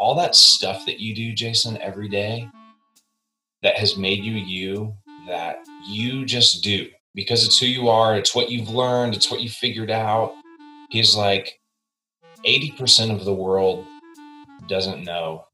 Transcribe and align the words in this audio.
all 0.00 0.14
that 0.14 0.34
stuff 0.34 0.86
that 0.86 0.98
you 0.98 1.14
do, 1.14 1.34
Jason, 1.34 1.76
every 1.82 2.08
day 2.08 2.48
that 3.62 3.76
has 3.76 3.98
made 3.98 4.24
you 4.24 4.32
you, 4.32 4.94
that 5.28 5.58
you 5.86 6.24
just 6.24 6.64
do 6.64 6.88
because 7.14 7.44
it's 7.44 7.58
who 7.58 7.66
you 7.66 7.88
are, 7.90 8.16
it's 8.16 8.34
what 8.34 8.50
you've 8.50 8.70
learned, 8.70 9.14
it's 9.14 9.30
what 9.30 9.42
you 9.42 9.50
figured 9.50 9.90
out. 9.90 10.32
He's 10.88 11.14
like, 11.14 11.60
80% 12.46 13.14
of 13.14 13.26
the 13.26 13.34
world 13.34 13.84
doesn't 14.68 15.04
know 15.04 15.44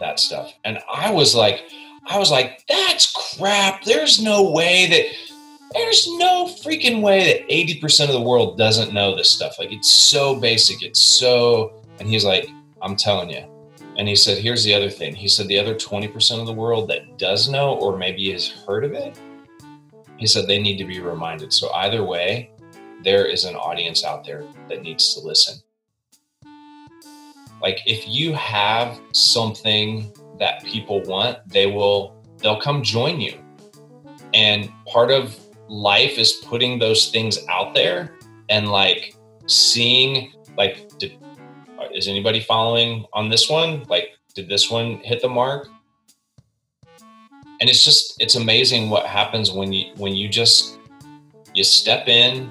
that 0.00 0.18
stuff. 0.18 0.52
And 0.64 0.80
I 0.92 1.12
was 1.12 1.36
like, 1.36 1.62
I 2.06 2.18
was 2.18 2.32
like, 2.32 2.64
that's 2.68 3.12
crap. 3.38 3.84
There's 3.84 4.20
no 4.20 4.50
way 4.50 4.88
that 4.88 5.06
there's 5.74 6.08
no 6.18 6.46
freaking 6.46 7.02
way 7.02 7.24
that 7.24 7.48
80% 7.48 8.06
of 8.06 8.12
the 8.12 8.20
world 8.20 8.58
doesn't 8.58 8.92
know 8.92 9.14
this 9.14 9.30
stuff. 9.30 9.60
Like 9.60 9.70
it's 9.72 9.90
so 9.90 10.34
basic. 10.34 10.82
It's 10.82 11.00
so 11.00 11.84
and 12.00 12.08
he's 12.08 12.24
like, 12.24 12.48
I'm 12.82 12.96
telling 12.96 13.30
you. 13.30 13.51
And 14.02 14.08
he 14.08 14.16
said, 14.16 14.38
here's 14.38 14.64
the 14.64 14.74
other 14.74 14.90
thing. 14.90 15.14
He 15.14 15.28
said 15.28 15.46
the 15.46 15.60
other 15.60 15.76
20% 15.76 16.40
of 16.40 16.46
the 16.46 16.52
world 16.52 16.88
that 16.88 17.18
does 17.18 17.48
know 17.48 17.74
or 17.74 17.96
maybe 17.96 18.32
has 18.32 18.48
heard 18.48 18.84
of 18.84 18.94
it, 18.94 19.16
he 20.16 20.26
said 20.26 20.48
they 20.48 20.60
need 20.60 20.76
to 20.78 20.84
be 20.84 20.98
reminded. 20.98 21.52
So 21.52 21.72
either 21.72 22.02
way, 22.02 22.50
there 23.04 23.26
is 23.26 23.44
an 23.44 23.54
audience 23.54 24.04
out 24.04 24.24
there 24.24 24.44
that 24.68 24.82
needs 24.82 25.14
to 25.14 25.20
listen. 25.20 25.54
Like 27.60 27.78
if 27.86 28.08
you 28.08 28.32
have 28.32 28.98
something 29.12 30.12
that 30.36 30.64
people 30.64 31.00
want, 31.02 31.38
they 31.46 31.66
will 31.66 32.20
they'll 32.38 32.60
come 32.60 32.82
join 32.82 33.20
you. 33.20 33.38
And 34.34 34.68
part 34.84 35.12
of 35.12 35.38
life 35.68 36.18
is 36.18 36.42
putting 36.44 36.80
those 36.80 37.12
things 37.12 37.38
out 37.48 37.72
there 37.72 38.18
and 38.48 38.68
like 38.68 39.14
seeing 39.46 40.32
like 40.58 40.90
is 41.92 42.08
anybody 42.08 42.40
following 42.40 43.04
on 43.12 43.28
this 43.28 43.48
one? 43.48 43.84
Like 43.88 44.10
did 44.34 44.48
this 44.48 44.70
one 44.70 44.98
hit 44.98 45.20
the 45.22 45.28
mark? 45.28 45.68
And 47.60 47.70
it's 47.70 47.84
just 47.84 48.20
it's 48.20 48.34
amazing 48.34 48.90
what 48.90 49.06
happens 49.06 49.52
when 49.52 49.72
you 49.72 49.92
when 49.96 50.14
you 50.14 50.28
just 50.28 50.78
you 51.54 51.64
step 51.64 52.08
in, 52.08 52.50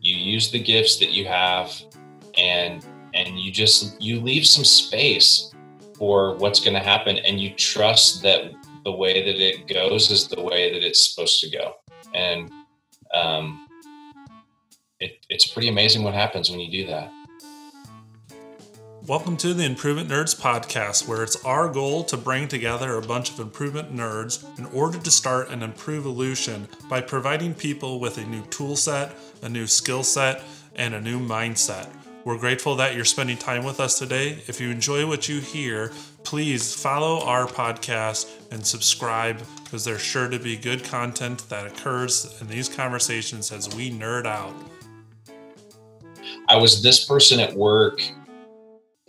you 0.00 0.16
use 0.16 0.50
the 0.50 0.58
gifts 0.58 0.96
that 0.98 1.10
you 1.10 1.26
have 1.26 1.72
and 2.38 2.84
and 3.14 3.38
you 3.38 3.52
just 3.52 4.00
you 4.00 4.20
leave 4.20 4.46
some 4.46 4.64
space 4.64 5.52
for 5.96 6.34
what's 6.36 6.60
going 6.60 6.74
to 6.74 6.80
happen 6.80 7.18
and 7.18 7.40
you 7.40 7.50
trust 7.54 8.22
that 8.22 8.50
the 8.84 8.92
way 8.92 9.22
that 9.24 9.40
it 9.40 9.68
goes 9.68 10.10
is 10.10 10.28
the 10.28 10.40
way 10.40 10.72
that 10.72 10.82
it's 10.82 11.12
supposed 11.12 11.40
to 11.40 11.50
go 11.50 11.74
and 12.14 12.50
um, 13.12 13.68
it, 15.00 15.18
it's 15.28 15.46
pretty 15.46 15.68
amazing 15.68 16.02
what 16.02 16.14
happens 16.14 16.50
when 16.50 16.60
you 16.60 16.70
do 16.70 16.86
that 16.86 17.12
Welcome 19.10 19.36
to 19.38 19.54
the 19.54 19.64
Improvement 19.64 20.08
Nerds 20.08 20.40
podcast, 20.40 21.08
where 21.08 21.24
it's 21.24 21.44
our 21.44 21.68
goal 21.68 22.04
to 22.04 22.16
bring 22.16 22.46
together 22.46 22.94
a 22.94 23.02
bunch 23.02 23.32
of 23.32 23.40
improvement 23.40 23.92
nerds 23.92 24.56
in 24.56 24.66
order 24.66 24.98
to 24.98 25.10
start 25.10 25.50
an 25.50 25.64
improvolution 25.64 26.68
by 26.88 27.00
providing 27.00 27.52
people 27.52 27.98
with 27.98 28.18
a 28.18 28.24
new 28.24 28.42
tool 28.50 28.76
set, 28.76 29.16
a 29.42 29.48
new 29.48 29.66
skill 29.66 30.04
set, 30.04 30.44
and 30.76 30.94
a 30.94 31.00
new 31.00 31.18
mindset. 31.18 31.88
We're 32.24 32.38
grateful 32.38 32.76
that 32.76 32.94
you're 32.94 33.04
spending 33.04 33.36
time 33.36 33.64
with 33.64 33.80
us 33.80 33.98
today. 33.98 34.44
If 34.46 34.60
you 34.60 34.70
enjoy 34.70 35.04
what 35.08 35.28
you 35.28 35.40
hear, 35.40 35.90
please 36.22 36.72
follow 36.72 37.24
our 37.24 37.48
podcast 37.48 38.30
and 38.52 38.64
subscribe 38.64 39.42
because 39.64 39.84
there's 39.84 40.00
sure 40.00 40.28
to 40.28 40.38
be 40.38 40.56
good 40.56 40.84
content 40.84 41.48
that 41.48 41.66
occurs 41.66 42.40
in 42.40 42.46
these 42.46 42.68
conversations 42.68 43.50
as 43.50 43.74
we 43.74 43.90
nerd 43.90 44.24
out. 44.24 44.54
I 46.48 46.56
was 46.58 46.80
this 46.80 47.04
person 47.04 47.40
at 47.40 47.52
work 47.54 48.00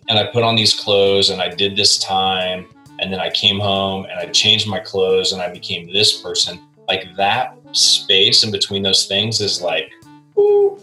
and 0.09 0.17
I 0.19 0.25
put 0.31 0.44
on 0.44 0.55
these 0.55 0.73
clothes 0.73 1.30
and 1.30 1.41
I 1.41 1.49
did 1.49 1.75
this 1.75 1.97
time 1.97 2.67
and 2.99 3.11
then 3.11 3.19
I 3.19 3.30
came 3.30 3.59
home 3.59 4.05
and 4.05 4.19
I 4.19 4.27
changed 4.27 4.67
my 4.67 4.80
clothes 4.80 5.31
and 5.31 5.41
I 5.41 5.52
became 5.52 5.91
this 5.91 6.21
person. 6.21 6.61
Like 6.88 7.16
that 7.16 7.58
space 7.71 8.43
in 8.43 8.52
between 8.52 8.83
those 8.83 9.05
things 9.05 9.42
is 9.42 9.61
like 9.61 9.92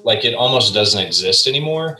like 0.04 0.25
it 0.25 0.34
almost 0.34 0.75
doesn't 0.75 1.04
exist 1.04 1.47
anymore. 1.47 1.98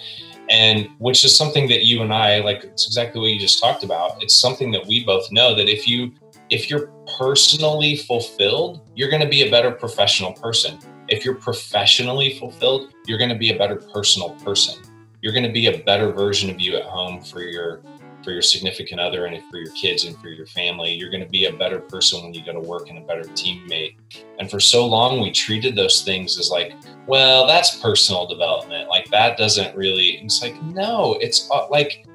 And 0.50 0.88
which 0.98 1.25
is 1.25 1.37
something 1.37 1.69
that 1.69 1.84
you 1.84 2.00
and 2.03 2.12
i 2.12 2.41
like 2.41 2.65
it's 2.65 2.87
exactly 2.87 3.20
what 3.20 3.31
you 3.31 3.38
just 3.38 3.60
talked 3.60 3.84
about. 3.84 4.22
It's 4.22 4.34
something 4.34 4.70
that 4.72 4.87
we 4.87 5.04
both 5.04 5.31
know 5.31 5.54
that 5.54 5.69
if 5.69 5.87
you 5.87 6.12
if 6.50 6.70
you're 6.70 6.87
personally 7.19 7.97
fulfilled 7.97 8.81
you're 8.94 9.10
going 9.10 9.22
to 9.22 9.28
be 9.28 9.47
a 9.47 9.50
better 9.50 9.70
professional 9.70 10.32
person. 10.32 10.78
If 11.09 11.25
you're 11.25 11.34
professionally 11.34 12.38
fulfilled 12.38 12.93
you're 13.06 13.19
going 13.19 13.31
to 13.31 13.38
be 13.38 13.53
a 13.53 13.59
better 13.59 13.76
personal 13.76 14.31
person 14.47 14.88
you're 15.21 15.33
going 15.33 15.47
to 15.47 15.53
be 15.53 15.67
a 15.67 15.79
better 15.79 16.12
version 16.12 16.51
of 16.51 16.61
you 16.61 16.77
at 16.77 16.84
home 16.84 17.21
for 17.21 17.43
your 17.43 17.83
for 18.25 18.33
your 18.33 18.43
significant 18.43 19.01
other 19.01 19.27
and 19.27 19.43
for 19.49 19.59
your 19.59 19.73
kids 19.73 20.05
and 20.05 20.19
for 20.19 20.29
your 20.29 20.47
family. 20.47 20.93
You're 20.93 21.11
going 21.11 21.23
to 21.23 21.29
be 21.29 21.47
a 21.47 21.53
better 21.53 21.79
person 21.79 22.23
when 22.23 22.34
you 22.34 22.45
go 22.45 22.53
to 22.53 22.61
work 22.61 22.91
and 22.91 22.99
a 22.99 23.01
better 23.01 23.23
teammate. 23.23 23.97
And 24.39 24.51
for 24.51 24.61
so 24.61 24.87
long, 24.87 25.23
we 25.23 25.31
treated 25.31 25.77
those 25.77 26.03
things 26.03 26.39
as 26.39 26.51
like, 26.51 26.75
well, 27.06 27.47
that's 27.47 27.81
personal 27.81 28.27
development. 28.27 28.89
Like 28.89 29.09
that 29.11 29.39
doesn't 29.39 29.75
really, 29.77 30.19
it's 30.19 30.43
like, 30.43 30.61
no, 30.65 31.17
it's 31.21 31.49
uh, 31.50 31.69
like 31.69 32.06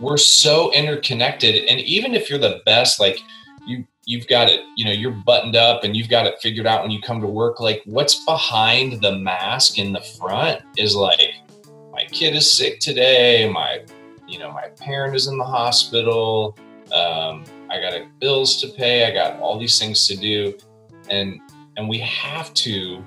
we're 0.00 0.16
so 0.16 0.72
interconnected. 0.72 1.66
And 1.66 1.78
even 1.80 2.14
if 2.14 2.28
you're 2.28 2.38
the 2.38 2.60
best, 2.64 2.98
like 2.98 3.20
you, 3.66 3.86
you've 4.06 4.26
got 4.26 4.48
it, 4.48 4.62
you 4.76 4.84
know, 4.84 4.92
you're 4.92 5.12
buttoned 5.12 5.56
up 5.56 5.84
and 5.84 5.94
you've 5.94 6.08
got 6.08 6.26
it 6.26 6.40
figured 6.40 6.66
out 6.66 6.82
when 6.82 6.90
you 6.90 7.00
come 7.00 7.20
to 7.20 7.28
work. 7.28 7.60
Like 7.60 7.82
what's 7.84 8.24
behind 8.24 9.02
the 9.02 9.18
mask 9.18 9.78
in 9.78 9.92
the 9.92 10.00
front 10.00 10.62
is 10.76 10.96
like, 10.96 11.34
my 11.94 12.04
kid 12.06 12.34
is 12.34 12.52
sick 12.52 12.80
today. 12.80 13.48
My 13.48 13.84
you 14.26 14.38
know, 14.38 14.50
my 14.52 14.68
parent 14.80 15.14
is 15.14 15.28
in 15.28 15.38
the 15.38 15.44
hospital. 15.44 16.58
Um, 16.92 17.44
I 17.70 17.80
got 17.80 17.94
bills 18.18 18.60
to 18.62 18.68
pay. 18.68 19.06
I 19.06 19.12
got 19.12 19.38
all 19.38 19.58
these 19.58 19.78
things 19.78 20.06
to 20.08 20.16
do, 20.16 20.58
and 21.08 21.40
and 21.76 21.88
we 21.88 21.98
have 21.98 22.52
to 22.54 23.02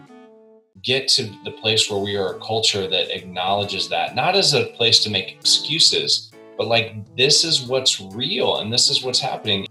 get 0.84 1.08
to 1.09 1.24
the 1.44 1.52
place 1.52 1.90
where 1.90 2.00
we 2.00 2.16
are 2.16 2.36
a 2.36 2.40
culture 2.40 2.88
that 2.88 3.14
acknowledges 3.14 3.90
that, 3.90 4.16
not 4.16 4.36
as 4.36 4.53
a 4.53 4.68
place 4.78 5.00
to 5.04 5.09
make 5.09 5.34
excuses, 5.34 6.31
but 6.58 6.68
like 6.68 6.94
this 7.18 7.44
is 7.44 7.64
what's 7.64 8.00
real 8.00 8.59
and 8.59 8.72
this 8.72 8.90
is 8.90 9.04
what's 9.04 9.19
happening. 9.19 9.68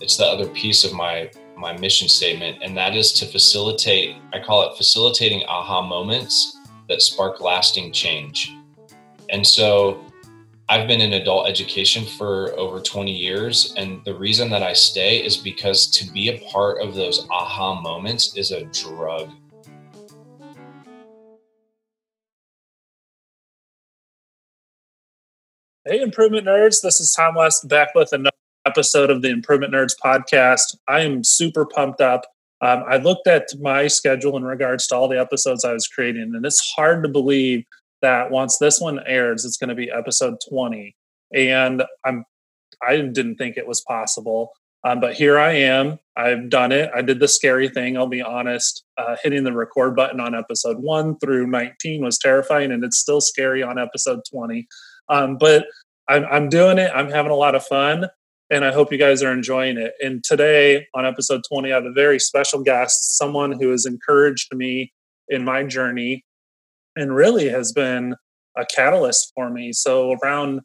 It's 0.00 0.16
the 0.16 0.24
other 0.24 0.46
piece 0.48 0.84
of 0.84 0.94
my 0.94 1.30
my 1.56 1.76
mission 1.78 2.08
statement, 2.08 2.62
and 2.62 2.76
that 2.78 2.96
is 2.96 3.12
to 3.12 3.26
facilitate. 3.26 4.16
I 4.32 4.40
call 4.40 4.68
it 4.70 4.76
facilitating 4.76 5.44
aha 5.44 5.82
moments 5.82 6.58
that 6.92 7.00
spark 7.00 7.40
lasting 7.40 7.90
change. 7.90 8.54
And 9.30 9.46
so 9.46 10.04
I've 10.68 10.86
been 10.86 11.00
in 11.00 11.14
adult 11.14 11.48
education 11.48 12.04
for 12.04 12.52
over 12.58 12.80
20 12.80 13.10
years. 13.10 13.72
And 13.78 14.04
the 14.04 14.14
reason 14.14 14.50
that 14.50 14.62
I 14.62 14.74
stay 14.74 15.24
is 15.24 15.38
because 15.38 15.86
to 15.92 16.12
be 16.12 16.28
a 16.28 16.38
part 16.50 16.82
of 16.82 16.94
those 16.94 17.26
aha 17.30 17.80
moments 17.80 18.36
is 18.36 18.50
a 18.50 18.64
drug. 18.66 19.30
Hey, 25.86 26.02
Improvement 26.02 26.46
Nerds. 26.46 26.82
This 26.82 27.00
is 27.00 27.10
Tom 27.10 27.36
West 27.36 27.68
back 27.68 27.94
with 27.94 28.12
another 28.12 28.36
episode 28.66 29.08
of 29.08 29.22
the 29.22 29.30
Improvement 29.30 29.72
Nerds 29.72 29.94
podcast. 29.98 30.76
I 30.86 31.00
am 31.00 31.24
super 31.24 31.64
pumped 31.64 32.02
up. 32.02 32.26
Um, 32.62 32.84
I 32.88 32.96
looked 32.96 33.26
at 33.26 33.48
my 33.60 33.88
schedule 33.88 34.36
in 34.36 34.44
regards 34.44 34.86
to 34.86 34.96
all 34.96 35.08
the 35.08 35.20
episodes 35.20 35.64
I 35.64 35.72
was 35.72 35.88
creating, 35.88 36.32
and 36.34 36.46
it's 36.46 36.72
hard 36.76 37.02
to 37.02 37.08
believe 37.08 37.64
that 38.02 38.30
once 38.30 38.58
this 38.58 38.80
one 38.80 39.00
airs, 39.06 39.44
it's 39.44 39.56
going 39.56 39.68
to 39.68 39.74
be 39.74 39.90
episode 39.90 40.36
20. 40.48 40.94
And 41.34 41.82
I'm 42.04 42.24
I 42.86 42.96
didn't 42.96 43.36
think 43.36 43.56
it 43.56 43.66
was 43.66 43.80
possible. 43.80 44.52
Um, 44.84 45.00
but 45.00 45.14
here 45.14 45.38
I 45.38 45.52
am. 45.52 45.98
I've 46.16 46.50
done 46.50 46.72
it. 46.72 46.90
I 46.94 47.02
did 47.02 47.20
the 47.20 47.28
scary 47.28 47.68
thing. 47.68 47.96
I'll 47.96 48.08
be 48.08 48.20
honest. 48.20 48.84
Uh, 48.98 49.16
hitting 49.22 49.44
the 49.44 49.52
record 49.52 49.94
button 49.94 50.18
on 50.18 50.34
episode 50.34 50.78
one 50.78 51.18
through 51.18 51.46
19 51.46 52.02
was 52.02 52.18
terrifying, 52.18 52.72
and 52.72 52.84
it's 52.84 52.98
still 52.98 53.20
scary 53.20 53.62
on 53.62 53.78
episode 53.78 54.20
20. 54.30 54.66
Um, 55.08 55.36
but 55.38 55.66
I'm, 56.08 56.24
I'm 56.24 56.48
doing 56.48 56.78
it. 56.78 56.90
I'm 56.94 57.10
having 57.10 57.30
a 57.30 57.36
lot 57.36 57.54
of 57.54 57.64
fun, 57.64 58.06
and 58.52 58.66
I 58.66 58.70
hope 58.70 58.92
you 58.92 58.98
guys 58.98 59.22
are 59.22 59.32
enjoying 59.32 59.78
it. 59.78 59.94
And 60.02 60.22
today 60.22 60.86
on 60.94 61.06
episode 61.06 61.40
20, 61.50 61.72
I 61.72 61.74
have 61.74 61.86
a 61.86 61.92
very 61.92 62.18
special 62.18 62.62
guest, 62.62 63.16
someone 63.16 63.52
who 63.52 63.70
has 63.70 63.86
encouraged 63.86 64.54
me 64.54 64.92
in 65.28 65.42
my 65.42 65.64
journey 65.64 66.22
and 66.94 67.16
really 67.16 67.48
has 67.48 67.72
been 67.72 68.14
a 68.54 68.66
catalyst 68.66 69.32
for 69.34 69.48
me. 69.48 69.72
So 69.72 70.18
around 70.22 70.60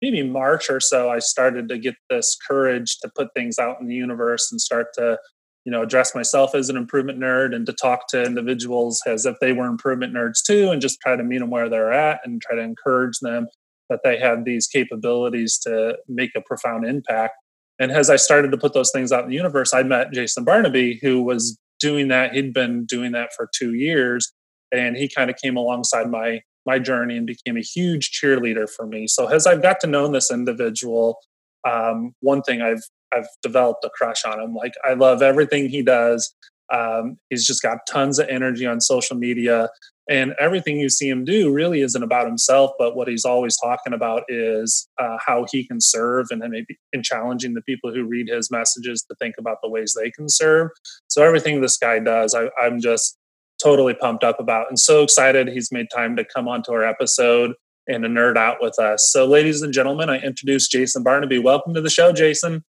maybe 0.00 0.22
March 0.22 0.70
or 0.70 0.78
so, 0.78 1.10
I 1.10 1.18
started 1.18 1.68
to 1.70 1.78
get 1.78 1.96
this 2.08 2.36
courage 2.48 3.00
to 3.00 3.10
put 3.16 3.34
things 3.34 3.58
out 3.58 3.80
in 3.80 3.88
the 3.88 3.96
universe 3.96 4.52
and 4.52 4.60
start 4.60 4.86
to, 4.94 5.18
you 5.64 5.72
know, 5.72 5.82
address 5.82 6.14
myself 6.14 6.54
as 6.54 6.68
an 6.68 6.76
improvement 6.76 7.18
nerd 7.18 7.56
and 7.56 7.66
to 7.66 7.72
talk 7.72 8.06
to 8.10 8.22
individuals 8.22 9.02
as 9.04 9.26
if 9.26 9.34
they 9.40 9.52
were 9.52 9.66
improvement 9.66 10.14
nerds 10.14 10.44
too, 10.46 10.70
and 10.70 10.80
just 10.80 11.00
try 11.00 11.16
to 11.16 11.24
meet 11.24 11.38
them 11.38 11.50
where 11.50 11.68
they're 11.68 11.92
at 11.92 12.20
and 12.24 12.40
try 12.40 12.54
to 12.54 12.62
encourage 12.62 13.18
them 13.18 13.48
that 13.90 14.00
they 14.02 14.18
have 14.18 14.44
these 14.44 14.66
capabilities 14.66 15.58
to 15.58 15.98
make 16.08 16.30
a 16.34 16.40
profound 16.40 16.86
impact. 16.86 17.34
And 17.78 17.92
as 17.92 18.08
I 18.08 18.16
started 18.16 18.50
to 18.52 18.58
put 18.58 18.72
those 18.72 18.90
things 18.90 19.12
out 19.12 19.24
in 19.24 19.30
the 19.30 19.36
universe, 19.36 19.74
I 19.74 19.82
met 19.82 20.12
Jason 20.12 20.44
Barnaby, 20.44 20.98
who 21.02 21.22
was 21.22 21.58
doing 21.78 22.08
that. 22.08 22.34
He'd 22.34 22.54
been 22.54 22.86
doing 22.86 23.12
that 23.12 23.30
for 23.36 23.48
two 23.54 23.74
years 23.74 24.32
and 24.72 24.96
he 24.96 25.08
kind 25.08 25.30
of 25.30 25.36
came 25.36 25.56
alongside 25.56 26.10
my 26.10 26.40
my 26.66 26.78
journey 26.78 27.16
and 27.16 27.26
became 27.26 27.56
a 27.56 27.62
huge 27.62 28.10
cheerleader 28.10 28.68
for 28.68 28.86
me. 28.86 29.06
So 29.06 29.26
as 29.26 29.46
I've 29.46 29.62
got 29.62 29.80
to 29.80 29.86
know 29.86 30.06
this 30.08 30.30
individual, 30.30 31.18
um, 31.66 32.12
one 32.20 32.42
thing 32.42 32.60
I've 32.60 32.82
I've 33.12 33.28
developed 33.42 33.84
a 33.84 33.90
crush 33.90 34.24
on 34.24 34.40
him. 34.40 34.54
Like 34.54 34.74
I 34.84 34.94
love 34.94 35.22
everything 35.22 35.68
he 35.68 35.82
does. 35.82 36.34
Um, 36.72 37.18
he's 37.28 37.46
just 37.46 37.62
got 37.62 37.78
tons 37.88 38.20
of 38.20 38.28
energy 38.28 38.64
on 38.66 38.80
social 38.80 39.16
media, 39.16 39.68
and 40.10 40.34
everything 40.40 40.80
you 40.80 40.88
see 40.88 41.08
him 41.08 41.24
do 41.24 41.52
really 41.52 41.82
isn't 41.82 42.02
about 42.02 42.26
himself. 42.26 42.72
But 42.78 42.96
what 42.96 43.06
he's 43.06 43.24
always 43.24 43.56
talking 43.56 43.92
about 43.92 44.24
is 44.28 44.88
uh, 44.98 45.16
how 45.24 45.46
he 45.50 45.64
can 45.66 45.80
serve, 45.80 46.26
and 46.30 46.42
then 46.42 46.50
maybe 46.50 46.76
in 46.92 47.04
challenging 47.04 47.54
the 47.54 47.62
people 47.62 47.94
who 47.94 48.04
read 48.04 48.28
his 48.28 48.50
messages 48.50 49.02
to 49.04 49.14
think 49.14 49.36
about 49.38 49.58
the 49.62 49.70
ways 49.70 49.94
they 49.94 50.10
can 50.10 50.28
serve. 50.28 50.70
So 51.06 51.22
everything 51.22 51.60
this 51.60 51.78
guy 51.78 52.00
does, 52.00 52.34
I, 52.34 52.50
I'm 52.60 52.80
just 52.80 53.16
totally 53.62 53.94
pumped 53.94 54.24
up 54.24 54.40
about, 54.40 54.68
and 54.68 54.78
so 54.78 55.04
excited 55.04 55.46
he's 55.48 55.70
made 55.70 55.86
time 55.94 56.16
to 56.16 56.24
come 56.24 56.48
onto 56.48 56.72
our 56.72 56.84
episode 56.84 57.54
and 57.86 58.02
to 58.02 58.08
nerd 58.08 58.36
out 58.36 58.58
with 58.60 58.78
us. 58.80 59.10
So, 59.12 59.26
ladies 59.26 59.62
and 59.62 59.72
gentlemen, 59.72 60.10
I 60.10 60.18
introduce 60.18 60.66
Jason 60.66 61.04
Barnaby. 61.04 61.38
Welcome 61.38 61.72
to 61.74 61.80
the 61.80 61.90
show, 61.90 62.12
Jason. 62.12 62.64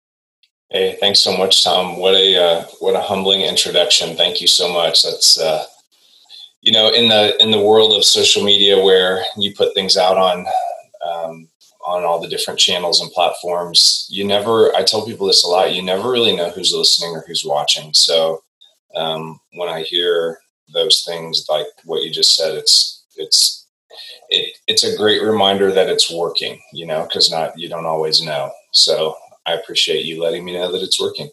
Hey, 0.71 0.97
thanks 1.01 1.21
so 1.21 1.37
much, 1.37 1.63
Tom. 1.63 1.99
What 1.99 2.15
a 2.15 2.37
uh, 2.37 2.63
what 2.81 2.97
a 2.97 3.01
humbling 3.01 3.43
introduction. 3.43 4.17
Thank 4.17 4.41
you 4.41 4.49
so 4.49 4.71
much. 4.73 5.05
That's 5.05 5.39
uh, 5.39 5.65
you 6.61 6.73
know 6.73 6.91
in 6.91 7.09
the 7.09 7.41
in 7.43 7.51
the 7.51 7.61
world 7.61 7.93
of 7.93 8.05
social 8.05 8.43
media 8.43 8.83
where 8.83 9.23
you 9.37 9.55
put 9.55 9.75
things 9.75 9.97
out 9.97 10.17
on 10.17 10.47
um, 11.07 11.49
on 11.87 12.05
all 12.05 12.21
the 12.21 12.29
different 12.29 12.59
channels 12.59 13.01
and 13.01 13.11
platforms. 13.13 14.07
You 14.11 14.25
never. 14.25 14.75
I 14.75 14.83
tell 14.83 15.07
people 15.07 15.27
this 15.27 15.45
a 15.45 15.49
lot. 15.49 15.75
You 15.75 15.83
never 15.83 16.11
really 16.11 16.37
know 16.37 16.51
who's 16.51 16.73
listening 16.73 17.11
or 17.13 17.25
who's 17.27 17.45
watching. 17.45 17.95
So 17.95 18.43
um, 18.95 19.41
when 19.55 19.69
I 19.69 19.83
hear 19.83 20.39
those 20.73 21.03
things 21.07 21.47
like 21.49 21.67
what 21.85 22.03
you 22.03 22.11
just 22.11 22.37
said, 22.37 22.55
it's 22.55 23.05
it's 23.17 23.67
it, 24.29 24.57
it's 24.67 24.85
a 24.85 24.97
great 24.97 25.23
reminder 25.23 25.73
that 25.73 25.89
it's 25.89 26.13
working. 26.13 26.61
You 26.73 26.87
know, 26.87 27.05
because 27.05 27.31
not 27.31 27.59
you 27.59 27.69
don't 27.69 27.87
always 27.87 28.23
know. 28.23 28.51
So 28.73 29.17
I 29.47 29.55
appreciate 29.55 30.05
you 30.05 30.23
letting 30.23 30.45
me 30.45 30.53
know 30.53 30.71
that 30.71 30.83
it's 30.83 31.01
working. 31.01 31.31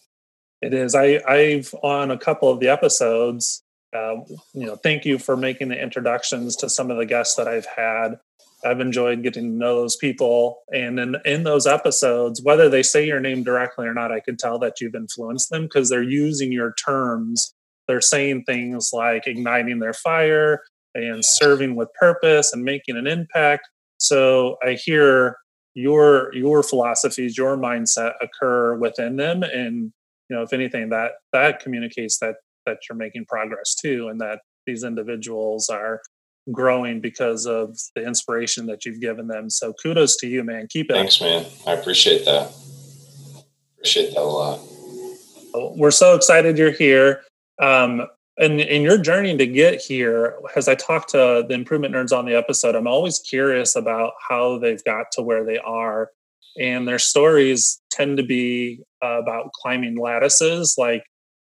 It 0.61 0.73
is. 0.73 0.95
I, 0.95 1.21
I've 1.27 1.73
on 1.83 2.11
a 2.11 2.17
couple 2.17 2.49
of 2.49 2.59
the 2.59 2.69
episodes. 2.69 3.61
Uh, 3.95 4.17
you 4.53 4.65
know, 4.65 4.75
thank 4.75 5.05
you 5.05 5.17
for 5.17 5.37
making 5.37 5.69
the 5.69 5.81
introductions 5.81 6.55
to 6.57 6.69
some 6.69 6.91
of 6.91 6.97
the 6.97 7.05
guests 7.05 7.35
that 7.35 7.47
I've 7.47 7.65
had. 7.65 8.19
I've 8.65 8.79
enjoyed 8.79 9.23
getting 9.23 9.51
to 9.51 9.57
know 9.57 9.75
those 9.75 9.95
people, 9.95 10.63
and 10.73 10.99
in 10.99 11.15
in 11.23 11.43
those 11.43 11.67
episodes, 11.67 12.41
whether 12.41 12.67
they 12.67 12.83
say 12.83 13.05
your 13.05 13.19
name 13.19 13.43
directly 13.43 13.87
or 13.87 13.93
not, 13.93 14.11
I 14.11 14.19
could 14.19 14.39
tell 14.39 14.59
that 14.59 14.81
you've 14.81 14.95
influenced 14.95 15.49
them 15.49 15.63
because 15.63 15.89
they're 15.89 16.01
using 16.03 16.51
your 16.51 16.73
terms. 16.73 17.53
They're 17.87 18.01
saying 18.01 18.43
things 18.45 18.89
like 18.91 19.27
igniting 19.27 19.79
their 19.79 19.93
fire 19.93 20.63
and 20.95 21.23
serving 21.23 21.75
with 21.75 21.93
purpose 21.93 22.51
and 22.53 22.63
making 22.63 22.97
an 22.97 23.05
impact. 23.05 23.69
So 23.97 24.57
I 24.65 24.73
hear 24.73 25.37
your 25.75 26.33
your 26.33 26.63
philosophies 26.63 27.37
your 27.37 27.57
mindset 27.57 28.13
occur 28.21 28.75
within 28.75 29.17
them 29.17 29.43
and 29.43 29.91
you 30.29 30.35
know 30.35 30.41
if 30.41 30.53
anything 30.53 30.89
that 30.89 31.11
that 31.33 31.59
communicates 31.59 32.17
that 32.19 32.35
that 32.65 32.79
you're 32.87 32.97
making 32.97 33.25
progress 33.25 33.75
too 33.75 34.09
and 34.09 34.19
that 34.21 34.39
these 34.65 34.83
individuals 34.83 35.69
are 35.69 36.01
growing 36.51 37.01
because 37.01 37.45
of 37.45 37.77
the 37.95 38.05
inspiration 38.05 38.65
that 38.67 38.85
you've 38.85 39.01
given 39.01 39.27
them. 39.27 39.49
So 39.49 39.73
kudos 39.73 40.17
to 40.17 40.27
you 40.27 40.43
man. 40.43 40.67
Keep 40.69 40.91
it 40.91 40.93
thanks 40.93 41.19
man. 41.21 41.45
I 41.65 41.73
appreciate 41.73 42.25
that. 42.25 42.51
Appreciate 43.77 44.13
that 44.13 44.21
a 44.21 44.23
lot. 44.23 44.59
We're 45.77 45.91
so 45.91 46.15
excited 46.15 46.57
you're 46.57 46.71
here. 46.71 47.21
Um, 47.61 48.07
and 48.37 48.59
in 48.59 48.81
your 48.81 48.97
journey 48.97 49.37
to 49.37 49.47
get 49.47 49.79
here, 49.81 50.35
as 50.57 50.67
I 50.67 50.75
talk 50.75 51.07
to 51.09 51.45
the 51.47 51.53
improvement 51.53 51.95
nerds 51.95 52.15
on 52.15 52.25
the 52.25 52.35
episode, 52.35 52.75
I'm 52.75 52.87
always 52.87 53.19
curious 53.19 53.77
about 53.77 54.13
how 54.27 54.59
they've 54.59 54.83
got 54.83 55.07
to 55.13 55.21
where 55.21 55.45
they 55.45 55.57
are. 55.59 56.11
And 56.59 56.87
their 56.87 56.99
stories 56.99 57.81
tend 57.89 58.17
to 58.17 58.23
be 58.23 58.81
uh, 59.01 59.21
about 59.21 59.53
climbing 59.53 59.97
lattices, 59.97 60.75
like, 60.77 61.05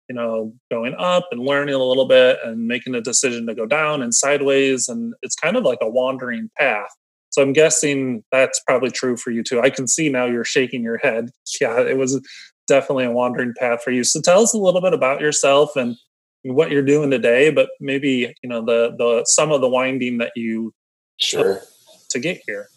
you 0.10 0.16
know, 0.16 0.54
going 0.72 0.96
up 0.98 1.28
and 1.32 1.42
learning 1.42 1.76
a 1.76 1.84
little 1.84 2.08
bit 2.08 2.38
and 2.44 2.68
making 2.68 2.96
a 2.96 3.02
decision 3.02 3.46
to 3.48 3.56
go 3.56 3.66
down 3.66 4.02
and 4.02 4.14
sideways. 4.14 4.88
And 4.88 5.14
it's 5.22 5.36
kind 5.36 5.58
of 5.58 5.64
like 5.64 5.80
a 5.82 5.90
wandering 5.90 6.50
path. 6.58 6.90
So 7.30 7.42
I'm 7.42 7.54
guessing 7.54 8.24
that's 8.32 8.60
probably 8.66 8.90
true 8.90 9.18
for 9.18 9.32
you 9.32 9.44
too. 9.44 9.62
I 9.62 9.70
can 9.70 9.88
see 9.88 10.10
now 10.10 10.26
you're 10.26 10.44
shaking 10.44 10.84
your 10.84 10.98
head. 10.98 11.30
Yeah, 11.62 11.82
it 11.82 11.98
was 11.98 12.22
definitely 12.68 13.06
a 13.06 13.12
wandering 13.12 13.54
path 13.58 13.82
for 13.84 13.92
you. 13.92 14.04
So 14.04 14.22
tell 14.22 14.42
us 14.42 14.54
a 14.54 14.58
little 14.58 14.82
bit 14.82 14.94
about 14.94 15.22
yourself 15.22 15.76
and 15.76 15.96
what 16.44 16.72
you're 16.72 16.84
doing 16.84 17.10
today, 17.10 17.50
but 17.50 17.70
maybe 17.80 18.34
you 18.42 18.50
know 18.50 18.64
the 18.64 18.96
the 18.98 19.24
some 19.26 19.52
of 19.52 19.62
the 19.62 19.70
winding 19.70 20.18
that 20.20 20.32
you 20.36 20.74
sure 21.20 21.62
to 22.10 22.20
get 22.20 22.42
here. 22.46 22.68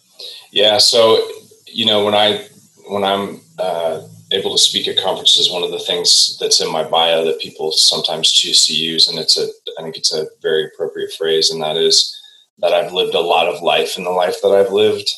Yeah, 0.51 0.77
so 0.77 1.27
you 1.67 1.85
know 1.85 2.03
when 2.03 2.15
I 2.15 2.47
when 2.87 3.03
I'm 3.03 3.41
uh, 3.59 4.01
able 4.31 4.51
to 4.51 4.57
speak 4.57 4.87
at 4.87 4.97
conferences, 4.97 5.51
one 5.51 5.63
of 5.63 5.71
the 5.71 5.79
things 5.79 6.37
that's 6.39 6.61
in 6.61 6.71
my 6.71 6.83
bio 6.83 7.25
that 7.25 7.39
people 7.39 7.71
sometimes 7.71 8.31
choose 8.31 8.65
to 8.65 8.73
use, 8.73 9.07
and 9.07 9.19
it's 9.19 9.37
a 9.37 9.47
I 9.77 9.83
think 9.83 9.97
it's 9.97 10.13
a 10.13 10.27
very 10.41 10.65
appropriate 10.65 11.13
phrase, 11.13 11.51
and 11.51 11.61
that 11.61 11.77
is 11.77 12.17
that 12.59 12.73
I've 12.73 12.93
lived 12.93 13.15
a 13.15 13.19
lot 13.19 13.47
of 13.47 13.61
life 13.61 13.97
in 13.97 14.03
the 14.03 14.11
life 14.11 14.41
that 14.41 14.49
I've 14.49 14.71
lived, 14.71 15.09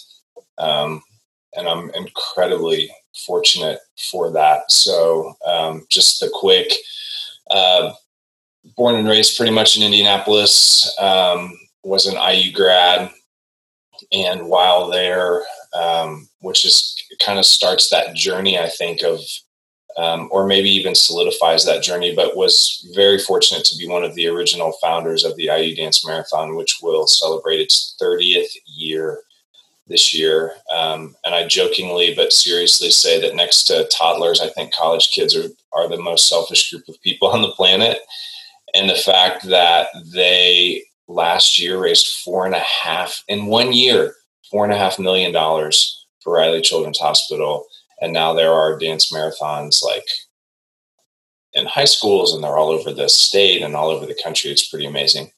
um, 0.58 1.02
and 1.56 1.68
I'm 1.68 1.90
incredibly 1.92 2.90
fortunate 3.26 3.80
for 4.12 4.32
that. 4.32 4.72
So 4.72 5.34
um, 5.46 5.86
just 5.90 6.20
the 6.20 6.30
quick. 6.34 6.72
Uh, 7.52 7.94
born 8.78 8.96
and 8.96 9.08
raised 9.08 9.38
pretty 9.38 9.52
much 9.52 9.78
in 9.78 9.84
Indianapolis. 9.84 10.96
Um, 11.00 11.58
was 11.84 12.06
an 12.06 12.16
IU 12.16 12.54
grad, 12.54 13.12
and 14.14 14.48
while 14.48 14.90
there, 14.90 15.44
um, 15.74 16.30
which 16.44 16.66
is 16.66 16.96
kind 17.26 17.40
of 17.40 17.46
starts 17.46 17.90
that 17.90 18.16
journey, 18.16 18.60
I 18.60 18.70
think 18.70 19.02
of, 19.02 19.22
um, 19.98 20.28
or 20.32 20.46
maybe 20.46 20.70
even 20.70 20.94
solidifies 20.94 21.66
that 21.66 21.84
journey. 21.84 22.14
But 22.14 22.36
was 22.36 22.86
very 22.94 23.18
fortunate 23.18 23.64
to 23.66 23.78
be 23.78 23.88
one 23.88 24.04
of 24.04 24.14
the 24.16 24.28
original 24.28 24.74
founders 24.82 25.24
of 25.24 25.36
the 25.38 25.46
IU 25.46 25.76
Dance 25.76 26.06
Marathon, 26.06 26.56
which 26.56 26.80
will 26.82 27.08
celebrate 27.08 27.62
its 27.62 27.96
30th 28.02 28.52
year 28.66 29.22
this 29.88 30.14
year. 30.14 30.54
Um, 30.74 31.16
and 31.24 31.34
I 31.34 31.48
jokingly 31.48 32.14
but 32.16 32.34
seriously 32.34 32.90
say 32.90 33.22
that 33.22 33.36
next 33.36 33.64
to 33.66 33.88
toddlers, 33.98 34.42
I 34.42 34.50
think 34.50 34.74
college 34.74 35.12
kids 35.12 35.36
are, 35.36 35.50
are 35.74 35.90
the 35.90 36.02
most 36.02 36.28
selfish 36.28 36.70
group 36.70 36.84
of 36.88 37.02
people 37.02 37.30
on 37.30 37.42
the 37.42 37.52
planet 37.52 38.00
and 38.74 38.90
the 38.90 38.96
fact 38.96 39.48
that 39.50 39.88
they 40.14 40.84
last 41.08 41.60
year 41.60 41.80
raised 41.80 42.08
four 42.24 42.46
and 42.46 42.56
a 42.56 42.60
half 42.60 43.24
in 43.28 43.46
one 43.46 43.72
year, 43.72 44.16
four 44.50 44.64
and 44.64 44.74
a 44.74 44.78
half 44.78 45.00
million 45.00 45.32
dollars 45.32 46.03
for 46.24 46.34
Riley 46.34 46.62
Children's 46.62 47.00
Hospital. 47.00 47.66
And 48.02 48.14
now 48.14 48.34
there 48.34 48.52
are 48.52 48.78
dance 48.78 49.12
marathons 49.12 49.84
like 49.84 50.06
in 51.54 51.66
high 51.66 51.86
schools 51.86 52.34
and 52.34 52.44
they're 52.44 52.58
all 52.58 52.70
over 52.70 52.92
the 52.92 53.08
state 53.10 53.62
and 53.62 53.76
all 53.76 53.90
over 53.90 54.06
the 54.06 54.20
country. 54.24 54.52
It's 54.52 54.68
pretty 54.68 54.86
amazing. 54.86 55.32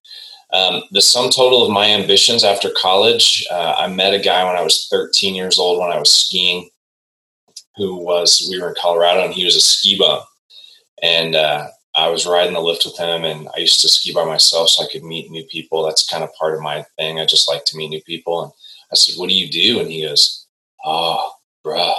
Um, 0.54 0.84
the 0.92 1.02
sum 1.02 1.30
total 1.30 1.64
of 1.64 1.72
my 1.72 1.88
ambitions 1.88 2.44
after 2.44 2.70
college, 2.78 3.46
uh, 3.52 3.76
I 3.78 3.88
met 3.88 4.14
a 4.14 4.20
guy 4.20 4.44
when 4.46 4.56
I 4.56 4.62
was 4.62 4.88
13 4.90 5.36
years 5.36 5.60
old 5.60 5.80
when 5.80 5.92
I 5.92 6.00
was 6.00 6.12
skiing 6.12 6.70
who 7.76 7.98
was, 7.98 8.48
we 8.50 8.60
were 8.60 8.70
in 8.70 8.76
Colorado 8.82 9.26
and 9.26 9.34
he 9.34 9.46
was 9.46 9.56
a 9.56 9.62
ski 9.62 9.98
bum. 9.98 10.22
And 11.02 11.36
uh, 11.36 11.68
I 11.96 12.10
was 12.10 12.26
riding 12.26 12.54
the 12.54 12.62
lift 12.62 12.86
with 12.86 12.98
him 12.98 13.24
and 13.24 13.50
I 13.56 13.60
used 13.60 13.82
to 13.82 13.90
ski 13.90 14.14
by 14.14 14.26
myself 14.26 14.70
so 14.70 14.84
I 14.84 14.88
could 14.92 15.04
meet 15.04 15.30
new 15.30 15.44
people. 15.46 15.84
That's 15.84 16.08
kind 16.08 16.24
of 16.24 16.34
part 16.36 16.56
of 16.56 16.62
my 16.62 16.86
thing. 16.98 17.20
I 17.20 17.26
just 17.26 17.50
like 17.50 17.66
to 17.66 17.78
meet 17.78 17.90
new 17.90 18.02
people. 18.04 18.44
And 18.44 18.52
I 18.92 18.96
said, 18.96 19.20
What 19.20 19.30
do 19.30 19.36
you 19.36 19.50
do? 19.50 19.80
And 19.80 19.92
he 19.92 20.06
goes, 20.06 20.45
Oh, 20.86 21.32
bruh. 21.66 21.96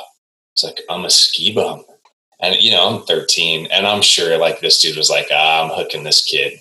It's 0.55 0.65
like, 0.65 0.81
I'm 0.89 1.05
a 1.05 1.11
ski 1.11 1.53
bum. 1.53 1.85
And, 2.41 2.55
you 2.57 2.71
know, 2.71 2.89
I'm 2.89 3.03
13. 3.03 3.67
And 3.67 3.87
I'm 3.87 4.01
sure 4.01 4.39
like 4.39 4.61
this 4.61 4.79
dude 4.79 4.97
was 4.97 5.11
like, 5.11 5.27
ah, 5.33 5.65
I'm 5.65 5.71
hooking 5.71 6.05
this 6.05 6.25
kid. 6.25 6.59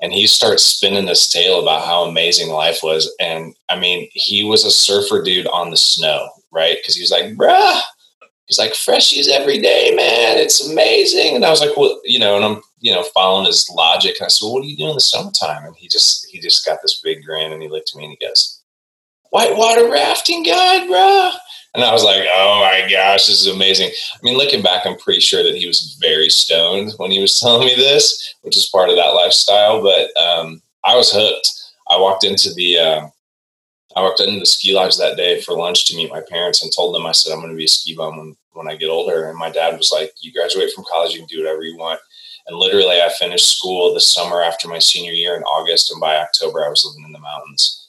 And 0.00 0.12
he 0.12 0.26
starts 0.26 0.64
spinning 0.64 1.06
this 1.06 1.28
tale 1.28 1.60
about 1.60 1.86
how 1.86 2.02
amazing 2.02 2.50
life 2.50 2.80
was. 2.82 3.14
And 3.20 3.54
I 3.68 3.78
mean, 3.78 4.08
he 4.12 4.42
was 4.42 4.64
a 4.64 4.70
surfer 4.70 5.22
dude 5.22 5.46
on 5.48 5.70
the 5.70 5.76
snow, 5.76 6.28
right? 6.50 6.76
Because 6.80 6.96
he 6.96 7.02
was 7.02 7.12
like, 7.12 7.34
bruh, 7.34 7.80
he's 8.46 8.58
like 8.58 8.72
freshies 8.72 9.28
every 9.28 9.58
day, 9.58 9.92
man. 9.94 10.38
It's 10.38 10.68
amazing. 10.68 11.36
And 11.36 11.44
I 11.44 11.50
was 11.50 11.60
like, 11.60 11.76
well, 11.76 12.00
you 12.04 12.18
know, 12.18 12.34
and 12.34 12.44
I'm, 12.44 12.62
you 12.80 12.92
know, 12.92 13.04
following 13.14 13.46
his 13.46 13.70
logic. 13.70 14.16
And 14.18 14.24
I 14.24 14.28
said, 14.28 14.44
well, 14.44 14.54
what 14.54 14.62
do 14.62 14.68
you 14.68 14.76
do 14.76 14.88
in 14.88 14.94
the 14.94 15.00
summertime? 15.00 15.66
And 15.66 15.76
he 15.76 15.86
just, 15.86 16.26
he 16.26 16.40
just 16.40 16.64
got 16.66 16.80
this 16.82 17.00
big 17.00 17.22
grin 17.24 17.52
and 17.52 17.62
he 17.62 17.68
looked 17.68 17.92
at 17.94 17.98
me 17.98 18.04
and 18.06 18.16
he 18.18 18.26
goes, 18.26 18.61
whitewater 19.32 19.90
rafting 19.90 20.44
guide, 20.44 20.86
bro. 20.86 21.30
And 21.74 21.82
I 21.82 21.92
was 21.92 22.04
like, 22.04 22.22
oh 22.30 22.60
my 22.60 22.86
gosh, 22.88 23.26
this 23.26 23.40
is 23.40 23.46
amazing. 23.46 23.88
I 23.88 24.18
mean, 24.22 24.36
looking 24.36 24.62
back, 24.62 24.86
I'm 24.86 24.98
pretty 24.98 25.20
sure 25.20 25.42
that 25.42 25.56
he 25.56 25.66
was 25.66 25.96
very 26.00 26.28
stoned 26.28 26.92
when 26.98 27.10
he 27.10 27.20
was 27.20 27.38
telling 27.40 27.66
me 27.66 27.74
this, 27.74 28.34
which 28.42 28.56
is 28.56 28.68
part 28.68 28.90
of 28.90 28.96
that 28.96 29.14
lifestyle. 29.14 29.82
But 29.82 30.14
um, 30.20 30.62
I 30.84 30.94
was 30.94 31.12
hooked. 31.12 31.48
I 31.88 31.98
walked 31.98 32.24
into 32.24 32.52
the, 32.54 32.78
uh, 32.78 33.06
I 33.96 34.02
walked 34.02 34.20
into 34.20 34.38
the 34.38 34.46
ski 34.46 34.74
lodge 34.74 34.98
that 34.98 35.16
day 35.16 35.40
for 35.40 35.56
lunch 35.56 35.86
to 35.86 35.96
meet 35.96 36.10
my 36.10 36.22
parents 36.28 36.62
and 36.62 36.70
told 36.74 36.94
them, 36.94 37.06
I 37.06 37.12
said, 37.12 37.32
I'm 37.32 37.40
going 37.40 37.50
to 37.50 37.56
be 37.56 37.64
a 37.64 37.68
ski 37.68 37.94
bum 37.96 38.18
when, 38.18 38.36
when 38.52 38.68
I 38.68 38.76
get 38.76 38.90
older. 38.90 39.28
And 39.28 39.38
my 39.38 39.50
dad 39.50 39.76
was 39.76 39.90
like, 39.90 40.12
You 40.20 40.32
graduate 40.32 40.72
from 40.72 40.84
college, 40.90 41.12
you 41.12 41.20
can 41.20 41.26
do 41.26 41.38
whatever 41.42 41.62
you 41.62 41.76
want. 41.76 42.00
And 42.46 42.58
literally, 42.58 43.00
I 43.00 43.10
finished 43.18 43.56
school 43.56 43.94
the 43.94 44.00
summer 44.00 44.42
after 44.42 44.68
my 44.68 44.78
senior 44.78 45.12
year 45.12 45.36
in 45.36 45.42
August. 45.44 45.90
And 45.90 46.00
by 46.00 46.16
October, 46.16 46.64
I 46.64 46.68
was 46.68 46.84
living 46.84 47.06
in 47.06 47.12
the 47.12 47.20
mountains. 47.20 47.81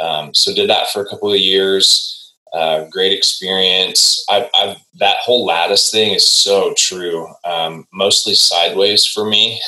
Um, 0.00 0.34
so 0.34 0.54
did 0.54 0.68
that 0.70 0.88
for 0.90 1.02
a 1.02 1.08
couple 1.08 1.32
of 1.32 1.38
years. 1.38 2.14
Uh, 2.54 2.84
great 2.88 3.12
experience. 3.12 4.24
I've, 4.30 4.48
I've, 4.56 4.76
that 5.00 5.16
whole 5.18 5.44
lattice 5.44 5.90
thing 5.90 6.14
is 6.14 6.26
so 6.26 6.72
true. 6.76 7.26
Um, 7.44 7.86
mostly 7.92 8.34
sideways 8.34 9.04
for 9.04 9.28
me, 9.28 9.60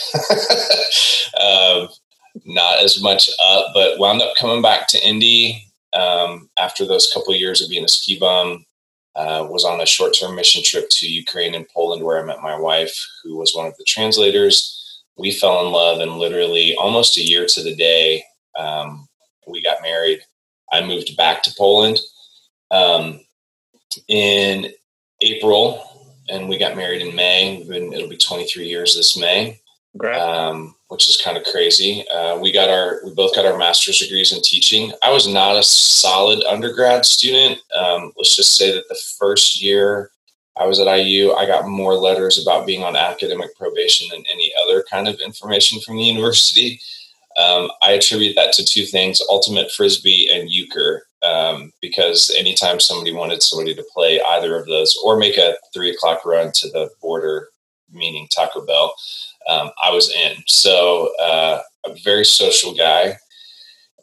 uh, 1.41 1.89
not 2.45 2.79
as 2.79 3.03
much 3.03 3.29
up. 3.43 3.73
But 3.75 3.99
wound 3.99 4.23
up 4.23 4.35
coming 4.39 4.63
back 4.63 4.87
to 4.89 5.05
Indy 5.05 5.67
um, 5.95 6.49
after 6.61 6.87
those 6.87 7.11
couple 7.13 7.35
of 7.35 7.41
years 7.41 7.61
of 7.61 7.71
being 7.71 7.85
a 7.85 7.89
ski 7.89 8.19
bum. 8.19 8.65
Uh, 9.17 9.49
was 9.49 9.65
on 9.65 9.81
a 9.81 9.87
short-term 9.87 10.37
mission 10.37 10.63
trip 10.63 10.89
to 10.91 11.09
Ukraine 11.09 11.55
and 11.55 11.67
Poland, 11.71 12.05
where 12.05 12.23
I 12.23 12.27
met 12.27 12.43
my 12.43 12.55
wife, 12.55 12.95
who 13.25 13.39
was 13.39 13.55
one 13.55 13.65
of 13.67 13.75
the 13.79 13.85
translators. 13.89 15.03
We 15.17 15.33
fell 15.33 15.65
in 15.65 15.73
love, 15.73 16.01
and 16.01 16.19
literally 16.19 16.77
almost 16.77 17.17
a 17.17 17.23
year 17.23 17.47
to 17.47 17.63
the 17.63 17.75
day, 17.75 18.23
um, 18.59 19.06
we 19.47 19.63
got 19.63 19.83
married. 19.83 20.21
I 20.73 20.85
moved 20.85 21.17
back 21.17 21.43
to 21.45 21.55
Poland 21.57 21.99
um, 22.71 23.21
in 24.09 24.73
April, 25.21 26.09
and 26.29 26.49
we 26.49 26.59
got 26.59 26.77
married 26.77 27.03
in 27.03 27.15
May. 27.15 27.65
Been, 27.69 27.93
it'll 27.93 28.09
be 28.09 28.17
23 28.17 28.67
years 28.67 28.97
this 28.97 29.17
May, 29.17 29.61
um, 30.21 30.75
which 30.89 31.09
is 31.09 31.21
kind 31.23 31.37
of 31.37 31.45
crazy. 31.45 32.05
Uh, 32.09 32.39
we 32.39 32.53
got 32.53 32.69
our 32.69 33.01
we 33.05 33.15
both 33.15 33.35
got 33.35 33.47
our 33.47 33.59
master's 33.59 33.99
degrees 33.99 34.33
in 34.33 34.43
teaching. 34.43 34.93
I 35.03 35.13
was 35.13 35.27
not 35.27 35.57
a 35.57 35.63
solid 35.63 36.43
undergrad 36.45 37.07
student. 37.07 37.61
Um, 37.77 38.13
let's 38.17 38.37
just 38.37 38.57
say 38.57 38.73
that 38.73 38.89
the 38.89 38.99
first 39.19 39.63
year 39.63 40.11
I 40.59 40.67
was 40.67 40.81
at 40.81 40.93
IU, 40.93 41.33
I 41.33 41.47
got 41.47 41.69
more 41.69 41.95
letters 41.95 42.41
about 42.41 42.67
being 42.67 42.83
on 42.83 42.97
academic 42.97 43.55
probation 43.57 44.09
than 44.11 44.25
any 44.31 44.53
other 44.63 44.85
kind 44.91 45.07
of 45.07 45.21
information 45.21 45.81
from 45.81 45.97
the 45.97 46.05
university. 46.15 46.81
Um, 47.37 47.71
I 47.83 47.93
attribute 47.93 48.35
that 48.37 48.53
to 48.55 48.65
two 48.65 48.85
things: 48.85 49.21
ultimate 49.29 49.71
frisbee 49.71 50.29
and 50.33 50.51
euchre 50.51 51.07
um, 51.23 51.73
because 51.81 52.35
anytime 52.39 52.81
somebody 52.81 53.13
wanted 53.13 53.43
somebody 53.43 53.75
to 53.75 53.87
play 53.93 54.21
either 54.21 54.57
of 54.57 54.67
those 54.67 54.97
or 55.05 55.17
make 55.17 55.37
a 55.37 55.57
three 55.73 55.91
o'clock 55.91 56.25
run 56.25 56.53
to 56.55 56.69
the 56.71 56.91
border, 57.01 57.49
meaning 57.93 58.29
Taco 58.35 58.65
Bell, 58.65 58.95
um, 59.49 59.71
I 59.83 59.93
was 59.93 60.13
in. 60.15 60.37
So 60.47 61.11
uh, 61.21 61.61
a 61.85 61.95
very 62.05 62.25
social 62.25 62.75
guy. 62.75 63.17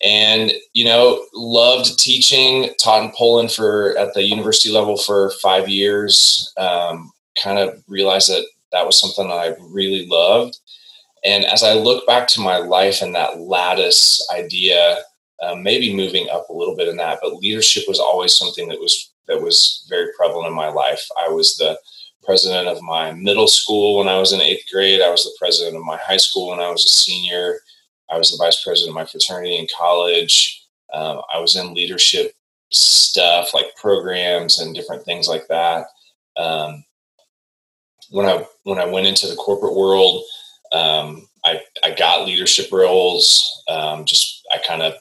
And 0.04 0.52
you 0.74 0.84
know, 0.84 1.24
loved 1.34 1.98
teaching. 1.98 2.70
Taught 2.78 3.06
in 3.06 3.12
Poland 3.18 3.52
for 3.52 3.98
at 3.98 4.14
the 4.14 4.24
university 4.24 4.70
level 4.70 4.98
for 4.98 5.32
five 5.42 5.70
years. 5.70 6.54
Um, 6.58 7.12
kind 7.42 7.58
of 7.58 7.82
realized 7.88 8.30
that 8.30 8.46
that 8.74 8.86
was 8.86 9.00
something 9.00 9.32
I 9.32 9.56
really 9.62 10.06
loved. 10.08 10.60
And 11.26 11.46
as 11.46 11.64
I 11.64 11.74
look 11.74 12.06
back 12.06 12.28
to 12.30 12.42
my 12.42 12.58
life 12.58 13.02
and 13.02 13.16
that 13.16 13.40
lattice 13.40 14.26
idea 14.34 15.00
um, 15.42 15.64
maybe 15.64 15.96
moving 15.96 16.28
up 16.32 16.50
a 16.50 16.54
little 16.54 16.76
bit 16.76 16.88
in 16.88 16.98
that, 16.98 17.20
but 17.22 17.36
leadership 17.36 17.84
was 17.88 18.00
always 18.00 18.34
something 18.34 18.68
that 18.70 18.80
was 18.80 19.12
that 19.28 19.42
was 19.42 19.86
very 19.90 20.10
prevalent 20.18 20.48
in 20.48 20.54
my 20.54 20.70
life. 20.70 21.08
I 21.22 21.30
was 21.30 21.56
the 21.56 21.80
president 22.24 22.68
of 22.68 22.82
my 22.82 23.12
middle 23.14 23.48
school 23.48 23.98
when 23.98 24.08
I 24.08 24.20
was 24.20 24.34
in 24.34 24.42
eighth 24.42 24.66
grade. 24.72 25.02
I 25.02 25.10
was 25.10 25.24
the 25.24 25.36
president 25.40 25.76
of 25.76 25.84
my 25.84 25.98
high 25.98 26.18
school 26.18 26.50
when 26.50 26.60
I 26.60 26.70
was 26.70 26.86
a 26.86 26.90
senior. 26.90 27.60
I 28.10 28.18
was 28.18 28.32
the 28.32 28.44
vice 28.44 28.64
president 28.64 28.92
of 28.92 28.96
my 28.96 29.06
fraternity 29.06 29.58
in 29.58 29.68
college. 29.78 30.66
Um, 30.94 31.22
I 31.34 31.40
was 31.40 31.56
in 31.56 31.74
leadership 31.74 32.34
stuff 32.70 33.54
like 33.54 33.76
programs 33.76 34.60
and 34.60 34.76
different 34.76 35.04
things 35.04 35.28
like 35.28 35.48
that. 35.48 35.86
Um, 36.38 36.84
when 38.10 38.26
I 38.26 38.46
when 38.64 38.80
I 38.80 38.86
went 38.86 39.08
into 39.08 39.28
the 39.28 39.36
corporate 39.36 39.76
world, 39.76 40.24
um, 40.74 41.28
I 41.46 41.62
I 41.84 41.92
got 41.92 42.26
leadership 42.26 42.72
roles. 42.72 43.64
Um, 43.70 44.06
just 44.06 44.46
I 44.52 44.58
kind 44.58 44.82
of 44.82 44.96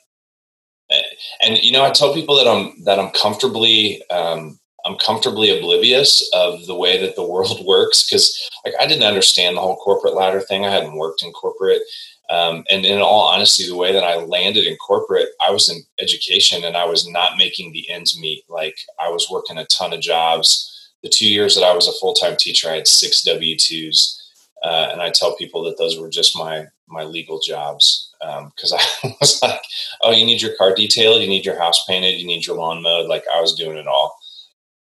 and 1.42 1.62
you 1.62 1.72
know, 1.72 1.84
I 1.84 1.90
tell 1.90 2.14
people 2.14 2.36
that 2.36 2.48
I'm 2.48 2.82
that 2.84 2.98
I'm 2.98 3.10
comfortably 3.10 4.02
um, 4.10 4.58
I'm 4.84 4.96
comfortably 4.96 5.56
oblivious 5.56 6.28
of 6.34 6.66
the 6.66 6.74
way 6.74 7.00
that 7.00 7.16
the 7.16 7.26
world 7.26 7.64
works 7.66 8.06
because 8.06 8.50
like 8.64 8.74
I 8.80 8.86
didn't 8.86 9.04
understand 9.04 9.56
the 9.56 9.60
whole 9.60 9.76
corporate 9.76 10.14
ladder 10.14 10.40
thing. 10.40 10.64
I 10.64 10.70
hadn't 10.70 10.96
worked 10.96 11.22
in 11.22 11.32
corporate. 11.32 11.82
Um, 12.30 12.64
and 12.70 12.86
in 12.86 13.00
all 13.00 13.26
honesty, 13.26 13.68
the 13.68 13.76
way 13.76 13.92
that 13.92 14.04
I 14.04 14.16
landed 14.16 14.64
in 14.64 14.76
corporate, 14.76 15.28
I 15.46 15.50
was 15.50 15.68
in 15.68 15.82
education 16.00 16.64
and 16.64 16.76
I 16.76 16.86
was 16.86 17.06
not 17.06 17.36
making 17.36 17.72
the 17.72 17.90
ends 17.90 18.18
meet. 18.18 18.44
Like 18.48 18.76
I 18.98 19.10
was 19.10 19.28
working 19.30 19.58
a 19.58 19.66
ton 19.66 19.92
of 19.92 20.00
jobs. 20.00 20.68
The 21.02 21.10
two 21.10 21.28
years 21.28 21.54
that 21.56 21.64
I 21.64 21.74
was 21.74 21.88
a 21.88 21.92
full 22.00 22.14
time 22.14 22.36
teacher, 22.38 22.70
I 22.70 22.76
had 22.76 22.86
six 22.86 23.22
W 23.22 23.56
twos, 23.58 24.21
uh, 24.62 24.88
and 24.92 25.02
I 25.02 25.10
tell 25.10 25.36
people 25.36 25.62
that 25.64 25.78
those 25.78 25.98
were 25.98 26.08
just 26.08 26.36
my 26.36 26.66
my 26.88 27.04
legal 27.04 27.40
jobs 27.40 28.12
because 28.20 28.72
um, 28.72 28.78
I 29.10 29.16
was 29.20 29.42
like, 29.42 29.60
oh, 30.02 30.12
you 30.12 30.24
need 30.24 30.42
your 30.42 30.54
car 30.56 30.74
detailed, 30.74 31.22
you 31.22 31.28
need 31.28 31.44
your 31.44 31.58
house 31.58 31.84
painted, 31.86 32.20
you 32.20 32.26
need 32.26 32.46
your 32.46 32.56
lawn 32.56 32.82
mowed. 32.82 33.08
Like 33.08 33.24
I 33.34 33.40
was 33.40 33.54
doing 33.54 33.76
it 33.76 33.86
all. 33.86 34.16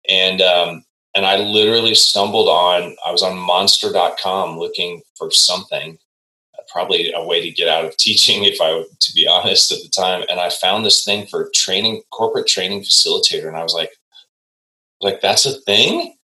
And, 0.10 0.42
um, 0.42 0.84
and 1.16 1.26
I 1.26 1.38
literally 1.38 1.96
stumbled 1.96 2.48
on, 2.48 2.96
I 3.06 3.12
was 3.12 3.24
on 3.24 3.38
monster.com 3.38 4.58
looking 4.58 5.02
for 5.16 5.32
something, 5.32 5.98
uh, 6.58 6.62
probably 6.72 7.12
a 7.14 7.24
way 7.24 7.42
to 7.42 7.52
get 7.52 7.68
out 7.68 7.86
of 7.86 7.98
teaching, 7.98 8.44
if 8.44 8.60
I 8.62 8.84
to 9.00 9.14
be 9.14 9.28
honest 9.28 9.72
at 9.72 9.80
the 9.84 9.90
time. 9.90 10.24
And 10.30 10.40
I 10.40 10.50
found 10.50 10.86
this 10.86 11.04
thing 11.04 11.28
for 11.28 11.50
training, 11.54 12.04
corporate 12.12 12.48
training 12.48 12.82
facilitator. 12.82 13.48
And 13.48 13.58
I 13.58 13.64
was 13.64 13.74
like, 13.74 13.92
like, 15.00 15.22
that's 15.22 15.46
a 15.46 15.60
thing? 15.62 16.17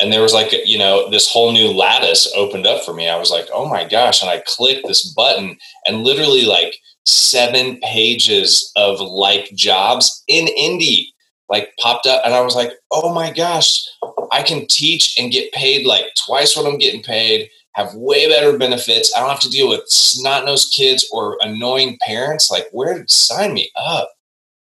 And 0.00 0.12
there 0.12 0.22
was 0.22 0.32
like 0.32 0.52
you 0.64 0.78
know 0.78 1.10
this 1.10 1.30
whole 1.30 1.52
new 1.52 1.68
lattice 1.70 2.30
opened 2.36 2.66
up 2.66 2.84
for 2.84 2.94
me. 2.94 3.08
I 3.08 3.18
was 3.18 3.30
like 3.30 3.48
oh 3.52 3.68
my 3.68 3.84
gosh. 3.84 4.22
And 4.22 4.30
i 4.30 4.42
clicked 4.46 4.86
this 4.86 5.12
button 5.12 5.56
and 5.86 6.04
literally 6.04 6.44
like 6.44 6.76
seven 7.04 7.80
pages 7.80 8.70
of 8.76 9.00
like 9.00 9.50
jobs 9.54 10.22
in 10.28 10.48
Indy 10.48 11.12
like 11.48 11.72
popped 11.80 12.06
up. 12.06 12.22
And 12.24 12.34
i 12.34 12.40
was 12.40 12.54
like 12.54 12.72
oh 12.90 13.12
my 13.12 13.32
gosh. 13.32 13.86
I 14.30 14.42
can 14.42 14.66
teach 14.66 15.18
and 15.18 15.32
get 15.32 15.52
paid 15.52 15.86
like 15.86 16.04
twice 16.26 16.56
what 16.56 16.66
i'm 16.66 16.78
getting 16.78 17.02
paid 17.02 17.48
have 17.78 17.94
way 17.94 18.28
better 18.28 18.58
benefits. 18.58 19.12
I 19.16 19.20
don't 19.20 19.30
have 19.30 19.40
to 19.40 19.50
deal 19.50 19.68
with 19.68 19.88
snot-nosed 19.88 20.74
kids 20.74 21.08
or 21.12 21.38
annoying 21.40 21.96
parents. 22.00 22.50
Like 22.50 22.66
where 22.72 23.04
sign 23.06 23.54
me 23.54 23.70
up? 23.76 24.10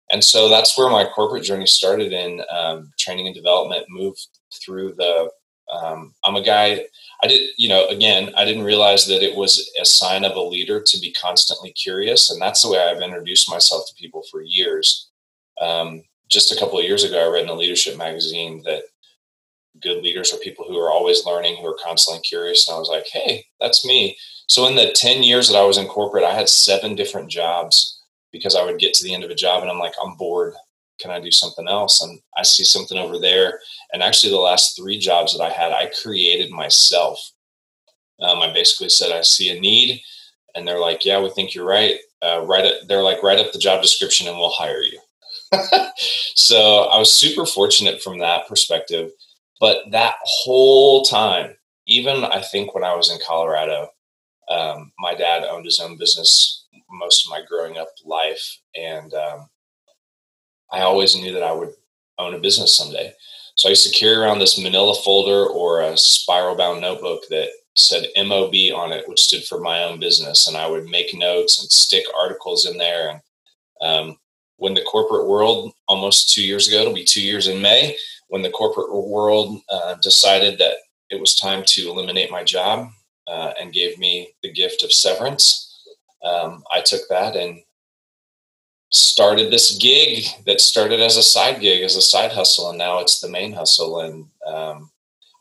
And 0.10 0.24
so 0.24 0.48
that's 0.48 0.78
where 0.78 0.90
my 0.90 1.06
corporate 1.06 1.44
journey 1.44 1.68
started 1.68 2.14
in 2.14 2.42
um, 2.50 2.92
training 2.98 3.28
and 3.28 3.36
development 3.36 3.86
moved 3.90 4.28
through 4.64 4.94
the 4.94 5.30
um, 5.74 6.14
i'm 6.24 6.36
a 6.36 6.44
guy 6.44 6.84
i 7.24 7.28
did 7.28 7.50
you 7.58 7.70
know 7.70 7.88
again 7.88 8.32
i 8.38 8.46
didn't 8.46 8.64
realize 8.64 9.06
that 9.08 9.24
it 9.24 9.36
was 9.36 9.72
a 9.82 9.86
sign 9.86 10.24
of 10.24 10.36
a 10.36 10.42
leader 10.42 10.82
to 10.82 11.00
be 11.00 11.12
constantly 11.14 11.72
curious 11.72 12.30
and 12.30 12.42
that's 12.42 12.62
the 12.62 12.70
way 12.70 12.80
i've 12.80 13.02
introduced 13.02 13.50
myself 13.50 13.84
to 13.88 13.96
people 13.96 14.24
for 14.30 14.42
years 14.42 15.10
um, 15.62 16.04
just 16.30 16.52
a 16.52 16.60
couple 16.60 16.78
of 16.78 16.86
years 16.86 17.04
ago 17.04 17.26
i 17.26 17.32
read 17.32 17.44
in 17.44 17.50
a 17.50 17.54
leadership 17.54 17.98
magazine 17.98 18.62
that 18.66 18.84
good 19.82 20.04
leaders 20.04 20.34
are 20.34 20.38
people 20.38 20.66
who 20.68 20.78
are 20.78 20.92
always 20.92 21.26
learning 21.26 21.56
who 21.58 21.66
are 21.66 21.78
constantly 21.84 22.22
curious 22.22 22.68
and 22.68 22.76
i 22.76 22.80
was 22.80 22.90
like 22.90 23.08
hey 23.12 23.46
that's 23.60 23.86
me 23.86 24.18
so 24.48 24.68
in 24.68 24.76
the 24.76 24.92
10 24.92 25.24
years 25.24 25.48
that 25.48 25.58
i 25.58 25.66
was 25.66 25.78
in 25.78 25.88
corporate 25.88 26.24
i 26.24 26.34
had 26.34 26.50
seven 26.50 26.96
different 26.96 27.30
jobs 27.30 28.02
because 28.34 28.56
I 28.56 28.66
would 28.66 28.80
get 28.80 28.94
to 28.96 29.04
the 29.06 29.14
end 29.14 29.24
of 29.24 29.30
a 29.30 29.36
job 29.36 29.62
and 29.62 29.72
I'm 29.72 29.80
like, 29.80 29.94
I'm 30.04 30.18
bored. 30.18 30.56
Can 31.00 31.12
I 31.12 31.20
do 31.20 31.32
something 31.32 31.68
else? 31.68 32.02
And 32.02 32.20
I 32.38 32.44
see 32.44 32.64
something 32.64 32.98
over 32.98 33.20
there. 33.20 33.60
And 33.92 34.02
actually, 34.02 34.32
the 34.32 34.38
last 34.38 34.76
three 34.76 34.98
jobs 34.98 35.36
that 35.36 35.44
I 35.44 35.50
had, 35.50 35.72
I 35.72 35.92
created 36.02 36.52
myself. 36.52 37.20
Um, 38.22 38.40
I 38.42 38.54
basically 38.54 38.90
said, 38.90 39.12
I 39.12 39.22
see 39.22 39.56
a 39.56 39.60
need. 39.60 40.02
And 40.56 40.68
they're 40.68 40.80
like, 40.80 41.04
yeah, 41.04 41.20
we 41.20 41.30
think 41.32 41.54
you're 41.54 41.66
right. 41.66 41.98
Uh, 42.22 42.46
write 42.46 42.66
it. 42.66 42.88
They're 42.88 43.02
like, 43.02 43.24
write 43.24 43.40
up 43.40 43.52
the 43.52 43.60
job 43.60 43.82
description 43.82 44.28
and 44.28 44.38
we'll 44.38 44.52
hire 44.52 44.82
you. 44.82 45.00
so 46.36 46.86
I 46.86 46.98
was 46.98 47.14
super 47.14 47.46
fortunate 47.46 48.02
from 48.02 48.20
that 48.20 48.48
perspective. 48.48 49.12
But 49.60 49.92
that 49.92 50.16
whole 50.24 51.04
time, 51.04 51.56
even 51.88 52.24
I 52.24 52.42
think 52.42 52.74
when 52.74 52.84
I 52.84 52.96
was 52.96 53.12
in 53.12 53.18
Colorado, 53.26 53.90
um, 54.50 54.92
my 55.00 55.16
dad 55.16 55.44
owned 55.44 55.66
his 55.66 55.80
own 55.80 55.98
business 55.98 56.66
most 56.90 57.26
of 57.26 57.32
my 57.32 57.42
growing 57.48 57.78
up 57.78 57.90
life. 58.06 58.60
And 58.76 59.14
um, 59.14 59.48
I 60.74 60.82
always 60.82 61.16
knew 61.16 61.32
that 61.34 61.44
I 61.44 61.52
would 61.54 61.74
own 62.18 62.34
a 62.34 62.40
business 62.40 62.76
someday. 62.76 63.14
So 63.56 63.70
I 63.70 63.72
used 63.72 63.86
to 63.86 63.98
carry 63.98 64.16
around 64.16 64.40
this 64.40 64.58
manila 64.58 64.96
folder 64.96 65.46
or 65.46 65.82
a 65.82 65.96
spiral 65.96 66.56
bound 66.56 66.82
notebook 66.82 67.22
that 67.30 67.50
said 67.76 68.08
MOB 68.18 68.54
on 68.76 68.92
it, 68.92 69.08
which 69.08 69.22
stood 69.22 69.44
for 69.44 69.60
my 69.60 69.84
own 69.84 70.00
business. 70.00 70.48
And 70.48 70.58
I 70.58 70.68
would 70.68 70.86
make 70.86 71.14
notes 71.14 71.62
and 71.62 71.72
stick 71.72 72.06
articles 72.20 72.66
in 72.66 72.78
there. 72.78 73.10
And 73.82 74.10
um, 74.10 74.18
when 74.58 74.74
the 74.74 74.82
corporate 74.82 75.28
world, 75.28 75.74
almost 75.88 76.34
two 76.34 76.44
years 76.44 76.68
ago, 76.68 76.82
it'll 76.82 76.94
be 76.94 77.04
two 77.04 77.22
years 77.22 77.48
in 77.48 77.62
May, 77.62 77.96
when 78.30 78.42
the 78.42 78.50
corporate 78.50 78.92
world 78.92 79.62
uh, 79.70 79.96
decided 79.96 80.58
that 80.58 80.78
it 81.10 81.20
was 81.20 81.36
time 81.36 81.64
to 81.68 81.90
eliminate 81.90 82.32
my 82.32 82.44
job 82.44 82.90
uh, 83.28 83.54
and 83.60 83.74
gave 83.74 84.00
me 84.00 84.34
the 84.42 84.52
gift 84.52 84.84
of 84.84 84.92
severance, 84.92 85.82
um, 86.24 86.64
I 86.72 86.82
took 86.82 87.02
that 87.10 87.36
and 87.36 87.60
started 88.94 89.52
this 89.52 89.76
gig 89.78 90.26
that 90.46 90.62
started 90.62 91.00
as 91.00 91.18
a 91.18 91.24
side 91.24 91.60
gig, 91.60 91.84
as 91.84 91.96
a 91.96 92.02
side 92.02 92.32
hustle, 92.32 92.70
and 92.70 92.78
now 92.78 93.00
it's 93.00 93.20
the 93.20 93.30
main 93.30 93.52
hustle. 93.52 94.00
And 94.00 94.28
um, 94.46 94.92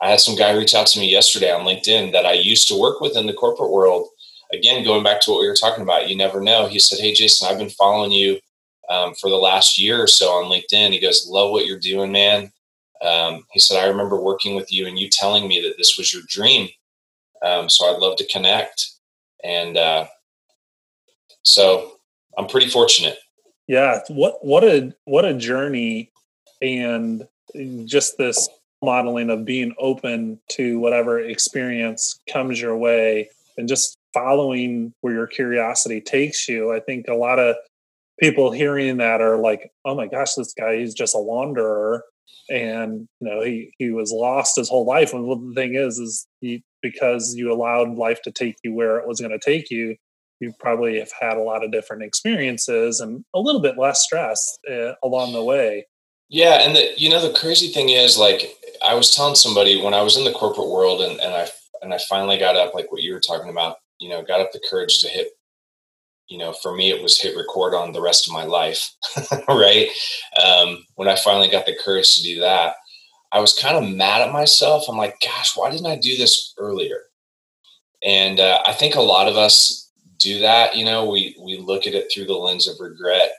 I 0.01 0.11
had 0.11 0.21
some 0.21 0.37
guy 0.37 0.53
reach 0.53 0.75
out 0.75 0.87
to 0.89 0.99
me 0.99 1.11
yesterday 1.11 1.53
on 1.53 1.67
LinkedIn 1.67 2.13
that 2.13 2.27
I 2.27 2.33
used 2.33 2.67
to 2.69 2.81
work 2.81 3.01
with 3.01 3.17
in 3.17 3.27
the 3.27 3.35
corporate 3.35 3.71
world. 3.71 4.09
Again, 4.53 4.85
going 4.85 5.05
back 5.05 5.21
to 5.23 5.31
what 5.31 5.41
we 5.41 5.49
were 5.49 5.55
talking 5.55 5.83
about, 5.83 6.09
you 6.09 6.17
never 6.17 6.41
know. 6.41 6.67
He 6.67 6.79
said, 6.79 6.99
"Hey, 6.99 7.13
Jason, 7.13 7.47
I've 7.49 7.59
been 7.59 7.71
following 7.71 8.11
you 8.11 8.41
um, 8.89 9.15
for 9.15 9.29
the 9.29 9.37
last 9.37 9.79
year 9.79 10.03
or 10.03 10.07
so 10.07 10.31
on 10.31 10.51
LinkedIn. 10.51 10.93
He 10.93 11.01
goes, 11.01 11.27
"Love 11.29 11.51
what 11.51 11.67
you're 11.67 11.79
doing, 11.79 12.11
man." 12.11 12.51
Um, 13.03 13.45
he 13.53 13.61
said, 13.61 13.83
"I 13.83 13.87
remember 13.87 14.21
working 14.21 14.55
with 14.55 14.73
you 14.73 14.87
and 14.87 14.99
you 14.99 15.09
telling 15.11 15.47
me 15.47 15.61
that 15.63 15.75
this 15.77 15.99
was 15.99 16.13
your 16.13 16.23
dream, 16.27 16.69
um, 17.43 17.69
so 17.69 17.87
I'd 17.87 18.01
love 18.01 18.17
to 18.17 18.27
connect." 18.29 18.93
And 19.45 19.77
uh, 19.77 20.07
so 21.43 21.99
I'm 22.39 22.47
pretty 22.47 22.69
fortunate. 22.69 23.19
Yeah, 23.69 24.01
what 24.09 24.45
what 24.45 24.65
a 24.65 24.93
what 25.05 25.25
a 25.25 25.35
journey, 25.35 26.11
and 26.61 27.27
just 27.85 28.19
this 28.19 28.49
modeling 28.83 29.31
of 29.31 29.45
being 29.45 29.75
open 29.79 30.41
to 30.51 30.79
whatever 30.81 31.21
experience 31.21 32.19
comes 32.31 32.61
your 32.61 32.77
way, 32.77 33.29
and 33.57 33.69
just 33.69 33.97
following 34.13 34.93
where 35.01 35.15
your 35.15 35.27
curiosity 35.27 36.01
takes 36.01 36.49
you. 36.49 36.73
I 36.73 36.81
think 36.81 37.07
a 37.09 37.15
lot 37.15 37.39
of 37.39 37.57
people 38.21 38.53
hearing 38.53 38.99
that 38.99 39.21
are 39.23 39.39
like, 39.39 39.73
"Oh 39.85 39.95
my 39.95 40.07
gosh, 40.09 40.35
this 40.35 40.55
guy 40.55 40.79
he's 40.79 40.95
just 40.95 41.15
a 41.17 41.21
wanderer." 41.21 42.05
And 42.51 43.09
you 43.21 43.29
know 43.29 43.43
he 43.43 43.73
he 43.79 43.91
was 43.91 44.13
lost 44.13 44.57
his 44.57 44.69
whole 44.71 44.87
life. 44.87 45.13
And 45.15 45.29
the 45.29 45.55
thing 45.55 45.75
is, 45.77 45.99
is 45.99 46.27
he, 46.41 46.65
because 46.83 47.35
you 47.37 47.53
allowed 47.53 47.97
life 47.97 48.23
to 48.23 48.33
take 48.33 48.57
you 48.65 48.75
where 48.75 48.99
it 48.99 49.09
was 49.09 49.21
going 49.21 49.33
to 49.33 49.39
take 49.39 49.71
you, 49.71 49.97
you 50.43 50.53
probably 50.59 50.99
have 50.99 51.13
had 51.19 51.37
a 51.37 51.43
lot 51.43 51.65
of 51.65 51.71
different 51.71 52.03
experiences 52.03 53.01
and 53.01 53.25
a 53.33 53.39
little 53.39 53.61
bit 53.61 53.79
less 53.79 54.03
stress 54.03 54.59
uh, 54.71 54.93
along 55.05 55.33
the 55.33 55.43
way. 55.43 55.87
Yeah, 56.29 56.63
and 56.63 56.75
the, 56.75 56.93
you 56.97 57.09
know 57.09 57.27
the 57.27 57.39
crazy 57.39 57.69
thing 57.69 57.91
is, 57.91 58.19
like 58.19 58.57
I 58.85 58.95
was 58.95 59.15
telling 59.15 59.37
somebody 59.37 59.81
when 59.81 59.95
I 59.95 60.03
was 60.03 60.17
in 60.17 60.25
the 60.25 60.33
corporate 60.33 60.69
world, 60.69 61.01
and, 61.01 61.21
and 61.21 61.33
I 61.35 61.49
and 61.83 61.95
I 61.95 61.99
finally 62.09 62.39
got 62.39 62.57
up, 62.57 62.75
like 62.75 62.91
what 62.91 63.03
you 63.03 63.13
were 63.13 63.21
talking 63.21 63.51
about, 63.51 63.77
you 63.99 64.09
know, 64.09 64.23
got 64.23 64.41
up 64.41 64.53
the 64.53 64.63
courage 64.69 65.01
to 65.01 65.09
hit. 65.09 65.29
You 66.29 66.39
know, 66.39 66.53
for 66.53 66.75
me, 66.75 66.91
it 66.91 67.03
was 67.03 67.21
hit 67.21 67.37
record 67.37 67.75
on 67.75 67.93
the 67.93 68.01
rest 68.01 68.27
of 68.27 68.33
my 68.33 68.45
life, 68.45 68.91
right? 69.49 69.89
Um, 70.43 70.85
when 70.95 71.09
I 71.09 71.17
finally 71.17 71.49
got 71.49 71.67
the 71.67 71.77
courage 71.85 72.15
to 72.15 72.23
do 72.23 72.41
that, 72.41 72.77
I 73.33 73.41
was 73.41 73.53
kind 73.53 73.77
of 73.77 73.95
mad 73.95 74.23
at 74.23 74.33
myself. 74.33 74.85
I'm 74.89 74.97
like, 74.97 75.17
gosh, 75.23 75.55
why 75.57 75.71
didn't 75.71 75.87
I 75.87 75.97
do 75.97 76.17
this 76.17 76.55
earlier? 76.57 77.01
And 78.03 78.41
uh, 78.41 78.63
I 78.67 78.73
think 78.73 78.95
a 78.95 79.01
lot 79.01 79.29
of 79.29 79.37
us 79.37 79.82
do 80.23 80.41
that, 80.41 80.77
you 80.77 80.85
know, 80.85 81.09
we 81.11 81.37
we 81.41 81.57
look 81.57 81.87
at 81.87 81.95
it 81.95 82.11
through 82.13 82.27
the 82.27 82.35
lens 82.35 82.69
of 82.69 82.81
regret. 82.81 83.31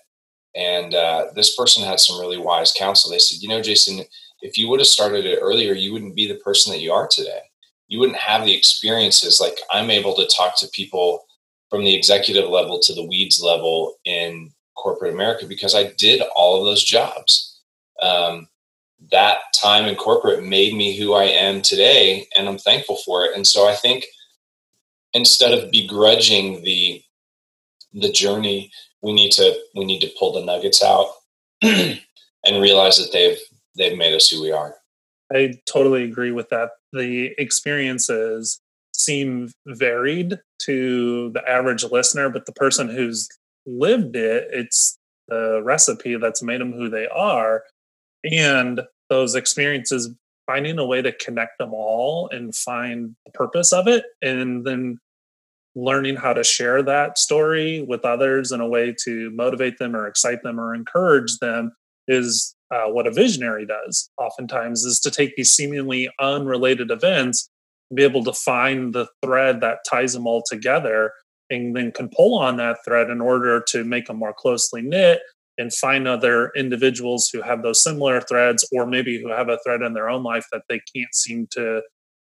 And 0.55 0.93
uh, 0.93 1.27
this 1.35 1.55
person 1.55 1.83
had 1.83 1.99
some 1.99 2.19
really 2.19 2.37
wise 2.37 2.73
counsel. 2.77 3.09
They 3.09 3.19
said, 3.19 3.41
you 3.41 3.49
know, 3.49 3.61
Jason, 3.61 4.01
if 4.41 4.57
you 4.57 4.67
would 4.69 4.79
have 4.79 4.87
started 4.87 5.25
it 5.25 5.39
earlier, 5.41 5.73
you 5.73 5.93
wouldn't 5.93 6.15
be 6.15 6.27
the 6.27 6.35
person 6.35 6.71
that 6.71 6.81
you 6.81 6.91
are 6.91 7.07
today. 7.11 7.39
You 7.87 7.99
wouldn't 7.99 8.19
have 8.19 8.45
the 8.45 8.55
experiences. 8.55 9.39
Like 9.41 9.57
I'm 9.71 9.89
able 9.89 10.13
to 10.15 10.27
talk 10.27 10.57
to 10.59 10.67
people 10.73 11.23
from 11.69 11.83
the 11.83 11.95
executive 11.95 12.49
level 12.49 12.79
to 12.79 12.93
the 12.93 13.05
weeds 13.05 13.41
level 13.41 13.95
in 14.05 14.51
corporate 14.75 15.13
America 15.13 15.45
because 15.47 15.73
I 15.73 15.91
did 15.97 16.21
all 16.35 16.59
of 16.59 16.65
those 16.65 16.83
jobs. 16.83 17.61
Um, 18.01 18.47
that 19.11 19.37
time 19.59 19.85
in 19.85 19.95
corporate 19.95 20.43
made 20.43 20.75
me 20.75 20.97
who 20.97 21.13
I 21.13 21.23
am 21.23 21.61
today, 21.61 22.27
and 22.37 22.47
I'm 22.47 22.57
thankful 22.57 22.97
for 23.05 23.25
it. 23.25 23.35
And 23.35 23.45
so 23.45 23.67
I 23.67 23.75
think 23.75 24.05
instead 25.13 25.53
of 25.53 25.71
begrudging 25.71 26.63
the 26.63 27.01
the 27.93 28.11
journey 28.11 28.71
we 29.01 29.13
need 29.13 29.31
to 29.31 29.55
we 29.75 29.85
need 29.85 30.01
to 30.01 30.11
pull 30.17 30.33
the 30.33 30.43
nuggets 30.43 30.83
out 30.83 31.07
and 31.61 31.99
realize 32.61 32.97
that 32.97 33.11
they've 33.11 33.37
they've 33.77 33.97
made 33.97 34.15
us 34.15 34.29
who 34.29 34.41
we 34.41 34.51
are. 34.51 34.75
I 35.31 35.55
totally 35.71 36.03
agree 36.03 36.31
with 36.31 36.49
that. 36.49 36.71
The 36.91 37.33
experiences 37.37 38.59
seem 38.95 39.51
varied 39.67 40.39
to 40.61 41.31
the 41.31 41.49
average 41.49 41.83
listener 41.83 42.29
but 42.29 42.45
the 42.45 42.51
person 42.51 42.87
who's 42.87 43.27
lived 43.65 44.15
it 44.15 44.47
it's 44.51 44.99
the 45.27 45.61
recipe 45.63 46.15
that's 46.15 46.43
made 46.43 46.61
them 46.61 46.73
who 46.73 46.89
they 46.89 47.07
are. 47.07 47.63
And 48.23 48.81
those 49.09 49.35
experiences 49.35 50.09
finding 50.53 50.77
a 50.77 50.85
way 50.85 51.01
to 51.01 51.11
connect 51.13 51.57
them 51.57 51.73
all 51.73 52.29
and 52.31 52.55
find 52.55 53.15
the 53.25 53.31
purpose 53.31 53.73
of 53.73 53.87
it 53.87 54.05
and 54.21 54.65
then 54.65 54.99
learning 55.75 56.15
how 56.15 56.31
to 56.31 56.43
share 56.43 56.83
that 56.83 57.17
story 57.17 57.81
with 57.81 58.05
others 58.05 58.51
in 58.51 58.61
a 58.61 58.67
way 58.67 58.93
to 59.03 59.31
motivate 59.31 59.79
them 59.79 59.95
or 59.95 60.05
excite 60.05 60.43
them 60.43 60.59
or 60.59 60.75
encourage 60.75 61.39
them 61.39 61.71
is 62.07 62.55
uh, 62.69 62.85
what 62.85 63.07
a 63.07 63.11
visionary 63.11 63.65
does 63.65 64.11
oftentimes 64.19 64.83
is 64.83 64.99
to 64.99 65.09
take 65.09 65.35
these 65.35 65.49
seemingly 65.49 66.07
unrelated 66.19 66.91
events 66.91 67.49
and 67.89 67.97
be 67.97 68.03
able 68.03 68.23
to 68.23 68.33
find 68.33 68.93
the 68.93 69.07
thread 69.23 69.59
that 69.59 69.79
ties 69.89 70.13
them 70.13 70.27
all 70.27 70.43
together 70.47 71.11
and 71.49 71.75
then 71.75 71.91
can 71.91 72.09
pull 72.15 72.37
on 72.37 72.57
that 72.57 72.77
thread 72.85 73.09
in 73.09 73.21
order 73.21 73.59
to 73.59 73.83
make 73.83 74.05
them 74.05 74.17
more 74.17 74.33
closely 74.37 74.83
knit 74.83 75.19
and 75.57 75.73
find 75.73 76.07
other 76.07 76.51
individuals 76.55 77.29
who 77.31 77.41
have 77.41 77.61
those 77.61 77.83
similar 77.83 78.21
threads 78.21 78.67
or 78.71 78.85
maybe 78.85 79.21
who 79.21 79.29
have 79.29 79.49
a 79.49 79.59
thread 79.63 79.81
in 79.81 79.93
their 79.93 80.09
own 80.09 80.23
life 80.23 80.45
that 80.51 80.63
they 80.69 80.81
can't 80.95 81.13
seem 81.13 81.47
to 81.51 81.81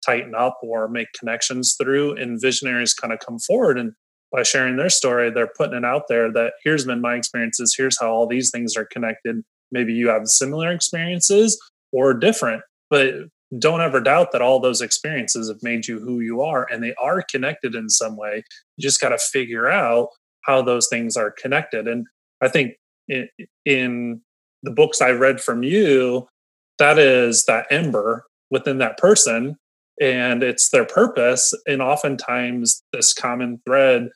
tighten 0.06 0.34
up 0.34 0.58
or 0.64 0.88
make 0.88 1.08
connections 1.18 1.76
through 1.80 2.16
and 2.18 2.42
visionaries 2.42 2.94
kind 2.94 3.14
of 3.14 3.20
come 3.20 3.38
forward 3.38 3.78
and 3.78 3.94
by 4.32 4.42
sharing 4.42 4.78
their 4.78 4.90
story 4.90 5.30
they're 5.30 5.52
putting 5.58 5.78
it 5.78 5.86
out 5.86 6.04
there 6.10 6.32
that 6.32 6.54
here's 6.64 6.86
been 6.86 7.02
my 7.02 7.16
experiences 7.16 7.76
here's 7.78 8.00
how 8.00 8.12
all 8.12 8.28
these 8.28 8.50
things 8.50 8.76
are 8.76 8.86
connected. 8.86 9.44
Maybe 9.72 9.94
you 9.94 10.10
have 10.10 10.28
similar 10.28 10.72
experiences 10.72 11.60
or 11.92 12.14
different 12.14 12.64
but 12.90 13.14
don't 13.60 13.82
ever 13.82 14.00
doubt 14.00 14.32
that 14.32 14.42
all 14.42 14.60
those 14.60 14.82
experiences 14.82 15.50
have 15.50 15.62
made 15.62 15.86
you 15.86 16.00
who 16.00 16.22
you 16.22 16.42
are 16.42 16.66
and 16.72 16.82
they 16.82 16.96
are 16.96 17.22
connected 17.22 17.76
in 17.76 17.90
some 17.90 18.16
way. 18.16 18.44
You 18.78 18.82
just 18.82 19.02
got 19.02 19.10
to 19.10 19.18
figure 19.18 19.70
out 19.70 20.08
how 20.46 20.62
those 20.62 20.88
things 20.88 21.16
are 21.18 21.30
connected. 21.30 21.88
And 21.88 22.08
i 22.42 22.48
think 22.48 22.74
in, 23.66 24.22
the 24.64 24.72
books 24.72 25.02
i 25.02 25.10
read 25.10 25.42
from 25.42 25.64
you 25.64 26.28
that 26.78 27.00
is 27.00 27.46
that 27.46 27.66
ember 27.72 28.26
within 28.52 28.78
that 28.78 28.98
person 28.98 29.58
and 30.02 30.42
it's 30.42 30.70
their 30.70 30.86
purpose. 30.86 31.54
And 31.68 31.82
oftentimes, 31.82 32.84
this 32.92 33.14
common 33.14 33.62
thread 33.66 34.10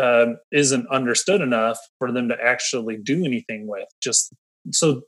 um, 0.00 0.38
isn't 0.52 0.88
understood 0.88 1.40
enough 1.40 1.78
for 1.98 2.12
them 2.12 2.28
to 2.28 2.36
actually 2.40 2.96
do 2.96 3.24
anything 3.24 3.66
with. 3.66 3.88
Just 4.00 4.32
so, 4.70 5.02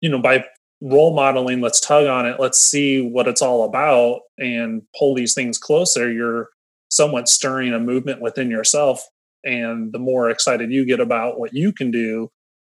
you 0.00 0.08
know, 0.08 0.20
by 0.20 0.46
role 0.80 1.14
modeling, 1.14 1.60
let's 1.60 1.78
tug 1.78 2.06
on 2.06 2.26
it, 2.26 2.40
let's 2.40 2.58
see 2.58 3.02
what 3.02 3.28
it's 3.28 3.42
all 3.42 3.64
about 3.64 4.22
and 4.38 4.82
pull 4.98 5.14
these 5.14 5.34
things 5.34 5.58
closer. 5.58 6.10
You're 6.10 6.48
somewhat 6.90 7.28
stirring 7.28 7.74
a 7.74 7.78
movement 7.78 8.22
within 8.22 8.50
yourself. 8.50 9.02
And 9.44 9.92
the 9.92 9.98
more 9.98 10.30
excited 10.30 10.72
you 10.72 10.86
get 10.86 11.00
about 11.00 11.38
what 11.38 11.52
you 11.52 11.72
can 11.72 11.90
do, 11.90 12.30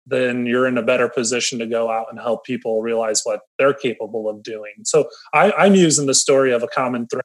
then 0.09 0.45
you're 0.45 0.67
in 0.67 0.77
a 0.77 0.83
better 0.83 1.07
position 1.07 1.59
to 1.59 1.67
go 1.67 1.89
out 1.89 2.07
and 2.09 2.19
help 2.19 2.43
people 2.43 2.81
realize 2.81 3.21
what 3.23 3.41
they're 3.57 3.73
capable 3.73 4.27
of 4.27 4.43
doing. 4.43 4.73
So 4.83 5.09
I, 5.33 5.65
am 5.65 5.75
using 5.75 6.07
the 6.07 6.13
story 6.13 6.51
of 6.51 6.63
a 6.63 6.67
common 6.67 7.07
thread 7.07 7.23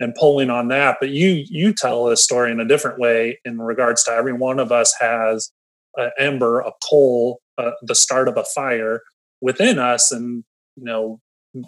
and 0.00 0.14
pulling 0.14 0.50
on 0.50 0.68
that, 0.68 0.98
but 1.00 1.10
you 1.10 1.44
you 1.48 1.72
tell 1.72 2.08
a 2.08 2.16
story 2.16 2.50
in 2.50 2.60
a 2.60 2.66
different 2.66 2.98
way 2.98 3.38
in 3.44 3.58
regards 3.58 4.02
to 4.04 4.10
every 4.10 4.32
one 4.32 4.58
of 4.58 4.72
us 4.72 4.94
has 5.00 5.50
an 5.96 6.10
ember, 6.18 6.60
a 6.60 6.72
coal, 6.88 7.40
uh, 7.58 7.70
the 7.82 7.94
start 7.94 8.28
of 8.28 8.36
a 8.36 8.44
fire 8.44 9.00
within 9.40 9.78
us, 9.78 10.10
and 10.10 10.44
you 10.76 10.84
know 10.84 11.20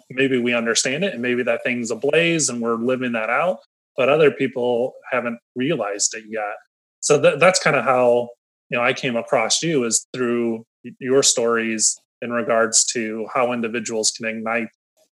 maybe 0.09 0.37
we 0.37 0.53
understand 0.53 1.03
it, 1.03 1.13
and 1.13 1.21
maybe 1.21 1.41
that 1.43 1.63
thing's 1.63 1.89
ablaze, 1.89 2.49
and 2.49 2.61
we're 2.61 2.75
living 2.75 3.13
that 3.13 3.29
out, 3.29 3.59
but 3.95 4.09
other 4.09 4.29
people 4.29 4.93
haven't 5.09 5.39
realized 5.55 6.13
it 6.13 6.25
yet. 6.27 6.57
So 6.99 7.21
th- 7.21 7.39
that's 7.39 7.63
kind 7.63 7.77
of 7.77 7.85
how 7.85 8.29
you 8.69 8.77
know 8.77 8.83
i 8.83 8.93
came 8.93 9.15
across 9.15 9.61
you 9.61 9.83
is 9.83 10.07
through 10.13 10.65
your 10.99 11.23
stories 11.23 11.99
in 12.21 12.31
regards 12.31 12.85
to 12.85 13.27
how 13.33 13.53
individuals 13.53 14.11
can 14.11 14.25
ignite 14.25 14.69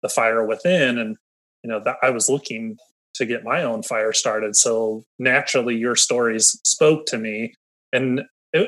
the 0.03 0.09
fire 0.09 0.45
within. 0.45 0.99
And 0.99 1.17
you 1.63 1.71
know 1.71 1.81
that 1.85 1.97
i 2.03 2.11
was 2.11 2.29
looking 2.29 2.77
to 3.13 3.27
get 3.27 3.45
my 3.45 3.63
own 3.65 3.83
fire 3.83 4.13
started. 4.13 4.55
So 4.57 5.03
naturally 5.19 5.77
your 5.77 5.97
stories 5.97 6.59
spoke 6.65 7.07
to 7.07 7.19
me. 7.19 7.55
And 7.93 8.23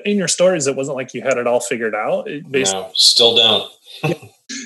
in 0.04 0.16
your 0.16 0.28
stories 0.28 0.66
it 0.66 0.76
wasn't 0.76 0.96
like 0.96 1.14
you 1.14 1.22
had 1.22 1.38
it 1.38 1.46
all 1.46 1.60
figured 1.60 1.94
out. 1.94 2.28
No, 2.72 2.90
still 2.94 3.36
don't. 3.36 3.70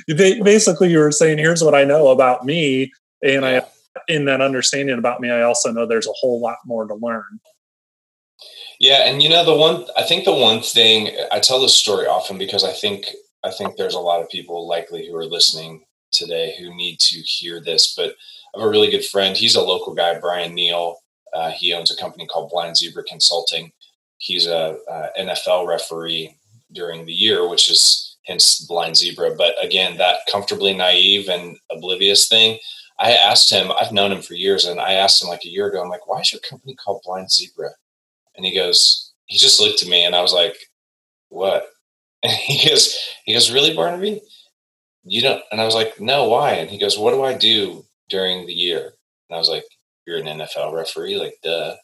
Basically 0.09 0.91
you 0.91 0.99
were 0.99 1.13
saying 1.13 1.39
here's 1.39 1.63
what 1.63 1.75
i 1.75 1.85
know 1.85 2.09
about 2.09 2.45
me 2.45 2.91
and 3.23 3.45
i 3.45 3.63
in 4.09 4.25
that 4.25 4.41
understanding 4.41 4.99
about 4.99 5.21
me 5.21 5.31
i 5.31 5.43
also 5.43 5.71
know 5.71 5.87
there's 5.87 6.07
a 6.07 6.13
whole 6.21 6.41
lot 6.41 6.57
more 6.67 6.87
to 6.87 6.95
learn 6.95 7.41
yeah, 8.81 9.09
and 9.09 9.23
you 9.23 9.29
know 9.29 9.45
the 9.45 9.55
one 9.55 9.87
I 9.97 10.03
think 10.03 10.25
the 10.25 10.35
one 10.35 10.61
thing 10.61 11.17
I 11.33 11.41
tell 11.41 11.61
this 11.61 11.77
story 11.77 12.07
often 12.07 12.39
because 12.39 12.65
I 12.65 12.73
think 12.73 13.07
I 13.45 13.51
think 13.51 13.77
there's 13.77 13.95
a 13.95 14.01
lot 14.01 14.21
of 14.21 14.29
people 14.29 14.69
likely 14.69 15.07
who 15.07 15.17
are 15.17 15.25
listening 15.25 15.85
today 16.13 16.55
who 16.59 16.75
need 16.75 16.99
to 17.01 17.19
hear 17.21 17.61
this. 17.61 17.95
But 17.95 18.15
I 18.55 18.61
have 18.61 18.67
a 18.67 18.71
really 18.71 18.91
good 18.91 19.05
friend. 19.05 19.37
He's 19.37 19.57
a 19.57 19.63
local 19.63 19.95
guy, 19.95 20.19
Brian 20.19 20.55
Neal. 20.55 20.97
Uh, 21.33 21.51
he 21.51 21.73
owns 21.73 21.91
a 21.91 21.97
company 21.97 22.27
called 22.27 22.51
Blind 22.51 22.77
Zebra 22.77 23.05
Consulting. 23.05 23.73
He's 24.19 24.47
a, 24.47 24.79
a 24.89 25.09
NFL 25.19 25.67
referee 25.67 26.37
during 26.73 27.05
the 27.05 27.13
year, 27.13 27.49
which 27.49 27.71
is 27.71 28.17
hence 28.25 28.61
Blind 28.67 28.97
Zebra. 28.97 29.35
But 29.37 29.55
again, 29.63 29.97
that 29.99 30.21
comfortably 30.31 30.75
naive 30.75 31.29
and 31.29 31.57
oblivious 31.71 32.29
thing. 32.29 32.59
I 32.99 33.13
asked 33.13 33.51
him. 33.51 33.71
I've 33.79 33.93
known 33.93 34.13
him 34.13 34.23
for 34.23 34.35
years, 34.35 34.65
and 34.65 34.81
I 34.81 34.95
asked 34.95 35.23
him 35.23 35.29
like 35.29 35.45
a 35.45 35.51
year 35.51 35.67
ago. 35.67 35.83
I'm 35.83 35.91
like, 35.91 36.07
"Why 36.07 36.21
is 36.21 36.33
your 36.33 36.41
company 36.41 36.75
called 36.75 37.03
Blind 37.05 37.31
Zebra?" 37.31 37.71
And 38.37 38.45
he 38.45 38.55
goes, 38.55 39.13
he 39.27 39.39
just 39.39 39.61
looked 39.61 39.83
at 39.83 39.89
me 39.89 40.05
and 40.05 40.15
I 40.15 40.23
was 40.23 40.33
like, 40.33 40.57
what? 41.29 41.67
And 42.23 42.33
he 42.33 42.69
goes, 42.69 42.97
he 43.25 43.35
goes, 43.35 43.53
really, 43.53 43.77
Barnaby? 43.77 44.21
You 45.05 45.21
don't? 45.21 45.43
And 45.53 45.61
I 45.61 45.65
was 45.65 45.75
like, 45.75 46.01
no, 46.01 46.29
why? 46.29 46.53
And 46.53 46.69
he 46.69 46.79
goes, 46.79 46.99
what 46.99 47.13
do 47.13 47.23
I 47.23 47.35
do 47.35 47.85
during 48.09 48.47
the 48.47 48.55
year? 48.55 48.95
And 49.29 49.37
I 49.37 49.39
was 49.39 49.49
like, 49.49 49.65
you're 50.07 50.17
an 50.19 50.25
NFL 50.25 50.73
referee, 50.73 51.19
like, 51.19 51.35
duh. 51.43 51.77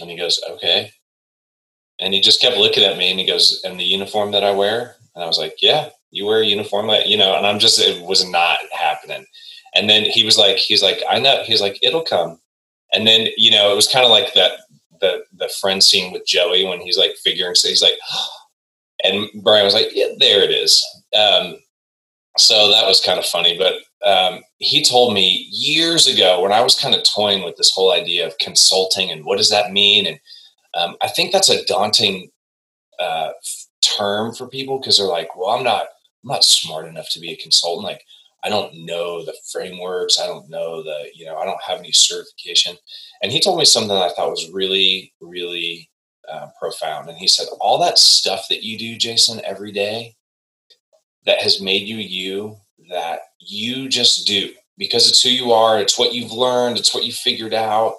And 0.00 0.10
he 0.10 0.16
goes, 0.16 0.40
okay. 0.50 0.92
And 1.98 2.12
he 2.12 2.20
just 2.20 2.40
kept 2.40 2.56
looking 2.56 2.84
at 2.84 2.98
me 2.98 3.10
and 3.10 3.18
he 3.18 3.26
goes, 3.26 3.62
and 3.64 3.80
the 3.80 3.84
uniform 3.84 4.32
that 4.32 4.44
I 4.44 4.52
wear? 4.52 4.96
And 5.14 5.24
I 5.24 5.26
was 5.26 5.38
like, 5.38 5.56
yeah, 5.60 5.88
you 6.10 6.26
wear 6.26 6.40
a 6.40 6.46
uniform, 6.46 6.88
that, 6.88 7.08
you 7.08 7.16
know, 7.16 7.36
and 7.36 7.46
I'm 7.46 7.58
just, 7.58 7.80
it 7.80 8.04
was 8.04 8.28
not 8.28 8.58
happening. 8.78 9.24
And 9.74 9.88
then 9.88 10.04
he 10.04 10.24
was 10.24 10.38
like, 10.38 10.56
he's 10.56 10.82
like, 10.82 11.02
I 11.08 11.18
know. 11.18 11.42
He's 11.44 11.60
like, 11.60 11.78
it'll 11.82 12.02
come. 12.02 12.38
And 12.92 13.06
then, 13.06 13.28
you 13.36 13.50
know, 13.50 13.72
it 13.72 13.76
was 13.76 13.88
kind 13.88 14.04
of 14.04 14.10
like 14.10 14.34
that, 14.34 14.52
the, 15.04 15.24
the 15.36 15.50
friend 15.60 15.82
scene 15.82 16.12
with 16.12 16.26
Joey 16.26 16.64
when 16.64 16.80
he's 16.80 16.98
like 16.98 17.16
figuring, 17.22 17.54
so 17.54 17.68
he's 17.68 17.82
like, 17.82 17.98
and 19.04 19.28
Brian 19.42 19.64
was 19.64 19.74
like, 19.74 19.90
yeah, 19.92 20.08
there 20.18 20.42
it 20.42 20.50
is. 20.50 20.84
Um, 21.16 21.56
so 22.38 22.70
that 22.70 22.86
was 22.86 23.00
kind 23.00 23.18
of 23.18 23.26
funny, 23.26 23.56
but 23.56 23.74
um, 24.08 24.40
he 24.58 24.84
told 24.84 25.14
me 25.14 25.46
years 25.50 26.06
ago 26.06 26.42
when 26.42 26.52
I 26.52 26.62
was 26.62 26.78
kind 26.78 26.94
of 26.94 27.02
toying 27.04 27.44
with 27.44 27.56
this 27.56 27.72
whole 27.72 27.92
idea 27.92 28.26
of 28.26 28.38
consulting 28.38 29.10
and 29.10 29.24
what 29.24 29.38
does 29.38 29.50
that 29.50 29.72
mean? 29.72 30.06
And 30.06 30.18
um, 30.74 30.96
I 31.00 31.08
think 31.08 31.32
that's 31.32 31.50
a 31.50 31.64
daunting 31.66 32.30
uh, 32.98 33.30
term 33.82 34.34
for 34.34 34.48
people 34.48 34.78
because 34.78 34.98
they're 34.98 35.06
like, 35.06 35.36
well, 35.36 35.50
I'm 35.50 35.64
not, 35.64 35.82
I'm 36.24 36.30
not 36.30 36.44
smart 36.44 36.86
enough 36.86 37.08
to 37.10 37.20
be 37.20 37.32
a 37.32 37.36
consultant. 37.36 37.86
Like, 37.86 38.02
I 38.44 38.48
don't 38.50 38.84
know 38.84 39.24
the 39.24 39.34
frameworks. 39.50 40.20
I 40.20 40.26
don't 40.26 40.48
know 40.50 40.82
the, 40.82 41.08
you 41.14 41.24
know, 41.24 41.36
I 41.36 41.44
don't 41.44 41.62
have 41.62 41.78
any 41.78 41.92
certification. 41.92 42.76
And 43.22 43.32
he 43.32 43.40
told 43.40 43.58
me 43.58 43.64
something 43.64 43.96
I 43.96 44.10
thought 44.10 44.30
was 44.30 44.50
really, 44.52 45.12
really 45.20 45.88
uh, 46.30 46.48
profound. 46.60 47.08
And 47.08 47.18
he 47.18 47.26
said, 47.26 47.46
all 47.60 47.78
that 47.78 47.98
stuff 47.98 48.46
that 48.50 48.62
you 48.62 48.78
do, 48.78 48.96
Jason, 48.96 49.40
every 49.44 49.72
day 49.72 50.14
that 51.24 51.40
has 51.40 51.60
made 51.60 51.88
you 51.88 51.96
you, 51.96 52.56
that 52.90 53.20
you 53.40 53.88
just 53.88 54.26
do 54.26 54.52
because 54.76 55.08
it's 55.08 55.22
who 55.22 55.30
you 55.30 55.52
are, 55.52 55.80
it's 55.80 55.98
what 55.98 56.12
you've 56.12 56.32
learned, 56.32 56.78
it's 56.78 56.94
what 56.94 57.04
you 57.04 57.12
figured 57.12 57.54
out. 57.54 57.94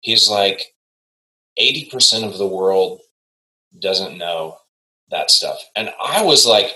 He's 0.00 0.28
like, 0.28 0.74
80% 1.60 2.24
of 2.24 2.38
the 2.38 2.46
world 2.46 3.00
doesn't 3.80 4.18
know 4.18 4.56
that 5.10 5.30
stuff. 5.30 5.58
And 5.76 5.90
I 6.04 6.22
was 6.22 6.46
like, 6.46 6.72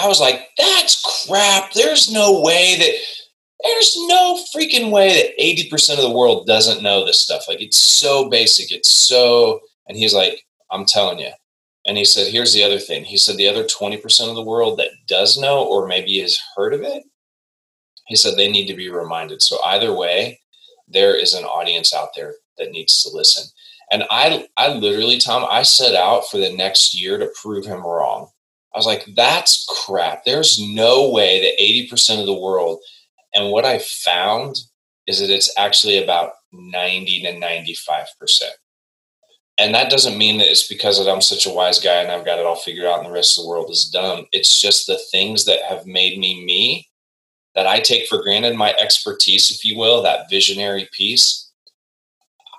I 0.00 0.08
was 0.08 0.20
like, 0.20 0.48
that's 0.56 1.26
crap. 1.26 1.72
There's 1.72 2.10
no 2.10 2.40
way 2.40 2.76
that 2.78 2.94
there's 3.62 3.96
no 4.08 4.42
freaking 4.54 4.90
way 4.90 5.08
that 5.08 5.40
80% 5.40 5.96
of 5.96 6.02
the 6.02 6.10
world 6.10 6.46
doesn't 6.46 6.82
know 6.82 7.04
this 7.04 7.20
stuff. 7.20 7.44
Like 7.48 7.60
it's 7.60 7.76
so 7.76 8.28
basic. 8.28 8.72
It's 8.72 8.88
so, 8.88 9.60
and 9.86 9.96
he's 9.96 10.14
like, 10.14 10.44
I'm 10.70 10.84
telling 10.84 11.18
you. 11.18 11.30
And 11.86 11.96
he 11.96 12.04
said, 12.04 12.28
here's 12.28 12.52
the 12.52 12.64
other 12.64 12.78
thing. 12.78 13.04
He 13.04 13.16
said, 13.16 13.36
the 13.36 13.48
other 13.48 13.64
20% 13.64 14.28
of 14.28 14.34
the 14.36 14.42
world 14.42 14.78
that 14.78 14.90
does 15.06 15.38
know 15.38 15.64
or 15.64 15.86
maybe 15.86 16.20
has 16.20 16.38
heard 16.56 16.74
of 16.74 16.82
it, 16.82 17.04
he 18.06 18.16
said 18.16 18.36
they 18.36 18.50
need 18.50 18.66
to 18.66 18.74
be 18.74 18.90
reminded. 18.90 19.42
So 19.42 19.62
either 19.64 19.92
way, 19.92 20.40
there 20.88 21.14
is 21.14 21.34
an 21.34 21.44
audience 21.44 21.94
out 21.94 22.10
there 22.14 22.34
that 22.58 22.70
needs 22.70 23.02
to 23.02 23.16
listen. 23.16 23.44
And 23.90 24.04
I, 24.10 24.46
I 24.56 24.72
literally, 24.72 25.18
Tom, 25.18 25.44
I 25.48 25.62
set 25.62 25.94
out 25.94 26.22
for 26.30 26.38
the 26.38 26.54
next 26.54 26.98
year 26.98 27.18
to 27.18 27.32
prove 27.40 27.64
him 27.64 27.84
wrong. 27.84 28.28
I 28.74 28.78
was 28.78 28.86
like, 28.86 29.06
that's 29.14 29.66
crap. 29.84 30.24
There's 30.24 30.58
no 30.60 31.10
way 31.10 31.40
that 31.42 31.62
80% 31.62 32.20
of 32.20 32.26
the 32.26 32.38
world, 32.38 32.80
and 33.34 33.50
what 33.50 33.64
I 33.64 33.78
found 33.78 34.56
is 35.06 35.20
that 35.20 35.30
it's 35.30 35.52
actually 35.58 36.02
about 36.02 36.32
90 36.52 37.22
to 37.22 37.32
95%. 37.34 38.42
And 39.58 39.74
that 39.74 39.90
doesn't 39.90 40.18
mean 40.18 40.38
that 40.38 40.50
it's 40.50 40.66
because 40.66 40.98
that 40.98 41.10
I'm 41.10 41.20
such 41.20 41.46
a 41.46 41.50
wise 41.50 41.78
guy 41.78 41.96
and 42.02 42.10
I've 42.10 42.24
got 42.24 42.38
it 42.38 42.46
all 42.46 42.56
figured 42.56 42.86
out 42.86 42.98
and 42.98 43.06
the 43.06 43.12
rest 43.12 43.38
of 43.38 43.44
the 43.44 43.48
world 43.48 43.70
is 43.70 43.90
dumb. 43.90 44.26
It's 44.32 44.60
just 44.60 44.86
the 44.86 44.98
things 45.10 45.44
that 45.44 45.62
have 45.62 45.86
made 45.86 46.18
me 46.18 46.44
me 46.44 46.88
that 47.54 47.66
I 47.66 47.80
take 47.80 48.08
for 48.08 48.22
granted, 48.22 48.56
my 48.56 48.74
expertise, 48.80 49.50
if 49.50 49.64
you 49.64 49.78
will, 49.78 50.02
that 50.02 50.30
visionary 50.30 50.88
piece. 50.92 51.50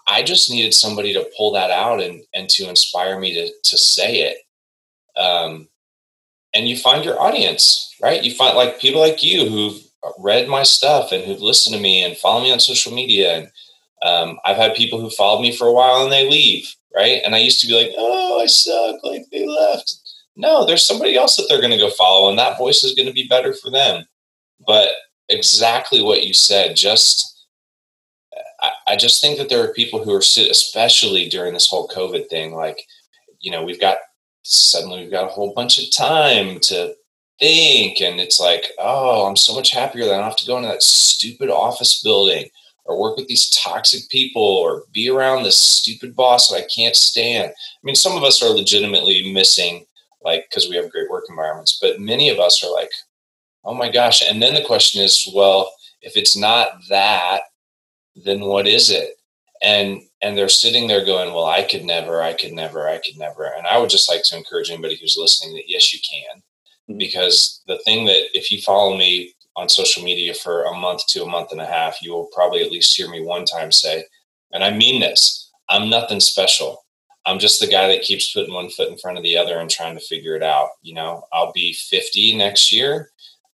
I 0.07 0.21
just 0.21 0.51
needed 0.51 0.73
somebody 0.73 1.13
to 1.13 1.29
pull 1.35 1.51
that 1.53 1.71
out 1.71 2.01
and, 2.01 2.21
and 2.33 2.47
to 2.49 2.69
inspire 2.69 3.19
me 3.19 3.33
to, 3.33 3.51
to 3.63 3.77
say 3.77 4.21
it. 4.21 4.37
Um, 5.19 5.67
and 6.53 6.67
you 6.67 6.77
find 6.77 7.03
your 7.03 7.19
audience, 7.19 7.95
right? 8.01 8.23
You 8.23 8.33
find 8.33 8.55
like 8.55 8.79
people 8.79 9.01
like 9.01 9.23
you 9.23 9.47
who've 9.49 9.81
read 10.19 10.47
my 10.47 10.63
stuff 10.63 11.11
and 11.11 11.23
who've 11.23 11.41
listened 11.41 11.75
to 11.75 11.81
me 11.81 12.03
and 12.03 12.17
follow 12.17 12.43
me 12.43 12.51
on 12.51 12.59
social 12.59 12.93
media. 12.93 13.37
And 13.37 13.51
um, 14.03 14.39
I've 14.45 14.57
had 14.57 14.75
people 14.75 14.99
who 14.99 15.09
followed 15.09 15.41
me 15.41 15.55
for 15.55 15.67
a 15.67 15.73
while 15.73 16.03
and 16.03 16.11
they 16.11 16.29
leave, 16.29 16.73
right? 16.95 17.21
And 17.25 17.33
I 17.33 17.39
used 17.39 17.61
to 17.61 17.67
be 17.67 17.73
like, 17.73 17.91
oh, 17.97 18.41
I 18.41 18.45
suck, 18.47 19.03
like 19.03 19.25
they 19.31 19.47
left. 19.47 19.95
No, 20.35 20.65
there's 20.65 20.83
somebody 20.83 21.15
else 21.15 21.37
that 21.37 21.45
they're 21.47 21.61
going 21.61 21.71
to 21.71 21.77
go 21.77 21.91
follow, 21.91 22.27
and 22.27 22.39
that 22.39 22.57
voice 22.57 22.83
is 22.83 22.95
going 22.95 23.07
to 23.07 23.13
be 23.13 23.27
better 23.27 23.53
for 23.53 23.69
them. 23.69 24.05
But 24.65 24.89
exactly 25.29 26.01
what 26.01 26.23
you 26.23 26.33
said, 26.33 26.75
just 26.75 27.45
I, 28.61 28.71
I 28.87 28.95
just 28.95 29.21
think 29.21 29.37
that 29.37 29.49
there 29.49 29.63
are 29.63 29.73
people 29.73 30.03
who 30.03 30.11
are, 30.13 30.19
especially 30.19 31.29
during 31.29 31.53
this 31.53 31.67
whole 31.67 31.87
COVID 31.87 32.29
thing, 32.29 32.55
like, 32.55 32.81
you 33.41 33.51
know, 33.51 33.63
we've 33.63 33.79
got 33.79 33.97
suddenly 34.43 35.01
we've 35.01 35.11
got 35.11 35.25
a 35.25 35.31
whole 35.31 35.53
bunch 35.53 35.79
of 35.79 35.91
time 35.95 36.59
to 36.59 36.93
think 37.39 38.01
and 38.01 38.19
it's 38.19 38.39
like 38.39 38.65
oh 38.79 39.25
i'm 39.25 39.35
so 39.35 39.55
much 39.55 39.71
happier 39.71 40.05
that 40.05 40.13
i 40.13 40.17
don't 40.17 40.23
have 40.23 40.35
to 40.35 40.45
go 40.45 40.57
into 40.57 40.69
that 40.69 40.83
stupid 40.83 41.49
office 41.49 42.01
building 42.01 42.47
or 42.85 42.99
work 42.99 43.17
with 43.17 43.27
these 43.27 43.49
toxic 43.49 44.07
people 44.09 44.41
or 44.41 44.83
be 44.91 45.09
around 45.09 45.43
this 45.43 45.57
stupid 45.57 46.15
boss 46.15 46.49
that 46.49 46.57
i 46.57 46.67
can't 46.73 46.95
stand. 46.95 47.49
I 47.49 47.81
mean 47.81 47.95
some 47.95 48.15
of 48.15 48.23
us 48.23 48.43
are 48.43 48.49
legitimately 48.49 49.33
missing 49.33 49.85
like 50.23 50.45
because 50.49 50.69
we 50.69 50.75
have 50.75 50.91
great 50.91 51.09
work 51.09 51.25
environments 51.29 51.79
but 51.81 51.99
many 51.99 52.29
of 52.29 52.39
us 52.39 52.63
are 52.63 52.71
like 52.71 52.91
oh 53.65 53.73
my 53.73 53.89
gosh. 53.89 54.21
And 54.21 54.41
then 54.41 54.53
the 54.53 54.63
question 54.63 55.01
is 55.01 55.29
well 55.33 55.71
if 56.01 56.17
it's 56.17 56.35
not 56.35 56.67
that 56.89 57.41
then 58.15 58.41
what 58.41 58.67
is 58.67 58.89
it? 58.89 59.15
And 59.63 60.01
and 60.23 60.37
they're 60.37 60.49
sitting 60.49 60.87
there 60.87 61.05
going 61.05 61.33
well 61.33 61.45
i 61.45 61.61
could 61.61 61.83
never 61.83 62.23
i 62.23 62.33
could 62.33 62.53
never 62.53 62.87
i 62.87 62.97
could 62.97 63.17
never. 63.19 63.43
And 63.55 63.67
i 63.67 63.77
would 63.77 63.89
just 63.89 64.09
like 64.09 64.23
to 64.23 64.37
encourage 64.37 64.71
anybody 64.71 64.97
who's 64.99 65.17
listening 65.19 65.53
that 65.55 65.69
yes 65.69 65.93
you 65.93 65.99
can. 65.99 66.41
Mm-hmm. 66.89 66.97
because 66.97 67.61
the 67.67 67.77
thing 67.79 68.05
that 68.05 68.23
if 68.33 68.49
you 68.51 68.61
follow 68.61 68.97
me 68.97 69.35
on 69.55 69.69
social 69.69 70.03
media 70.03 70.33
for 70.33 70.63
a 70.63 70.73
month 70.73 71.05
to 71.07 71.23
a 71.23 71.29
month 71.29 71.51
and 71.51 71.61
a 71.61 71.65
half 71.65 72.01
you 72.01 72.11
will 72.11 72.29
probably 72.33 72.63
at 72.63 72.71
least 72.71 72.95
hear 72.95 73.09
me 73.09 73.21
one 73.21 73.45
time 73.45 73.71
say 73.71 74.03
and 74.53 74.63
i 74.63 74.71
mean 74.71 74.99
this 74.99 75.51
i'm 75.69 75.89
nothing 75.89 76.19
special. 76.19 76.79
I'm 77.25 77.39
just 77.39 77.61
the 77.61 77.67
guy 77.67 77.87
that 77.87 78.01
keeps 78.01 78.33
putting 78.33 78.53
one 78.53 78.69
foot 78.69 78.89
in 78.89 78.97
front 78.97 79.17
of 79.17 79.23
the 79.23 79.37
other 79.37 79.59
and 79.59 79.69
trying 79.69 79.97
to 79.97 80.05
figure 80.05 80.35
it 80.35 80.43
out 80.43 80.69
you 80.81 80.93
know? 80.93 81.23
I'll 81.31 81.53
be 81.53 81.73
50 81.73 82.37
next 82.37 82.71
year 82.71 83.11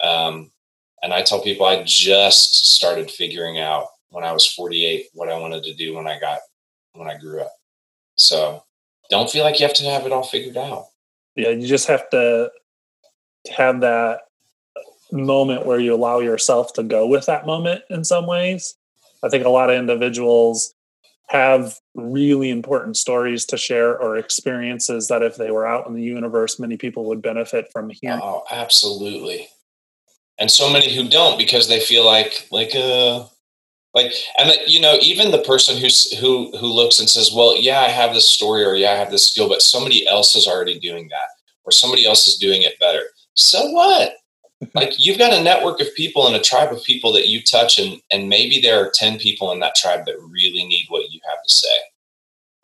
um, 0.02 0.50
and 1.02 1.14
i 1.14 1.22
tell 1.22 1.40
people 1.40 1.64
i 1.64 1.82
just 1.82 2.66
started 2.66 3.10
figuring 3.10 3.58
out 3.58 3.86
when 4.14 4.24
I 4.24 4.32
was 4.32 4.46
48 4.46 5.08
what 5.12 5.28
I 5.28 5.38
wanted 5.38 5.64
to 5.64 5.74
do 5.74 5.94
when 5.94 6.06
I 6.06 6.18
got 6.20 6.38
when 6.94 7.08
I 7.08 7.18
grew 7.18 7.40
up. 7.42 7.52
So 8.16 8.64
don't 9.10 9.30
feel 9.30 9.44
like 9.44 9.60
you 9.60 9.66
have 9.66 9.74
to 9.76 9.84
have 9.84 10.06
it 10.06 10.12
all 10.12 10.22
figured 10.22 10.56
out. 10.56 10.86
Yeah, 11.36 11.50
you 11.50 11.66
just 11.66 11.88
have 11.88 12.08
to 12.10 12.50
have 13.54 13.80
that 13.80 14.20
moment 15.12 15.66
where 15.66 15.80
you 15.80 15.94
allow 15.94 16.20
yourself 16.20 16.72
to 16.74 16.82
go 16.82 17.06
with 17.06 17.26
that 17.26 17.46
moment 17.46 17.82
in 17.90 18.04
some 18.04 18.26
ways. 18.26 18.76
I 19.22 19.28
think 19.28 19.44
a 19.44 19.50
lot 19.50 19.70
of 19.70 19.76
individuals 19.76 20.74
have 21.28 21.78
really 21.94 22.50
important 22.50 22.96
stories 22.96 23.44
to 23.46 23.56
share 23.56 23.98
or 23.98 24.16
experiences 24.16 25.08
that 25.08 25.22
if 25.22 25.36
they 25.36 25.50
were 25.50 25.66
out 25.66 25.86
in 25.86 25.94
the 25.94 26.02
universe, 26.02 26.60
many 26.60 26.76
people 26.76 27.06
would 27.06 27.22
benefit 27.22 27.70
from 27.72 27.90
hearing. 27.90 28.20
Oh, 28.22 28.44
absolutely. 28.50 29.48
And 30.38 30.50
so 30.50 30.70
many 30.70 30.94
who 30.94 31.08
don't 31.08 31.38
because 31.38 31.68
they 31.68 31.80
feel 31.80 32.04
like 32.04 32.48
like 32.50 32.74
uh 32.74 33.24
like 33.94 34.12
and 34.38 34.50
that 34.50 34.68
you 34.68 34.80
know 34.80 34.96
even 35.00 35.30
the 35.30 35.42
person 35.42 35.76
who's 35.76 36.12
who 36.18 36.50
who 36.58 36.66
looks 36.66 36.98
and 36.98 37.08
says 37.08 37.32
well 37.34 37.56
yeah 37.56 37.80
i 37.80 37.88
have 37.88 38.12
this 38.12 38.28
story 38.28 38.64
or 38.64 38.74
yeah 38.74 38.90
i 38.90 38.96
have 38.96 39.10
this 39.10 39.26
skill 39.26 39.48
but 39.48 39.62
somebody 39.62 40.06
else 40.06 40.34
is 40.34 40.46
already 40.46 40.78
doing 40.78 41.08
that 41.08 41.28
or 41.64 41.72
somebody 41.72 42.06
else 42.06 42.28
is 42.28 42.36
doing 42.36 42.62
it 42.62 42.78
better. 42.78 43.02
So 43.34 43.70
what? 43.70 44.14
Like 44.74 44.94
you've 44.98 45.18
got 45.18 45.34
a 45.34 45.42
network 45.42 45.80
of 45.80 45.94
people 45.94 46.26
and 46.26 46.36
a 46.36 46.40
tribe 46.40 46.72
of 46.72 46.82
people 46.84 47.12
that 47.12 47.28
you 47.28 47.42
touch 47.42 47.78
and 47.78 48.00
and 48.10 48.28
maybe 48.28 48.60
there 48.60 48.82
are 48.82 48.92
10 48.94 49.18
people 49.18 49.52
in 49.52 49.60
that 49.60 49.74
tribe 49.74 50.06
that 50.06 50.20
really 50.20 50.64
need 50.64 50.86
what 50.88 51.10
you 51.10 51.20
have 51.28 51.42
to 51.42 51.54
say. 51.54 51.76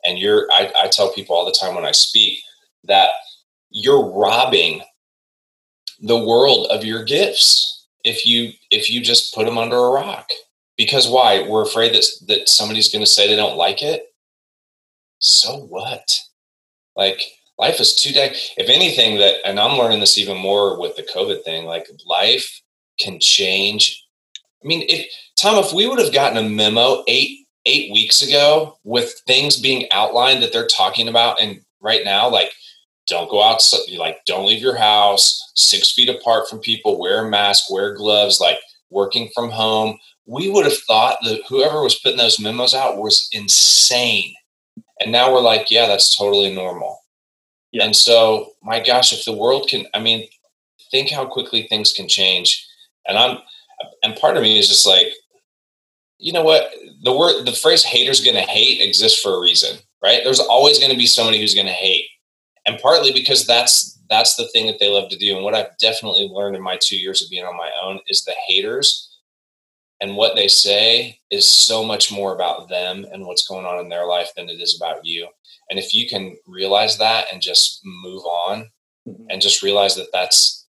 And 0.03 0.17
you're 0.17 0.47
I, 0.51 0.71
I 0.83 0.87
tell 0.87 1.13
people 1.13 1.35
all 1.35 1.45
the 1.45 1.57
time 1.59 1.75
when 1.75 1.85
i 1.85 1.91
speak 1.91 2.39
that 2.85 3.09
you're 3.69 4.09
robbing 4.09 4.81
the 5.99 6.17
world 6.17 6.67
of 6.71 6.83
your 6.83 7.03
gifts 7.03 7.87
if 8.03 8.25
you 8.25 8.53
if 8.71 8.89
you 8.89 9.01
just 9.01 9.35
put 9.35 9.45
them 9.45 9.59
under 9.59 9.77
a 9.77 9.91
rock 9.91 10.27
because 10.81 11.07
why? 11.07 11.47
We're 11.47 11.61
afraid 11.61 11.93
that 11.93 12.05
that 12.25 12.49
somebody's 12.49 12.91
going 12.91 13.05
to 13.05 13.09
say 13.09 13.27
they 13.27 13.35
don't 13.35 13.55
like 13.55 13.83
it. 13.83 14.15
So 15.19 15.57
what? 15.57 16.19
Like 16.95 17.21
life 17.59 17.79
is 17.79 17.93
too 17.93 18.11
day. 18.11 18.35
If 18.57 18.67
anything, 18.67 19.19
that 19.19 19.35
and 19.45 19.59
I'm 19.59 19.77
learning 19.77 19.99
this 19.99 20.17
even 20.17 20.37
more 20.37 20.81
with 20.81 20.95
the 20.95 21.03
COVID 21.03 21.43
thing. 21.43 21.65
Like 21.65 21.85
life 22.07 22.63
can 22.99 23.19
change. 23.19 24.03
I 24.63 24.67
mean, 24.67 24.83
if 24.89 25.05
Tom, 25.39 25.63
if 25.63 25.71
we 25.71 25.87
would 25.87 25.99
have 25.99 26.13
gotten 26.13 26.43
a 26.43 26.49
memo 26.49 27.03
eight 27.07 27.45
eight 27.67 27.91
weeks 27.91 28.23
ago 28.23 28.79
with 28.83 29.21
things 29.27 29.61
being 29.61 29.85
outlined 29.91 30.41
that 30.41 30.51
they're 30.51 30.65
talking 30.65 31.07
about, 31.07 31.39
and 31.39 31.61
right 31.79 32.03
now, 32.03 32.27
like 32.27 32.51
don't 33.07 33.29
go 33.29 33.43
outside. 33.43 33.81
Like, 33.97 34.17
don't 34.25 34.47
leave 34.47 34.63
your 34.63 34.77
house 34.77 35.51
six 35.53 35.91
feet 35.91 36.09
apart 36.09 36.49
from 36.49 36.59
people. 36.59 36.99
Wear 36.99 37.25
a 37.25 37.29
mask. 37.29 37.69
Wear 37.69 37.93
gloves. 37.93 38.39
Like 38.39 38.57
working 38.91 39.29
from 39.33 39.49
home. 39.49 39.97
We 40.25 40.49
would 40.49 40.65
have 40.65 40.77
thought 40.87 41.17
that 41.23 41.41
whoever 41.49 41.81
was 41.81 41.99
putting 41.99 42.17
those 42.17 42.39
memos 42.39 42.73
out 42.73 42.97
was 42.97 43.27
insane. 43.31 44.33
And 44.99 45.11
now 45.11 45.33
we're 45.33 45.41
like, 45.41 45.71
yeah, 45.71 45.87
that's 45.87 46.15
totally 46.15 46.53
normal. 46.53 46.99
Yeah. 47.71 47.85
And 47.85 47.95
so, 47.95 48.51
my 48.61 48.79
gosh, 48.79 49.13
if 49.13 49.25
the 49.25 49.33
world 49.35 49.67
can, 49.69 49.85
I 49.93 49.99
mean, 49.99 50.27
think 50.91 51.09
how 51.09 51.25
quickly 51.25 51.67
things 51.67 51.93
can 51.93 52.07
change. 52.07 52.67
And 53.07 53.17
I'm, 53.17 53.37
and 54.03 54.15
part 54.15 54.37
of 54.37 54.43
me 54.43 54.59
is 54.59 54.67
just 54.67 54.85
like, 54.85 55.07
you 56.19 56.31
know 56.31 56.43
what? 56.43 56.71
The 57.03 57.15
word, 57.15 57.45
the 57.45 57.51
phrase 57.51 57.83
haters 57.83 58.23
gonna 58.23 58.41
hate 58.41 58.79
exists 58.79 59.19
for 59.19 59.33
a 59.33 59.39
reason, 59.39 59.79
right? 60.03 60.21
There's 60.23 60.39
always 60.39 60.77
gonna 60.77 60.95
be 60.95 61.07
somebody 61.07 61.39
who's 61.39 61.55
gonna 61.55 61.71
hate. 61.71 62.05
And 62.67 62.79
partly 62.79 63.11
because 63.11 63.47
that's 63.47 63.99
that's 64.11 64.35
the 64.35 64.47
thing 64.49 64.67
that 64.67 64.77
they 64.77 64.91
love 64.91 65.09
to 65.09 65.17
do. 65.17 65.35
And 65.35 65.43
what 65.43 65.55
I've 65.55 65.75
definitely 65.79 66.27
learned 66.27 66.55
in 66.55 66.61
my 66.61 66.77
two 66.79 66.97
years 66.97 67.23
of 67.23 67.31
being 67.31 67.45
on 67.45 67.57
my 67.57 67.71
own 67.83 67.99
is 68.07 68.23
the 68.23 68.35
haters 68.47 69.07
and 70.01 70.15
what 70.15 70.35
they 70.35 70.47
say 70.47 71.19
is 71.29 71.47
so 71.47 71.83
much 71.83 72.11
more 72.11 72.35
about 72.35 72.69
them 72.69 73.05
and 73.11 73.25
what's 73.25 73.47
going 73.47 73.65
on 73.65 73.79
in 73.79 73.89
their 73.89 74.05
life 74.05 74.29
than 74.35 74.49
it 74.49 74.59
is 74.59 74.75
about 74.75 75.05
you. 75.05 75.27
And 75.69 75.79
if 75.79 75.93
you 75.93 76.09
can 76.09 76.37
realize 76.47 76.97
that 76.97 77.27
and 77.31 77.41
just 77.41 77.81
move 77.83 78.23
on 78.23 78.69
mm-hmm. 79.07 79.23
and 79.29 79.41
just 79.41 79.63
realize 79.63 79.95
that 79.95 80.11
that's 80.11 80.67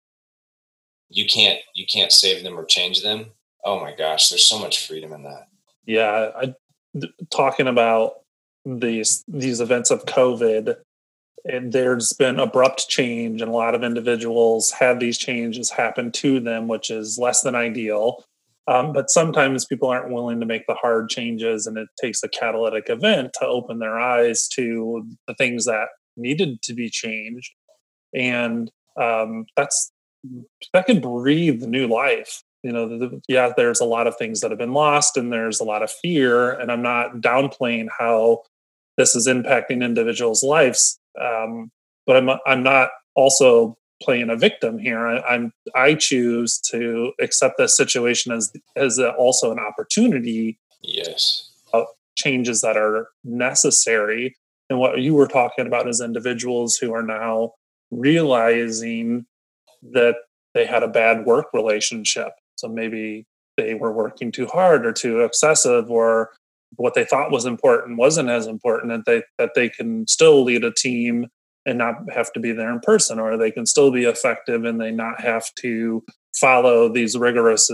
you 1.08 1.26
can't 1.26 1.60
you 1.74 1.86
can't 1.86 2.12
save 2.12 2.42
them 2.42 2.58
or 2.58 2.64
change 2.64 3.02
them 3.02 3.26
oh 3.64 3.80
my 3.80 3.94
gosh 3.94 4.28
there's 4.28 4.46
so 4.46 4.58
much 4.58 4.86
freedom 4.86 5.12
in 5.12 5.22
that 5.22 5.46
yeah 5.84 6.30
I, 6.36 6.54
talking 7.30 7.68
about 7.68 8.14
these 8.64 9.22
these 9.28 9.60
events 9.60 9.90
of 9.90 10.04
covid 10.04 10.76
and 11.48 11.72
there's 11.72 12.12
been 12.12 12.38
abrupt 12.38 12.88
change 12.88 13.40
and 13.40 13.50
a 13.50 13.54
lot 13.54 13.74
of 13.74 13.84
individuals 13.84 14.70
have 14.72 15.00
these 15.00 15.18
changes 15.18 15.70
happen 15.70 16.10
to 16.12 16.40
them 16.40 16.68
which 16.68 16.90
is 16.90 17.18
less 17.18 17.42
than 17.42 17.54
ideal. 17.54 18.24
Um, 18.68 18.92
but 18.92 19.10
sometimes 19.10 19.64
people 19.64 19.88
aren't 19.88 20.12
willing 20.12 20.40
to 20.40 20.46
make 20.46 20.66
the 20.66 20.74
hard 20.74 21.08
changes 21.08 21.66
and 21.66 21.78
it 21.78 21.88
takes 22.00 22.22
a 22.22 22.28
catalytic 22.28 22.90
event 22.90 23.32
to 23.34 23.46
open 23.46 23.78
their 23.78 23.98
eyes 23.98 24.48
to 24.54 25.06
the 25.28 25.34
things 25.34 25.66
that 25.66 25.88
needed 26.16 26.62
to 26.62 26.74
be 26.74 26.90
changed. 26.90 27.52
And 28.12 28.70
um, 29.00 29.46
that's 29.56 29.92
that 30.72 30.86
can 30.86 31.00
breathe 31.00 31.62
new 31.62 31.86
life. 31.86 32.42
You 32.62 32.72
know 32.72 32.88
the, 32.88 33.20
yeah 33.28 33.52
there's 33.56 33.78
a 33.78 33.84
lot 33.84 34.08
of 34.08 34.16
things 34.16 34.40
that 34.40 34.50
have 34.50 34.58
been 34.58 34.72
lost 34.72 35.16
and 35.16 35.32
there's 35.32 35.60
a 35.60 35.64
lot 35.64 35.84
of 35.84 35.90
fear 35.90 36.50
and 36.50 36.72
i'm 36.72 36.82
not 36.82 37.20
downplaying 37.20 37.86
how 37.96 38.42
this 38.96 39.14
is 39.14 39.28
impacting 39.28 39.84
individuals 39.84 40.42
lives 40.42 40.98
um, 41.20 41.70
but 42.06 42.16
i'm 42.16 42.38
i'm 42.46 42.62
not 42.62 42.90
also 43.14 43.76
playing 44.02 44.28
a 44.28 44.36
victim 44.36 44.78
here. 44.78 45.06
I, 45.06 45.20
i'm 45.22 45.52
i 45.74 45.94
choose 45.94 46.58
to 46.70 47.12
accept 47.20 47.56
this 47.58 47.76
situation 47.76 48.32
as 48.32 48.52
as 48.76 48.98
a, 48.98 49.12
also 49.12 49.52
an 49.52 49.58
opportunity 49.58 50.58
yes. 50.82 51.50
of 51.72 51.86
changes 52.16 52.60
that 52.62 52.76
are 52.76 53.08
necessary. 53.24 54.36
And 54.68 54.78
what 54.78 55.00
you 55.00 55.14
were 55.14 55.28
talking 55.28 55.66
about 55.66 55.88
is 55.88 56.00
individuals 56.00 56.76
who 56.76 56.92
are 56.92 57.02
now 57.02 57.52
realizing 57.90 59.26
that 59.92 60.16
they 60.54 60.66
had 60.66 60.82
a 60.82 60.88
bad 60.88 61.24
work 61.24 61.46
relationship. 61.52 62.32
So 62.56 62.68
maybe 62.68 63.26
they 63.56 63.74
were 63.74 63.92
working 63.92 64.32
too 64.32 64.46
hard 64.46 64.84
or 64.84 64.92
too 64.92 65.20
excessive 65.20 65.90
or 65.90 66.30
what 66.76 66.94
they 66.94 67.04
thought 67.04 67.30
was 67.30 67.46
important 67.46 67.98
wasn't 67.98 68.28
as 68.28 68.46
important 68.46 68.92
and 68.92 69.04
they 69.06 69.22
that 69.38 69.52
they 69.54 69.68
can 69.68 70.06
still 70.06 70.44
lead 70.44 70.64
a 70.64 70.72
team 70.72 71.26
and 71.64 71.78
not 71.78 71.96
have 72.12 72.32
to 72.32 72.40
be 72.40 72.52
there 72.52 72.70
in 72.70 72.80
person 72.80 73.18
or 73.18 73.36
they 73.36 73.50
can 73.50 73.66
still 73.66 73.90
be 73.90 74.04
effective 74.04 74.64
and 74.64 74.80
they 74.80 74.90
not 74.90 75.20
have 75.20 75.44
to 75.56 76.02
follow 76.34 76.88
these 76.88 77.16
rigorous 77.16 77.70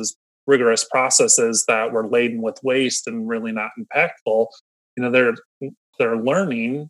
rigorous 0.46 0.84
processes 0.84 1.64
that 1.68 1.92
were 1.92 2.08
laden 2.08 2.42
with 2.42 2.58
waste 2.62 3.06
and 3.06 3.28
really 3.28 3.52
not 3.52 3.70
impactful. 3.78 4.46
You 4.96 5.04
know 5.04 5.10
they're 5.10 5.34
they're 5.98 6.16
learning. 6.16 6.88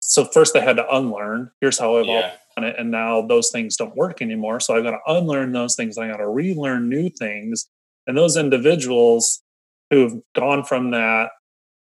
So 0.00 0.24
first 0.24 0.54
they 0.54 0.60
had 0.60 0.76
to 0.76 0.94
unlearn. 0.94 1.50
Here's 1.60 1.78
how 1.78 1.98
i've 1.98 2.06
yeah. 2.06 2.32
on 2.56 2.64
it 2.64 2.76
and 2.78 2.90
now 2.90 3.22
those 3.22 3.50
things 3.50 3.76
don't 3.76 3.96
work 3.96 4.20
anymore. 4.20 4.60
So 4.60 4.76
i've 4.76 4.84
got 4.84 4.92
to 4.92 5.12
unlearn 5.12 5.52
those 5.52 5.76
things. 5.76 5.98
I 5.98 6.08
got 6.08 6.18
to 6.18 6.28
relearn 6.28 6.88
new 6.88 7.10
things. 7.10 7.68
And 8.06 8.16
those 8.16 8.36
individuals 8.36 9.42
who've 9.90 10.20
gone 10.34 10.64
from 10.64 10.90
that 10.92 11.30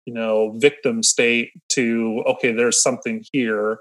you 0.05 0.13
know 0.13 0.53
victim 0.57 1.03
state 1.03 1.51
to 1.69 2.23
okay 2.27 2.51
there's 2.51 2.81
something 2.81 3.23
here 3.31 3.79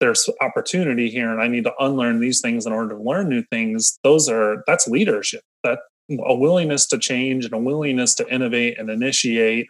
there's 0.00 0.28
opportunity 0.40 1.10
here 1.10 1.30
and 1.30 1.42
i 1.42 1.48
need 1.48 1.64
to 1.64 1.72
unlearn 1.78 2.20
these 2.20 2.40
things 2.40 2.66
in 2.66 2.72
order 2.72 2.96
to 2.96 3.02
learn 3.02 3.28
new 3.28 3.42
things 3.50 3.98
those 4.02 4.28
are 4.28 4.62
that's 4.66 4.88
leadership 4.88 5.42
that 5.62 5.80
a 6.24 6.34
willingness 6.34 6.86
to 6.86 6.98
change 6.98 7.44
and 7.44 7.54
a 7.54 7.58
willingness 7.58 8.14
to 8.14 8.28
innovate 8.32 8.78
and 8.78 8.90
initiate 8.90 9.66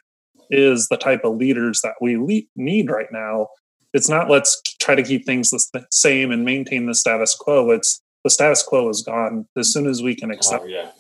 is 0.51 0.89
the 0.89 0.97
type 0.97 1.25
of 1.25 1.37
leaders 1.37 1.81
that 1.83 1.95
we 2.01 2.17
le- 2.17 2.47
need 2.57 2.91
right 2.91 3.13
now 3.13 3.47
it's 3.93 4.09
not 4.09 4.31
let's 4.31 4.61
try 4.81 4.95
to 4.95 5.03
keep 5.03 5.25
things 5.25 5.51
the 5.51 5.87
same 5.91 6.31
and 6.31 6.45
maintain 6.45 6.87
the 6.87 6.95
status 6.95 7.35
quo. 7.35 7.71
It's 7.71 8.01
the 8.25 8.31
status 8.31 8.63
quo 8.63 8.89
is 8.89 9.03
gone. 9.03 9.47
As 9.57 9.73
soon 9.73 9.87
as 9.87 10.03
we 10.03 10.15
can 10.15 10.31
accept 10.31 10.65
oh, 10.65 10.69
yeah. 10.69 10.91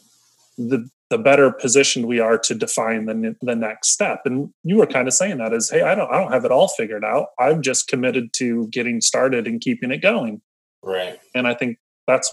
the 0.59 0.89
the 1.11 1.19
better 1.19 1.51
positioned 1.51 2.07
we 2.07 2.21
are 2.21 2.39
to 2.39 2.55
define 2.55 3.07
the 3.07 3.37
the 3.43 3.57
next 3.57 3.91
step. 3.91 4.23
And 4.25 4.53
you 4.63 4.77
were 4.77 4.87
kind 4.87 5.09
of 5.09 5.15
saying 5.15 5.39
that 5.39 5.53
is, 5.53 5.69
hey, 5.69 5.83
I 5.83 5.95
don't 5.95 6.11
I 6.11 6.19
don't 6.19 6.33
have 6.33 6.45
it 6.45 6.53
all 6.53 6.69
figured 6.69 7.05
out. 7.05 7.29
I'm 7.39 7.63
just 7.63 7.89
committed 7.89 8.33
to 8.35 8.69
getting 8.69 9.01
started 9.01 9.47
and 9.47 9.61
keeping 9.61 9.91
it 9.91 9.99
going. 9.99 10.41
Right. 10.83 11.19
And 11.35 11.47
I 11.47 11.55
think 11.55 11.79
that's 12.07 12.33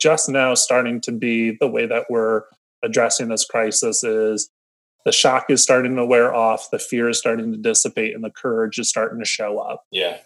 just 0.00 0.28
now 0.28 0.54
starting 0.54 1.00
to 1.00 1.12
be 1.12 1.56
the 1.58 1.66
way 1.66 1.86
that 1.86 2.06
we're 2.10 2.42
addressing 2.82 3.28
this 3.28 3.44
crisis 3.44 4.04
is 4.04 4.50
the 5.04 5.12
shock 5.12 5.46
is 5.48 5.62
starting 5.62 5.96
to 5.96 6.04
wear 6.04 6.34
off, 6.34 6.70
the 6.70 6.78
fear 6.78 7.08
is 7.08 7.18
starting 7.18 7.52
to 7.52 7.58
dissipate, 7.58 8.14
and 8.14 8.24
the 8.24 8.30
courage 8.30 8.78
is 8.78 8.88
starting 8.88 9.18
to 9.18 9.24
show 9.24 9.58
up. 9.58 9.84
Yeah. 9.90 10.18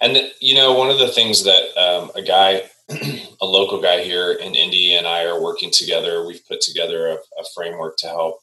And, 0.00 0.30
you 0.40 0.54
know, 0.54 0.72
one 0.72 0.90
of 0.90 0.98
the 0.98 1.08
things 1.08 1.44
that 1.44 1.76
um, 1.76 2.10
a 2.14 2.22
guy, 2.22 2.62
a 3.40 3.46
local 3.46 3.80
guy 3.80 4.02
here 4.02 4.32
in 4.32 4.54
Indy 4.54 4.94
and 4.94 5.06
I 5.06 5.24
are 5.24 5.42
working 5.42 5.70
together, 5.70 6.26
we've 6.26 6.46
put 6.46 6.60
together 6.60 7.08
a, 7.08 7.14
a 7.14 7.44
framework 7.54 7.96
to 7.98 8.06
help 8.06 8.38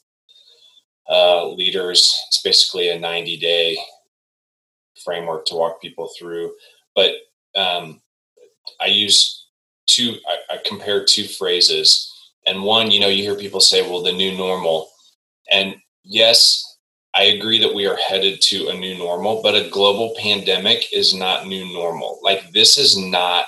uh, 1.09 1.47
leaders. 1.47 2.15
It's 2.27 2.41
basically 2.41 2.89
a 2.89 2.99
90 2.99 3.37
day 3.37 3.77
framework 5.03 5.45
to 5.47 5.55
walk 5.55 5.81
people 5.81 6.09
through. 6.17 6.53
But 6.95 7.11
um, 7.55 8.01
I 8.79 8.87
use 8.87 9.47
two, 9.87 10.15
I, 10.27 10.55
I 10.55 10.59
compare 10.65 11.05
two 11.05 11.25
phrases. 11.25 12.09
And 12.45 12.63
one, 12.63 12.91
you 12.91 12.99
know, 12.99 13.07
you 13.07 13.23
hear 13.23 13.35
people 13.35 13.61
say, 13.61 13.81
well, 13.81 14.03
the 14.03 14.11
new 14.11 14.35
normal 14.37 14.89
and 15.51 15.75
yes, 16.03 16.77
I 17.15 17.23
agree 17.23 17.59
that 17.59 17.73
we 17.73 17.85
are 17.85 17.97
headed 17.97 18.41
to 18.41 18.69
a 18.69 18.73
new 18.73 18.97
normal, 18.97 19.41
but 19.43 19.55
a 19.55 19.69
global 19.69 20.15
pandemic 20.17 20.91
is 20.91 21.13
not 21.13 21.47
new 21.47 21.71
normal. 21.71 22.19
Like, 22.23 22.51
this 22.51 22.77
is 22.77 22.97
not 22.97 23.45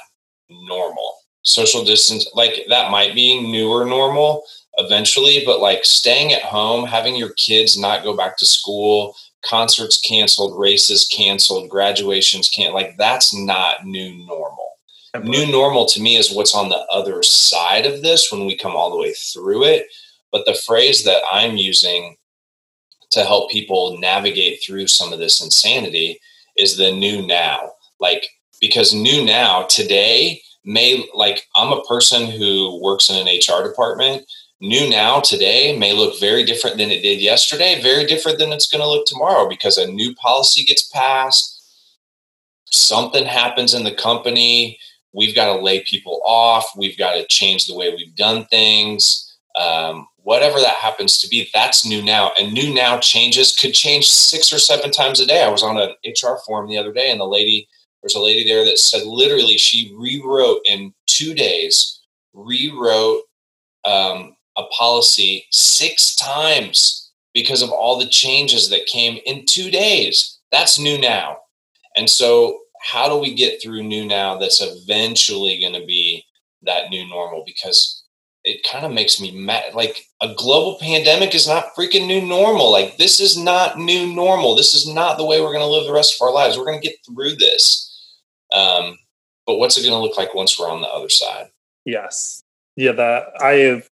normal. 0.49 1.13
Social 1.43 1.83
distance, 1.83 2.27
like, 2.33 2.65
that 2.69 2.91
might 2.91 3.13
be 3.13 3.41
newer 3.41 3.85
normal 3.85 4.43
eventually, 4.77 5.41
but 5.45 5.61
like 5.61 5.85
staying 5.85 6.33
at 6.33 6.41
home, 6.41 6.85
having 6.85 7.15
your 7.15 7.31
kids 7.37 7.77
not 7.77 8.03
go 8.03 8.15
back 8.15 8.37
to 8.37 8.45
school, 8.45 9.15
concerts 9.45 10.01
canceled, 10.01 10.59
races 10.59 11.07
canceled, 11.07 11.69
graduations 11.69 12.49
can't, 12.49 12.73
like, 12.73 12.97
that's 12.97 13.33
not 13.33 13.85
new 13.85 14.13
normal. 14.25 14.71
New 15.23 15.49
normal 15.49 15.85
to 15.85 16.01
me 16.01 16.17
is 16.17 16.33
what's 16.33 16.53
on 16.53 16.67
the 16.67 16.85
other 16.91 17.23
side 17.23 17.85
of 17.85 18.01
this 18.01 18.31
when 18.31 18.45
we 18.45 18.57
come 18.57 18.75
all 18.75 18.91
the 18.91 18.97
way 18.97 19.13
through 19.13 19.63
it 19.63 19.87
but 20.35 20.45
the 20.45 20.53
phrase 20.53 21.05
that 21.05 21.21
I'm 21.31 21.55
using 21.55 22.17
to 23.11 23.23
help 23.23 23.49
people 23.49 23.97
navigate 23.99 24.59
through 24.61 24.87
some 24.87 25.13
of 25.13 25.19
this 25.19 25.41
insanity 25.41 26.19
is 26.57 26.75
the 26.75 26.91
new 26.91 27.25
now. 27.25 27.71
Like, 28.01 28.27
because 28.59 28.93
new 28.93 29.23
now 29.25 29.63
today 29.63 30.41
may, 30.63 31.05
like, 31.13 31.47
I'm 31.55 31.71
a 31.71 31.83
person 31.83 32.29
who 32.29 32.79
works 32.81 33.09
in 33.09 33.15
an 33.15 33.27
HR 33.27 33.67
department. 33.67 34.25
New 34.61 34.89
now 34.89 35.19
today 35.19 35.77
may 35.77 35.93
look 35.93 36.19
very 36.19 36.43
different 36.43 36.77
than 36.77 36.89
it 36.89 37.01
did 37.01 37.19
yesterday, 37.19 37.81
very 37.81 38.05
different 38.05 38.39
than 38.39 38.51
it's 38.51 38.67
going 38.67 38.81
to 38.81 38.87
look 38.87 39.05
tomorrow 39.05 39.47
because 39.47 39.77
a 39.77 39.87
new 39.87 40.15
policy 40.15 40.63
gets 40.63 40.87
passed, 40.87 41.61
something 42.71 43.25
happens 43.25 43.73
in 43.73 43.83
the 43.83 43.93
company, 43.93 44.79
we've 45.13 45.35
got 45.35 45.53
to 45.53 45.61
lay 45.61 45.83
people 45.83 46.21
off, 46.25 46.65
we've 46.77 46.97
got 46.97 47.13
to 47.15 47.25
change 47.27 47.65
the 47.65 47.75
way 47.75 47.93
we've 47.93 48.15
done 48.15 48.45
things. 48.45 49.21
Um, 49.59 50.07
whatever 50.17 50.59
that 50.59 50.75
happens 50.75 51.17
to 51.19 51.29
be, 51.29 51.49
that's 51.53 51.85
new 51.85 52.01
now. 52.01 52.31
And 52.37 52.53
new 52.53 52.73
now 52.73 52.99
changes 52.99 53.55
could 53.55 53.73
change 53.73 54.07
six 54.07 54.51
or 54.51 54.59
seven 54.59 54.91
times 54.91 55.19
a 55.19 55.25
day. 55.25 55.43
I 55.43 55.49
was 55.49 55.63
on 55.63 55.77
an 55.77 55.91
HR 56.05 56.37
forum 56.45 56.67
the 56.67 56.77
other 56.77 56.91
day, 56.91 57.11
and 57.11 57.19
the 57.19 57.25
lady, 57.25 57.67
there's 58.05 58.13
a 58.13 58.21
lady 58.21 58.47
there 58.47 58.63
that 58.63 58.77
said 58.77 59.07
literally 59.07 59.57
she 59.57 59.91
rewrote 59.97 60.61
in 60.63 60.93
two 61.07 61.33
days, 61.33 62.01
rewrote 62.35 63.23
um, 63.83 64.35
a 64.55 64.63
policy 64.65 65.47
six 65.49 66.15
times 66.15 67.11
because 67.33 67.63
of 67.63 67.71
all 67.71 67.97
the 67.97 68.05
changes 68.05 68.69
that 68.69 68.85
came 68.85 69.19
in 69.25 69.43
two 69.47 69.71
days. 69.71 70.37
That's 70.51 70.77
new 70.77 70.99
now. 70.99 71.37
And 71.97 72.07
so, 72.07 72.59
how 72.79 73.09
do 73.09 73.17
we 73.17 73.33
get 73.33 73.59
through 73.59 73.81
new 73.81 74.05
now 74.05 74.37
that's 74.37 74.61
eventually 74.61 75.59
going 75.59 75.73
to 75.73 75.87
be 75.87 76.23
that 76.61 76.91
new 76.91 77.09
normal? 77.09 77.43
Because 77.43 78.03
it 78.43 78.61
kind 78.71 78.85
of 78.85 78.91
makes 78.91 79.19
me 79.19 79.31
mad 79.31 79.73
like 79.73 80.05
a 80.21 80.31
global 80.35 80.77
pandemic 80.79 81.33
is 81.33 81.47
not 81.47 81.73
freaking 81.75 82.05
new 82.05 82.21
normal. 82.21 82.71
Like 82.71 82.97
this 82.97 83.19
is 83.19 83.35
not 83.35 83.79
new 83.79 84.13
normal. 84.13 84.55
This 84.55 84.75
is 84.75 84.87
not 84.87 85.17
the 85.17 85.25
way 85.25 85.41
we're 85.41 85.53
going 85.53 85.61
to 85.61 85.65
live 85.65 85.87
the 85.87 85.93
rest 85.93 86.13
of 86.13 86.23
our 86.23 86.31
lives. 86.31 86.55
We're 86.55 86.65
going 86.65 86.79
to 86.79 86.87
get 86.87 86.99
through 87.03 87.37
this 87.37 87.84
um, 88.53 88.97
but 89.45 89.57
what's 89.57 89.77
it 89.77 89.81
going 89.81 89.93
to 89.93 89.99
look 89.99 90.17
like 90.17 90.33
once 90.33 90.57
we're 90.57 90.69
on 90.69 90.81
the 90.81 90.87
other 90.87 91.09
side? 91.09 91.47
Yes. 91.85 92.43
Yeah 92.75 92.91
that 92.93 93.27
i 93.41 93.53
have 93.53 93.89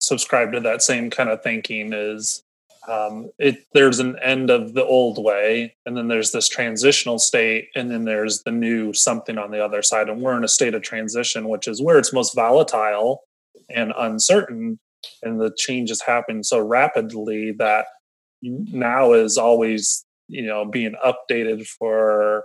subscribed 0.00 0.52
to 0.52 0.60
that 0.60 0.82
same 0.82 1.10
kind 1.10 1.30
of 1.30 1.42
thinking 1.42 1.92
is 1.92 2.42
um, 2.88 3.30
it 3.38 3.66
there's 3.72 3.98
an 3.98 4.16
end 4.20 4.48
of 4.48 4.74
the 4.74 4.84
old 4.84 5.22
way 5.22 5.74
and 5.86 5.96
then 5.96 6.06
there's 6.06 6.30
this 6.30 6.48
transitional 6.48 7.18
state 7.18 7.68
and 7.74 7.90
then 7.90 8.04
there's 8.04 8.42
the 8.44 8.52
new 8.52 8.92
something 8.92 9.38
on 9.38 9.50
the 9.50 9.64
other 9.64 9.82
side 9.82 10.08
and 10.08 10.20
we're 10.20 10.36
in 10.36 10.44
a 10.44 10.48
state 10.48 10.74
of 10.74 10.82
transition 10.82 11.48
which 11.48 11.66
is 11.66 11.82
where 11.82 11.98
it's 11.98 12.12
most 12.12 12.34
volatile 12.34 13.22
and 13.70 13.92
uncertain 13.98 14.78
and 15.22 15.40
the 15.40 15.52
changes 15.56 16.00
happen 16.00 16.44
so 16.44 16.60
rapidly 16.60 17.52
that 17.52 17.86
now 18.42 19.12
is 19.12 19.36
always 19.36 20.04
you 20.28 20.46
know 20.46 20.64
being 20.64 20.94
updated 21.04 21.66
for 21.66 22.44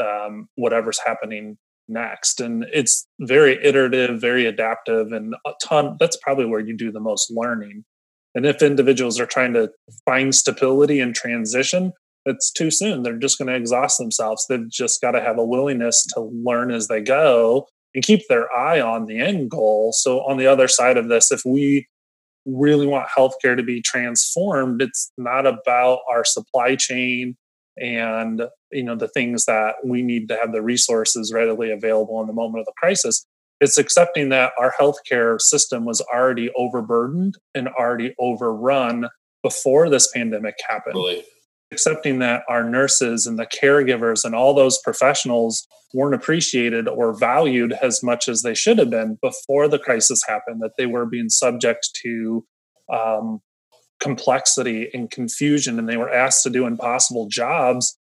um, 0.00 0.48
whatever's 0.56 1.00
happening 1.04 1.56
next 1.90 2.38
and 2.38 2.66
it's 2.74 3.06
very 3.20 3.58
iterative 3.64 4.20
very 4.20 4.44
adaptive 4.44 5.10
and 5.10 5.34
a 5.46 5.52
ton 5.62 5.96
that's 5.98 6.18
probably 6.18 6.44
where 6.44 6.60
you 6.60 6.76
do 6.76 6.92
the 6.92 7.00
most 7.00 7.30
learning 7.30 7.82
and 8.34 8.46
if 8.46 8.62
individuals 8.62 9.18
are 9.18 9.26
trying 9.26 9.52
to 9.54 9.70
find 10.04 10.34
stability 10.34 11.00
and 11.00 11.14
transition, 11.14 11.92
it's 12.24 12.52
too 12.52 12.70
soon. 12.70 13.02
They're 13.02 13.16
just 13.16 13.38
going 13.38 13.48
to 13.48 13.56
exhaust 13.56 13.98
themselves. 13.98 14.46
They've 14.48 14.68
just 14.70 15.00
got 15.00 15.12
to 15.12 15.20
have 15.20 15.38
a 15.38 15.44
willingness 15.44 16.06
to 16.14 16.20
learn 16.20 16.70
as 16.70 16.88
they 16.88 17.00
go 17.00 17.66
and 17.94 18.04
keep 18.04 18.28
their 18.28 18.52
eye 18.52 18.80
on 18.80 19.06
the 19.06 19.18
end 19.18 19.50
goal. 19.50 19.92
So, 19.92 20.20
on 20.20 20.36
the 20.36 20.46
other 20.46 20.68
side 20.68 20.96
of 20.96 21.08
this, 21.08 21.32
if 21.32 21.42
we 21.44 21.88
really 22.44 22.86
want 22.86 23.08
healthcare 23.08 23.56
to 23.56 23.62
be 23.62 23.82
transformed, 23.82 24.82
it's 24.82 25.10
not 25.16 25.46
about 25.46 26.00
our 26.08 26.24
supply 26.24 26.76
chain 26.76 27.36
and 27.80 28.42
you 28.72 28.82
know 28.82 28.96
the 28.96 29.08
things 29.08 29.44
that 29.46 29.76
we 29.84 30.02
need 30.02 30.28
to 30.28 30.36
have 30.36 30.52
the 30.52 30.62
resources 30.62 31.32
readily 31.32 31.70
available 31.70 32.20
in 32.20 32.26
the 32.26 32.32
moment 32.32 32.60
of 32.60 32.66
the 32.66 32.72
crisis 32.76 33.26
it's 33.60 33.78
accepting 33.78 34.28
that 34.28 34.52
our 34.58 34.72
healthcare 34.78 35.40
system 35.40 35.84
was 35.84 36.00
already 36.00 36.50
overburdened 36.56 37.36
and 37.54 37.68
already 37.68 38.14
overrun 38.18 39.08
before 39.42 39.88
this 39.88 40.10
pandemic 40.12 40.56
happened. 40.66 40.94
Really? 40.94 41.24
Accepting 41.72 42.20
that 42.20 42.44
our 42.48 42.64
nurses 42.64 43.26
and 43.26 43.38
the 43.38 43.46
caregivers 43.46 44.24
and 44.24 44.34
all 44.34 44.54
those 44.54 44.78
professionals 44.78 45.66
weren't 45.92 46.14
appreciated 46.14 46.88
or 46.88 47.12
valued 47.18 47.72
as 47.82 48.02
much 48.02 48.28
as 48.28 48.42
they 48.42 48.54
should 48.54 48.78
have 48.78 48.90
been 48.90 49.18
before 49.20 49.68
the 49.68 49.78
crisis 49.78 50.22
happened, 50.26 50.62
that 50.62 50.72
they 50.78 50.86
were 50.86 51.04
being 51.04 51.28
subject 51.28 51.90
to 52.02 52.44
um, 52.92 53.40
complexity 54.00 54.88
and 54.94 55.10
confusion, 55.10 55.78
and 55.78 55.88
they 55.88 55.96
were 55.96 56.10
asked 56.10 56.42
to 56.44 56.50
do 56.50 56.66
impossible 56.66 57.26
jobs 57.28 57.96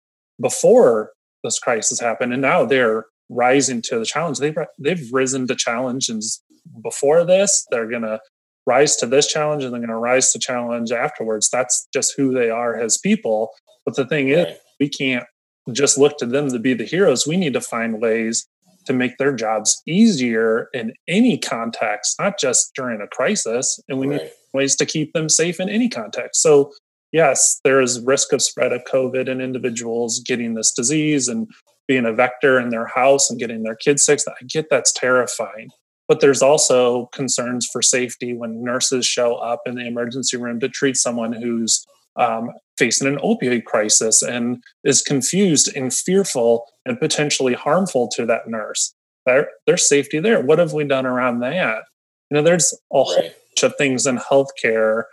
before 0.41 1.11
this 1.43 1.59
crisis 1.59 1.99
happened. 1.99 2.33
And 2.33 2.41
now 2.41 2.65
they're 2.65 3.05
rising 3.29 3.81
to 3.83 3.99
the 3.99 4.05
challenge. 4.05 4.39
They've 4.39 4.57
they've 4.79 5.13
risen 5.13 5.47
to 5.47 5.55
challenges 5.55 6.41
before 6.81 7.25
this. 7.25 7.65
They're 7.71 7.89
gonna 7.89 8.19
rise 8.65 8.95
to 8.97 9.05
this 9.05 9.27
challenge, 9.27 9.63
and 9.63 9.73
they're 9.73 9.81
gonna 9.81 9.99
rise 9.99 10.31
to 10.31 10.39
challenge 10.39 10.91
afterwards. 10.91 11.49
That's 11.49 11.87
just 11.93 12.13
who 12.17 12.33
they 12.33 12.49
are 12.49 12.79
as 12.79 12.97
people. 12.97 13.51
But 13.85 13.95
the 13.95 14.05
thing 14.05 14.27
right. 14.27 14.49
is, 14.49 14.57
we 14.79 14.89
can't 14.89 15.25
just 15.71 15.97
look 15.97 16.17
to 16.17 16.25
them 16.25 16.49
to 16.49 16.59
be 16.59 16.73
the 16.73 16.85
heroes. 16.85 17.27
We 17.27 17.37
need 17.37 17.53
to 17.53 17.61
find 17.61 18.01
ways 18.01 18.47
to 18.85 18.93
make 18.93 19.17
their 19.17 19.33
jobs 19.33 19.81
easier 19.87 20.67
in 20.73 20.93
any 21.07 21.37
context, 21.37 22.19
not 22.19 22.37
just 22.37 22.71
during 22.75 23.01
a 23.01 23.07
crisis. 23.07 23.79
And 23.87 23.97
we 23.97 24.07
right. 24.07 24.21
need 24.23 24.31
ways 24.53 24.75
to 24.77 24.85
keep 24.85 25.13
them 25.13 25.29
safe 25.29 25.59
in 25.59 25.69
any 25.69 25.89
context. 25.89 26.41
So 26.41 26.71
yes, 27.11 27.59
there 27.63 27.81
is 27.81 28.01
risk 28.01 28.33
of 28.33 28.41
spread 28.41 28.73
of 28.73 28.83
COVID 28.83 29.29
and 29.29 29.41
individuals 29.41 30.19
getting 30.19 30.53
this 30.53 30.71
disease 30.71 31.27
and 31.27 31.47
being 31.87 32.05
a 32.05 32.13
vector 32.13 32.59
in 32.59 32.69
their 32.69 32.87
house 32.87 33.29
and 33.29 33.39
getting 33.39 33.63
their 33.63 33.75
kids 33.75 34.03
sick. 34.03 34.19
I 34.27 34.43
get 34.45 34.69
that's 34.69 34.91
terrifying. 34.91 35.69
But 36.07 36.19
there's 36.19 36.41
also 36.41 37.07
concerns 37.13 37.65
for 37.65 37.81
safety 37.81 38.33
when 38.33 38.63
nurses 38.63 39.05
show 39.05 39.35
up 39.35 39.61
in 39.65 39.75
the 39.75 39.87
emergency 39.87 40.35
room 40.37 40.59
to 40.59 40.67
treat 40.69 40.97
someone 40.97 41.31
who's 41.31 41.85
um, 42.15 42.51
facing 42.77 43.07
an 43.07 43.17
opioid 43.17 43.63
crisis 43.63 44.21
and 44.21 44.61
is 44.83 45.01
confused 45.01 45.75
and 45.75 45.93
fearful 45.93 46.65
and 46.85 46.99
potentially 46.99 47.53
harmful 47.53 48.07
to 48.09 48.25
that 48.25 48.47
nurse. 48.47 48.93
There, 49.25 49.49
there's 49.65 49.87
safety 49.87 50.19
there. 50.19 50.41
What 50.41 50.59
have 50.59 50.73
we 50.73 50.83
done 50.83 51.05
around 51.05 51.39
that? 51.39 51.83
You 52.29 52.35
know, 52.35 52.43
there's 52.43 52.73
a 52.91 53.03
whole 53.03 53.15
right. 53.15 53.23
bunch 53.23 53.35
of 53.61 53.75
things 53.77 54.07
in 54.07 54.17
healthcare 54.17 55.03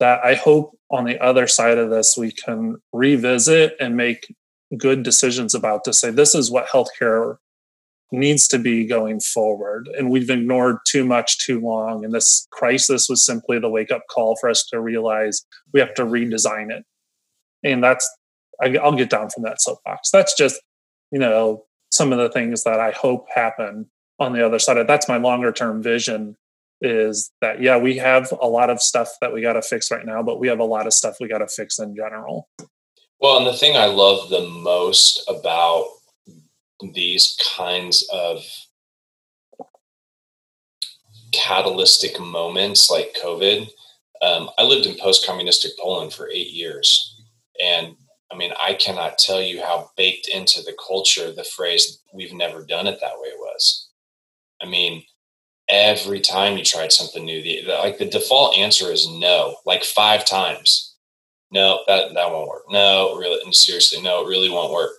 that 0.00 0.24
I 0.24 0.34
hope 0.34 0.76
on 0.90 1.04
the 1.04 1.22
other 1.22 1.46
side 1.46 1.78
of 1.78 1.90
this 1.90 2.16
we 2.16 2.32
can 2.32 2.76
revisit 2.92 3.76
and 3.78 3.96
make 3.96 4.34
good 4.76 5.02
decisions 5.02 5.54
about 5.54 5.84
to 5.84 5.92
say 5.92 6.10
this 6.10 6.34
is 6.34 6.50
what 6.50 6.66
healthcare 6.66 7.36
needs 8.12 8.46
to 8.48 8.58
be 8.58 8.86
going 8.86 9.20
forward. 9.20 9.88
And 9.96 10.10
we've 10.10 10.30
ignored 10.30 10.78
too 10.86 11.04
much 11.04 11.38
too 11.38 11.60
long. 11.60 12.04
And 12.04 12.14
this 12.14 12.46
crisis 12.50 13.08
was 13.08 13.24
simply 13.24 13.58
the 13.58 13.68
wake 13.68 13.90
up 13.90 14.02
call 14.10 14.36
for 14.36 14.48
us 14.48 14.64
to 14.66 14.80
realize 14.80 15.44
we 15.72 15.80
have 15.80 15.94
to 15.94 16.04
redesign 16.04 16.70
it. 16.70 16.84
And 17.62 17.82
that's, 17.82 18.08
I'll 18.62 18.94
get 18.94 19.10
down 19.10 19.30
from 19.30 19.42
that 19.44 19.60
soapbox. 19.60 20.10
That's 20.10 20.36
just, 20.36 20.60
you 21.10 21.18
know, 21.18 21.64
some 21.90 22.12
of 22.12 22.18
the 22.18 22.30
things 22.30 22.64
that 22.64 22.80
I 22.80 22.92
hope 22.92 23.26
happen 23.34 23.90
on 24.18 24.32
the 24.32 24.44
other 24.44 24.58
side. 24.58 24.76
of 24.76 24.86
That's 24.86 25.08
my 25.08 25.16
longer 25.16 25.50
term 25.52 25.82
vision 25.82 26.36
is 26.84 27.30
that, 27.40 27.60
yeah, 27.60 27.76
we 27.76 27.96
have 27.96 28.32
a 28.40 28.46
lot 28.46 28.70
of 28.70 28.80
stuff 28.80 29.08
that 29.20 29.32
we 29.32 29.40
got 29.40 29.54
to 29.54 29.62
fix 29.62 29.90
right 29.90 30.04
now, 30.04 30.22
but 30.22 30.38
we 30.38 30.48
have 30.48 30.60
a 30.60 30.64
lot 30.64 30.86
of 30.86 30.92
stuff 30.92 31.16
we 31.20 31.28
got 31.28 31.38
to 31.38 31.48
fix 31.48 31.78
in 31.78 31.94
general. 31.94 32.48
Well, 33.20 33.38
and 33.38 33.46
the 33.46 33.54
thing 33.54 33.76
I 33.76 33.86
love 33.86 34.28
the 34.28 34.46
most 34.48 35.28
about 35.28 35.86
these 36.92 37.38
kinds 37.56 38.06
of 38.12 38.44
catalytic 41.32 42.20
moments 42.20 42.90
like 42.90 43.16
COVID, 43.22 43.68
um, 44.22 44.50
I 44.58 44.62
lived 44.62 44.86
in 44.86 44.96
post 44.98 45.26
communistic 45.26 45.72
Poland 45.78 46.12
for 46.12 46.28
eight 46.28 46.50
years. 46.50 47.22
And 47.62 47.96
I 48.32 48.36
mean, 48.36 48.52
I 48.60 48.74
cannot 48.74 49.18
tell 49.18 49.40
you 49.40 49.62
how 49.62 49.90
baked 49.96 50.28
into 50.28 50.62
the 50.62 50.76
culture 50.86 51.32
the 51.32 51.44
phrase, 51.44 52.00
we've 52.12 52.32
never 52.32 52.64
done 52.64 52.86
it 52.86 52.98
that 53.00 53.18
way 53.18 53.30
was. 53.36 53.88
I 54.60 54.66
mean, 54.66 55.04
every 55.68 56.20
time 56.20 56.56
you 56.56 56.64
tried 56.64 56.92
something 56.92 57.24
new, 57.24 57.42
the, 57.42 57.62
the, 57.66 57.72
like 57.74 57.98
the 57.98 58.06
default 58.06 58.56
answer 58.56 58.92
is 58.92 59.08
no, 59.08 59.56
like 59.64 59.84
five 59.84 60.24
times 60.24 60.94
no, 61.54 61.80
that 61.86 62.12
that 62.14 62.30
won't 62.30 62.48
work. 62.48 62.64
No, 62.68 63.16
really, 63.16 63.40
and 63.44 63.54
seriously, 63.54 64.02
no, 64.02 64.24
it 64.24 64.28
really 64.28 64.50
won't 64.50 64.72
work. 64.72 64.90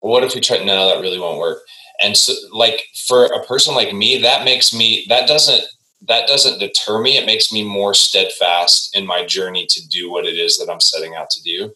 What 0.00 0.24
if 0.24 0.34
we 0.34 0.40
try? 0.40 0.58
No, 0.58 0.88
that 0.88 1.00
really 1.00 1.20
won't 1.20 1.38
work. 1.38 1.62
And 2.02 2.16
so, 2.16 2.32
like 2.50 2.82
for 3.06 3.26
a 3.26 3.44
person 3.46 3.76
like 3.76 3.94
me, 3.94 4.20
that 4.20 4.44
makes 4.44 4.74
me 4.74 5.06
that 5.08 5.28
doesn't 5.28 5.64
that 6.08 6.26
doesn't 6.26 6.58
deter 6.58 7.00
me. 7.00 7.16
It 7.16 7.26
makes 7.26 7.52
me 7.52 7.62
more 7.62 7.94
steadfast 7.94 8.96
in 8.96 9.06
my 9.06 9.24
journey 9.24 9.64
to 9.70 9.88
do 9.88 10.10
what 10.10 10.26
it 10.26 10.34
is 10.34 10.58
that 10.58 10.70
I'm 10.70 10.80
setting 10.80 11.14
out 11.14 11.30
to 11.30 11.42
do. 11.42 11.72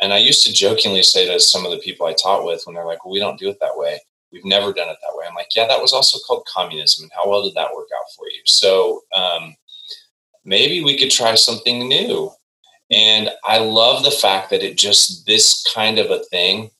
And 0.00 0.14
I 0.14 0.18
used 0.18 0.46
to 0.46 0.52
jokingly 0.54 1.02
say 1.02 1.26
to 1.26 1.38
some 1.38 1.66
of 1.66 1.70
the 1.70 1.78
people 1.78 2.06
I 2.06 2.14
taught 2.14 2.46
with 2.46 2.62
when 2.64 2.74
they're 2.74 2.86
like, 2.86 3.04
well, 3.04 3.12
we 3.12 3.20
don't 3.20 3.38
do 3.38 3.50
it 3.50 3.58
that 3.60 3.76
way. 3.76 4.00
We've 4.36 4.44
never 4.44 4.74
done 4.74 4.90
it 4.90 4.98
that 5.00 5.16
way. 5.16 5.24
I'm 5.26 5.34
like, 5.34 5.48
yeah, 5.56 5.66
that 5.66 5.80
was 5.80 5.94
also 5.94 6.18
called 6.26 6.46
communism. 6.46 7.04
And 7.04 7.12
how 7.14 7.30
well 7.30 7.42
did 7.42 7.54
that 7.54 7.74
work 7.74 7.88
out 7.98 8.04
for 8.14 8.26
you? 8.26 8.42
So 8.44 9.00
um, 9.16 9.56
maybe 10.44 10.84
we 10.84 10.98
could 10.98 11.10
try 11.10 11.34
something 11.36 11.88
new. 11.88 12.30
And 12.90 13.30
I 13.44 13.58
love 13.58 14.04
the 14.04 14.10
fact 14.10 14.50
that 14.50 14.62
it 14.62 14.76
just, 14.76 15.24
this 15.24 15.64
kind 15.74 15.98
of 15.98 16.10
a 16.10 16.22
thing 16.24 16.70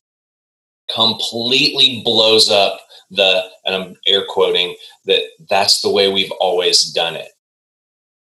completely 0.93 2.03
blows 2.05 2.51
up 2.51 2.79
the, 3.09 3.41
and 3.65 3.73
I'm 3.75 3.95
air 4.05 4.23
quoting, 4.29 4.75
that 5.05 5.23
that's 5.49 5.81
the 5.81 5.89
way 5.89 6.13
we've 6.13 6.31
always 6.39 6.91
done 6.91 7.15
it. 7.15 7.29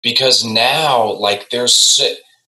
Because 0.03 0.45
now, 0.45 1.13
like, 1.13 1.51
there's, 1.51 2.03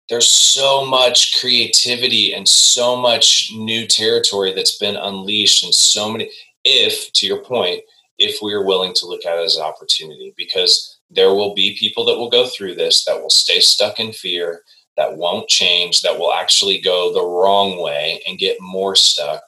there's 0.09 0.29
so 0.29 0.87
much 0.87 1.39
creativity 1.39 2.33
and 2.33 2.49
so 2.49 2.97
much 2.97 3.51
new 3.55 3.87
territory 3.87 4.55
that's 4.55 4.79
been 4.79 4.97
unleashed 4.97 5.63
and 5.65 5.75
so 5.75 6.11
many 6.11 6.31
if 6.65 7.13
to 7.13 7.27
your 7.27 7.43
point 7.43 7.81
if 8.19 8.41
we 8.43 8.53
are 8.53 8.65
willing 8.65 8.95
to 8.95 9.07
look 9.07 9.25
at 9.27 9.39
it 9.39 9.45
as 9.45 9.57
an 9.57 9.63
opportunity 9.63 10.33
because 10.37 10.99
there 11.11 11.35
will 11.35 11.55
be 11.55 11.77
people 11.79 12.05
that 12.05 12.17
will 12.17 12.31
go 12.31 12.47
through 12.47 12.75
this 12.75 13.05
that 13.05 13.21
will 13.21 13.31
stay 13.31 13.59
stuck 13.59 13.99
in 13.99 14.13
fear 14.13 14.63
that 14.97 15.17
won't 15.17 15.49
change, 15.49 16.03
that 16.03 16.19
will 16.19 16.33
actually 16.33 16.79
go 16.79 17.13
the 17.13 17.25
wrong 17.25 17.81
way 17.81 18.23
and 18.27 18.39
get 18.39 18.61
more 18.61 18.95
stuck 18.95 19.43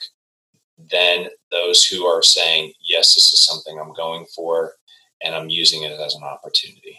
than 0.90 1.28
those 1.50 1.84
who 1.84 2.04
are 2.04 2.22
saying, 2.22 2.72
yes, 2.80 3.14
this 3.14 3.32
is 3.32 3.40
something 3.40 3.78
I'm 3.78 3.92
going 3.92 4.26
for 4.34 4.72
and 5.22 5.34
I'm 5.34 5.48
using 5.48 5.82
it 5.82 5.92
as 5.92 6.14
an 6.14 6.22
opportunity. 6.22 6.98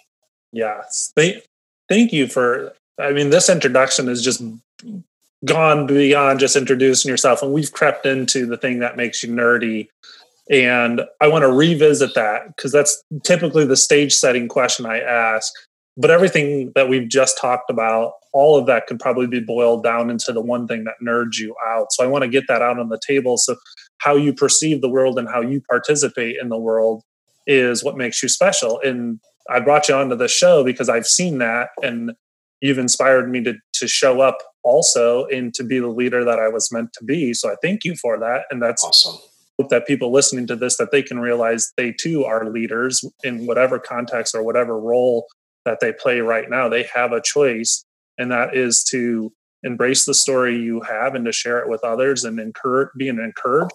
Yes. 0.52 1.12
Thank, 1.16 1.44
thank 1.90 2.14
you 2.14 2.28
for, 2.28 2.74
I 3.00 3.12
mean, 3.12 3.30
this 3.30 3.50
introduction 3.50 4.08
is 4.08 4.24
just 4.24 4.42
gone 5.46 5.88
beyond 5.88 6.40
just 6.40 6.56
introducing 6.56 7.10
yourself. 7.10 7.42
And 7.42 7.54
we've 7.54 7.72
crept 7.72 8.06
into 8.06 8.46
the 8.46 8.58
thing 8.58 8.80
that 8.80 8.98
makes 8.98 9.24
you 9.24 9.30
nerdy. 9.30 9.88
And 10.50 11.02
i 11.22 11.28
want 11.28 11.42
to 11.42 11.52
revisit 11.52 12.14
that 12.14 12.56
because 12.56 12.72
that's 12.72 13.02
typically 13.24 13.66
the 13.66 13.78
stage 13.78 14.14
setting 14.14 14.48
question 14.48 14.86
i 14.86 15.00
ask. 15.00 15.52
But 15.98 16.12
everything 16.12 16.72
that 16.76 16.90
we've 16.90 17.08
just 17.08 17.38
talked 17.40 17.70
about 17.70 18.14
all 18.34 18.58
of 18.58 18.66
that 18.66 18.86
could 18.86 19.00
probably 19.00 19.28
be 19.28 19.40
boiled 19.40 19.82
down 19.82 20.10
into 20.10 20.34
the 20.34 20.42
one 20.42 20.68
thing 20.68 20.84
that 20.84 20.96
nerds 21.02 21.40
you 21.40 21.56
out. 21.66 21.92
So 21.92 22.04
i 22.04 22.08
want 22.08 22.24
to 22.24 22.30
get 22.30 22.48
that 22.48 22.62
out 22.62 22.80
on 22.80 22.90
the 22.90 23.00
table. 23.06 23.38
So 23.38 23.56
how 24.00 24.16
you 24.16 24.34
perceive 24.34 24.82
the 24.82 24.90
world 24.90 25.18
and 25.18 25.28
how 25.28 25.42
you 25.42 25.62
participate 25.62 26.38
in 26.40 26.50
the 26.50 26.60
world 26.60 27.02
is 27.48 27.84
what 27.84 27.98
makes 27.98 28.22
you 28.22 28.30
special. 28.30 28.80
And 28.82 29.20
i 29.50 29.60
brought 29.60 29.88
you 29.88 29.96
onto 29.96 30.16
the 30.16 30.28
show 30.28 30.64
because 30.64 30.90
i've 30.90 31.06
seen 31.06 31.38
that 31.38 31.70
and 31.84 32.14
you've 32.62 32.80
inspired 32.80 33.30
me 33.30 33.44
to 33.44 33.54
to 33.80 33.88
show 33.88 34.22
up 34.22 34.38
also 34.64 35.26
and 35.26 35.54
to 35.54 35.64
be 35.64 35.80
the 35.80 35.88
leader 35.88 36.24
that 36.24 36.40
I 36.40 36.48
was 36.48 36.72
meant 36.72 36.94
to 36.94 37.04
be. 37.04 37.34
So 37.34 37.50
I 37.50 37.56
thank 37.62 37.84
you 37.84 37.96
for 37.96 38.20
that. 38.20 38.46
And 38.50 38.62
that's 38.62 38.84
awesome. 38.84 39.16
Hope 39.60 39.70
that 39.70 39.88
people 39.88 40.12
listening 40.12 40.48
to 40.48 40.56
this 40.56 40.78
that 40.78 40.92
they 40.92 41.02
can 41.02 41.20
realize 41.20 41.72
they 41.78 41.92
too 41.92 42.26
are 42.26 42.50
leaders 42.50 43.04
in 43.24 43.46
whatever 43.46 43.80
context 43.80 44.36
or 44.36 44.44
whatever 44.44 44.78
role 44.78 45.28
that 45.64 45.80
they 45.80 45.94
play 45.94 46.20
right 46.20 46.50
now. 46.50 46.68
They 46.68 46.84
have 46.94 47.14
a 47.14 47.22
choice, 47.22 47.86
and 48.18 48.32
that 48.32 48.56
is 48.56 48.84
to 48.92 49.32
embrace 49.64 50.06
the 50.06 50.14
story 50.14 50.58
you 50.58 50.82
have 50.82 51.16
and 51.16 51.26
to 51.26 51.32
share 51.32 51.60
it 51.60 51.70
with 51.70 51.84
others 51.84 52.24
and 52.24 52.40
encourage 52.40 52.90
being 52.98 53.18
encouraged 53.18 53.72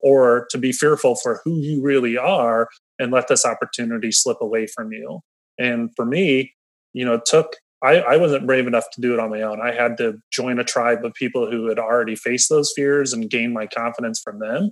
or 0.00 0.46
to 0.50 0.58
be 0.58 0.72
fearful 0.72 1.14
for 1.14 1.40
who 1.44 1.58
you 1.58 1.80
really 1.82 2.18
are 2.18 2.68
and 2.98 3.12
let 3.12 3.28
this 3.28 3.46
opportunity 3.46 4.12
slip 4.12 4.38
away 4.40 4.66
from 4.66 4.92
you. 4.92 5.20
And 5.58 5.90
for 5.96 6.04
me, 6.04 6.52
you 6.92 7.04
know, 7.04 7.14
it 7.14 7.24
took 7.24 7.56
I, 7.82 7.98
I 8.00 8.16
wasn't 8.16 8.46
brave 8.46 8.66
enough 8.66 8.88
to 8.92 9.00
do 9.00 9.12
it 9.12 9.18
on 9.18 9.30
my 9.30 9.42
own. 9.42 9.60
I 9.60 9.72
had 9.72 9.96
to 9.98 10.20
join 10.30 10.58
a 10.58 10.64
tribe 10.64 11.04
of 11.04 11.14
people 11.14 11.50
who 11.50 11.66
had 11.66 11.78
already 11.78 12.14
faced 12.14 12.48
those 12.48 12.72
fears 12.74 13.12
and 13.12 13.28
gain 13.28 13.52
my 13.52 13.66
confidence 13.66 14.20
from 14.20 14.38
them. 14.38 14.70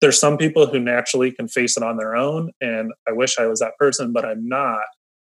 There's 0.00 0.18
some 0.18 0.36
people 0.36 0.66
who 0.66 0.78
naturally 0.78 1.30
can 1.30 1.48
face 1.48 1.76
it 1.76 1.82
on 1.82 1.96
their 1.96 2.14
own, 2.14 2.50
and 2.60 2.92
I 3.08 3.12
wish 3.12 3.38
I 3.38 3.46
was 3.46 3.60
that 3.60 3.78
person, 3.78 4.12
but 4.12 4.24
I'm 4.24 4.46
not. 4.46 4.82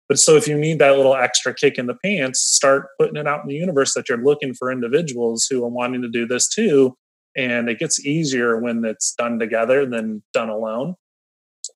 But 0.09 0.19
so 0.19 0.35
if 0.35 0.47
you 0.47 0.57
need 0.57 0.79
that 0.79 0.95
little 0.95 1.15
extra 1.15 1.53
kick 1.53 1.77
in 1.77 1.87
the 1.87 1.95
pants, 1.95 2.39
start 2.39 2.87
putting 2.99 3.17
it 3.17 3.27
out 3.27 3.41
in 3.41 3.47
the 3.47 3.55
universe 3.55 3.93
that 3.93 4.07
you're 4.07 4.23
looking 4.23 4.53
for 4.53 4.71
individuals 4.71 5.47
who 5.49 5.63
are 5.63 5.69
wanting 5.69 6.01
to 6.01 6.09
do 6.09 6.25
this 6.25 6.47
too. 6.47 6.95
And 7.35 7.69
it 7.69 7.79
gets 7.79 8.05
easier 8.05 8.57
when 8.57 8.83
it's 8.85 9.13
done 9.15 9.37
together 9.37 9.85
than 9.85 10.23
done 10.33 10.49
alone. 10.49 10.95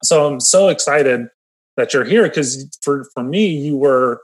So 0.04 0.28
I'm 0.28 0.40
so 0.40 0.70
excited 0.70 1.28
that 1.78 1.94
you're 1.94 2.06
here 2.06 2.24
because 2.24 2.68
for 2.82 3.06
for 3.14 3.24
me, 3.24 3.48
you 3.48 3.78
were 3.78 4.22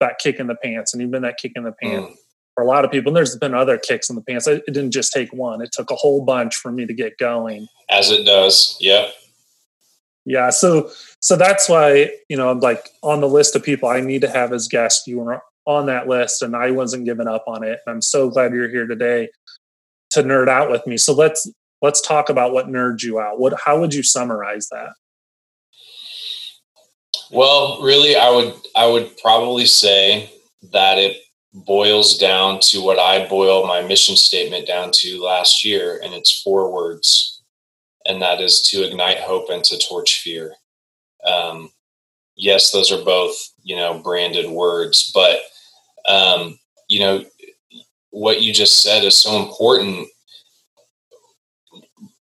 that 0.00 0.18
kick 0.18 0.40
in 0.40 0.46
the 0.46 0.56
pants, 0.56 0.92
and 0.92 1.00
you've 1.00 1.10
been 1.10 1.22
that 1.22 1.38
kick 1.38 1.52
in 1.54 1.64
the 1.64 1.72
pants 1.72 2.12
mm. 2.12 2.16
for 2.54 2.64
a 2.64 2.66
lot 2.66 2.84
of 2.84 2.90
people. 2.90 3.10
And 3.10 3.16
there's 3.16 3.36
been 3.36 3.54
other 3.54 3.78
kicks 3.78 4.10
in 4.10 4.16
the 4.16 4.22
pants. 4.22 4.46
It 4.46 4.64
didn't 4.66 4.90
just 4.90 5.12
take 5.12 5.32
one; 5.32 5.60
it 5.60 5.72
took 5.72 5.90
a 5.90 5.96
whole 5.96 6.24
bunch 6.24 6.56
for 6.56 6.72
me 6.72 6.86
to 6.86 6.94
get 6.94 7.18
going. 7.18 7.68
As 7.88 8.10
it 8.10 8.24
does, 8.24 8.76
yeah, 8.80 9.08
Yeah, 10.24 10.50
so 10.50 10.90
so 11.20 11.36
that's 11.36 11.68
why 11.68 12.10
you 12.28 12.36
know, 12.36 12.50
I'm 12.50 12.60
like 12.60 12.88
on 13.02 13.20
the 13.20 13.28
list 13.28 13.56
of 13.56 13.62
people 13.62 13.88
I 13.88 14.00
need 14.00 14.22
to 14.22 14.30
have 14.30 14.52
as 14.52 14.68
guests, 14.68 15.06
you 15.06 15.18
were 15.20 15.42
on 15.66 15.86
that 15.86 16.08
list, 16.08 16.42
and 16.42 16.56
I 16.56 16.70
wasn't 16.70 17.04
giving 17.04 17.28
up 17.28 17.44
on 17.46 17.62
it. 17.62 17.80
And 17.86 17.94
I'm 17.94 18.02
so 18.02 18.30
glad 18.30 18.52
you're 18.52 18.68
here 18.68 18.86
today 18.86 19.28
to 20.10 20.22
nerd 20.22 20.48
out 20.48 20.70
with 20.70 20.86
me. 20.86 20.96
So 20.96 21.12
let's 21.12 21.50
let's 21.82 22.00
talk 22.00 22.28
about 22.28 22.52
what 22.52 22.66
nerds 22.66 23.02
you 23.02 23.20
out. 23.20 23.40
What 23.40 23.54
how 23.64 23.80
would 23.80 23.94
you 23.94 24.02
summarize 24.02 24.68
that? 24.70 24.90
Well, 27.30 27.80
really, 27.80 28.16
I 28.16 28.28
would 28.30 28.54
I 28.74 28.86
would 28.86 29.16
probably 29.18 29.66
say 29.66 30.30
that 30.72 30.98
it 30.98 31.18
boils 31.52 32.18
down 32.18 32.58
to 32.60 32.80
what 32.82 32.98
I 32.98 33.28
boiled 33.28 33.68
my 33.68 33.82
mission 33.82 34.16
statement 34.16 34.66
down 34.66 34.90
to 34.94 35.22
last 35.22 35.64
year, 35.64 36.00
and 36.02 36.12
it's 36.12 36.42
four 36.42 36.72
words, 36.72 37.42
and 38.04 38.20
that 38.20 38.40
is 38.40 38.62
to 38.62 38.84
ignite 38.84 39.18
hope 39.18 39.48
and 39.48 39.62
to 39.64 39.78
torch 39.78 40.20
fear. 40.22 40.54
Um, 41.24 41.70
yes, 42.36 42.72
those 42.72 42.90
are 42.90 43.04
both 43.04 43.36
you 43.62 43.76
know 43.76 44.00
branded 44.00 44.50
words, 44.50 45.12
but 45.14 45.38
um, 46.08 46.58
you 46.88 46.98
know 46.98 47.24
what 48.10 48.42
you 48.42 48.52
just 48.52 48.82
said 48.82 49.04
is 49.04 49.16
so 49.16 49.40
important. 49.40 50.08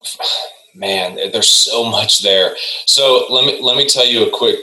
Man, 0.75 1.15
there's 1.33 1.49
so 1.49 1.89
much 1.89 2.21
there. 2.21 2.55
So 2.85 3.25
let 3.31 3.43
me 3.43 3.59
let 3.59 3.75
me 3.75 3.87
tell 3.87 4.05
you 4.05 4.27
a 4.27 4.31
quick 4.31 4.59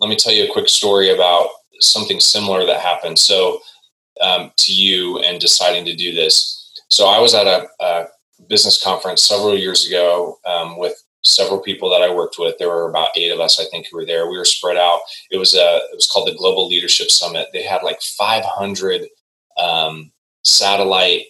let 0.00 0.08
me 0.08 0.16
tell 0.16 0.32
you 0.32 0.44
a 0.44 0.52
quick 0.52 0.68
story 0.68 1.14
about 1.14 1.48
something 1.80 2.20
similar 2.20 2.66
that 2.66 2.80
happened. 2.80 3.18
So, 3.18 3.60
um, 4.20 4.52
to 4.58 4.72
you 4.72 5.18
and 5.20 5.40
deciding 5.40 5.84
to 5.86 5.96
do 5.96 6.14
this. 6.14 6.72
So, 6.88 7.08
I 7.08 7.18
was 7.20 7.34
at 7.34 7.46
a, 7.46 7.68
a 7.80 8.06
business 8.48 8.82
conference 8.82 9.22
several 9.22 9.56
years 9.56 9.86
ago 9.86 10.38
um, 10.46 10.78
with 10.78 10.94
several 11.22 11.60
people 11.60 11.90
that 11.90 12.02
I 12.02 12.12
worked 12.12 12.36
with. 12.38 12.56
There 12.58 12.68
were 12.68 12.88
about 12.88 13.10
eight 13.16 13.30
of 13.30 13.40
us, 13.40 13.60
I 13.60 13.64
think, 13.70 13.86
who 13.90 13.98
were 13.98 14.06
there. 14.06 14.28
We 14.28 14.38
were 14.38 14.44
spread 14.44 14.76
out. 14.76 15.00
It 15.30 15.36
was 15.36 15.54
a 15.54 15.76
it 15.76 15.94
was 15.94 16.06
called 16.06 16.28
the 16.28 16.36
Global 16.36 16.66
Leadership 16.66 17.10
Summit. 17.10 17.48
They 17.52 17.62
had 17.62 17.82
like 17.82 18.00
500 18.00 19.06
um, 19.58 20.12
satellite 20.42 21.26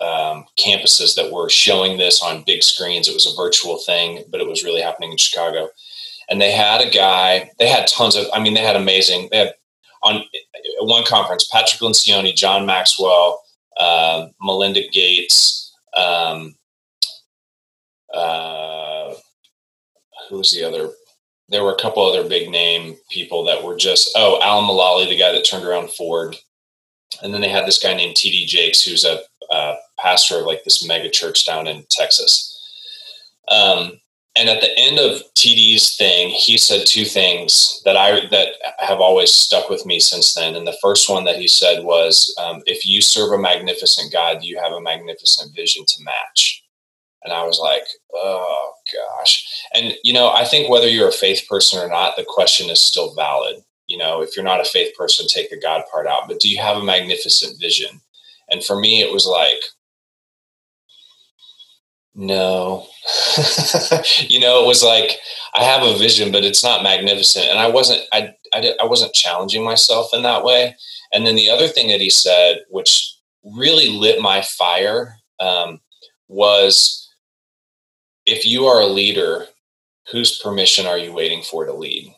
um, 0.00 0.46
campuses 0.58 1.14
that 1.14 1.30
were 1.30 1.48
showing 1.48 1.98
this 1.98 2.22
on 2.22 2.42
big 2.46 2.62
screens. 2.62 3.06
It 3.06 3.14
was 3.14 3.26
a 3.26 3.36
virtual 3.36 3.78
thing, 3.78 4.24
but 4.30 4.40
it 4.40 4.48
was 4.48 4.64
really 4.64 4.80
happening 4.80 5.12
in 5.12 5.18
Chicago 5.18 5.68
and 6.30 6.40
they 6.40 6.52
had 6.52 6.80
a 6.80 6.88
guy. 6.88 7.50
They 7.58 7.68
had 7.68 7.88
tons 7.88 8.16
of. 8.16 8.26
I 8.32 8.40
mean, 8.40 8.54
they 8.54 8.60
had 8.60 8.76
amazing. 8.76 9.28
They 9.30 9.38
had 9.38 9.54
on 10.02 10.22
one 10.80 11.04
conference 11.04 11.46
Patrick 11.46 11.80
Lencioni, 11.80 12.34
John 12.34 12.64
Maxwell, 12.64 13.42
uh, 13.76 14.28
Melinda 14.40 14.82
Gates. 14.92 15.74
Um, 15.96 16.54
uh, 18.14 19.14
who 20.28 20.38
was 20.38 20.52
the 20.52 20.64
other? 20.64 20.90
There 21.48 21.64
were 21.64 21.74
a 21.74 21.80
couple 21.80 22.06
other 22.06 22.28
big 22.28 22.48
name 22.48 22.96
people 23.10 23.44
that 23.44 23.62
were 23.62 23.76
just 23.76 24.10
oh 24.14 24.40
Alan 24.40 24.64
Mulally, 24.64 25.08
the 25.08 25.18
guy 25.18 25.32
that 25.32 25.44
turned 25.44 25.64
around 25.64 25.90
Ford, 25.90 26.36
and 27.22 27.34
then 27.34 27.40
they 27.40 27.48
had 27.48 27.66
this 27.66 27.82
guy 27.82 27.92
named 27.94 28.14
T.D. 28.14 28.46
Jakes, 28.46 28.82
who's 28.82 29.04
a, 29.04 29.20
a 29.50 29.74
pastor 29.98 30.38
of 30.38 30.46
like 30.46 30.62
this 30.62 30.86
mega 30.86 31.10
church 31.10 31.44
down 31.44 31.66
in 31.66 31.84
Texas. 31.90 32.56
Um, 33.48 34.00
and 34.36 34.48
at 34.48 34.60
the 34.60 34.78
end 34.78 34.98
of 34.98 35.22
TD's 35.36 35.96
thing, 35.96 36.30
he 36.30 36.56
said 36.56 36.86
two 36.86 37.04
things 37.04 37.82
that 37.84 37.96
I 37.96 38.26
that 38.30 38.48
have 38.78 39.00
always 39.00 39.32
stuck 39.32 39.68
with 39.68 39.84
me 39.84 39.98
since 39.98 40.34
then. 40.34 40.54
And 40.54 40.66
the 40.66 40.78
first 40.80 41.10
one 41.10 41.24
that 41.24 41.36
he 41.36 41.48
said 41.48 41.84
was, 41.84 42.34
um, 42.38 42.62
"If 42.66 42.86
you 42.86 43.02
serve 43.02 43.32
a 43.32 43.38
magnificent 43.38 44.12
God, 44.12 44.44
you 44.44 44.58
have 44.58 44.72
a 44.72 44.80
magnificent 44.80 45.54
vision 45.54 45.84
to 45.86 46.04
match." 46.04 46.62
And 47.24 47.32
I 47.32 47.44
was 47.44 47.58
like, 47.58 47.86
"Oh 48.14 48.72
gosh!" 48.92 49.44
And 49.74 49.96
you 50.04 50.12
know, 50.12 50.30
I 50.30 50.44
think 50.44 50.68
whether 50.68 50.88
you're 50.88 51.08
a 51.08 51.12
faith 51.12 51.46
person 51.48 51.80
or 51.80 51.88
not, 51.88 52.16
the 52.16 52.24
question 52.24 52.70
is 52.70 52.80
still 52.80 53.14
valid. 53.14 53.56
You 53.88 53.98
know, 53.98 54.22
if 54.22 54.36
you're 54.36 54.44
not 54.44 54.60
a 54.60 54.64
faith 54.64 54.96
person, 54.96 55.26
take 55.26 55.50
the 55.50 55.58
God 55.58 55.82
part 55.90 56.06
out. 56.06 56.28
But 56.28 56.38
do 56.38 56.48
you 56.48 56.58
have 56.58 56.76
a 56.76 56.84
magnificent 56.84 57.58
vision? 57.58 58.00
And 58.48 58.64
for 58.64 58.78
me, 58.78 59.02
it 59.02 59.12
was 59.12 59.26
like, 59.26 59.60
no. 62.20 62.86
you 64.28 64.38
know, 64.38 64.62
it 64.62 64.66
was 64.66 64.84
like 64.84 65.18
I 65.54 65.64
have 65.64 65.82
a 65.82 65.96
vision, 65.96 66.30
but 66.30 66.44
it's 66.44 66.62
not 66.62 66.82
magnificent. 66.82 67.46
And 67.46 67.58
I 67.58 67.68
wasn't 67.68 68.02
I, 68.12 68.34
I 68.52 68.74
I 68.82 68.84
wasn't 68.84 69.14
challenging 69.14 69.64
myself 69.64 70.10
in 70.12 70.22
that 70.22 70.44
way. 70.44 70.76
And 71.12 71.26
then 71.26 71.34
the 71.34 71.50
other 71.50 71.66
thing 71.66 71.88
that 71.88 72.00
he 72.00 72.10
said, 72.10 72.60
which 72.68 73.16
really 73.42 73.88
lit 73.88 74.20
my 74.20 74.42
fire, 74.42 75.16
um, 75.40 75.80
was 76.28 77.08
if 78.26 78.44
you 78.44 78.66
are 78.66 78.80
a 78.82 78.86
leader, 78.86 79.46
whose 80.12 80.38
permission 80.38 80.86
are 80.86 80.98
you 80.98 81.12
waiting 81.14 81.42
for 81.42 81.64
to 81.64 81.72
lead? 81.72 82.14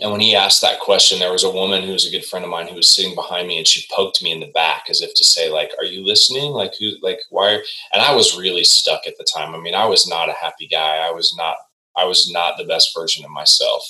And 0.00 0.10
when 0.10 0.20
he 0.20 0.34
asked 0.34 0.62
that 0.62 0.80
question, 0.80 1.18
there 1.18 1.32
was 1.32 1.44
a 1.44 1.50
woman 1.50 1.82
who 1.82 1.92
was 1.92 2.06
a 2.06 2.10
good 2.10 2.24
friend 2.24 2.44
of 2.44 2.50
mine 2.50 2.66
who 2.66 2.76
was 2.76 2.88
sitting 2.88 3.14
behind 3.14 3.46
me 3.46 3.58
and 3.58 3.66
she 3.66 3.86
poked 3.94 4.22
me 4.22 4.32
in 4.32 4.40
the 4.40 4.50
back 4.52 4.84
as 4.88 5.02
if 5.02 5.14
to 5.14 5.24
say, 5.24 5.50
like, 5.50 5.70
are 5.78 5.84
you 5.84 6.04
listening? 6.04 6.52
Like 6.52 6.72
who 6.78 6.92
like 7.02 7.20
why 7.28 7.62
and 7.92 8.02
I 8.02 8.14
was 8.14 8.38
really 8.38 8.64
stuck 8.64 9.06
at 9.06 9.18
the 9.18 9.24
time. 9.24 9.54
I 9.54 9.58
mean, 9.58 9.74
I 9.74 9.84
was 9.84 10.08
not 10.08 10.30
a 10.30 10.34
happy 10.34 10.66
guy. 10.66 11.06
I 11.06 11.10
was 11.10 11.34
not 11.36 11.56
I 11.94 12.06
was 12.06 12.30
not 12.30 12.56
the 12.56 12.64
best 12.64 12.96
version 12.96 13.24
of 13.24 13.30
myself. 13.30 13.82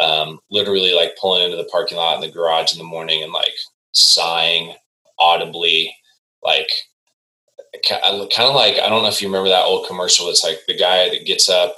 Um, 0.00 0.38
literally 0.50 0.94
like 0.94 1.18
pulling 1.20 1.42
into 1.42 1.56
the 1.56 1.68
parking 1.70 1.98
lot 1.98 2.14
in 2.14 2.20
the 2.22 2.32
garage 2.32 2.72
in 2.72 2.78
the 2.78 2.84
morning 2.84 3.22
and 3.22 3.32
like 3.32 3.52
sighing 3.92 4.74
audibly, 5.18 5.94
like 6.42 6.70
kind 7.86 8.00
of 8.02 8.54
like 8.54 8.78
I 8.78 8.88
don't 8.88 9.02
know 9.02 9.08
if 9.08 9.20
you 9.20 9.28
remember 9.28 9.50
that 9.50 9.64
old 9.64 9.86
commercial. 9.86 10.30
It's 10.30 10.44
like 10.44 10.60
the 10.66 10.78
guy 10.78 11.10
that 11.10 11.26
gets 11.26 11.50
up, 11.50 11.76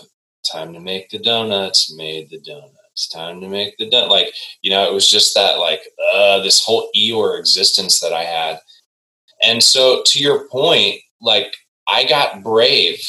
time 0.53 0.73
to 0.75 0.81
make 0.81 1.11
the 1.11 1.19
donuts, 1.19 1.93
made 1.97 2.31
the 2.31 2.39
donuts 2.39 2.80
it's 2.93 3.09
time 3.09 3.41
to 3.41 3.49
make 3.49 3.77
the. 3.79 3.87
Like, 3.87 4.33
you 4.63 4.71
know, 4.71 4.89
it 4.89 4.93
was 4.93 5.09
just 5.09 5.35
that 5.35 5.59
like 5.59 5.83
uh 6.13 6.41
this 6.43 6.65
whole 6.65 6.91
Eeyore 6.97 7.39
existence 7.39 8.01
that 8.01 8.13
I 8.13 8.25
had. 8.25 8.59
And 9.43 9.63
so 9.63 10.03
to 10.07 10.19
your 10.19 10.49
point, 10.49 11.01
like 11.21 11.55
I 11.89 12.05
got 12.05 12.43
brave. 12.43 13.01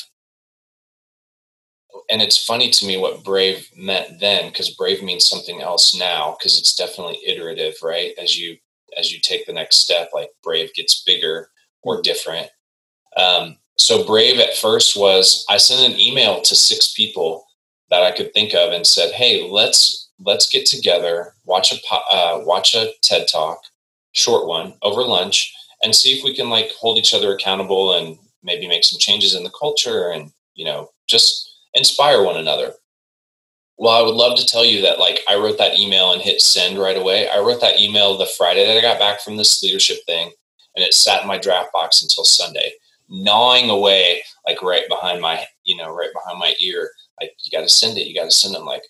And 2.09 2.21
it's 2.21 2.43
funny 2.43 2.69
to 2.69 2.85
me 2.85 2.97
what 2.97 3.23
brave 3.23 3.69
meant 3.77 4.19
then, 4.19 4.49
because 4.49 4.75
brave 4.75 5.01
means 5.01 5.27
something 5.27 5.61
else 5.61 5.95
now, 5.95 6.35
because 6.37 6.59
it's 6.59 6.75
definitely 6.75 7.19
iterative, 7.25 7.75
right? 7.81 8.13
As 8.17 8.37
you 8.37 8.57
as 8.97 9.11
you 9.11 9.19
take 9.19 9.45
the 9.45 9.53
next 9.53 9.77
step, 9.77 10.09
like 10.13 10.29
Brave 10.43 10.73
gets 10.73 11.03
bigger 11.03 11.49
or 11.83 12.01
different. 12.01 12.49
Um, 13.17 13.57
so 13.77 14.05
Brave 14.05 14.39
at 14.39 14.57
first 14.57 14.95
was 14.95 15.45
I 15.49 15.57
sent 15.57 15.93
an 15.93 15.99
email 15.99 16.41
to 16.41 16.55
six 16.55 16.93
people 16.93 17.45
that 17.91 18.03
I 18.03 18.11
could 18.11 18.33
think 18.33 18.55
of 18.55 18.71
and 18.71 18.87
said, 18.87 19.11
"Hey, 19.13 19.47
let's 19.49 20.09
let's 20.25 20.49
get 20.49 20.65
together, 20.65 21.33
watch 21.45 21.71
a 21.71 21.77
uh, 21.93 22.41
watch 22.45 22.73
a 22.73 22.91
TED 23.03 23.27
talk, 23.27 23.59
short 24.13 24.47
one 24.47 24.73
over 24.81 25.03
lunch, 25.03 25.53
and 25.83 25.95
see 25.95 26.17
if 26.17 26.23
we 26.23 26.35
can 26.35 26.49
like 26.49 26.71
hold 26.71 26.97
each 26.97 27.13
other 27.13 27.33
accountable 27.35 27.93
and 27.93 28.17
maybe 28.43 28.67
make 28.67 28.83
some 28.83 28.99
changes 28.99 29.35
in 29.35 29.43
the 29.43 29.51
culture 29.51 30.09
and 30.09 30.31
you 30.55 30.65
know 30.65 30.89
just 31.07 31.51
inspire 31.75 32.23
one 32.23 32.37
another." 32.37 32.73
Well, 33.77 33.93
I 33.93 34.03
would 34.05 34.15
love 34.15 34.37
to 34.37 34.45
tell 34.45 34.63
you 34.63 34.81
that 34.83 34.99
like 34.99 35.21
I 35.27 35.35
wrote 35.35 35.57
that 35.57 35.79
email 35.79 36.13
and 36.13 36.21
hit 36.21 36.41
send 36.41 36.77
right 36.77 36.97
away. 36.97 37.27
I 37.29 37.39
wrote 37.39 37.61
that 37.61 37.79
email 37.79 38.15
the 38.17 38.29
Friday 38.37 38.65
that 38.65 38.77
I 38.77 38.81
got 38.81 38.99
back 38.99 39.21
from 39.21 39.37
this 39.37 39.63
leadership 39.63 39.97
thing, 40.05 40.31
and 40.75 40.85
it 40.85 40.93
sat 40.93 41.23
in 41.23 41.27
my 41.27 41.37
draft 41.39 41.73
box 41.73 42.01
until 42.01 42.23
Sunday, 42.23 42.73
gnawing 43.09 43.69
away 43.69 44.21
like 44.47 44.61
right 44.61 44.87
behind 44.87 45.21
my 45.21 45.45
you 45.63 45.75
know 45.75 45.93
right 45.93 46.13
behind 46.13 46.39
my 46.39 46.53
ear. 46.61 46.91
Like 47.21 47.35
you 47.43 47.57
got 47.57 47.63
to 47.63 47.69
send 47.69 47.97
it, 47.97 48.07
you 48.07 48.15
got 48.15 48.25
to 48.25 48.31
send 48.31 48.55
them. 48.55 48.65
Like, 48.65 48.83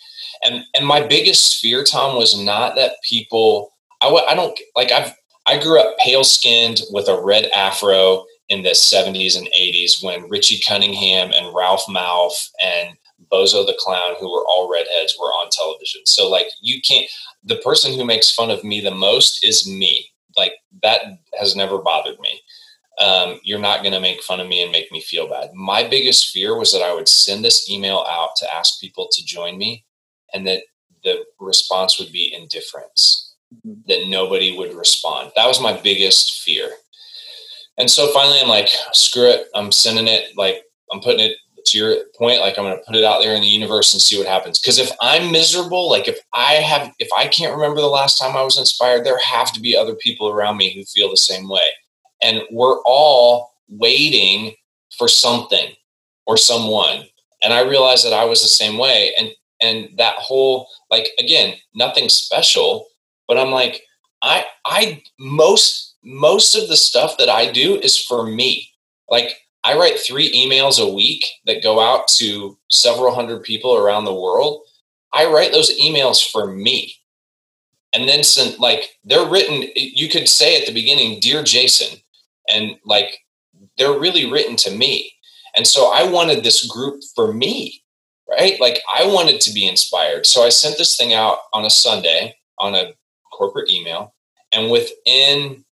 and 0.44 0.64
and 0.74 0.88
my 0.88 1.06
biggest 1.06 1.58
fear, 1.58 1.84
Tom, 1.84 2.16
was 2.18 2.40
not 2.40 2.76
that 2.76 2.94
people. 3.08 3.74
I 4.02 4.08
I 4.08 4.34
don't 4.36 4.58
like 4.76 4.92
I've 4.92 5.14
I 5.48 5.62
grew 5.62 5.80
up 5.80 5.98
pale 5.98 6.24
skinned 6.24 6.82
with 6.92 7.08
a 7.08 7.22
red 7.22 7.46
afro 7.56 8.26
in 8.50 8.64
the 8.64 8.72
70s 8.72 9.38
and 9.38 9.48
80s 9.48 10.04
when 10.04 10.30
Richie 10.30 10.62
Cunningham 10.62 11.32
and 11.34 11.56
Ralph 11.56 11.86
Malph 11.88 12.50
and 12.64 12.98
Bozo 13.32 13.66
the 13.66 13.78
Clown, 13.80 14.16
who 14.20 14.32
were 14.32 14.46
all 14.46 14.70
redheads, 14.70 15.16
were 15.18 15.28
on 15.28 15.50
television. 15.50 16.02
So, 16.06 16.30
like, 16.30 16.48
you 16.62 16.82
can't, 16.82 17.06
the 17.44 17.56
person 17.58 17.94
who 17.94 18.04
makes 18.04 18.30
fun 18.30 18.52
of 18.52 18.64
me 18.64 18.82
the 18.82 18.92
most 18.92 19.46
is 19.46 19.68
me. 19.68 20.06
Like, 20.36 20.54
that 20.84 21.02
has 21.40 21.56
never 21.56 21.78
bothered 21.78 22.20
me. 22.20 22.42
Um, 23.02 23.40
you're 23.44 23.60
not 23.60 23.82
going 23.82 23.94
to 23.94 24.00
make 24.00 24.22
fun 24.22 24.40
of 24.40 24.48
me 24.48 24.62
and 24.62 24.72
make 24.72 24.92
me 24.92 25.02
feel 25.02 25.28
bad. 25.28 25.50
My 25.54 25.88
biggest 25.88 26.30
fear 26.30 26.56
was 26.56 26.72
that 26.72 26.84
I 26.84 26.94
would 26.94 27.08
send 27.08 27.44
this 27.44 27.70
email 27.70 28.06
out 28.08 28.36
to 28.38 28.54
ask 28.54 28.80
people 28.80 29.10
to 29.12 29.26
join 29.26 29.58
me 29.58 29.86
and 30.34 30.46
that 30.46 30.64
the 31.04 31.26
response 31.40 31.98
would 31.98 32.12
be 32.12 32.32
indifference, 32.34 33.34
mm-hmm. 33.66 33.82
that 33.88 34.08
nobody 34.08 34.56
would 34.56 34.76
respond. 34.76 35.32
That 35.36 35.48
was 35.48 35.60
my 35.60 35.74
biggest 35.82 36.42
fear. 36.42 36.70
And 37.78 37.90
so 37.90 38.12
finally, 38.14 38.40
I'm 38.40 38.48
like, 38.48 38.70
screw 38.94 39.30
it. 39.30 39.48
I'm 39.56 39.72
sending 39.72 40.08
it. 40.08 40.38
Like, 40.38 40.64
I'm 40.92 41.00
putting 41.00 41.26
it 41.26 41.38
to 41.68 41.78
your 41.78 41.96
point, 42.18 42.42
like 42.42 42.58
I'm 42.58 42.66
going 42.66 42.78
to 42.78 42.84
put 42.86 42.96
it 42.96 43.04
out 43.04 43.22
there 43.22 43.36
in 43.36 43.42
the 43.42 43.48
universe 43.48 43.94
and 43.94 44.02
see 44.02 44.18
what 44.18 44.28
happens. 44.28 44.60
Because 44.60 44.80
if 44.80 44.92
I'm 45.02 45.32
miserable, 45.32 45.90
like 45.90 46.08
if 46.08 46.20
I 46.34 46.54
have, 46.56 46.92
if 47.00 47.10
I 47.18 47.28
can't 47.28 47.56
remember 47.56 47.82
the 47.82 47.88
last 47.88 48.18
time 48.18 48.36
I 48.36 48.44
was 48.44 48.58
inspired, 48.58 49.06
there 49.06 49.18
have 49.20 49.52
to 49.54 49.62
be 49.62 49.78
other 49.78 49.96
people 49.96 50.30
around 50.30 50.58
me 50.58 50.74
who 50.74 50.84
feel 50.84 51.10
the 51.10 51.18
same 51.18 51.48
way. 51.50 51.70
And 52.22 52.42
we're 52.52 52.82
all 52.86 53.52
waiting 53.70 54.54
for 54.98 55.08
something 55.08 55.74
or 56.26 56.38
someone. 56.38 57.06
And 57.44 57.54
I 57.54 57.62
realized 57.62 58.06
that 58.06 58.14
I 58.14 58.26
was 58.26 58.42
the 58.42 58.48
same 58.48 58.78
way. 58.78 59.14
And, 59.18 59.30
and 59.62 59.98
that 59.98 60.16
whole, 60.16 60.68
like, 60.90 61.08
again, 61.20 61.56
nothing 61.74 62.10
special, 62.10 62.88
but 63.28 63.38
I'm 63.38 63.52
like, 63.52 63.82
I, 64.22 64.46
I, 64.66 65.02
most, 65.20 65.96
most 66.04 66.56
of 66.56 66.68
the 66.68 66.78
stuff 66.78 67.18
that 67.18 67.30
I 67.30 67.52
do 67.52 67.80
is 67.80 67.98
for 67.98 68.26
me. 68.26 68.70
Like 69.10 69.36
I 69.64 69.78
write 69.78 70.00
three 70.00 70.32
emails 70.34 70.82
a 70.82 70.92
week 70.92 71.26
that 71.46 71.62
go 71.64 71.80
out 71.80 72.08
to 72.18 72.58
several 72.70 73.14
hundred 73.14 73.44
people 73.44 73.76
around 73.76 74.06
the 74.06 74.14
world. 74.14 74.62
I 75.14 75.26
write 75.26 75.52
those 75.52 75.78
emails 75.80 76.28
for 76.32 76.48
me. 76.48 76.96
And 77.94 78.08
then 78.08 78.24
send 78.24 78.58
like 78.58 78.98
they're 79.04 79.30
written, 79.30 79.68
you 79.76 80.08
could 80.08 80.30
say 80.30 80.60
at 80.60 80.66
the 80.66 80.74
beginning, 80.74 81.20
Dear 81.20 81.44
Jason, 81.44 82.00
and 82.52 82.76
like 82.86 83.18
they're 83.78 84.00
really 84.00 84.30
written 84.30 84.56
to 84.58 84.72
me. 84.72 85.12
And 85.56 85.68
so 85.68 85.92
I 85.94 86.04
wanted 86.04 86.44
this 86.44 86.66
group 86.66 87.02
for 87.16 87.34
me, 87.34 87.84
right? 88.30 88.60
Like 88.60 88.80
I 88.96 89.06
wanted 89.06 89.42
to 89.42 89.54
be 89.54 89.68
inspired. 89.68 90.26
So 90.26 90.44
I 90.44 90.50
sent 90.50 90.78
this 90.78 90.96
thing 90.96 91.14
out 91.14 91.40
on 91.54 91.66
a 91.66 91.70
Sunday 91.70 92.36
on 92.60 92.76
a 92.76 92.94
corporate 93.32 93.70
email. 93.70 94.14
And 94.54 94.72
within 94.72 95.64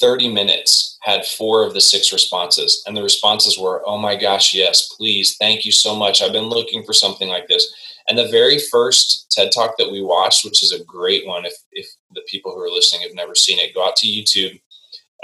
30 0.00 0.32
minutes 0.32 0.98
had 1.02 1.24
four 1.24 1.64
of 1.64 1.74
the 1.74 1.80
six 1.80 2.12
responses 2.12 2.82
and 2.86 2.96
the 2.96 3.02
responses 3.02 3.58
were 3.58 3.82
oh 3.86 3.98
my 3.98 4.16
gosh 4.16 4.54
yes 4.54 4.92
please 4.96 5.36
thank 5.36 5.64
you 5.64 5.70
so 5.70 5.94
much 5.94 6.22
i've 6.22 6.32
been 6.32 6.48
looking 6.48 6.82
for 6.82 6.92
something 6.92 7.28
like 7.28 7.46
this 7.46 7.72
and 8.08 8.18
the 8.18 8.28
very 8.28 8.58
first 8.58 9.30
ted 9.30 9.52
talk 9.52 9.76
that 9.78 9.92
we 9.92 10.02
watched 10.02 10.44
which 10.44 10.62
is 10.62 10.72
a 10.72 10.84
great 10.84 11.26
one 11.26 11.44
if, 11.44 11.52
if 11.72 11.86
the 12.14 12.22
people 12.26 12.52
who 12.52 12.60
are 12.60 12.70
listening 12.70 13.02
have 13.02 13.14
never 13.14 13.34
seen 13.34 13.58
it 13.58 13.74
go 13.74 13.86
out 13.86 13.94
to 13.94 14.06
youtube 14.06 14.58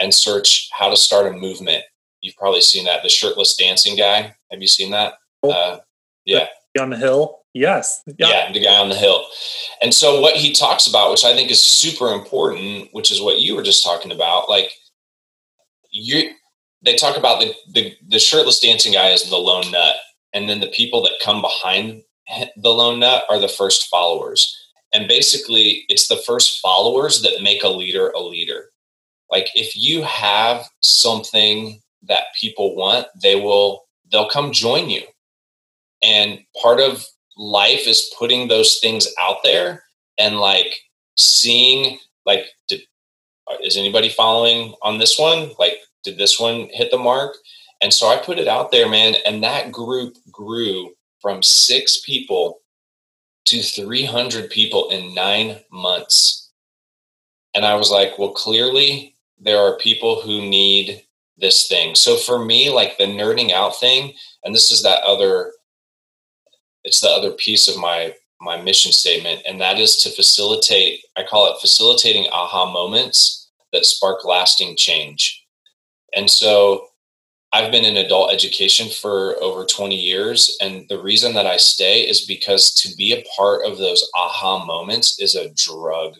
and 0.00 0.14
search 0.14 0.68
how 0.76 0.88
to 0.88 0.96
start 0.96 1.26
a 1.26 1.36
movement 1.36 1.84
you've 2.20 2.36
probably 2.36 2.60
seen 2.60 2.84
that 2.84 3.02
the 3.02 3.08
shirtless 3.08 3.56
dancing 3.56 3.96
guy 3.96 4.34
have 4.50 4.60
you 4.60 4.68
seen 4.68 4.90
that 4.90 5.14
oh. 5.42 5.50
uh, 5.50 5.80
yeah 6.24 6.46
on 6.80 6.90
the 6.90 6.96
hill 6.96 7.38
Yes. 7.58 8.02
Yeah. 8.06 8.28
yeah, 8.28 8.52
the 8.52 8.60
guy 8.60 8.76
on 8.76 8.88
the 8.88 8.94
hill. 8.94 9.24
And 9.82 9.92
so 9.92 10.20
what 10.20 10.36
he 10.36 10.52
talks 10.52 10.86
about, 10.86 11.10
which 11.10 11.24
I 11.24 11.34
think 11.34 11.50
is 11.50 11.62
super 11.62 12.12
important, 12.12 12.88
which 12.92 13.10
is 13.10 13.20
what 13.20 13.40
you 13.40 13.56
were 13.56 13.62
just 13.62 13.84
talking 13.84 14.12
about, 14.12 14.48
like 14.48 14.70
you 15.90 16.30
they 16.82 16.94
talk 16.94 17.16
about 17.16 17.40
the 17.40 17.52
the, 17.72 17.94
the 18.06 18.18
shirtless 18.18 18.60
dancing 18.60 18.92
guy 18.92 19.10
as 19.10 19.24
the 19.24 19.36
lone 19.36 19.70
nut. 19.72 19.96
And 20.34 20.48
then 20.48 20.60
the 20.60 20.68
people 20.68 21.02
that 21.02 21.20
come 21.22 21.42
behind 21.42 22.02
the 22.56 22.68
lone 22.68 23.00
nut 23.00 23.24
are 23.28 23.40
the 23.40 23.48
first 23.48 23.88
followers. 23.88 24.54
And 24.92 25.08
basically 25.08 25.84
it's 25.88 26.08
the 26.08 26.22
first 26.26 26.60
followers 26.60 27.22
that 27.22 27.42
make 27.42 27.64
a 27.64 27.68
leader 27.68 28.10
a 28.10 28.20
leader. 28.20 28.57
Like 29.30 29.48
if 29.54 29.76
you 29.76 30.02
have 30.02 30.68
something 30.80 31.80
that 32.02 32.34
people 32.40 32.74
want, 32.76 33.06
they 33.22 33.36
will 33.36 33.84
they'll 34.10 34.28
come 34.28 34.52
join 34.52 34.88
you. 34.88 35.02
And 36.02 36.40
part 36.60 36.80
of 36.80 37.04
life 37.36 37.86
is 37.86 38.12
putting 38.18 38.48
those 38.48 38.78
things 38.78 39.06
out 39.20 39.38
there 39.44 39.84
and 40.18 40.38
like 40.38 40.74
seeing 41.16 41.98
like 42.24 42.46
did, 42.68 42.82
uh, 43.50 43.56
is 43.62 43.76
anybody 43.76 44.08
following 44.08 44.74
on 44.82 44.98
this 44.98 45.18
one? 45.18 45.50
Like 45.58 45.78
did 46.04 46.18
this 46.18 46.40
one 46.40 46.68
hit 46.72 46.90
the 46.90 46.98
mark? 46.98 47.36
And 47.80 47.92
so 47.92 48.08
i 48.08 48.16
put 48.16 48.38
it 48.38 48.48
out 48.48 48.70
there 48.70 48.88
man 48.88 49.14
and 49.26 49.42
that 49.44 49.70
group 49.70 50.16
grew 50.32 50.92
from 51.20 51.42
six 51.42 52.00
people 52.00 52.60
to 53.46 53.62
300 53.62 54.50
people 54.50 54.90
in 54.90 55.14
nine 55.14 55.60
months. 55.70 56.50
And 57.54 57.64
i 57.64 57.74
was 57.74 57.90
like 57.90 58.18
well 58.18 58.32
clearly 58.32 59.14
there 59.40 59.58
are 59.58 59.76
people 59.78 60.20
who 60.20 60.40
need 60.40 61.02
this 61.38 61.68
thing. 61.68 61.94
So 61.94 62.16
for 62.16 62.44
me 62.44 62.70
like 62.70 62.98
the 62.98 63.04
nerding 63.04 63.52
out 63.52 63.78
thing 63.78 64.14
and 64.44 64.54
this 64.54 64.70
is 64.70 64.82
that 64.82 65.02
other 65.02 65.52
it's 66.84 67.00
the 67.00 67.08
other 67.08 67.32
piece 67.32 67.68
of 67.68 67.78
my 67.78 68.14
my 68.40 68.60
mission 68.60 68.92
statement 68.92 69.42
and 69.46 69.60
that 69.60 69.78
is 69.78 69.96
to 69.96 70.10
facilitate 70.10 71.00
i 71.16 71.24
call 71.24 71.52
it 71.52 71.60
facilitating 71.60 72.26
aha 72.32 72.70
moments 72.70 73.50
that 73.72 73.84
spark 73.84 74.24
lasting 74.24 74.76
change. 74.76 75.44
And 76.14 76.30
so 76.30 76.86
i've 77.52 77.70
been 77.70 77.84
in 77.84 77.96
adult 77.96 78.32
education 78.32 78.88
for 78.88 79.36
over 79.42 79.64
20 79.64 79.94
years 79.94 80.56
and 80.60 80.86
the 80.88 81.00
reason 81.00 81.34
that 81.34 81.46
i 81.46 81.56
stay 81.56 82.02
is 82.02 82.26
because 82.26 82.74
to 82.74 82.94
be 82.96 83.12
a 83.12 83.24
part 83.36 83.64
of 83.64 83.78
those 83.78 84.08
aha 84.14 84.64
moments 84.64 85.20
is 85.20 85.34
a 85.34 85.52
drug 85.54 86.14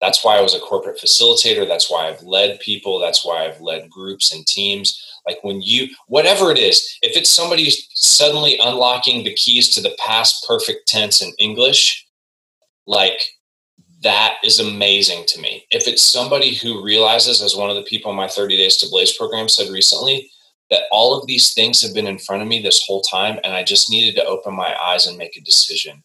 that's 0.00 0.24
why 0.24 0.36
i 0.36 0.40
was 0.40 0.54
a 0.54 0.60
corporate 0.60 0.98
facilitator 0.98 1.66
that's 1.66 1.90
why 1.90 2.08
i've 2.08 2.22
led 2.22 2.58
people 2.60 2.98
that's 2.98 3.24
why 3.24 3.44
i've 3.46 3.60
led 3.60 3.88
groups 3.90 4.34
and 4.34 4.46
teams 4.46 5.10
like 5.26 5.38
when 5.42 5.60
you, 5.62 5.88
whatever 6.08 6.50
it 6.50 6.58
is, 6.58 6.98
if 7.02 7.16
it's 7.16 7.30
somebody 7.30 7.70
suddenly 7.94 8.58
unlocking 8.58 9.24
the 9.24 9.34
keys 9.34 9.68
to 9.70 9.80
the 9.80 9.96
past 9.98 10.44
perfect 10.46 10.88
tense 10.88 11.22
in 11.22 11.32
English, 11.38 12.06
like 12.86 13.20
that 14.02 14.36
is 14.42 14.60
amazing 14.60 15.24
to 15.28 15.40
me. 15.40 15.66
If 15.70 15.86
it's 15.86 16.02
somebody 16.02 16.54
who 16.54 16.82
realizes, 16.82 17.42
as 17.42 17.54
one 17.54 17.70
of 17.70 17.76
the 17.76 17.82
people 17.82 18.10
in 18.10 18.16
my 18.16 18.28
30 18.28 18.56
Days 18.56 18.76
to 18.78 18.88
Blaze 18.88 19.16
program 19.16 19.48
said 19.48 19.70
recently, 19.70 20.30
that 20.70 20.84
all 20.90 21.18
of 21.18 21.26
these 21.26 21.52
things 21.52 21.82
have 21.82 21.94
been 21.94 22.06
in 22.06 22.18
front 22.18 22.42
of 22.42 22.48
me 22.48 22.62
this 22.62 22.84
whole 22.86 23.02
time, 23.02 23.38
and 23.44 23.52
I 23.52 23.62
just 23.62 23.90
needed 23.90 24.14
to 24.16 24.26
open 24.26 24.54
my 24.54 24.74
eyes 24.82 25.06
and 25.06 25.18
make 25.18 25.36
a 25.36 25.42
decision 25.42 26.02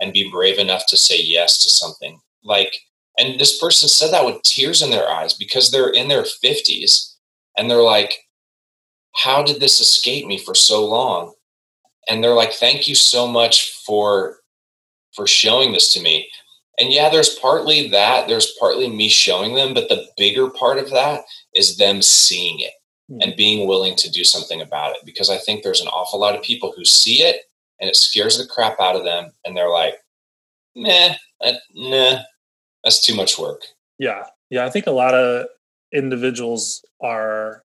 and 0.00 0.12
be 0.12 0.30
brave 0.30 0.58
enough 0.58 0.86
to 0.88 0.96
say 0.96 1.20
yes 1.20 1.62
to 1.62 1.70
something. 1.70 2.18
Like, 2.42 2.74
and 3.18 3.40
this 3.40 3.58
person 3.58 3.88
said 3.88 4.12
that 4.12 4.24
with 4.24 4.42
tears 4.42 4.82
in 4.82 4.90
their 4.90 5.08
eyes 5.08 5.34
because 5.34 5.70
they're 5.70 5.90
in 5.90 6.08
their 6.08 6.24
50s 6.24 7.14
and 7.56 7.70
they're 7.70 7.82
like, 7.82 8.14
how 9.14 9.42
did 9.42 9.60
this 9.60 9.80
escape 9.80 10.26
me 10.26 10.38
for 10.38 10.54
so 10.54 10.84
long? 10.84 11.32
And 12.08 12.22
they're 12.22 12.34
like 12.34 12.52
thank 12.52 12.86
you 12.86 12.94
so 12.94 13.26
much 13.26 13.82
for 13.84 14.38
for 15.14 15.26
showing 15.26 15.72
this 15.72 15.92
to 15.94 16.02
me. 16.02 16.28
And 16.78 16.92
yeah 16.92 17.08
there's 17.08 17.38
partly 17.38 17.88
that 17.88 18.28
there's 18.28 18.54
partly 18.60 18.88
me 18.88 19.08
showing 19.08 19.54
them 19.54 19.72
but 19.72 19.88
the 19.88 20.06
bigger 20.16 20.50
part 20.50 20.78
of 20.78 20.90
that 20.90 21.24
is 21.54 21.78
them 21.78 22.02
seeing 22.02 22.60
it 22.60 22.72
mm-hmm. 23.10 23.22
and 23.22 23.36
being 23.36 23.66
willing 23.66 23.96
to 23.96 24.10
do 24.10 24.24
something 24.24 24.60
about 24.60 24.94
it 24.94 25.00
because 25.04 25.30
i 25.30 25.38
think 25.38 25.62
there's 25.62 25.80
an 25.80 25.88
awful 25.88 26.20
lot 26.20 26.34
of 26.36 26.42
people 26.42 26.72
who 26.76 26.84
see 26.84 27.22
it 27.22 27.44
and 27.80 27.88
it 27.88 27.96
scares 27.96 28.36
the 28.38 28.46
crap 28.46 28.78
out 28.78 28.96
of 28.96 29.04
them 29.04 29.32
and 29.44 29.56
they're 29.56 29.70
like 29.70 29.94
nah, 30.74 31.14
that, 31.40 31.60
nah 31.74 32.18
that's 32.86 33.04
too 33.04 33.14
much 33.14 33.38
work 33.38 33.64
yeah 33.98 34.22
Yeah, 34.50 34.64
I 34.64 34.70
think 34.70 34.86
a 34.86 34.92
lot 34.92 35.14
of 35.14 35.46
individuals 35.92 36.84
are 37.02 37.62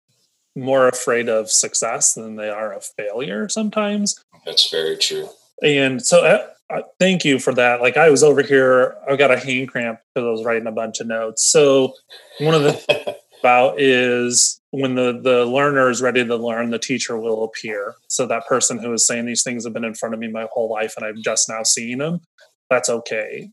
more 0.56 0.88
afraid 0.88 1.30
of 1.30 1.50
success 1.52 2.14
than 2.14 2.36
they 2.36 2.50
are 2.50 2.74
of 2.74 2.86
failure 2.98 3.48
sometimes. 3.50 4.24
That's 4.46 4.70
very 4.70 4.98
true. 4.98 5.30
And 5.62 6.04
so, 6.06 6.26
uh, 6.26 6.48
uh, 6.74 6.82
thank 7.00 7.26
you 7.26 7.40
for 7.40 7.54
that. 7.54 7.82
Like, 7.82 7.98
I 7.98 8.10
was 8.10 8.24
over 8.24 8.42
here, 8.42 8.96
I 9.10 9.16
got 9.16 9.32
a 9.32 9.40
hand 9.40 9.70
cramp 9.70 10.00
because 10.14 10.28
I 10.28 10.32
was 10.32 10.46
writing 10.46 10.68
a 10.68 10.72
bunch 10.72 11.00
of 11.00 11.08
notes. 11.08 11.44
So, 11.46 11.94
one 12.40 12.54
of 12.54 12.64
the 12.64 13.18
about 13.40 13.80
is 13.80 14.60
when 14.72 14.96
the 14.96 15.20
the 15.22 15.46
learner 15.46 15.90
is 15.90 16.02
ready 16.02 16.26
to 16.26 16.36
learn, 16.36 16.70
the 16.70 16.80
teacher 16.80 17.18
will 17.18 17.44
appear. 17.44 17.96
So 18.08 18.26
that 18.28 18.48
person 18.48 18.78
who 18.80 18.94
is 18.94 19.08
saying 19.08 19.26
these 19.26 19.44
things 19.44 19.64
have 19.64 19.74
been 19.74 19.86
in 19.86 19.96
front 19.96 20.14
of 20.14 20.20
me 20.20 20.28
my 20.28 20.48
whole 20.54 20.70
life, 20.70 20.94
and 20.96 21.06
I've 21.06 21.24
just 21.24 21.50
now 21.50 21.64
seen 21.64 21.98
them. 22.00 22.22
That's 22.70 22.90
okay. 22.90 23.50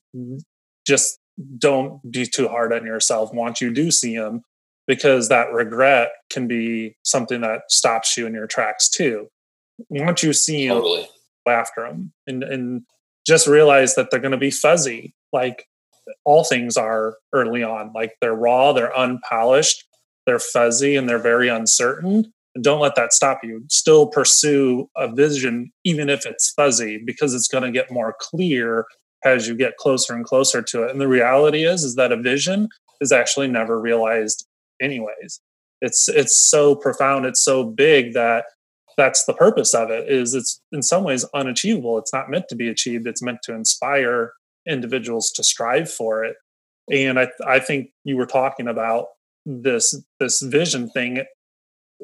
Just 0.86 1.18
don't 1.58 2.10
be 2.10 2.26
too 2.26 2.48
hard 2.48 2.72
on 2.72 2.86
yourself 2.86 3.32
once 3.32 3.60
you 3.60 3.72
do 3.72 3.90
see 3.90 4.16
them 4.16 4.42
because 4.86 5.28
that 5.28 5.52
regret 5.52 6.10
can 6.30 6.46
be 6.46 6.96
something 7.02 7.40
that 7.40 7.62
stops 7.68 8.16
you 8.16 8.26
in 8.26 8.34
your 8.34 8.46
tracks 8.46 8.88
too. 8.88 9.28
Once 9.88 10.22
you 10.22 10.32
see 10.32 10.68
them, 10.68 10.78
totally. 10.78 11.08
after 11.46 11.86
them 11.86 12.12
and, 12.26 12.42
and 12.42 12.82
just 13.26 13.46
realize 13.46 13.94
that 13.96 14.10
they're 14.10 14.20
going 14.20 14.30
to 14.30 14.38
be 14.38 14.50
fuzzy, 14.50 15.14
like 15.32 15.66
all 16.24 16.44
things 16.44 16.76
are 16.76 17.16
early 17.32 17.62
on. 17.62 17.92
Like 17.92 18.14
they're 18.20 18.34
raw, 18.34 18.72
they're 18.72 18.96
unpolished, 18.96 19.84
they're 20.24 20.38
fuzzy, 20.38 20.96
and 20.96 21.08
they're 21.08 21.18
very 21.18 21.48
uncertain. 21.48 22.32
And 22.54 22.64
don't 22.64 22.80
let 22.80 22.94
that 22.94 23.12
stop 23.12 23.40
you. 23.42 23.64
Still 23.68 24.06
pursue 24.06 24.88
a 24.96 25.12
vision, 25.12 25.72
even 25.84 26.08
if 26.08 26.24
it's 26.24 26.50
fuzzy, 26.50 27.02
because 27.04 27.34
it's 27.34 27.48
going 27.48 27.64
to 27.64 27.72
get 27.72 27.90
more 27.90 28.14
clear 28.18 28.86
as 29.24 29.48
you 29.48 29.54
get 29.54 29.76
closer 29.76 30.14
and 30.14 30.24
closer 30.24 30.62
to 30.62 30.84
it. 30.84 30.90
And 30.90 31.00
the 31.00 31.08
reality 31.08 31.64
is, 31.64 31.84
is 31.84 31.96
that 31.96 32.12
a 32.12 32.16
vision 32.16 32.68
is 33.00 33.12
actually 33.12 33.48
never 33.48 33.80
realized 33.80 34.46
anyways. 34.80 35.40
It's 35.80 36.08
it's 36.08 36.36
so 36.36 36.74
profound, 36.74 37.26
it's 37.26 37.42
so 37.42 37.64
big 37.64 38.14
that 38.14 38.46
that's 38.96 39.24
the 39.26 39.34
purpose 39.34 39.74
of 39.74 39.90
it 39.90 40.10
is 40.10 40.34
it's 40.34 40.60
in 40.72 40.82
some 40.82 41.04
ways 41.04 41.24
unachievable. 41.34 41.98
It's 41.98 42.12
not 42.14 42.30
meant 42.30 42.48
to 42.48 42.56
be 42.56 42.68
achieved. 42.68 43.06
It's 43.06 43.22
meant 43.22 43.42
to 43.42 43.54
inspire 43.54 44.32
individuals 44.66 45.30
to 45.32 45.44
strive 45.44 45.90
for 45.90 46.24
it. 46.24 46.36
And 46.90 47.18
I 47.18 47.28
I 47.46 47.58
think 47.58 47.90
you 48.04 48.16
were 48.16 48.26
talking 48.26 48.68
about 48.68 49.06
this 49.44 50.00
this 50.18 50.40
vision 50.42 50.88
thing 50.90 51.24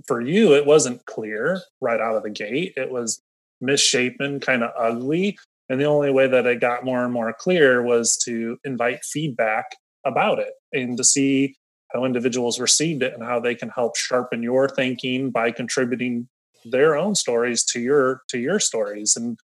for 0.06 0.20
you 0.20 0.54
it 0.54 0.64
wasn't 0.64 1.04
clear 1.06 1.60
right 1.80 2.00
out 2.00 2.16
of 2.16 2.22
the 2.22 2.30
gate 2.30 2.72
it 2.76 2.90
was 2.90 3.20
misshapen 3.60 4.40
kind 4.40 4.62
of 4.62 4.70
ugly 4.78 5.36
and 5.68 5.80
the 5.80 5.84
only 5.84 6.10
way 6.10 6.26
that 6.26 6.46
it 6.46 6.60
got 6.60 6.84
more 6.84 7.04
and 7.04 7.12
more 7.12 7.32
clear 7.32 7.82
was 7.82 8.16
to 8.24 8.58
invite 8.64 9.04
feedback 9.04 9.66
about 10.04 10.38
it 10.38 10.52
and 10.72 10.96
to 10.96 11.04
see 11.04 11.56
how 11.92 12.04
individuals 12.04 12.58
received 12.58 13.02
it 13.02 13.14
and 13.14 13.22
how 13.22 13.38
they 13.38 13.54
can 13.54 13.68
help 13.68 13.96
sharpen 13.96 14.42
your 14.42 14.68
thinking 14.68 15.30
by 15.30 15.50
contributing 15.50 16.28
their 16.64 16.96
own 16.96 17.14
stories 17.14 17.64
to 17.64 17.80
your 17.80 18.22
to 18.28 18.38
your 18.38 18.58
stories. 18.58 19.16
And 19.16 19.38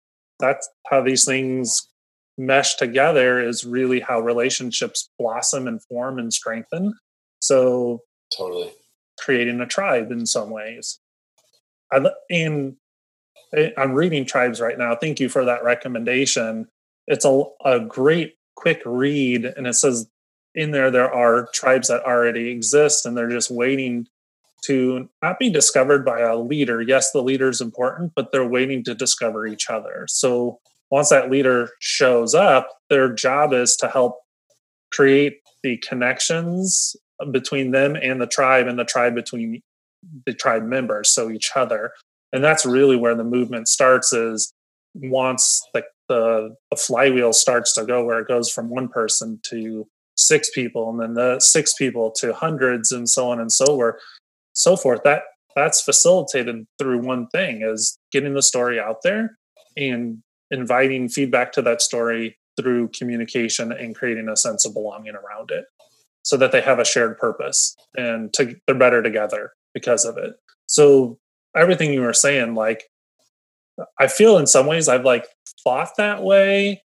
that's 0.41 0.69
how 0.89 1.03
these 1.03 1.25
things 1.25 1.89
mesh 2.37 2.75
together 2.75 3.41
is 3.41 3.65
really 3.65 4.01
how 4.01 4.21
relationships 4.21 5.09
blossom 5.19 5.69
and 5.69 5.83
form 5.85 6.19
and 6.19 6.33
strengthen. 6.33 6.95
So 7.41 8.01
totally. 8.37 8.73
creating 9.19 9.61
a 9.61 9.67
tribe 9.67 10.11
in 10.11 10.27
some 10.27 10.51
ways. 10.51 10.99
I, 11.93 12.05
and 12.31 12.77
Eh, 13.55 13.71
i'm 13.77 13.93
reading 13.93 14.25
tribes 14.25 14.61
right 14.61 14.79
now. 14.79 14.95
Thank 14.95 15.21
you 15.21 15.29
for 15.29 15.45
that 15.45 15.65
recommendation. 15.65 16.69
It's 17.07 17.25
a, 17.25 17.43
a 17.65 17.81
great 17.81 18.35
quick 18.57 18.83
read 18.85 19.45
and 19.45 19.67
it 19.67 19.75
says 19.75 20.09
in 20.55 20.71
there 20.71 20.91
there 20.91 21.13
are 21.13 21.49
tribes 21.53 21.89
that 21.89 22.05
already 22.05 22.51
exist 22.51 23.05
and 23.05 23.17
they're 23.17 23.31
just 23.31 23.51
waiting 23.51 24.07
to 24.65 25.09
not 25.21 25.39
be 25.39 25.51
discovered 25.51 26.05
by 26.05 26.21
a 26.21 26.37
leader. 26.37 26.81
Yes 26.81 27.11
the 27.13 27.23
leader 27.23 27.49
is 27.49 27.61
important 27.61 28.13
but 28.15 28.33
they're 28.33 28.49
waiting 28.49 28.83
to 28.85 28.95
discover 28.95 29.47
each 29.47 29.69
other. 29.69 30.07
So 30.09 30.61
once 30.91 31.11
that 31.11 31.31
leader 31.31 31.71
shows 31.81 32.35
up 32.35 32.69
their 32.89 33.13
job 33.13 33.53
is 33.53 33.77
to 33.77 33.89
help 33.89 34.21
create 34.93 35.41
the 35.63 35.77
connections 35.79 36.95
between 37.31 37.71
them 37.71 37.97
and 37.97 38.21
the 38.21 38.27
tribe 38.27 38.67
and 38.67 38.79
the 38.79 38.85
tribe 38.85 39.15
between 39.15 39.63
the 40.27 40.35
tribe 40.35 40.65
members 40.65 41.09
so 41.09 41.31
each 41.31 41.51
other 41.57 41.93
and 42.35 42.43
that's 42.43 42.67
really 42.67 42.97
where 42.97 43.15
the 43.15 43.25
movement 43.25 43.69
starts 43.69 44.13
is 44.13 44.53
once 44.95 45.63
the, 45.73 45.85
the, 46.09 46.55
the 46.71 46.77
flywheel 46.77 47.33
starts 47.33 47.73
to 47.75 47.87
go 47.87 48.05
where 48.05 48.19
it 48.19 48.29
goes 48.29 48.51
from 48.51 48.69
one 48.69 48.89
person 48.89 49.41
to 49.45 49.87
six 50.17 50.51
people 50.51 50.91
and 50.91 51.01
then 51.01 51.15
the 51.15 51.41
six 51.41 51.75
people 51.75 52.11
to 52.11 52.35
hundreds 52.35 52.93
and 52.93 53.09
so 53.09 53.31
on 53.31 53.41
and 53.41 53.51
so 53.51 53.67
forth 53.67 53.97
so 54.53 54.77
forth 54.77 55.01
that 55.05 55.23
that's 55.57 55.81
facilitated 55.81 56.67
through 56.79 57.01
one 57.01 57.29
thing 57.29 57.63
is 57.63 57.97
getting 58.13 58.35
the 58.35 58.43
story 58.43 58.79
out 58.79 58.99
there 59.03 59.39
and 59.77 60.19
inviting 60.51 61.09
feedback 61.09 61.53
to 61.53 61.63
that 61.63 61.81
story 61.81 62.37
through 62.61 62.89
communication 62.89 63.73
and 63.73 63.95
creating 63.95 64.29
a 64.29 64.37
sense 64.37 64.65
of 64.65 64.75
belonging 64.75 65.15
around 65.15 65.51
it 65.51 65.65
so 66.23 66.37
that 66.37 66.53
they 66.53 66.61
have 66.61 66.79
a 66.79 66.85
shared 66.85 67.19
purpose 67.19 67.77
and 67.97 68.33
to, 68.33 68.55
they're 68.67 68.77
better 68.77 69.03
together 69.03 69.53
because 69.75 70.05
of 70.05 70.17
it. 70.17 70.35
So 70.67 71.19
everything 71.57 71.93
you 71.93 72.01
were 72.01 72.13
saying 72.13 72.55
like 72.55 72.85
i 73.99 74.07
feel 74.07 74.39
in 74.39 74.47
some 74.47 74.67
ways 74.67 74.89
i've 74.89 75.05
like 75.05 75.27
thought 75.63 75.91
that 75.97 76.23
way 76.23 76.83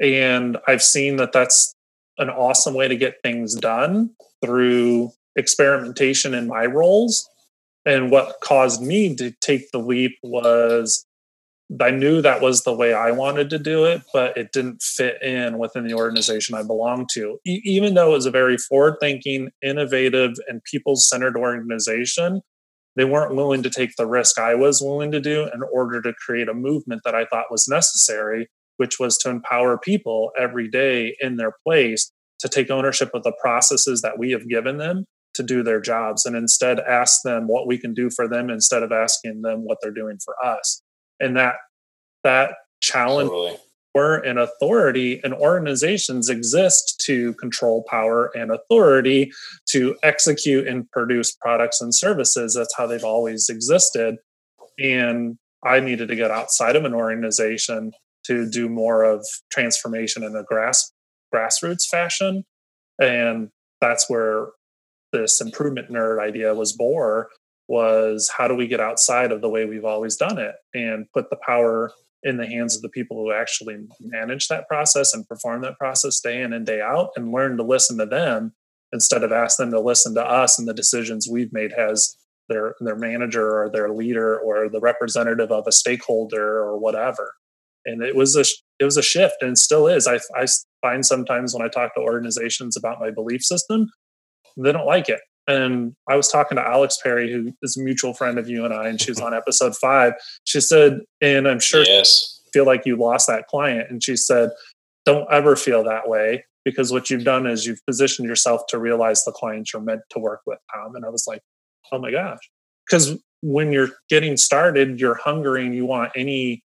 and 0.00 0.56
i've 0.66 0.82
seen 0.82 1.16
that 1.16 1.32
that's 1.32 1.74
an 2.18 2.30
awesome 2.30 2.74
way 2.74 2.88
to 2.88 2.96
get 2.96 3.16
things 3.22 3.54
done 3.54 4.10
through 4.44 5.10
experimentation 5.36 6.34
in 6.34 6.46
my 6.46 6.66
roles. 6.66 7.28
And 7.86 8.10
what 8.10 8.36
caused 8.42 8.82
me 8.82 9.14
to 9.16 9.32
take 9.40 9.70
the 9.70 9.78
leap 9.78 10.16
was 10.22 11.06
I 11.80 11.90
knew 11.90 12.22
that 12.22 12.40
was 12.40 12.62
the 12.62 12.74
way 12.74 12.92
I 12.92 13.10
wanted 13.10 13.50
to 13.50 13.58
do 13.58 13.84
it, 13.84 14.02
but 14.12 14.36
it 14.36 14.52
didn't 14.52 14.82
fit 14.82 15.20
in 15.22 15.58
within 15.58 15.86
the 15.86 15.94
organization 15.94 16.54
I 16.54 16.62
belonged 16.62 17.08
to. 17.14 17.38
E- 17.46 17.62
even 17.64 17.94
though 17.94 18.10
it 18.10 18.16
was 18.16 18.26
a 18.26 18.30
very 18.30 18.58
forward 18.58 18.96
thinking, 19.00 19.50
innovative, 19.62 20.34
and 20.46 20.62
people 20.64 20.96
centered 20.96 21.36
organization, 21.36 22.42
they 22.96 23.04
weren't 23.04 23.34
willing 23.34 23.62
to 23.62 23.70
take 23.70 23.96
the 23.96 24.06
risk 24.06 24.38
I 24.38 24.54
was 24.54 24.80
willing 24.80 25.10
to 25.12 25.20
do 25.20 25.48
in 25.52 25.62
order 25.72 26.00
to 26.02 26.12
create 26.14 26.48
a 26.48 26.54
movement 26.54 27.02
that 27.04 27.14
I 27.14 27.24
thought 27.24 27.50
was 27.50 27.68
necessary 27.68 28.48
which 28.76 28.98
was 28.98 29.16
to 29.18 29.30
empower 29.30 29.78
people 29.78 30.32
every 30.38 30.68
day 30.68 31.16
in 31.20 31.36
their 31.36 31.52
place 31.64 32.10
to 32.40 32.48
take 32.48 32.70
ownership 32.70 33.10
of 33.14 33.22
the 33.22 33.32
processes 33.40 34.02
that 34.02 34.18
we 34.18 34.32
have 34.32 34.48
given 34.48 34.78
them 34.78 35.04
to 35.34 35.42
do 35.42 35.62
their 35.62 35.80
jobs 35.80 36.26
and 36.26 36.36
instead 36.36 36.78
ask 36.80 37.22
them 37.24 37.48
what 37.48 37.66
we 37.66 37.78
can 37.78 37.92
do 37.92 38.08
for 38.10 38.28
them 38.28 38.50
instead 38.50 38.82
of 38.82 38.92
asking 38.92 39.42
them 39.42 39.60
what 39.64 39.78
they're 39.82 39.90
doing 39.90 40.18
for 40.24 40.34
us 40.44 40.82
and 41.20 41.36
that 41.36 41.56
that 42.22 42.52
challenge 42.80 43.28
totally. 43.28 43.56
And 43.94 44.38
authority 44.38 45.20
and 45.22 45.32
organizations 45.34 46.28
exist 46.28 47.00
to 47.06 47.32
control 47.34 47.84
power 47.88 48.30
and 48.34 48.50
authority 48.50 49.30
to 49.68 49.96
execute 50.02 50.66
and 50.66 50.90
produce 50.90 51.32
products 51.32 51.80
and 51.80 51.94
services. 51.94 52.54
That's 52.54 52.74
how 52.76 52.86
they've 52.86 53.04
always 53.04 53.48
existed. 53.48 54.16
And 54.78 55.38
i 55.62 55.80
needed 55.80 56.08
to 56.08 56.16
get 56.16 56.30
outside 56.30 56.76
of 56.76 56.84
an 56.84 56.92
organization 56.92 57.92
to 58.26 58.50
do 58.50 58.68
more 58.68 59.02
of 59.02 59.24
transformation 59.50 60.22
in 60.22 60.34
a 60.34 60.42
grass 60.42 60.92
grassroots 61.32 61.86
fashion. 61.86 62.44
And 63.00 63.50
that's 63.80 64.10
where 64.10 64.48
this 65.12 65.40
improvement 65.40 65.90
nerd 65.90 66.20
idea 66.20 66.54
was 66.54 66.72
born 66.72 67.26
was 67.68 68.30
how 68.36 68.46
do 68.48 68.54
we 68.54 68.66
get 68.66 68.80
outside 68.80 69.32
of 69.32 69.40
the 69.40 69.48
way 69.48 69.64
we've 69.64 69.84
always 69.84 70.16
done 70.16 70.38
it 70.38 70.54
and 70.74 71.06
put 71.12 71.30
the 71.30 71.38
power 71.46 71.92
in 72.24 72.38
the 72.38 72.46
hands 72.46 72.74
of 72.74 72.82
the 72.82 72.88
people 72.88 73.16
who 73.16 73.32
actually 73.32 73.76
manage 74.00 74.48
that 74.48 74.66
process 74.66 75.14
and 75.14 75.28
perform 75.28 75.62
that 75.62 75.78
process 75.78 76.20
day 76.20 76.42
in 76.42 76.52
and 76.52 76.66
day 76.66 76.80
out 76.80 77.10
and 77.16 77.32
learn 77.32 77.56
to 77.56 77.62
listen 77.62 77.98
to 77.98 78.06
them 78.06 78.52
instead 78.92 79.22
of 79.22 79.30
ask 79.30 79.58
them 79.58 79.70
to 79.70 79.80
listen 79.80 80.14
to 80.14 80.22
us 80.22 80.58
and 80.58 80.66
the 80.66 80.74
decisions 80.74 81.28
we've 81.30 81.52
made 81.52 81.72
as 81.72 82.16
their 82.48 82.74
their 82.80 82.96
manager 82.96 83.62
or 83.62 83.70
their 83.70 83.90
leader 83.90 84.38
or 84.38 84.68
the 84.68 84.80
representative 84.80 85.50
of 85.50 85.64
a 85.66 85.72
stakeholder 85.72 86.58
or 86.58 86.78
whatever. 86.78 87.34
And 87.86 88.02
it 88.02 88.16
was 88.16 88.36
a 88.36 88.44
it 88.78 88.84
was 88.84 88.96
a 88.96 89.02
shift 89.02 89.36
and 89.40 89.58
still 89.58 89.86
is. 89.86 90.06
I, 90.06 90.18
I 90.34 90.46
find 90.84 91.04
sometimes 91.04 91.54
when 91.54 91.64
i 91.64 91.68
talk 91.68 91.94
to 91.94 92.00
organizations 92.00 92.76
about 92.76 93.00
my 93.00 93.10
belief 93.10 93.42
system 93.42 93.90
they 94.58 94.70
don't 94.70 94.86
like 94.86 95.08
it 95.08 95.20
and 95.46 95.94
i 96.08 96.16
was 96.16 96.28
talking 96.28 96.56
to 96.56 96.66
alex 96.66 96.98
perry 97.02 97.30
who 97.30 97.52
is 97.62 97.76
a 97.76 97.82
mutual 97.82 98.14
friend 98.14 98.38
of 98.38 98.48
you 98.48 98.64
and 98.64 98.72
i 98.72 98.88
and 98.88 99.00
she 99.00 99.10
was 99.10 99.20
on 99.20 99.34
episode 99.34 99.76
five. 99.76 100.14
She 100.44 100.60
said 100.60 101.00
and 101.20 101.46
i'm 101.46 101.60
sure 101.60 101.84
yes. 101.84 102.40
feel 102.52 102.66
like 102.66 102.86
you 102.86 102.96
lost 102.96 103.26
that 103.26 103.46
client. 103.48 103.90
And 103.90 104.02
she 104.02 104.16
said 104.16 104.50
don't 105.04 105.30
ever 105.30 105.56
feel 105.56 105.84
that 105.84 106.08
way 106.08 106.44
because 106.64 106.90
what 106.92 107.10
you've 107.10 107.24
done 107.24 107.46
is 107.46 107.66
you've 107.66 107.84
positioned 107.86 108.26
yourself 108.26 108.62
to 108.68 108.78
realize 108.78 109.24
the 109.24 109.32
clients 109.32 109.72
you're 109.72 109.82
meant 109.82 110.00
to 110.10 110.18
work 110.18 110.40
with 110.46 110.58
tom. 110.74 110.94
And 110.96 111.04
i 111.04 111.08
was 111.08 111.26
like 111.26 111.42
oh 111.92 111.98
my 111.98 112.10
gosh. 112.10 112.38
Because 112.88 113.18
when 113.42 113.72
you're 113.72 113.90
getting 114.08 114.36
started 114.36 114.98
you're 115.00 115.16
hungry 115.16 115.66
and 115.66 115.74
you 115.74 115.84
want 115.84 116.12
any 116.16 116.62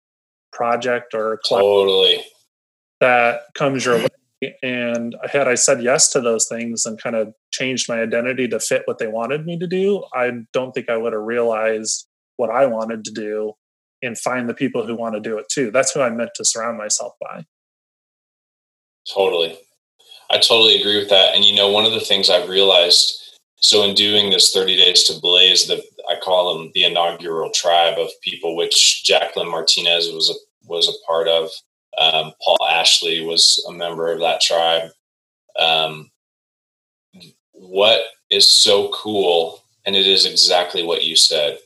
project 0.51 1.13
or 1.13 1.39
totally. 1.47 2.23
that 2.99 3.41
comes 3.55 3.85
your 3.85 3.97
way 3.97 4.07
And 4.61 5.15
had 5.31 5.47
I 5.47 5.55
said 5.55 5.83
yes 5.83 6.09
to 6.11 6.21
those 6.21 6.47
things 6.47 6.85
and 6.85 7.01
kind 7.01 7.15
of 7.15 7.33
changed 7.51 7.89
my 7.89 8.01
identity 8.01 8.47
to 8.47 8.59
fit 8.59 8.83
what 8.85 8.97
they 8.97 9.07
wanted 9.07 9.45
me 9.45 9.57
to 9.59 9.67
do, 9.67 10.03
I 10.13 10.31
don't 10.51 10.71
think 10.73 10.89
I 10.89 10.97
would 10.97 11.13
have 11.13 11.21
realized 11.21 12.07
what 12.37 12.49
I 12.49 12.65
wanted 12.65 13.05
to 13.05 13.11
do 13.11 13.53
and 14.01 14.17
find 14.17 14.49
the 14.49 14.53
people 14.53 14.85
who 14.85 14.95
want 14.95 15.15
to 15.15 15.21
do 15.21 15.37
it 15.37 15.47
too. 15.49 15.71
That's 15.71 15.91
who 15.93 16.01
I 16.01 16.09
meant 16.09 16.31
to 16.35 16.45
surround 16.45 16.77
myself 16.77 17.13
by. 17.21 17.45
Totally. 19.13 19.57
I 20.29 20.37
totally 20.37 20.79
agree 20.79 20.97
with 20.97 21.09
that. 21.09 21.35
And 21.35 21.45
you 21.45 21.55
know, 21.55 21.71
one 21.71 21.85
of 21.85 21.91
the 21.91 21.99
things 21.99 22.29
I've 22.29 22.49
realized 22.49 23.19
so 23.63 23.83
in 23.83 23.95
doing 23.95 24.29
this 24.29 24.51
30 24.51 24.75
days 24.75 25.03
to 25.03 25.19
blaze, 25.21 25.67
the 25.67 25.81
I 26.09 26.19
call 26.21 26.57
them 26.57 26.71
the 26.73 26.83
inaugural 26.83 27.49
tribe 27.49 27.97
of 27.97 28.09
people, 28.21 28.57
which 28.57 29.05
Jacqueline 29.05 29.49
Martinez 29.49 30.11
was 30.11 30.29
a 30.29 30.67
was 30.67 30.87
a 30.87 31.07
part 31.07 31.27
of. 31.27 31.49
Um, 31.97 32.33
Paul 32.43 32.67
Ashley 32.69 33.25
was 33.25 33.63
a 33.69 33.73
member 33.73 34.11
of 34.11 34.19
that 34.19 34.41
tribe. 34.41 34.89
Um, 35.59 36.11
what 37.51 38.01
is 38.29 38.49
so 38.49 38.91
cool, 38.93 39.63
and 39.85 39.95
it 39.95 40.07
is 40.07 40.25
exactly 40.25 40.83
what 40.83 41.03
you 41.03 41.15
said. 41.15 41.59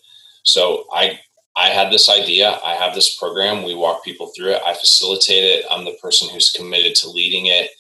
So 0.44 0.86
I 0.94 1.20
I 1.58 1.70
had 1.70 1.92
this 1.92 2.08
idea. 2.08 2.60
I 2.64 2.76
have 2.76 2.94
this 2.94 3.18
program. 3.18 3.64
We 3.64 3.74
walk 3.74 4.04
people 4.04 4.28
through 4.36 4.52
it. 4.52 4.62
I 4.64 4.76
facilitate 4.76 5.44
it. 5.44 5.66
I'm 5.72 5.86
the 5.86 5.98
person 6.02 6.30
who's 6.30 6.52
committed 6.52 6.94
to 6.98 7.10
leading 7.10 7.48
it, 7.48 7.72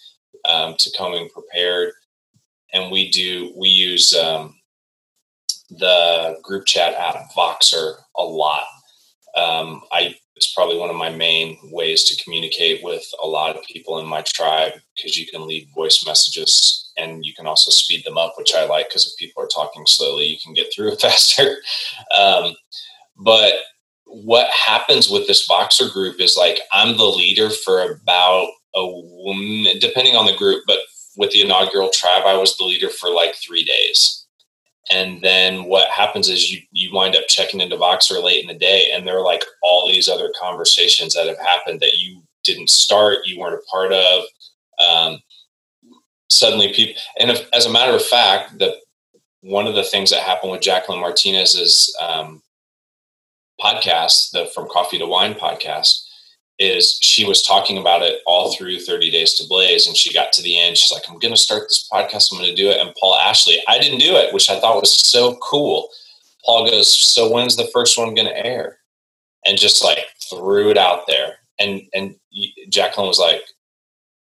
um, 0.45 0.75
to 0.79 0.91
coming 0.97 1.29
prepared. 1.29 1.93
And 2.73 2.91
we 2.91 3.11
do, 3.11 3.53
we 3.55 3.69
use 3.69 4.15
um, 4.15 4.55
the 5.69 6.39
group 6.41 6.65
chat 6.65 6.95
app 6.95 7.31
Voxer 7.37 7.97
a 8.15 8.23
lot. 8.23 8.63
Um, 9.35 9.83
I, 9.91 10.15
it's 10.37 10.53
probably 10.53 10.77
one 10.77 10.91
of 10.91 10.95
my 10.95 11.09
main 11.09 11.57
ways 11.71 12.03
to 12.03 12.23
communicate 12.23 12.83
with 12.83 13.03
a 13.23 13.27
lot 13.27 13.55
of 13.55 13.63
people 13.63 13.97
in 13.97 14.05
my 14.05 14.21
tribe 14.21 14.73
because 14.95 15.17
you 15.17 15.25
can 15.25 15.47
leave 15.47 15.67
voice 15.73 16.05
messages 16.05 16.91
and 16.95 17.25
you 17.25 17.33
can 17.33 17.47
also 17.47 17.71
speed 17.71 18.05
them 18.05 18.19
up, 18.19 18.35
which 18.37 18.53
I 18.53 18.65
like 18.65 18.87
because 18.87 19.07
if 19.07 19.17
people 19.17 19.43
are 19.43 19.47
talking 19.47 19.87
slowly, 19.87 20.25
you 20.25 20.37
can 20.43 20.53
get 20.53 20.67
through 20.71 20.91
it 20.91 21.01
faster. 21.01 21.57
Um, 22.15 22.53
but 23.17 23.53
what 24.05 24.47
happens 24.51 25.09
with 25.09 25.25
this 25.25 25.47
Voxer 25.47 25.91
group 25.91 26.21
is 26.21 26.37
like 26.37 26.59
I'm 26.71 26.97
the 26.97 27.03
leader 27.03 27.49
for 27.49 27.81
about 27.81 28.49
a 28.75 29.79
depending 29.79 30.15
on 30.15 30.27
the 30.27 30.37
group, 30.37 30.65
but 30.67 30.77
with 31.17 31.31
the 31.31 31.41
inaugural 31.41 31.89
tribe, 31.91 32.23
I 32.27 32.37
was 32.37 32.55
the 32.57 32.63
leader 32.63 32.89
for 32.89 33.09
like 33.09 33.33
three 33.35 33.63
days. 33.63 34.26
And 34.91 35.21
then 35.21 35.65
what 35.65 35.89
happens 35.89 36.29
is 36.29 36.51
you 36.51 36.61
you 36.71 36.93
wind 36.93 37.15
up 37.15 37.27
checking 37.27 37.59
into 37.59 37.75
Voxer 37.75 38.23
late 38.23 38.41
in 38.41 38.47
the 38.47 38.53
day, 38.53 38.91
and 38.93 39.05
there 39.05 39.17
are 39.17 39.23
like 39.23 39.43
all 39.61 39.87
these 39.87 40.07
other 40.07 40.31
conversations 40.39 41.13
that 41.13 41.27
have 41.27 41.39
happened 41.39 41.81
that 41.81 41.97
you 41.97 42.21
didn't 42.43 42.69
start, 42.69 43.19
you 43.25 43.39
weren't 43.39 43.55
a 43.55 43.71
part 43.71 43.91
of. 43.91 44.23
Um, 44.79 45.21
suddenly, 46.29 46.73
people, 46.73 47.01
and 47.19 47.31
if, 47.31 47.47
as 47.53 47.65
a 47.65 47.71
matter 47.71 47.93
of 47.93 48.03
fact, 48.03 48.57
that 48.59 48.75
one 49.41 49.67
of 49.67 49.75
the 49.75 49.83
things 49.83 50.09
that 50.11 50.21
happened 50.21 50.51
with 50.51 50.61
Jacqueline 50.61 50.99
Martinez's 50.99 51.95
um, 52.01 52.41
podcast, 53.59 54.31
the 54.31 54.49
From 54.53 54.67
Coffee 54.69 54.99
to 54.99 55.05
Wine 55.05 55.33
podcast, 55.33 56.06
is 56.59 56.97
she 57.01 57.25
was 57.25 57.41
talking 57.41 57.77
about 57.77 58.01
it 58.01 58.21
all 58.25 58.53
through 58.53 58.79
30 58.79 59.11
Days 59.11 59.33
to 59.35 59.47
Blaze. 59.47 59.87
And 59.87 59.95
she 59.95 60.13
got 60.13 60.33
to 60.33 60.41
the 60.41 60.59
end. 60.59 60.77
She's 60.77 60.91
like, 60.91 61.03
I'm 61.07 61.19
going 61.19 61.33
to 61.33 61.39
start 61.39 61.63
this 61.63 61.87
podcast. 61.91 62.31
I'm 62.31 62.39
going 62.39 62.49
to 62.49 62.55
do 62.55 62.69
it. 62.69 62.79
And 62.79 62.95
Paul 62.99 63.15
Ashley, 63.15 63.61
I 63.67 63.79
didn't 63.79 63.99
do 63.99 64.15
it, 64.15 64.33
which 64.33 64.49
I 64.49 64.59
thought 64.59 64.81
was 64.81 64.97
so 64.97 65.37
cool. 65.41 65.89
Paul 66.45 66.69
goes, 66.69 66.97
So 66.97 67.31
when's 67.31 67.55
the 67.55 67.69
first 67.73 67.97
one 67.97 68.15
going 68.15 68.27
to 68.27 68.45
air? 68.45 68.79
And 69.45 69.57
just 69.57 69.83
like 69.83 69.99
threw 70.29 70.69
it 70.69 70.77
out 70.77 71.07
there. 71.07 71.35
And, 71.59 71.81
and 71.93 72.15
Jacqueline 72.69 73.07
was 73.07 73.19
like, 73.19 73.41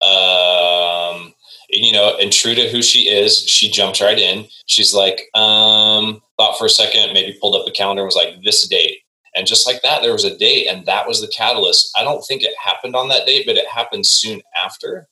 um, 0.03 1.35
you 1.71 1.93
know, 1.93 2.17
and 2.21 2.33
true 2.33 2.55
to 2.55 2.69
who 2.69 2.83
she 2.83 3.09
is, 3.09 3.47
she 3.49 3.71
jumped 3.71 4.01
right 4.01 4.19
in. 4.19 4.47
She's 4.67 4.93
like, 4.93 5.29
um, 5.35 6.21
thought 6.37 6.59
for 6.59 6.67
a 6.67 6.71
second, 6.71 7.13
maybe 7.13 7.39
pulled 7.41 7.55
up 7.55 7.65
the 7.65 7.71
calendar 7.71 8.03
and 8.03 8.07
was 8.07 8.17
like, 8.17 8.43
this 8.43 8.67
date. 8.69 9.02
And 9.35 9.47
just 9.47 9.67
like 9.67 9.83
that, 9.83 10.03
there 10.03 10.13
was 10.13 10.25
a 10.25 10.37
date, 10.37 10.67
and 10.69 10.85
that 10.87 11.09
was 11.09 11.21
the 11.21 11.29
catalyst. 11.29 11.91
I 11.97 12.05
don't 12.05 12.23
think 12.23 12.43
it 12.43 12.55
happened 12.63 12.95
on 12.95 13.09
that 13.09 13.27
date, 13.27 13.45
but 13.47 13.57
it 13.57 13.67
happened 13.67 14.07
soon 14.07 14.43
after. 14.63 15.09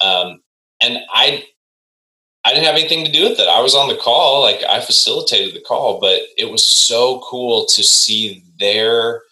Um, 0.00 0.40
and 0.82 0.98
I, 1.12 1.44
I 2.44 2.54
didn't 2.54 2.64
have 2.64 2.76
anything 2.76 3.04
to 3.04 3.12
do 3.12 3.28
with 3.28 3.38
it. 3.38 3.48
I 3.48 3.60
was 3.60 3.74
on 3.74 3.88
the 3.88 3.98
call, 3.98 4.40
like 4.40 4.62
I 4.68 4.80
facilitated 4.80 5.54
the 5.54 5.60
call, 5.60 6.00
but 6.00 6.22
it 6.38 6.50
was 6.50 6.64
so 6.64 7.20
cool 7.28 7.66
to 7.66 7.82
see 7.82 8.44
their 8.58 9.22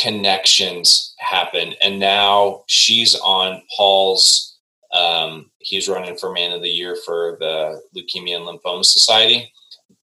connections 0.00 1.14
happen. 1.18 1.74
And 1.82 1.98
now 1.98 2.62
she's 2.68 3.16
on 3.16 3.62
Paul's. 3.76 4.56
Um, 4.94 5.50
he's 5.58 5.88
running 5.88 6.16
for 6.16 6.32
Man 6.32 6.52
of 6.52 6.62
the 6.62 6.68
Year 6.68 6.96
for 7.04 7.36
the 7.40 7.82
Leukemia 7.94 8.36
and 8.36 8.44
Lymphoma 8.44 8.84
Society. 8.84 9.52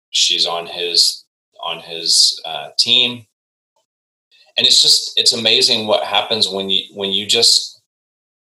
She's 0.10 0.46
on 0.46 0.68
his 0.68 1.26
on 1.64 1.80
his 1.80 2.40
uh, 2.46 2.70
team 2.78 3.26
and 4.58 4.66
it's 4.66 4.82
just 4.82 5.20
it's 5.20 5.34
amazing 5.34 5.88
what 5.88 6.04
happens 6.04 6.50
when 6.50 6.70
you 6.70 6.84
when 6.94 7.12
you 7.12 7.26
just 7.26 7.82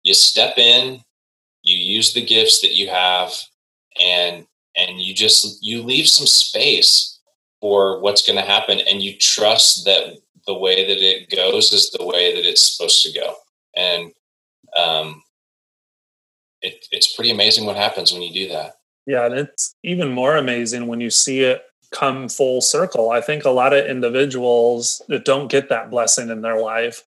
you 0.02 0.14
step 0.14 0.56
in 0.59 1.00
you 1.62 1.76
use 1.76 2.12
the 2.14 2.24
gifts 2.24 2.61
that 2.61 2.74
you 2.74 2.88
have 2.88 3.32
and 4.00 4.46
and 4.76 5.00
you 5.00 5.14
just 5.14 5.62
you 5.62 5.82
leave 5.82 6.06
some 6.06 6.26
space 6.26 7.18
for 7.61 8.00
what's 8.00 8.26
going 8.26 8.38
to 8.38 8.50
happen 8.50 8.80
and 8.88 9.02
you 9.02 9.16
trust 9.18 9.84
that 9.84 10.16
the 10.46 10.56
way 10.56 10.86
that 10.86 11.02
it 11.02 11.28
goes 11.30 11.72
is 11.72 11.90
the 11.90 12.06
way 12.06 12.34
that 12.34 12.48
it's 12.48 12.74
supposed 12.74 13.02
to 13.02 13.12
go. 13.12 13.34
And 13.76 14.12
um 14.76 15.22
it, 16.61 16.86
it's 16.90 17.14
pretty 17.14 17.30
amazing 17.30 17.66
what 17.66 17.76
happens 17.76 18.12
when 18.12 18.22
you 18.22 18.32
do 18.32 18.52
that. 18.52 18.74
Yeah 19.06 19.26
and 19.26 19.34
it's 19.34 19.74
even 19.82 20.11
more 20.11 20.36
amazing 20.36 20.86
when 20.86 21.00
you 21.00 21.11
see 21.11 21.40
it 21.40 21.62
come 21.93 22.28
full 22.28 22.61
circle. 22.61 23.11
I 23.11 23.20
think 23.20 23.45
a 23.45 23.51
lot 23.51 23.72
of 23.72 23.86
individuals 23.86 25.03
that 25.09 25.24
don't 25.24 25.51
get 25.51 25.68
that 25.68 25.91
blessing 25.91 26.28
in 26.28 26.43
their 26.43 26.61
life, 26.61 27.05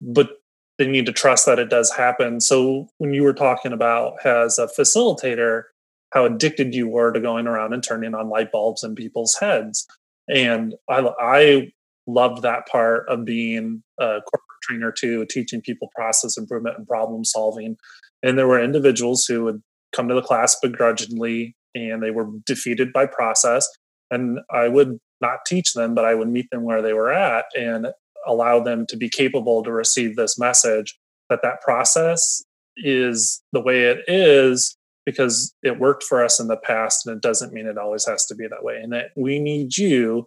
but 0.00 0.30
they 0.78 0.86
need 0.86 1.06
to 1.06 1.12
trust 1.12 1.46
that 1.46 1.58
it 1.58 1.70
does 1.70 1.92
happen. 1.92 2.40
So 2.40 2.88
when 2.98 3.14
you 3.14 3.22
were 3.22 3.34
talking 3.34 3.72
about 3.72 4.14
as 4.26 4.58
a 4.58 4.66
facilitator, 4.66 5.64
how 6.12 6.24
addicted 6.24 6.74
you 6.74 6.88
were 6.88 7.12
to 7.12 7.20
going 7.20 7.46
around 7.46 7.72
and 7.72 7.82
turning 7.82 8.14
on 8.14 8.28
light 8.28 8.50
bulbs 8.52 8.82
in 8.82 8.94
people's 8.94 9.36
heads. 9.40 9.86
And 10.28 10.74
I, 10.88 11.08
I 11.20 11.72
loved 12.06 12.42
that 12.42 12.66
part 12.66 13.08
of 13.08 13.24
being 13.24 13.82
a 13.98 14.20
corporate 14.20 14.62
trainer 14.62 14.92
too, 14.92 15.26
teaching 15.28 15.60
people 15.60 15.90
process 15.94 16.36
improvement 16.36 16.78
and 16.78 16.86
problem 16.86 17.24
solving. 17.24 17.76
And 18.22 18.38
there 18.38 18.48
were 18.48 18.62
individuals 18.62 19.24
who 19.24 19.44
would 19.44 19.62
come 19.94 20.08
to 20.08 20.14
the 20.14 20.22
class 20.22 20.56
begrudgingly 20.60 21.56
and 21.74 22.02
they 22.02 22.10
were 22.10 22.28
defeated 22.46 22.92
by 22.92 23.06
process 23.06 23.68
and 24.10 24.40
I 24.50 24.68
would 24.68 24.98
not 25.20 25.40
teach 25.46 25.72
them, 25.72 25.94
but 25.94 26.04
I 26.04 26.14
would 26.14 26.28
meet 26.28 26.50
them 26.50 26.62
where 26.62 26.82
they 26.82 26.92
were 26.92 27.12
at 27.12 27.46
and 27.56 27.88
allow 28.26 28.60
them 28.60 28.86
to 28.86 28.96
be 28.96 29.08
capable 29.08 29.62
to 29.62 29.72
receive 29.72 30.16
this 30.16 30.38
message 30.38 30.98
that 31.30 31.40
that 31.42 31.60
process 31.60 32.42
is 32.76 33.42
the 33.52 33.60
way 33.60 33.82
it 33.84 34.00
is 34.08 34.76
because 35.06 35.54
it 35.62 35.78
worked 35.78 36.02
for 36.02 36.24
us 36.24 36.40
in 36.40 36.48
the 36.48 36.56
past 36.56 37.06
and 37.06 37.16
it 37.16 37.22
doesn't 37.22 37.52
mean 37.52 37.66
it 37.66 37.78
always 37.78 38.06
has 38.06 38.24
to 38.26 38.34
be 38.34 38.46
that 38.46 38.64
way. 38.64 38.80
And 38.82 38.92
that 38.92 39.10
we 39.16 39.38
need 39.38 39.76
you 39.76 40.26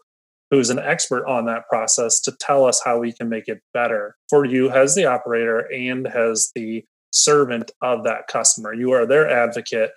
who's 0.51 0.69
an 0.69 0.79
expert 0.79 1.25
on 1.25 1.45
that 1.45 1.67
process 1.67 2.21
to 2.21 2.31
tell 2.39 2.65
us 2.65 2.81
how 2.83 2.99
we 2.99 3.11
can 3.11 3.27
make 3.27 3.47
it 3.47 3.61
better 3.73 4.15
for 4.29 4.45
you 4.45 4.69
as 4.69 4.95
the 4.95 5.05
operator 5.05 5.59
and 5.73 6.07
as 6.07 6.51
the 6.55 6.85
servant 7.11 7.71
of 7.81 8.03
that 8.03 8.27
customer. 8.27 8.73
You 8.73 8.91
are 8.91 9.05
their 9.05 9.29
advocate 9.29 9.91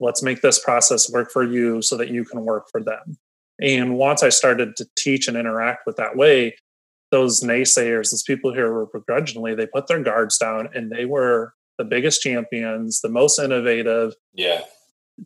let's 0.00 0.22
make 0.22 0.40
this 0.40 0.58
process 0.58 1.10
work 1.10 1.30
for 1.30 1.44
you 1.44 1.82
so 1.82 1.96
that 1.96 2.10
you 2.10 2.24
can 2.24 2.44
work 2.44 2.68
for 2.70 2.82
them. 2.82 3.18
And 3.60 3.96
once 3.96 4.22
i 4.22 4.28
started 4.28 4.76
to 4.76 4.86
teach 4.96 5.28
and 5.28 5.36
interact 5.36 5.86
with 5.86 5.96
that 5.96 6.16
way 6.16 6.56
those 7.10 7.40
naysayers 7.40 8.10
those 8.10 8.22
people 8.22 8.54
who 8.54 8.60
were 8.60 8.86
begrudgingly 8.86 9.54
they 9.54 9.66
put 9.66 9.86
their 9.88 10.02
guards 10.02 10.38
down 10.38 10.68
and 10.74 10.92
they 10.92 11.06
were 11.06 11.54
the 11.78 11.84
biggest 11.84 12.20
champions 12.20 13.00
the 13.00 13.08
most 13.08 13.38
innovative 13.38 14.14
yeah. 14.34 14.60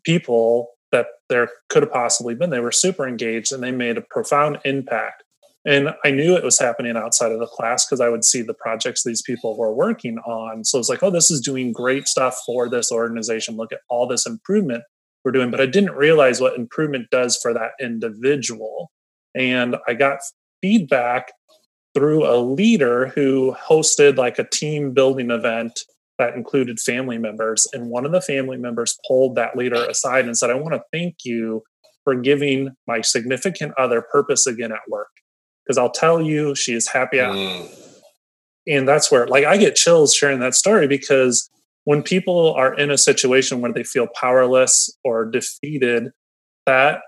people 0.04 0.70
that 0.92 1.06
there 1.28 1.48
could 1.68 1.82
have 1.82 1.92
possibly 1.92 2.34
been. 2.34 2.50
They 2.50 2.60
were 2.60 2.70
super 2.70 3.08
engaged 3.08 3.50
and 3.50 3.62
they 3.62 3.72
made 3.72 3.96
a 3.96 4.02
profound 4.02 4.58
impact 4.64 5.24
and 5.64 5.90
I 6.04 6.10
knew 6.10 6.34
it 6.34 6.42
was 6.42 6.58
happening 6.58 6.96
outside 6.96 7.30
of 7.30 7.38
the 7.38 7.46
class 7.46 7.86
because 7.86 8.00
I 8.00 8.08
would 8.08 8.24
see 8.24 8.42
the 8.42 8.54
projects 8.54 9.04
these 9.04 9.22
people 9.22 9.56
were 9.56 9.72
working 9.72 10.18
on. 10.18 10.64
So 10.64 10.78
it's 10.78 10.88
like, 10.88 11.02
oh, 11.02 11.10
this 11.10 11.30
is 11.30 11.40
doing 11.40 11.72
great 11.72 12.08
stuff 12.08 12.36
for 12.44 12.68
this 12.68 12.90
organization. 12.90 13.56
Look 13.56 13.72
at 13.72 13.80
all 13.88 14.08
this 14.08 14.26
improvement 14.26 14.82
we're 15.24 15.30
doing. 15.30 15.52
But 15.52 15.60
I 15.60 15.66
didn't 15.66 15.92
realize 15.92 16.40
what 16.40 16.56
improvement 16.56 17.10
does 17.10 17.38
for 17.40 17.54
that 17.54 17.72
individual. 17.80 18.90
And 19.36 19.76
I 19.86 19.94
got 19.94 20.18
feedback 20.60 21.32
through 21.94 22.26
a 22.26 22.38
leader 22.38 23.08
who 23.08 23.54
hosted 23.54 24.16
like 24.16 24.40
a 24.40 24.48
team 24.48 24.92
building 24.92 25.30
event 25.30 25.80
that 26.18 26.34
included 26.34 26.80
family 26.80 27.18
members. 27.18 27.68
And 27.72 27.88
one 27.88 28.04
of 28.04 28.10
the 28.10 28.20
family 28.20 28.56
members 28.56 28.98
pulled 29.06 29.36
that 29.36 29.56
leader 29.56 29.84
aside 29.84 30.24
and 30.24 30.36
said, 30.36 30.50
I 30.50 30.54
want 30.54 30.74
to 30.74 30.82
thank 30.92 31.18
you 31.24 31.62
for 32.02 32.16
giving 32.16 32.70
my 32.88 33.00
significant 33.00 33.74
other 33.78 34.02
purpose 34.02 34.46
again 34.48 34.72
at 34.72 34.80
work 34.88 35.08
because 35.72 35.78
I'll 35.78 35.90
tell 35.90 36.20
you 36.20 36.54
she 36.54 36.74
is 36.74 36.86
happy. 36.86 37.16
Mm. 37.16 37.66
And 38.68 38.86
that's 38.86 39.10
where 39.10 39.26
like 39.26 39.44
I 39.44 39.56
get 39.56 39.74
chills 39.74 40.14
sharing 40.14 40.40
that 40.40 40.54
story 40.54 40.86
because 40.86 41.48
when 41.84 42.02
people 42.02 42.52
are 42.52 42.74
in 42.74 42.90
a 42.90 42.98
situation 42.98 43.60
where 43.60 43.72
they 43.72 43.82
feel 43.82 44.06
powerless 44.06 44.94
or 45.02 45.24
defeated, 45.24 46.12
that 46.66 47.00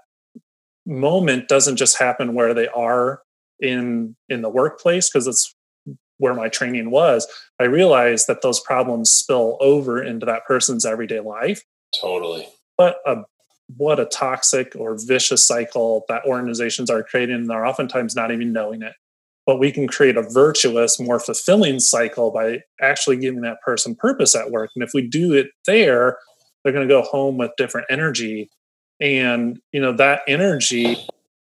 moment 0.87 1.49
doesn't 1.49 1.77
just 1.77 1.99
happen 1.99 2.35
where 2.35 2.55
they 2.55 2.69
are 2.69 3.21
in 3.61 4.17
in 4.31 4.41
the 4.41 4.49
workplace 4.49 5.11
because 5.11 5.27
it's 5.27 5.55
where 6.19 6.35
my 6.35 6.49
training 6.49 6.91
was 6.91 7.27
i 7.61 7.65
realized 7.65 8.27
that 8.27 8.43
those 8.43 8.61
problems 8.61 9.11
spill 9.11 9.57
over 9.61 10.03
into 10.03 10.27
that 10.27 10.45
person's 10.45 10.85
everyday 10.85 11.21
life 11.21 11.63
totally 11.99 12.47
but 12.77 12.97
a, 13.07 13.23
what 13.77 13.99
a 13.99 14.05
toxic 14.07 14.75
or 14.77 14.97
vicious 15.07 15.47
cycle 15.47 16.05
that 16.09 16.25
organizations 16.27 16.91
are 16.91 17.03
creating 17.03 17.35
and 17.35 17.51
they're 17.51 17.67
oftentimes 17.67 18.15
not 18.15 18.31
even 18.31 18.53
knowing 18.53 18.83
it. 18.83 18.93
But 19.47 19.59
we 19.59 19.73
can 19.73 19.87
create 19.87 20.17
a 20.17 20.23
virtuous 20.23 20.99
more 20.99 21.21
fulfilling 21.21 21.81
cycle 21.81 22.31
by 22.31 22.61
actually 22.81 23.19
giving 23.19 23.43
that 23.43 23.61
person 23.65 23.95
purpose 23.95 24.35
at 24.35 24.51
work. 24.51 24.71
And 24.75 24.83
if 24.83 24.91
we 24.95 25.07
do 25.07 25.33
it 25.33 25.49
there 25.67 26.19
they're 26.63 26.73
going 26.73 26.89
to 26.89 26.93
go 26.93 27.03
home 27.03 27.37
with 27.37 27.51
different 27.59 27.87
energy. 27.91 28.51
And 29.01 29.59
you 29.73 29.81
know 29.81 29.93
that 29.93 30.23
energy 30.29 30.97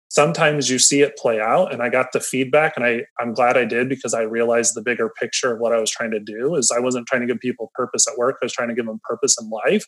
sometimes 0.10 0.70
you 0.70 0.80
see 0.80 1.02
it 1.02 1.16
play 1.18 1.40
out 1.40 1.72
and 1.72 1.84
i 1.84 1.90
got 1.90 2.12
the 2.14 2.20
feedback 2.20 2.74
and 2.76 2.84
i 2.84 3.06
i'm 3.20 3.32
glad 3.32 3.56
i 3.56 3.64
did 3.64 3.88
because 3.88 4.14
i 4.14 4.22
realized 4.22 4.74
the 4.76 4.82
bigger 4.82 5.08
picture 5.20 5.54
of 5.54 5.60
what 5.60 5.72
i 5.72 5.80
was 5.80 5.92
trying 5.92 6.10
to 6.10 6.20
do 6.20 6.56
is 6.56 6.72
i 6.76 6.80
wasn't 6.80 7.06
trying 7.08 7.22
to 7.22 7.28
give 7.28 7.40
people 7.40 7.72
purpose 7.76 8.08
at 8.08 8.18
work. 8.18 8.38
I 8.42 8.46
was 8.46 8.54
trying 8.54 8.70
to 8.70 8.76
give 8.76 8.88
them 8.88 9.00
purpose 9.08 9.38
in 9.40 9.50
life 9.50 9.86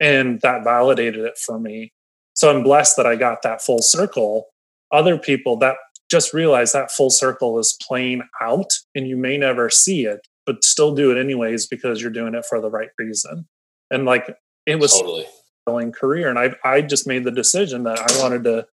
and 0.00 0.40
that 0.42 0.64
validated 0.64 1.24
it 1.24 1.38
for 1.38 1.58
me. 1.58 1.92
So 2.34 2.54
i'm 2.54 2.62
blessed 2.62 2.96
that 2.96 3.06
i 3.06 3.16
got 3.16 3.42
that 3.42 3.62
full 3.62 3.82
circle. 3.82 4.46
Other 4.92 5.18
people 5.18 5.56
that 5.58 5.76
just 6.10 6.32
realize 6.32 6.72
that 6.72 6.90
full 6.90 7.10
circle 7.10 7.58
is 7.58 7.76
playing 7.86 8.22
out 8.40 8.72
and 8.94 9.06
you 9.06 9.16
may 9.16 9.36
never 9.36 9.68
see 9.68 10.04
it 10.04 10.20
but 10.46 10.64
still 10.64 10.94
do 10.94 11.10
it 11.10 11.20
anyways 11.20 11.66
because 11.66 12.00
you're 12.00 12.10
doing 12.10 12.34
it 12.34 12.46
for 12.48 12.58
the 12.58 12.70
right 12.70 12.88
reason. 12.98 13.46
And 13.90 14.06
like 14.06 14.34
it 14.64 14.76
was 14.76 14.92
totally. 14.92 15.26
going 15.66 15.92
career 15.92 16.28
and 16.28 16.38
i 16.38 16.54
i 16.64 16.80
just 16.80 17.06
made 17.06 17.24
the 17.24 17.30
decision 17.30 17.84
that 17.84 17.98
i 17.98 18.22
wanted 18.22 18.44
to 18.44 18.66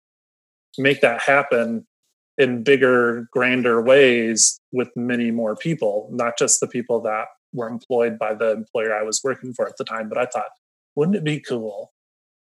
make 0.78 1.00
that 1.00 1.20
happen 1.20 1.86
in 2.38 2.62
bigger, 2.62 3.28
grander 3.32 3.80
ways 3.80 4.60
with 4.72 4.88
many 4.96 5.30
more 5.30 5.56
people, 5.56 6.08
not 6.12 6.36
just 6.38 6.60
the 6.60 6.66
people 6.66 7.00
that 7.02 7.26
were 7.52 7.68
employed 7.68 8.18
by 8.18 8.34
the 8.34 8.52
employer 8.52 8.94
I 8.94 9.02
was 9.02 9.20
working 9.22 9.54
for 9.54 9.68
at 9.68 9.76
the 9.76 9.84
time. 9.84 10.08
But 10.08 10.18
I 10.18 10.26
thought, 10.26 10.48
wouldn't 10.96 11.16
it 11.16 11.24
be 11.24 11.40
cool 11.40 11.92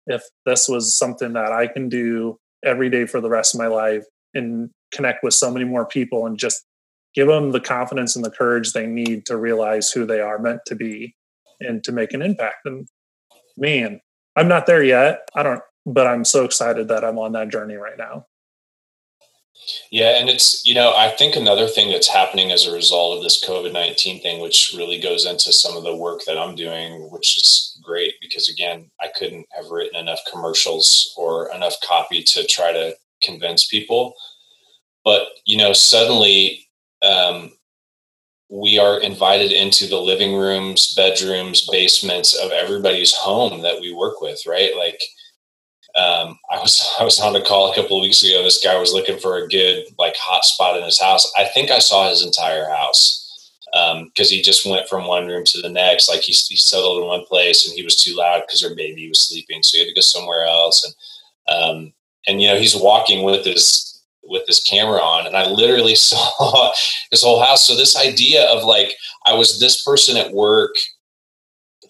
if 0.07 0.23
this 0.47 0.69
was 0.69 0.97
something 0.97 1.33
that 1.35 1.53
I 1.53 1.67
can 1.67 1.89
do 1.89 2.39
every 2.65 2.91
day 2.91 3.07
for 3.07 3.21
the 3.21 3.31
rest 3.31 3.55
of 3.55 3.61
my 3.61 3.67
life 3.67 4.05
and 4.35 4.71
connect 4.93 5.23
with 5.23 5.35
so 5.35 5.51
many 5.51 5.65
more 5.65 5.87
people 5.87 6.27
and 6.27 6.39
just 6.39 6.65
give 7.15 7.29
them 7.29 7.53
the 7.53 7.61
confidence 7.61 8.17
and 8.17 8.25
the 8.25 8.31
courage 8.31 8.73
they 8.73 8.87
need 8.87 9.27
to 9.27 9.37
realize 9.37 9.91
who 9.91 10.07
they 10.07 10.21
are 10.21 10.39
meant 10.39 10.61
to 10.67 10.75
be 10.75 11.15
and 11.61 11.85
to 11.85 11.93
make 11.93 12.13
an 12.13 12.23
impact. 12.23 12.65
And 12.65 12.89
man, 13.57 14.01
I'm 14.37 14.49
not 14.49 14.67
there 14.67 14.83
yet. 14.83 15.29
I 15.35 15.43
don't 15.43 15.61
but 15.85 16.07
I'm 16.07 16.25
so 16.25 16.45
excited 16.45 16.89
that 16.89 17.05
I'm 17.05 17.19
on 17.19 17.33
that 17.33 17.51
journey 17.51 17.75
right 17.75 17.99
now. 17.99 18.27
Yeah, 19.91 20.19
and 20.19 20.29
it's 20.29 20.65
you 20.65 20.75
know 20.75 20.93
I 20.97 21.09
think 21.11 21.37
another 21.37 21.69
thing 21.69 21.91
that's 21.91 22.09
happening 22.09 22.51
as 22.51 22.67
a 22.67 22.73
result 22.73 23.17
of 23.17 23.23
this 23.23 23.45
COVID 23.45 23.73
nineteen 23.73 24.21
thing, 24.21 24.41
which 24.41 24.75
really 24.77 25.01
goes 25.01 25.25
into 25.25 25.53
some 25.53 25.77
of 25.77 25.85
the 25.85 25.95
work 25.95 26.23
that 26.27 26.39
I'm 26.39 26.55
doing, 26.55 27.11
which 27.11 27.37
is 27.37 27.72
great 27.83 28.15
because 28.21 28.49
again 28.49 28.91
I 29.01 29.09
couldn't 29.17 29.47
have 29.53 29.71
written 29.71 29.97
enough 29.97 30.21
commercials 30.31 31.13
or 31.17 31.53
enough 31.55 31.75
copy 31.85 32.23
to 32.23 32.47
try 32.47 32.73
to 32.73 32.95
convince 33.23 33.67
people, 33.67 34.15
but 35.05 35.29
you 35.45 35.57
know 35.57 35.73
suddenly 35.73 36.69
um, 37.03 37.53
we 38.53 38.79
are 38.79 39.01
invited 39.01 39.51
into 39.51 39.87
the 39.87 39.99
living 39.99 40.37
rooms, 40.37 40.95
bedrooms, 40.95 41.67
basements 41.73 42.35
of 42.35 42.51
everybody's 42.51 43.15
home 43.15 43.63
that 43.63 43.81
we 43.81 43.95
work 43.95 44.21
with, 44.21 44.41
right? 44.47 44.77
Like 44.77 45.01
um, 45.97 46.39
I 46.51 46.59
was 46.61 46.95
I 47.01 47.05
was 47.05 47.21
on 47.21 47.37
a 47.37 47.43
call 47.43 47.73
a 47.73 47.75
couple 47.75 47.97
of 47.99 48.03
weeks 48.03 48.23
ago. 48.23 48.43
This 48.43 48.63
guy 48.63 48.79
was 48.79 48.93
looking 48.93 49.19
for 49.19 49.39
a 49.39 49.49
good 49.49 49.85
like 49.99 50.17
hot 50.17 50.45
spot 50.45 50.77
in 50.77 50.85
his 50.85 51.01
house. 51.01 51.31
I 51.37 51.45
think 51.45 51.71
I 51.71 51.79
saw 51.79 52.09
his 52.09 52.25
entire 52.25 52.69
house 52.69 53.22
because 53.73 54.31
um, 54.31 54.35
he 54.35 54.43
just 54.43 54.67
went 54.67 54.89
from 54.89 55.07
one 55.07 55.27
room 55.27 55.45
to 55.45 55.63
the 55.63 55.69
next. 55.69 56.09
Like 56.09 56.21
he, 56.21 56.33
he 56.33 56.57
settled 56.57 57.03
in 57.03 57.09
one 57.09 57.25
place 57.25 57.67
and 57.67 57.75
he 57.75 57.83
was 57.83 57.97
too 57.97 58.15
loud 58.15 58.43
because 58.47 58.63
her 58.63 58.75
baby 58.75 59.09
was 59.09 59.21
sleeping, 59.21 59.63
so 59.63 59.77
he 59.77 59.85
had 59.85 59.89
to 59.89 59.95
go 59.95 60.01
somewhere 60.01 60.45
else. 60.45 60.85
And 61.49 61.57
um, 61.57 61.93
and 62.29 62.41
you 62.41 62.49
know 62.49 62.57
he's 62.57 62.77
walking 62.77 63.25
with 63.25 63.45
his 63.45 64.03
with 64.25 64.47
this 64.47 64.63
camera 64.63 65.01
on, 65.01 65.27
and 65.27 65.37
I 65.37 65.49
literally 65.49 65.95
saw 65.97 66.73
his 67.11 67.23
whole 67.23 67.43
house. 67.43 67.67
So 67.67 67.75
this 67.75 67.97
idea 67.97 68.45
of 68.49 68.65
like 68.65 68.93
I 69.27 69.35
was 69.35 69.59
this 69.59 69.83
person 69.83 70.17
at 70.17 70.33
work, 70.33 70.75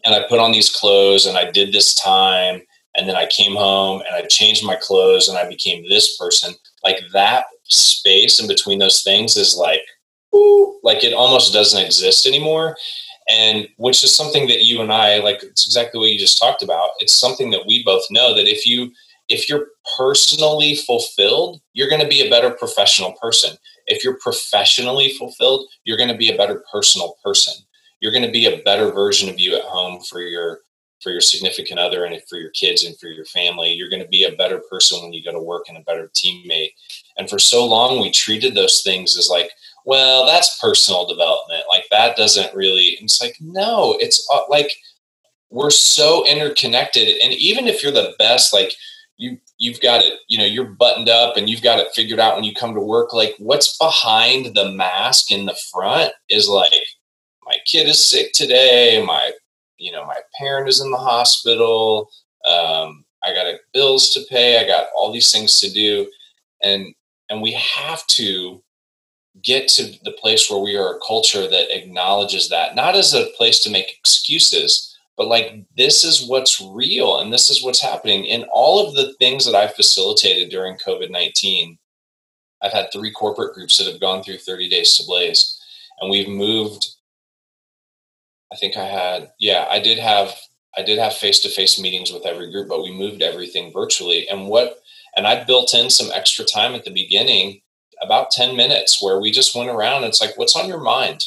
and 0.04 0.14
I 0.14 0.26
put 0.28 0.38
on 0.38 0.52
these 0.52 0.70
clothes, 0.70 1.26
and 1.26 1.36
I 1.36 1.50
did 1.50 1.72
this 1.72 1.94
time 1.94 2.62
and 2.96 3.08
then 3.08 3.16
I 3.16 3.26
came 3.26 3.54
home 3.54 4.02
and 4.06 4.14
I 4.14 4.26
changed 4.26 4.64
my 4.64 4.76
clothes 4.76 5.28
and 5.28 5.38
I 5.38 5.48
became 5.48 5.88
this 5.88 6.16
person. 6.16 6.54
Like 6.84 7.00
that 7.12 7.46
space 7.64 8.38
in 8.38 8.46
between 8.46 8.78
those 8.78 9.02
things 9.02 9.36
is 9.36 9.56
like, 9.56 9.80
like 10.82 11.04
it 11.04 11.12
almost 11.12 11.52
doesn't 11.52 11.84
exist 11.84 12.26
anymore. 12.26 12.76
And 13.30 13.68
which 13.76 14.02
is 14.02 14.14
something 14.14 14.48
that 14.48 14.64
you 14.64 14.80
and 14.82 14.92
I 14.92 15.18
like. 15.18 15.42
It's 15.42 15.64
exactly 15.64 16.00
what 16.00 16.10
you 16.10 16.18
just 16.18 16.40
talked 16.40 16.62
about. 16.62 16.90
It's 16.98 17.12
something 17.12 17.50
that 17.50 17.66
we 17.66 17.84
both 17.84 18.02
know 18.10 18.34
that 18.34 18.48
if 18.48 18.66
you 18.66 18.90
if 19.28 19.48
you're 19.48 19.68
personally 19.96 20.74
fulfilled, 20.74 21.60
you're 21.72 21.88
going 21.88 22.02
to 22.02 22.08
be 22.08 22.26
a 22.26 22.30
better 22.30 22.50
professional 22.50 23.12
person. 23.12 23.56
If 23.86 24.04
you're 24.04 24.18
professionally 24.18 25.10
fulfilled, 25.10 25.68
you're 25.84 25.96
going 25.96 26.10
to 26.10 26.16
be 26.16 26.30
a 26.30 26.36
better 26.36 26.64
personal 26.70 27.14
person. 27.24 27.54
You're 28.00 28.12
going 28.12 28.26
to 28.26 28.32
be 28.32 28.46
a 28.46 28.62
better 28.62 28.90
version 28.90 29.28
of 29.28 29.38
you 29.38 29.54
at 29.54 29.62
home 29.62 30.00
for 30.00 30.20
your 30.20 30.60
for 31.02 31.10
your 31.10 31.20
significant 31.20 31.80
other 31.80 32.04
and 32.04 32.20
for 32.28 32.36
your 32.36 32.50
kids 32.50 32.84
and 32.84 32.96
for 32.98 33.08
your 33.08 33.24
family. 33.26 33.72
You're 33.72 33.90
going 33.90 34.02
to 34.02 34.08
be 34.08 34.24
a 34.24 34.36
better 34.36 34.60
person 34.70 35.02
when 35.02 35.12
you 35.12 35.24
go 35.24 35.32
to 35.32 35.40
work 35.40 35.64
and 35.68 35.76
a 35.76 35.82
better 35.82 36.10
teammate. 36.14 36.70
And 37.16 37.28
for 37.28 37.38
so 37.38 37.66
long, 37.66 38.00
we 38.00 38.10
treated 38.10 38.54
those 38.54 38.82
things 38.82 39.16
as 39.18 39.28
like, 39.28 39.50
well, 39.84 40.26
that's 40.26 40.58
personal 40.60 41.06
development. 41.06 41.64
Like 41.68 41.84
that 41.90 42.16
doesn't 42.16 42.54
really, 42.54 42.98
it's 43.00 43.20
like, 43.20 43.36
no, 43.40 43.96
it's 44.00 44.26
uh, 44.32 44.42
like 44.48 44.72
we're 45.50 45.70
so 45.70 46.26
interconnected. 46.26 47.08
And 47.22 47.32
even 47.34 47.66
if 47.66 47.82
you're 47.82 47.92
the 47.92 48.14
best, 48.18 48.52
like 48.52 48.72
you, 49.16 49.38
you've 49.58 49.80
got 49.80 50.02
it, 50.04 50.20
you 50.28 50.38
know, 50.38 50.44
you're 50.44 50.64
buttoned 50.64 51.08
up 51.08 51.36
and 51.36 51.48
you've 51.48 51.62
got 51.62 51.78
it 51.78 51.92
figured 51.94 52.20
out 52.20 52.34
when 52.34 52.44
you 52.44 52.54
come 52.54 52.74
to 52.74 52.80
work, 52.80 53.12
like 53.12 53.34
what's 53.38 53.76
behind 53.78 54.54
the 54.54 54.70
mask 54.72 55.30
in 55.30 55.46
the 55.46 55.58
front 55.72 56.12
is 56.28 56.48
like, 56.48 56.72
my 57.44 57.56
kid 57.66 57.88
is 57.88 58.04
sick 58.04 58.32
today. 58.32 59.02
My 59.04 59.32
you 59.78 59.90
know, 59.90 60.06
my 60.06 60.18
parent 60.38 60.68
is 60.68 60.80
in 60.80 60.90
the 60.90 60.96
hospital. 60.96 62.08
Um, 62.46 63.04
I 63.24 63.34
got 63.34 63.52
bills 63.74 64.10
to 64.10 64.24
pay. 64.30 64.60
I 64.60 64.66
got 64.66 64.86
all 64.94 65.12
these 65.12 65.30
things 65.30 65.58
to 65.60 65.70
do, 65.70 66.08
and 66.62 66.94
and 67.28 67.42
we 67.42 67.52
have 67.52 68.06
to 68.08 68.62
get 69.42 69.68
to 69.68 69.98
the 70.04 70.12
place 70.12 70.50
where 70.50 70.60
we 70.60 70.76
are 70.76 70.94
a 70.94 71.00
culture 71.06 71.48
that 71.48 71.76
acknowledges 71.76 72.48
that, 72.48 72.74
not 72.74 72.94
as 72.94 73.14
a 73.14 73.30
place 73.36 73.60
to 73.60 73.70
make 73.70 73.96
excuses, 73.98 74.96
but 75.16 75.28
like 75.28 75.64
this 75.76 76.04
is 76.04 76.26
what's 76.28 76.60
real 76.60 77.18
and 77.18 77.32
this 77.32 77.50
is 77.50 77.62
what's 77.62 77.82
happening. 77.82 78.24
In 78.24 78.44
all 78.52 78.86
of 78.86 78.94
the 78.94 79.14
things 79.14 79.44
that 79.44 79.54
I've 79.54 79.74
facilitated 79.74 80.50
during 80.50 80.76
COVID 80.76 81.10
nineteen, 81.10 81.78
I've 82.62 82.72
had 82.72 82.88
three 82.92 83.10
corporate 83.10 83.54
groups 83.54 83.76
that 83.78 83.90
have 83.90 84.00
gone 84.00 84.22
through 84.22 84.38
30 84.38 84.68
days 84.68 84.96
to 84.96 85.04
blaze, 85.04 85.60
and 86.00 86.10
we've 86.10 86.28
moved 86.28 86.86
I 88.52 88.56
think 88.56 88.76
I 88.76 88.84
had, 88.84 89.32
yeah, 89.38 89.66
I 89.70 89.80
did 89.80 89.98
have, 89.98 90.34
I 90.76 90.82
did 90.82 90.98
have 90.98 91.14
face 91.14 91.40
to 91.40 91.48
face 91.48 91.80
meetings 91.80 92.12
with 92.12 92.26
every 92.26 92.50
group, 92.50 92.68
but 92.68 92.82
we 92.82 92.92
moved 92.92 93.22
everything 93.22 93.72
virtually. 93.72 94.28
And 94.28 94.46
what, 94.46 94.82
and 95.16 95.26
I 95.26 95.42
built 95.42 95.74
in 95.74 95.88
some 95.88 96.10
extra 96.12 96.44
time 96.44 96.74
at 96.74 96.84
the 96.84 96.92
beginning, 96.92 97.62
about 98.02 98.30
10 98.30 98.56
minutes, 98.56 99.02
where 99.02 99.20
we 99.20 99.30
just 99.30 99.54
went 99.54 99.70
around. 99.70 100.04
it's 100.04 100.20
like, 100.20 100.36
what's 100.36 100.56
on 100.56 100.68
your 100.68 100.80
mind? 100.80 101.24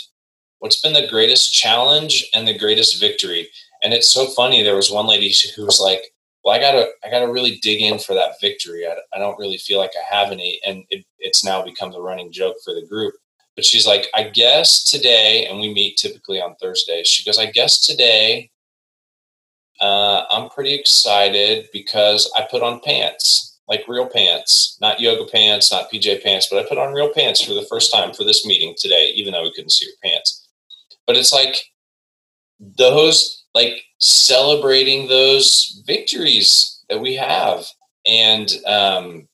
What's 0.60 0.82
been 0.82 0.94
the 0.94 1.08
greatest 1.08 1.54
challenge 1.54 2.30
and 2.34 2.48
the 2.48 2.58
greatest 2.58 3.00
victory? 3.00 3.50
And 3.84 3.94
it's 3.94 4.10
so 4.10 4.26
funny. 4.28 4.64
There 4.64 4.76
was 4.76 4.92
one 4.92 5.08
lady 5.08 5.34
who 5.56 5.66
was 5.66 5.80
like, 5.80 6.02
well, 6.44 6.56
I 6.56 6.60
gotta, 6.60 6.88
I 7.04 7.10
gotta 7.10 7.32
really 7.32 7.60
dig 7.62 7.82
in 7.82 8.00
for 8.00 8.14
that 8.14 8.36
victory. 8.42 8.86
I, 8.86 8.96
I 9.14 9.20
don't 9.20 9.38
really 9.40 9.58
feel 9.58 9.80
like 9.80 9.92
I 9.96 10.16
have 10.16 10.32
any. 10.32 10.60
And 10.66 10.84
it, 10.90 11.06
it's 11.20 11.44
now 11.44 11.64
become 11.64 11.92
the 11.92 12.02
running 12.02 12.32
joke 12.32 12.58
for 12.64 12.74
the 12.74 12.86
group 12.88 13.16
but 13.56 13.66
she's 13.66 13.88
like, 13.88 14.08
I 14.14 14.24
guess 14.24 14.84
today, 14.84 15.48
and 15.50 15.60
we 15.60 15.74
meet 15.74 15.98
typically 15.98 16.42
on 16.42 16.56
Thursdays. 16.56 17.08
She 17.08 17.24
goes, 17.24 17.40
I 17.40 17.46
guess 17.46 17.80
today 17.80 18.50
uh, 19.82 20.24
I'm 20.30 20.50
pretty 20.50 20.74
excited 20.74 21.70
because 21.72 22.32
I 22.36 22.48
put 22.50 22.64
on 22.64 22.82
pants, 22.82 23.55
like 23.68 23.88
real 23.88 24.08
pants, 24.08 24.78
not 24.80 25.00
yoga 25.00 25.30
pants, 25.32 25.72
not 25.72 25.92
PJ 25.92 26.24
pants, 26.24 26.48
but 26.52 26.64
I 26.64 26.68
put 26.68 26.78
on 26.78 26.94
real 26.94 27.12
pants 27.14 27.42
for 27.42 27.54
the 27.54 27.66
first 27.70 27.92
time 27.92 28.14
for 28.14 28.24
this 28.24 28.46
meeting 28.46 28.76
today, 28.78 29.12
even 29.16 29.34
though 29.34 29.44
we 29.44 29.54
couldn't 29.54 29.72
see 29.72 29.86
your 29.86 29.96
pants. 30.04 30.48
But 31.08 31.16
it's 31.16 31.34
like 31.34 31.56
those, 32.60 33.44
like 33.54 33.84
celebrating 34.00 35.08
those 35.08 35.82
victories 35.86 36.84
that 36.90 37.02
we 37.02 37.16
have. 37.16 37.66
And 38.08 38.52
um, 38.68 39.28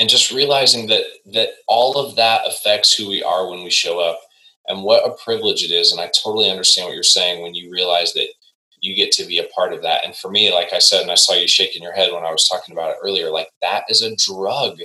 and 0.00 0.08
just 0.08 0.32
realizing 0.32 0.86
that 0.88 1.04
that 1.26 1.50
all 1.68 1.98
of 1.98 2.16
that 2.16 2.40
affects 2.46 2.94
who 2.94 3.08
we 3.08 3.22
are 3.22 3.48
when 3.48 3.62
we 3.62 3.70
show 3.70 4.00
up 4.00 4.18
and 4.66 4.82
what 4.82 5.06
a 5.06 5.14
privilege 5.22 5.62
it 5.62 5.70
is. 5.70 5.92
And 5.92 6.00
I 6.00 6.06
totally 6.06 6.50
understand 6.50 6.86
what 6.86 6.94
you're 6.94 7.02
saying 7.02 7.42
when 7.42 7.54
you 7.54 7.70
realize 7.70 8.14
that 8.14 8.28
you 8.80 8.94
get 8.94 9.12
to 9.12 9.24
be 9.24 9.38
a 9.38 9.48
part 9.54 9.72
of 9.72 9.82
that. 9.82 10.04
And 10.04 10.14
for 10.14 10.30
me, 10.30 10.52
like 10.52 10.72
I 10.72 10.78
said, 10.78 11.02
and 11.02 11.10
I 11.10 11.16
saw 11.16 11.34
you 11.34 11.48
shaking 11.48 11.82
your 11.82 11.92
head 11.92 12.12
when 12.12 12.24
I 12.24 12.32
was 12.32 12.48
talking 12.48 12.74
about 12.74 12.90
it 12.90 12.96
earlier, 13.02 13.30
like 13.30 13.48
that 13.62 13.84
is 13.88 14.02
a 14.02 14.16
drug. 14.16 14.80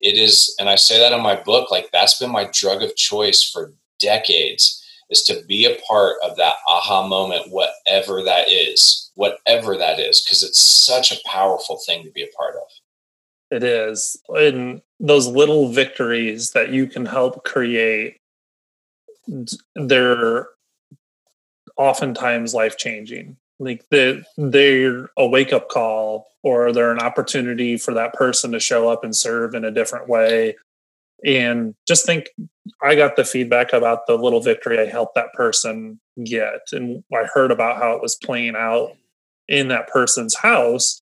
It 0.00 0.16
is, 0.16 0.54
and 0.60 0.68
I 0.68 0.76
say 0.76 0.98
that 0.98 1.12
in 1.12 1.22
my 1.22 1.36
book, 1.42 1.70
like 1.70 1.90
that's 1.92 2.18
been 2.18 2.30
my 2.30 2.48
drug 2.52 2.82
of 2.82 2.94
choice 2.96 3.42
for 3.42 3.72
decades 3.98 4.82
is 5.10 5.22
to 5.22 5.42
be 5.46 5.64
a 5.64 5.78
part 5.86 6.16
of 6.22 6.36
that 6.36 6.56
aha 6.68 7.06
moment, 7.06 7.50
whatever 7.50 8.22
that 8.22 8.50
is, 8.50 9.10
whatever 9.14 9.76
that 9.76 9.98
is, 9.98 10.20
because 10.22 10.42
it's 10.42 10.60
such 10.60 11.12
a 11.12 11.28
powerful 11.28 11.80
thing 11.86 12.04
to 12.04 12.10
be 12.10 12.22
a 12.22 12.36
part 12.36 12.56
of. 12.56 12.62
It 13.50 13.62
is. 13.62 14.20
And 14.28 14.82
those 14.98 15.28
little 15.28 15.68
victories 15.68 16.50
that 16.52 16.70
you 16.70 16.86
can 16.88 17.06
help 17.06 17.44
create, 17.44 18.18
they're 19.74 20.48
oftentimes 21.76 22.54
life 22.54 22.76
changing. 22.76 23.36
Like 23.58 23.84
the, 23.90 24.24
they're 24.36 25.08
a 25.16 25.26
wake 25.26 25.52
up 25.52 25.68
call 25.68 26.26
or 26.42 26.72
they're 26.72 26.92
an 26.92 27.00
opportunity 27.00 27.78
for 27.78 27.94
that 27.94 28.12
person 28.12 28.52
to 28.52 28.60
show 28.60 28.88
up 28.88 29.02
and 29.02 29.16
serve 29.16 29.54
in 29.54 29.64
a 29.64 29.70
different 29.70 30.08
way 30.08 30.56
and 31.24 31.74
just 31.86 32.04
think 32.04 32.28
i 32.82 32.94
got 32.94 33.16
the 33.16 33.24
feedback 33.24 33.72
about 33.72 34.06
the 34.06 34.16
little 34.16 34.40
victory 34.40 34.78
i 34.78 34.84
helped 34.84 35.14
that 35.14 35.32
person 35.32 35.98
get 36.24 36.60
and 36.72 37.02
i 37.12 37.24
heard 37.32 37.50
about 37.50 37.78
how 37.78 37.92
it 37.92 38.02
was 38.02 38.16
playing 38.16 38.54
out 38.56 38.92
in 39.48 39.68
that 39.68 39.88
person's 39.88 40.36
house 40.36 41.00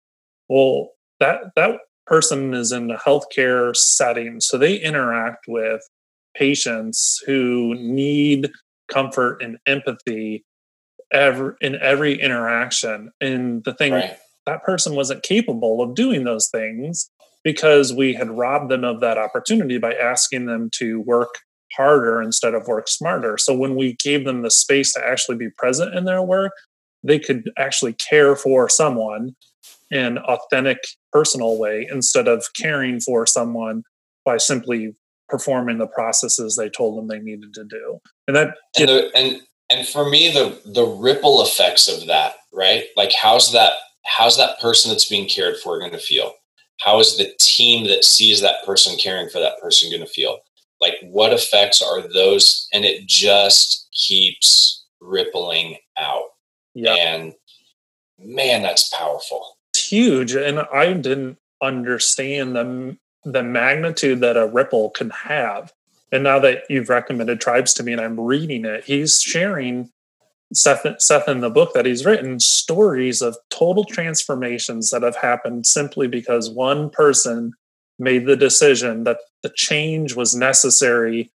well 0.49 0.91
that 1.21 1.53
that 1.57 1.79
person 2.07 2.55
is 2.55 2.73
in 2.73 2.91
a 2.91 2.99
healthcare 2.99 3.75
setting 3.77 4.41
so 4.41 4.59
they 4.59 4.77
interact 4.77 5.47
with 5.47 5.83
patients 6.35 7.23
who 7.27 7.75
need 7.77 8.51
comfort 8.91 9.41
and 9.43 9.59
empathy 9.67 10.45
every 11.13 11.55
in 11.61 11.77
every 11.77 12.21
interaction 12.21 13.11
and 13.21 13.65
the 13.65 13.75
thing 13.75 13.93
right. 13.93 14.17
that 14.47 14.63
person 14.63 14.95
wasn't 14.95 15.23
capable 15.23 15.83
of 15.83 15.95
doing 15.95 16.25
those 16.25 16.49
things 16.49 17.11
because 17.43 17.93
we 17.93 18.13
had 18.15 18.31
robbed 18.31 18.71
them 18.71 18.85
of 18.85 19.01
that 19.01 19.19
opportunity 19.19 19.79
by 19.79 19.95
asking 19.95 20.47
them 20.47 20.71
to 20.75 21.01
work 21.01 21.39
harder 21.73 22.21
instead 22.21 22.55
of 22.55 22.67
work 22.67 22.89
smarter. 22.89 23.39
So 23.39 23.55
when 23.55 23.77
we 23.77 23.95
gave 23.95 24.25
them 24.25 24.43
the 24.43 24.51
space 24.51 24.93
to 24.95 25.07
actually 25.07 25.37
be 25.37 25.51
present 25.51 25.95
in 25.95 26.05
their 26.05 26.23
work, 26.23 26.53
they 27.03 27.19
could 27.19 27.51
actually 27.57 27.95
care 27.95 28.37
for 28.37 28.69
someone 28.69 29.35
in 29.91 30.19
authentic 30.19 30.79
personal 31.13 31.59
way 31.59 31.89
instead 31.91 32.29
of 32.29 32.45
caring 32.61 33.01
for 33.01 33.27
someone 33.27 33.83
by 34.25 34.37
simply 34.37 34.95
performing 35.29 35.79
the 35.79 35.87
processes 35.87 36.57
they 36.57 36.69
told 36.69 36.99
them 36.99 37.09
they 37.09 37.19
needed 37.19 37.55
to 37.55 37.65
do. 37.65 37.99
And 38.27 38.37
that 38.37 38.57
and 38.79 38.89
the, 38.89 39.11
and, 39.17 39.41
and 39.71 39.87
for 39.87 40.09
me 40.09 40.33
the 40.33 40.61
the 40.65 40.85
ripple 40.85 41.43
effects 41.43 41.89
of 41.89 42.07
that, 42.07 42.35
right? 42.53 42.85
Like 42.97 43.13
how's 43.13 43.53
that 43.53 43.73
how's 44.05 44.37
that 44.37 44.61
person 44.61 44.91
that's 44.91 45.09
being 45.09 45.29
cared 45.29 45.57
for 45.59 45.79
going 45.79 45.93
to 45.93 45.99
feel? 45.99 46.33
how 46.81 46.99
is 46.99 47.17
the 47.17 47.33
team 47.39 47.87
that 47.87 48.05
sees 48.05 48.41
that 48.41 48.65
person 48.65 48.97
caring 48.99 49.29
for 49.29 49.39
that 49.39 49.61
person 49.61 49.91
going 49.91 50.05
to 50.05 50.07
feel 50.07 50.39
like 50.81 50.95
what 51.03 51.33
effects 51.33 51.83
are 51.83 52.01
those 52.09 52.69
and 52.73 52.85
it 52.85 53.07
just 53.07 53.89
keeps 53.93 54.85
rippling 55.01 55.77
out 55.99 56.25
yeah. 56.75 56.95
and 56.95 57.35
man 58.19 58.63
that's 58.63 58.95
powerful 58.95 59.57
it's 59.73 59.87
huge 59.87 60.35
and 60.35 60.61
i 60.73 60.93
didn't 60.93 61.39
understand 61.63 62.57
the 62.57 62.97
the 63.25 63.43
magnitude 63.43 64.21
that 64.21 64.37
a 64.37 64.47
ripple 64.47 64.91
can 64.91 65.11
have 65.11 65.73
and 66.13 66.25
now 66.25 66.39
that 66.39 66.63
you've 66.69 66.89
recommended 66.89 67.41
tribes 67.41 67.75
to 67.75 67.83
me 67.83 67.93
and 67.93 68.01
i'm 68.01 68.19
reading 68.19 68.65
it 68.65 68.85
he's 68.85 69.21
sharing 69.21 69.91
Seth, 70.53 70.85
Seth 71.01 71.29
in 71.29 71.43
the 71.43 71.51
book 71.51 71.75
that 71.75 71.87
he's 71.87 72.05
written 72.05 72.41
stories 72.41 73.23
of 73.23 73.37
total 73.51 73.85
transformations 73.85 74.91
that 74.91 75.03
have 75.05 75.15
happened 75.15 75.65
simply 75.65 76.09
because 76.09 76.51
one 76.51 76.91
person 76.91 77.53
made 78.01 78.27
the 78.27 78.35
decision 78.35 79.05
that 79.05 79.19
the 79.45 79.53
change 79.55 80.17
was 80.17 80.35
necessary 80.35 81.31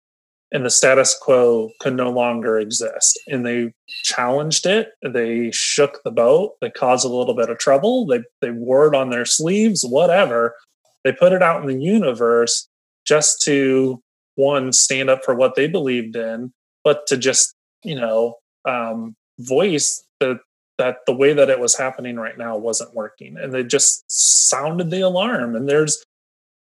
and 0.55 0.65
the 0.65 0.71
status 0.71 1.17
quo 1.21 1.71
could 1.81 1.95
no 1.95 2.11
longer 2.11 2.59
exist. 2.59 3.19
And 3.27 3.45
they 3.45 3.73
challenged 4.05 4.67
it. 4.67 4.91
They 5.03 5.51
shook 5.53 6.01
the 6.05 6.13
boat. 6.13 6.53
They 6.61 6.71
caused 6.71 7.05
a 7.05 7.09
little 7.09 7.35
bit 7.35 7.51
of 7.51 7.59
trouble. 7.59 8.07
They 8.07 8.23
they 8.41 8.51
wore 8.51 8.87
it 8.87 8.95
on 8.95 9.11
their 9.11 9.25
sleeves, 9.25 9.85
whatever. 9.85 10.55
They 11.03 11.13
put 11.13 11.33
it 11.33 11.43
out 11.43 11.61
in 11.61 11.67
the 11.67 11.83
universe 11.83 12.69
just 13.05 13.43
to 13.43 14.01
one 14.37 14.73
stand 14.73 15.11
up 15.11 15.25
for 15.25 15.35
what 15.35 15.55
they 15.55 15.67
believed 15.67 16.17
in, 16.17 16.53
but 16.83 17.07
to 17.09 17.17
just 17.17 17.55
you 17.83 17.95
know 17.95 18.37
um, 18.65 19.15
voice 19.39 20.05
that 20.21 20.39
that 20.79 20.99
the 21.07 21.15
way 21.15 21.33
that 21.33 21.51
it 21.51 21.61
was 21.61 21.77
happening 21.77 22.17
right 22.17 22.37
now 22.37 22.57
wasn't 22.57 22.95
working. 22.95 23.37
And 23.37 23.53
they 23.53 23.63
just 23.63 24.05
sounded 24.09 24.91
the 24.91 25.03
alarm. 25.03 25.55
And 25.55 25.69
there's 25.69 26.05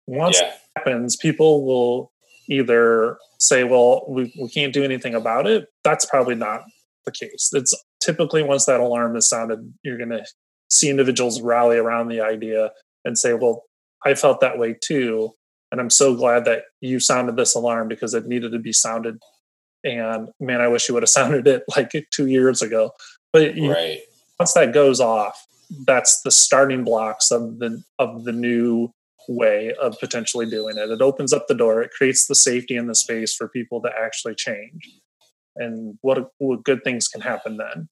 once 0.07 0.41
yeah. 0.41 0.53
happens 0.77 1.17
people 1.17 1.65
will 1.65 2.11
either 2.49 3.17
say 3.39 3.63
well 3.63 4.05
we, 4.09 4.35
we 4.41 4.49
can't 4.49 4.73
do 4.73 4.83
anything 4.83 5.15
about 5.15 5.47
it. 5.47 5.69
That's 5.85 6.05
probably 6.05 6.35
not 6.35 6.63
the 7.05 7.13
case. 7.13 7.51
It's 7.53 7.75
typically 8.01 8.43
once 8.43 8.65
that 8.65 8.81
alarm 8.81 9.17
is 9.17 9.29
sounded 9.29 9.73
you're 9.85 9.99
going 9.99 10.11
to 10.11 10.25
see 10.69 10.89
individuals 10.89 11.41
rally 11.41 11.77
around 11.77 12.09
the 12.09 12.21
idea 12.21 12.71
and 13.05 13.19
say 13.19 13.35
well 13.35 13.65
i 14.05 14.15
felt 14.15 14.41
that 14.41 14.59
way 14.59 14.75
too 14.83 15.31
and 15.71 15.81
i'm 15.81 15.91
so 15.91 16.15
glad 16.15 16.45
that 16.45 16.65
you 16.81 17.01
sounded 17.01 17.37
this 17.37 17.55
alarm 17.55 17.89
because 17.89 18.15
it 18.15 18.27
needed 18.27 18.53
to 18.53 18.59
be 18.59 18.73
sounded 18.73 19.19
and 19.85 20.29
man, 20.41 20.61
I 20.61 20.69
wish 20.69 20.89
you 20.89 20.95
would 20.95 21.03
have 21.03 21.11
sounded 21.11 21.47
it 21.47 21.65
like 21.77 21.93
two 22.11 22.27
years 22.27 22.63
ago. 22.63 22.93
But 23.33 23.57
you, 23.57 23.73
right. 23.73 24.01
once 24.39 24.53
that 24.55 24.75
goes 24.75 25.01
off, 25.01 25.47
that's 25.87 26.23
the 26.23 26.31
starting 26.31 26.85
blocks 26.85 27.31
of 27.31 27.59
the 27.59 27.83
of 27.99 28.25
the 28.25 28.33
new 28.33 28.93
way 29.29 29.73
of 29.81 29.99
potentially 30.01 30.47
doing 30.47 30.77
it. 30.77 30.91
It 30.91 31.01
opens 31.01 31.33
up 31.33 31.47
the 31.47 31.55
door. 31.55 31.83
It 31.83 31.93
creates 31.93 32.27
the 32.27 32.35
safety 32.35 32.77
and 32.77 32.89
the 32.89 32.95
space 32.95 33.35
for 33.35 33.49
people 33.49 33.81
to 33.83 33.91
actually 33.97 34.35
change. 34.35 34.91
And 35.55 35.99
what, 36.01 36.31
what 36.39 36.65
good 36.65 36.83
things 36.83 37.07
can 37.07 37.21
happen 37.21 37.57
then? 37.57 37.89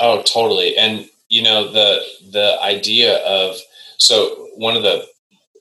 Oh, 0.00 0.22
totally. 0.22 0.76
And 0.76 1.08
you 1.30 1.42
know 1.42 1.70
the 1.70 2.00
the 2.32 2.58
idea 2.62 3.18
of 3.18 3.56
so 3.98 4.48
one 4.56 4.76
of 4.76 4.82
the 4.82 5.06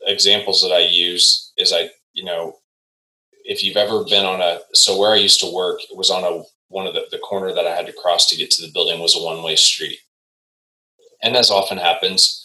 examples 0.07 0.61
that 0.61 0.73
I 0.73 0.79
use 0.79 1.51
is 1.57 1.71
I 1.73 1.89
you 2.13 2.23
know 2.23 2.55
if 3.43 3.63
you've 3.63 3.77
ever 3.77 4.03
been 4.03 4.25
on 4.25 4.41
a 4.41 4.59
so 4.73 4.97
where 4.97 5.13
I 5.13 5.17
used 5.17 5.39
to 5.41 5.53
work 5.53 5.79
it 5.83 5.95
was 5.97 6.09
on 6.09 6.23
a 6.23 6.43
one 6.69 6.87
of 6.87 6.93
the, 6.93 7.05
the 7.11 7.17
corner 7.19 7.53
that 7.53 7.65
I 7.65 7.75
had 7.75 7.85
to 7.87 7.93
cross 7.93 8.27
to 8.27 8.35
get 8.35 8.51
to 8.51 8.61
the 8.61 8.71
building 8.71 8.99
was 8.99 9.15
a 9.15 9.23
one 9.23 9.43
way 9.43 9.55
street. 9.55 9.99
And 11.23 11.35
as 11.35 11.49
often 11.49 11.77
happens, 11.77 12.43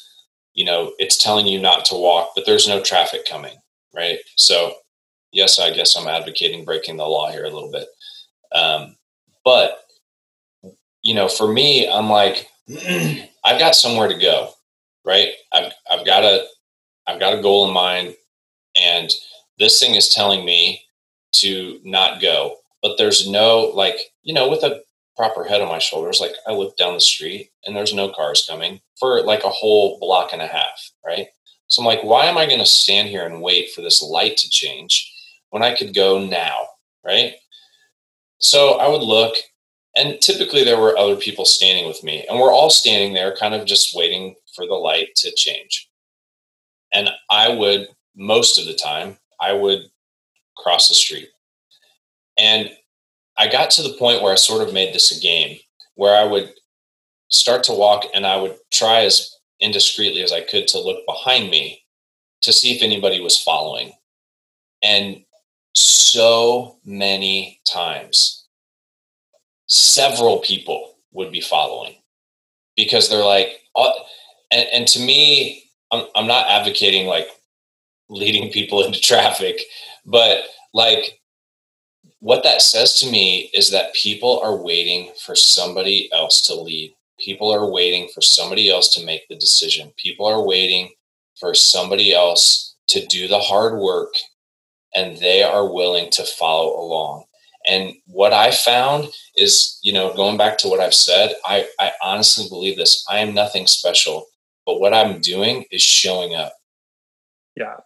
you 0.54 0.64
know, 0.64 0.92
it's 0.98 1.16
telling 1.16 1.46
you 1.46 1.60
not 1.60 1.84
to 1.86 1.94
walk, 1.94 2.30
but 2.34 2.46
there's 2.46 2.68
no 2.68 2.82
traffic 2.82 3.26
coming, 3.28 3.56
right? 3.94 4.18
So, 4.36 4.74
yes, 5.32 5.58
I 5.58 5.72
guess 5.72 5.96
I'm 5.96 6.08
advocating 6.08 6.64
breaking 6.64 6.96
the 6.96 7.04
law 7.04 7.30
here 7.30 7.44
a 7.44 7.50
little 7.50 7.70
bit. 7.70 7.88
Um, 8.54 8.96
but, 9.44 9.78
you 11.02 11.14
know, 11.14 11.28
for 11.28 11.52
me, 11.52 11.90
I'm 11.90 12.08
like, 12.08 12.48
I've 13.44 13.58
got 13.58 13.74
somewhere 13.74 14.08
to 14.08 14.18
go, 14.18 14.50
right? 15.04 15.30
I've, 15.52 15.72
I've 15.90 16.06
got 16.06 16.22
a, 16.22 16.46
I've 17.06 17.20
got 17.20 17.38
a 17.38 17.42
goal 17.42 17.68
in 17.68 17.74
mind 17.74 18.14
and 18.76 19.10
this 19.58 19.78
thing 19.78 19.94
is 19.94 20.08
telling 20.08 20.44
me 20.44 20.82
to 21.36 21.80
not 21.84 22.20
go. 22.20 22.56
But 22.82 22.98
there's 22.98 23.28
no 23.28 23.72
like, 23.74 23.96
you 24.22 24.34
know, 24.34 24.48
with 24.48 24.62
a 24.64 24.82
proper 25.16 25.44
head 25.44 25.60
on 25.60 25.68
my 25.68 25.78
shoulders, 25.78 26.20
like 26.20 26.34
I 26.46 26.52
look 26.52 26.76
down 26.76 26.94
the 26.94 27.00
street 27.00 27.50
and 27.64 27.76
there's 27.76 27.94
no 27.94 28.10
cars 28.10 28.46
coming 28.48 28.80
for 28.98 29.22
like 29.22 29.44
a 29.44 29.48
whole 29.48 29.98
block 30.00 30.32
and 30.32 30.42
a 30.42 30.46
half, 30.46 30.90
right? 31.04 31.28
So 31.68 31.80
I'm 31.80 31.86
like, 31.86 32.02
why 32.02 32.26
am 32.26 32.36
I 32.36 32.46
going 32.46 32.58
to 32.58 32.66
stand 32.66 33.08
here 33.08 33.24
and 33.24 33.40
wait 33.40 33.70
for 33.70 33.82
this 33.82 34.02
light 34.02 34.36
to 34.38 34.50
change 34.50 35.10
when 35.50 35.62
I 35.62 35.74
could 35.74 35.94
go 35.94 36.24
now, 36.24 36.66
right? 37.04 37.34
So 38.38 38.74
I 38.74 38.88
would 38.88 39.02
look, 39.02 39.36
and 39.96 40.20
typically 40.20 40.64
there 40.64 40.80
were 40.80 40.98
other 40.98 41.16
people 41.16 41.44
standing 41.44 41.86
with 41.86 42.02
me, 42.02 42.26
and 42.28 42.38
we're 42.38 42.52
all 42.52 42.70
standing 42.70 43.14
there, 43.14 43.36
kind 43.36 43.54
of 43.54 43.66
just 43.66 43.96
waiting 43.96 44.34
for 44.54 44.66
the 44.66 44.74
light 44.74 45.14
to 45.16 45.32
change. 45.34 45.88
And 46.92 47.08
I 47.30 47.48
would, 47.48 47.88
most 48.16 48.58
of 48.58 48.66
the 48.66 48.74
time, 48.74 49.18
I 49.40 49.52
would 49.52 49.80
cross 50.56 50.88
the 50.88 50.94
street. 50.94 51.28
And 52.38 52.70
I 53.38 53.48
got 53.48 53.70
to 53.72 53.82
the 53.82 53.96
point 53.98 54.22
where 54.22 54.32
I 54.32 54.36
sort 54.36 54.66
of 54.66 54.74
made 54.74 54.94
this 54.94 55.16
a 55.16 55.20
game 55.20 55.58
where 55.94 56.16
I 56.16 56.24
would 56.24 56.52
start 57.28 57.64
to 57.64 57.72
walk 57.72 58.04
and 58.14 58.26
I 58.26 58.36
would 58.36 58.56
try 58.70 59.04
as 59.04 59.34
indiscreetly 59.60 60.22
as 60.22 60.32
I 60.32 60.42
could 60.42 60.66
to 60.68 60.80
look 60.80 61.04
behind 61.06 61.50
me 61.50 61.82
to 62.42 62.52
see 62.52 62.74
if 62.74 62.82
anybody 62.82 63.20
was 63.20 63.40
following. 63.40 63.92
And 64.82 65.24
so 65.74 66.78
many 66.84 67.60
times, 67.64 68.46
several 69.66 70.38
people 70.38 70.96
would 71.12 71.30
be 71.30 71.40
following 71.40 71.94
because 72.76 73.08
they're 73.08 73.24
like, 73.24 73.60
oh, 73.76 73.92
and, 74.50 74.66
and 74.72 74.88
to 74.88 75.00
me, 75.00 75.61
I'm, 75.92 76.06
I'm 76.16 76.26
not 76.26 76.48
advocating 76.48 77.06
like 77.06 77.28
leading 78.08 78.50
people 78.50 78.82
into 78.86 79.00
traffic 79.00 79.60
but 80.06 80.44
like 80.74 81.20
what 82.20 82.44
that 82.44 82.62
says 82.62 82.98
to 83.00 83.10
me 83.10 83.50
is 83.52 83.70
that 83.70 83.94
people 83.94 84.40
are 84.44 84.56
waiting 84.56 85.12
for 85.24 85.34
somebody 85.34 86.08
else 86.12 86.40
to 86.42 86.54
lead. 86.54 86.94
People 87.18 87.52
are 87.52 87.70
waiting 87.70 88.08
for 88.14 88.20
somebody 88.20 88.70
else 88.70 88.94
to 88.94 89.04
make 89.04 89.26
the 89.28 89.36
decision. 89.36 89.92
People 89.96 90.26
are 90.26 90.44
waiting 90.44 90.90
for 91.38 91.52
somebody 91.54 92.14
else 92.14 92.76
to 92.88 93.04
do 93.06 93.28
the 93.28 93.40
hard 93.40 93.78
work 93.78 94.14
and 94.94 95.16
they 95.18 95.42
are 95.42 95.72
willing 95.72 96.10
to 96.12 96.24
follow 96.24 96.78
along. 96.80 97.24
And 97.68 97.94
what 98.06 98.32
I 98.32 98.50
found 98.50 99.08
is, 99.36 99.78
you 99.82 99.92
know, 99.92 100.14
going 100.14 100.36
back 100.36 100.58
to 100.58 100.68
what 100.68 100.80
I've 100.80 100.94
said, 100.94 101.34
I, 101.46 101.66
I 101.80 101.92
honestly 102.02 102.48
believe 102.48 102.76
this. 102.76 103.04
I 103.08 103.18
am 103.18 103.34
nothing 103.34 103.66
special, 103.66 104.26
but 104.66 104.80
what 104.80 104.94
I'm 104.94 105.20
doing 105.20 105.64
is 105.70 105.82
showing 105.82 106.34
up. 106.34 106.52
Yeah. 107.56 107.76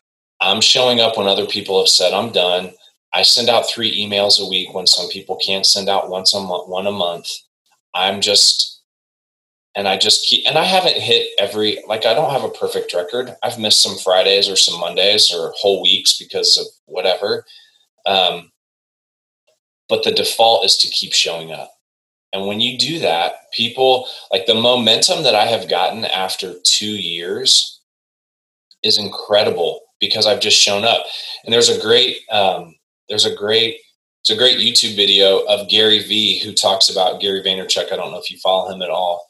I'm 0.40 0.60
showing 0.60 1.00
up 1.00 1.16
when 1.16 1.26
other 1.26 1.46
people 1.46 1.78
have 1.80 1.88
said 1.88 2.12
I'm 2.12 2.32
done. 2.32 2.72
I 3.12 3.22
send 3.22 3.48
out 3.48 3.68
three 3.68 3.96
emails 3.96 4.40
a 4.40 4.48
week 4.48 4.74
when 4.74 4.86
some 4.86 5.08
people 5.08 5.36
can't 5.36 5.64
send 5.64 5.88
out 5.88 6.10
once 6.10 6.34
a 6.34 6.40
month, 6.40 6.68
one 6.68 6.86
a 6.86 6.92
month. 6.92 7.30
I'm 7.94 8.20
just, 8.20 8.82
and 9.74 9.88
I 9.88 9.96
just 9.96 10.26
keep, 10.26 10.46
and 10.46 10.58
I 10.58 10.64
haven't 10.64 10.96
hit 10.96 11.28
every, 11.38 11.78
like, 11.88 12.04
I 12.04 12.12
don't 12.12 12.30
have 12.30 12.44
a 12.44 12.50
perfect 12.50 12.92
record. 12.92 13.34
I've 13.42 13.58
missed 13.58 13.80
some 13.82 13.96
Fridays 13.96 14.48
or 14.48 14.56
some 14.56 14.78
Mondays 14.78 15.32
or 15.32 15.54
whole 15.56 15.82
weeks 15.82 16.18
because 16.18 16.58
of 16.58 16.66
whatever. 16.84 17.46
Um, 18.04 18.52
but 19.88 20.04
the 20.04 20.12
default 20.12 20.64
is 20.64 20.76
to 20.78 20.88
keep 20.88 21.12
showing 21.12 21.52
up. 21.52 21.72
And 22.32 22.46
when 22.46 22.60
you 22.60 22.76
do 22.78 22.98
that, 23.00 23.50
people 23.52 24.06
like 24.30 24.46
the 24.46 24.54
momentum 24.54 25.22
that 25.22 25.34
I 25.34 25.46
have 25.46 25.68
gotten 25.68 26.04
after 26.04 26.54
two 26.64 26.86
years 26.86 27.80
is 28.82 28.98
incredible 28.98 29.80
because 30.00 30.26
I've 30.26 30.40
just 30.40 30.58
shown 30.58 30.84
up. 30.84 31.04
And 31.44 31.52
there's 31.52 31.68
a 31.68 31.80
great, 31.80 32.18
um, 32.30 32.74
there's 33.08 33.24
a 33.24 33.34
great, 33.34 33.78
it's 34.20 34.30
a 34.30 34.36
great 34.36 34.58
YouTube 34.58 34.96
video 34.96 35.44
of 35.46 35.68
Gary 35.68 36.00
Vee 36.00 36.40
who 36.40 36.52
talks 36.52 36.88
about 36.90 37.20
Gary 37.20 37.42
Vaynerchuk. 37.42 37.92
I 37.92 37.96
don't 37.96 38.10
know 38.10 38.18
if 38.18 38.30
you 38.30 38.38
follow 38.38 38.72
him 38.72 38.82
at 38.82 38.90
all, 38.90 39.26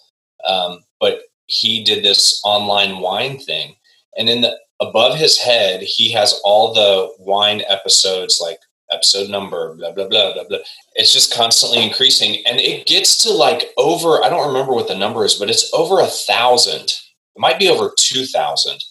um, 0.48 0.80
but 0.98 1.20
he 1.46 1.84
did 1.84 2.02
this 2.02 2.40
online 2.44 3.00
wine 3.00 3.38
thing, 3.38 3.76
and 4.16 4.28
in 4.28 4.40
the 4.40 4.58
above 4.80 5.16
his 5.16 5.38
head, 5.38 5.82
he 5.82 6.10
has 6.12 6.40
all 6.44 6.72
the 6.72 7.12
wine 7.22 7.62
episodes 7.68 8.40
like 8.42 8.58
episode 8.92 9.28
number, 9.28 9.74
blah, 9.74 9.92
blah, 9.92 10.08
blah, 10.08 10.32
blah, 10.34 10.44
blah. 10.48 10.58
It's 10.94 11.12
just 11.12 11.34
constantly 11.34 11.84
increasing. 11.84 12.42
And 12.46 12.60
it 12.60 12.86
gets 12.86 13.22
to 13.22 13.30
like 13.30 13.70
over, 13.76 14.22
I 14.22 14.28
don't 14.28 14.46
remember 14.46 14.72
what 14.72 14.88
the 14.88 14.94
number 14.94 15.24
is, 15.24 15.34
but 15.34 15.50
it's 15.50 15.72
over 15.74 16.00
a 16.00 16.06
thousand. 16.06 16.84
It 16.84 17.40
might 17.40 17.58
be 17.58 17.68
over 17.68 17.92
2,000 17.96 18.82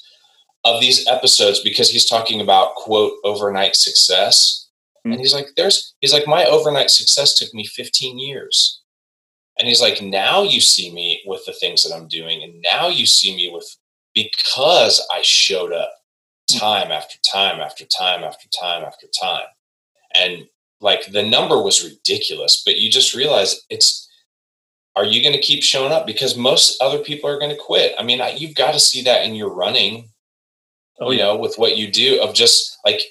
of 0.65 0.81
these 0.81 1.07
episodes 1.07 1.61
because 1.61 1.89
he's 1.89 2.05
talking 2.05 2.41
about, 2.41 2.75
quote, 2.75 3.13
overnight 3.23 3.75
success. 3.75 4.69
Mm-hmm. 4.99 5.11
And 5.13 5.21
he's 5.21 5.33
like, 5.33 5.47
there's, 5.55 5.95
he's 6.01 6.13
like, 6.13 6.27
my 6.27 6.45
overnight 6.45 6.89
success 6.89 7.33
took 7.33 7.53
me 7.53 7.65
15 7.65 8.19
years. 8.19 8.81
And 9.57 9.67
he's 9.67 9.81
like, 9.81 10.01
now 10.01 10.43
you 10.43 10.59
see 10.59 10.91
me 10.93 11.21
with 11.25 11.45
the 11.45 11.53
things 11.53 11.83
that 11.83 11.95
I'm 11.95 12.09
doing. 12.09 12.43
And 12.43 12.61
now 12.61 12.89
you 12.89 13.05
see 13.05 13.35
me 13.35 13.49
with, 13.53 13.77
because 14.13 15.05
I 15.13 15.21
showed 15.21 15.71
up 15.71 15.91
time 16.51 16.91
after 16.91 17.17
time 17.33 17.61
after 17.61 17.85
time 17.85 18.23
after 18.23 18.47
time 18.49 18.83
after 18.83 19.07
time 19.07 19.45
and 20.17 20.47
like 20.81 21.05
the 21.11 21.23
number 21.23 21.61
was 21.61 21.83
ridiculous 21.83 22.61
but 22.65 22.77
you 22.77 22.89
just 22.89 23.13
realize 23.13 23.61
it's 23.69 24.05
are 24.95 25.05
you 25.05 25.21
going 25.21 25.35
to 25.35 25.41
keep 25.41 25.61
showing 25.61 25.91
up? 25.91 26.07
Because 26.07 26.37
most 26.37 26.81
other 26.81 26.99
people 26.99 27.29
are 27.29 27.37
going 27.37 27.51
to 27.51 27.61
quit. 27.61 27.93
I 27.99 28.03
mean 28.03 28.21
you've 28.37 28.55
got 28.55 28.73
to 28.73 28.79
see 28.79 29.03
that 29.03 29.25
in 29.25 29.35
your 29.35 29.53
running 29.53 30.09
oh, 30.99 31.11
you 31.11 31.19
yeah. 31.19 31.25
know 31.25 31.37
with 31.37 31.55
what 31.57 31.77
you 31.77 31.91
do 31.91 32.21
of 32.21 32.33
just 32.33 32.77
like 32.85 33.01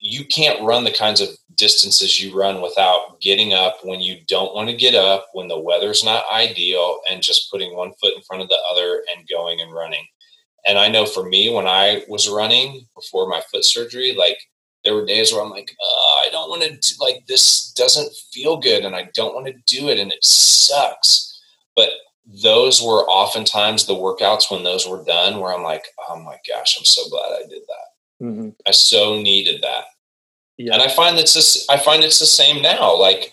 you 0.00 0.24
can't 0.24 0.62
run 0.62 0.84
the 0.84 0.92
kinds 0.92 1.20
of 1.20 1.28
distances 1.54 2.20
you 2.20 2.36
run 2.38 2.60
without 2.60 3.20
getting 3.20 3.54
up 3.54 3.78
when 3.84 4.00
you 4.00 4.18
don't 4.26 4.54
want 4.54 4.68
to 4.68 4.76
get 4.76 4.94
up 4.94 5.28
when 5.32 5.48
the 5.48 5.58
weather's 5.58 6.04
not 6.04 6.24
ideal 6.32 7.00
and 7.10 7.22
just 7.22 7.50
putting 7.50 7.74
one 7.74 7.92
foot 8.00 8.14
in 8.14 8.22
front 8.22 8.42
of 8.42 8.48
the 8.48 8.58
other 8.70 9.02
and 9.14 9.28
going 9.28 9.60
and 9.60 9.72
running. 9.72 10.04
And 10.66 10.78
i 10.78 10.88
know 10.88 11.04
for 11.04 11.24
me 11.24 11.52
when 11.52 11.66
i 11.66 12.02
was 12.08 12.28
running 12.28 12.86
before 12.94 13.28
my 13.28 13.42
foot 13.50 13.64
surgery 13.64 14.14
like 14.14 14.38
there 14.84 14.94
were 14.94 15.06
days 15.06 15.32
where 15.32 15.42
I'm 15.42 15.50
like, 15.50 15.74
uh, 15.80 16.14
I 16.20 16.28
don't 16.30 16.50
want 16.50 16.62
to 16.62 16.94
like 17.00 17.26
this 17.26 17.72
doesn't 17.72 18.14
feel 18.32 18.58
good 18.58 18.84
and 18.84 18.94
I 18.94 19.08
don't 19.14 19.34
want 19.34 19.46
to 19.46 19.54
do 19.66 19.88
it 19.88 19.98
and 19.98 20.12
it 20.12 20.22
sucks. 20.22 21.40
But 21.74 21.90
those 22.26 22.82
were 22.82 23.04
oftentimes 23.04 23.86
the 23.86 23.94
workouts 23.94 24.50
when 24.50 24.62
those 24.62 24.88
were 24.88 25.04
done 25.04 25.40
where 25.40 25.54
I'm 25.54 25.62
like, 25.62 25.84
oh 26.08 26.18
my 26.20 26.36
gosh, 26.48 26.76
I'm 26.78 26.84
so 26.84 27.08
glad 27.10 27.32
I 27.32 27.48
did 27.48 27.62
that. 27.62 28.24
Mm-hmm. 28.24 28.48
I 28.66 28.70
so 28.70 29.20
needed 29.20 29.62
that. 29.62 29.84
Yeah. 30.56 30.74
And 30.74 30.82
I 30.82 30.88
find 30.88 31.18
that's 31.18 31.34
this, 31.34 31.66
I 31.68 31.76
find 31.76 32.04
it's 32.04 32.20
the 32.20 32.26
same 32.26 32.62
now. 32.62 32.98
Like 32.98 33.30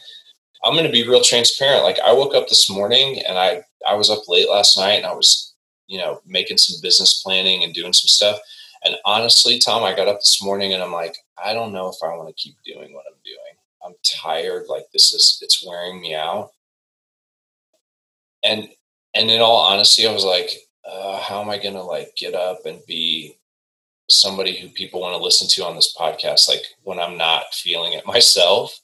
I'm 0.63 0.73
going 0.73 0.85
to 0.85 0.91
be 0.91 1.07
real 1.07 1.21
transparent. 1.21 1.83
Like 1.83 1.99
I 1.99 2.13
woke 2.13 2.33
up 2.33 2.47
this 2.47 2.69
morning 2.69 3.21
and 3.27 3.37
I, 3.37 3.63
I 3.87 3.95
was 3.95 4.09
up 4.09 4.27
late 4.27 4.49
last 4.49 4.77
night 4.77 4.93
and 4.93 5.05
I 5.05 5.13
was, 5.13 5.53
you 5.87 5.97
know, 5.97 6.21
making 6.25 6.57
some 6.57 6.81
business 6.81 7.21
planning 7.21 7.63
and 7.63 7.73
doing 7.73 7.93
some 7.93 8.07
stuff. 8.07 8.39
And 8.84 8.95
honestly, 9.05 9.59
Tom, 9.59 9.84
I 9.84 9.95
got 9.95 10.07
up 10.07 10.19
this 10.19 10.41
morning 10.43 10.73
and 10.73 10.82
I'm 10.82 10.91
like, 10.91 11.15
I 11.43 11.53
don't 11.53 11.73
know 11.73 11.89
if 11.89 11.97
I 12.03 12.15
want 12.15 12.29
to 12.29 12.41
keep 12.41 12.55
doing 12.65 12.93
what 12.93 13.05
I'm 13.07 13.19
doing. 13.23 13.38
I'm 13.86 13.93
tired. 14.03 14.65
Like 14.67 14.86
this 14.91 15.13
is, 15.13 15.39
it's 15.41 15.65
wearing 15.65 16.01
me 16.01 16.15
out. 16.15 16.51
And, 18.43 18.69
and 19.13 19.29
in 19.29 19.41
all 19.41 19.57
honesty, 19.57 20.07
I 20.07 20.13
was 20.13 20.25
like, 20.25 20.49
uh, 20.86 21.19
how 21.19 21.41
am 21.41 21.49
I 21.49 21.59
going 21.59 21.75
to 21.75 21.84
like 21.84 22.15
get 22.15 22.34
up 22.34 22.65
and 22.65 22.79
be 22.88 23.38
somebody 24.09 24.57
who 24.57 24.69
people 24.69 25.01
want 25.01 25.15
to 25.15 25.23
listen 25.23 25.47
to 25.49 25.65
on 25.65 25.75
this 25.75 25.95
podcast? 25.97 26.49
Like 26.49 26.63
when 26.84 26.99
I'm 26.99 27.17
not 27.17 27.53
feeling 27.53 27.93
it 27.93 28.05
myself. 28.07 28.79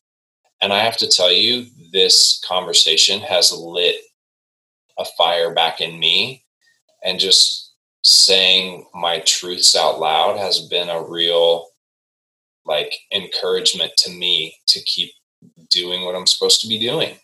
And 0.61 0.73
I 0.73 0.79
have 0.79 0.97
to 0.97 1.07
tell 1.07 1.31
you, 1.31 1.67
this 1.91 2.41
conversation 2.47 3.21
has 3.21 3.51
lit 3.51 3.95
a 4.97 5.05
fire 5.17 5.53
back 5.53 5.81
in 5.81 5.99
me 5.99 6.43
and 7.03 7.19
just 7.19 7.66
saying 8.27 8.85
my 8.93 9.19
truths 9.21 9.73
out 9.73 10.01
loud 10.01 10.37
has 10.37 10.59
been 10.67 10.89
a 10.89 11.01
real 11.01 11.67
like 12.65 12.93
encouragement 13.13 13.93
to 13.95 14.11
me 14.11 14.53
to 14.67 14.81
keep 14.83 15.11
doing 15.69 16.03
what 16.03 16.13
I'm 16.13 16.27
supposed 16.27 16.59
to 16.61 16.67
be 16.67 16.77
doing. 16.77 17.15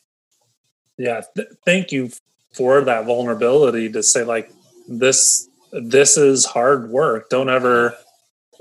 Yeah, 0.97 1.21
th- 1.35 1.49
thank 1.65 1.91
you 1.91 2.09
for 2.53 2.79
that 2.81 3.05
vulnerability 3.05 3.91
to 3.91 4.01
say 4.01 4.23
like 4.23 4.49
this 4.87 5.49
this 5.73 6.15
is 6.15 6.45
hard 6.45 6.89
work. 6.89 7.29
Don't 7.29 7.49
ever 7.49 7.97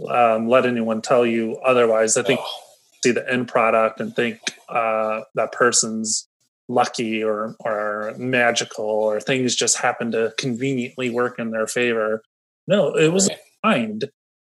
um, 0.09 0.49
let 0.49 0.67
anyone 0.67 1.01
tell 1.01 1.25
you 1.25 1.59
otherwise. 1.59 2.17
I 2.17 2.25
think 2.25 2.41
oh. 2.43 2.61
see 3.05 3.13
the 3.13 3.31
end 3.31 3.47
product 3.47 4.01
and 4.01 4.17
think 4.17 4.41
uh, 4.69 5.21
that 5.37 5.53
person's 5.53 6.27
lucky 6.67 7.23
or 7.23 7.55
or 7.61 8.15
magical 8.19 8.85
or 8.85 9.21
things 9.21 9.55
just 9.55 9.77
happen 9.77 10.11
to 10.11 10.35
conveniently 10.39 11.09
work 11.11 11.39
in 11.39 11.53
their 11.53 11.69
favor. 11.69 12.23
No, 12.67 12.95
it 12.95 13.13
was 13.13 13.31
mind 13.65 14.11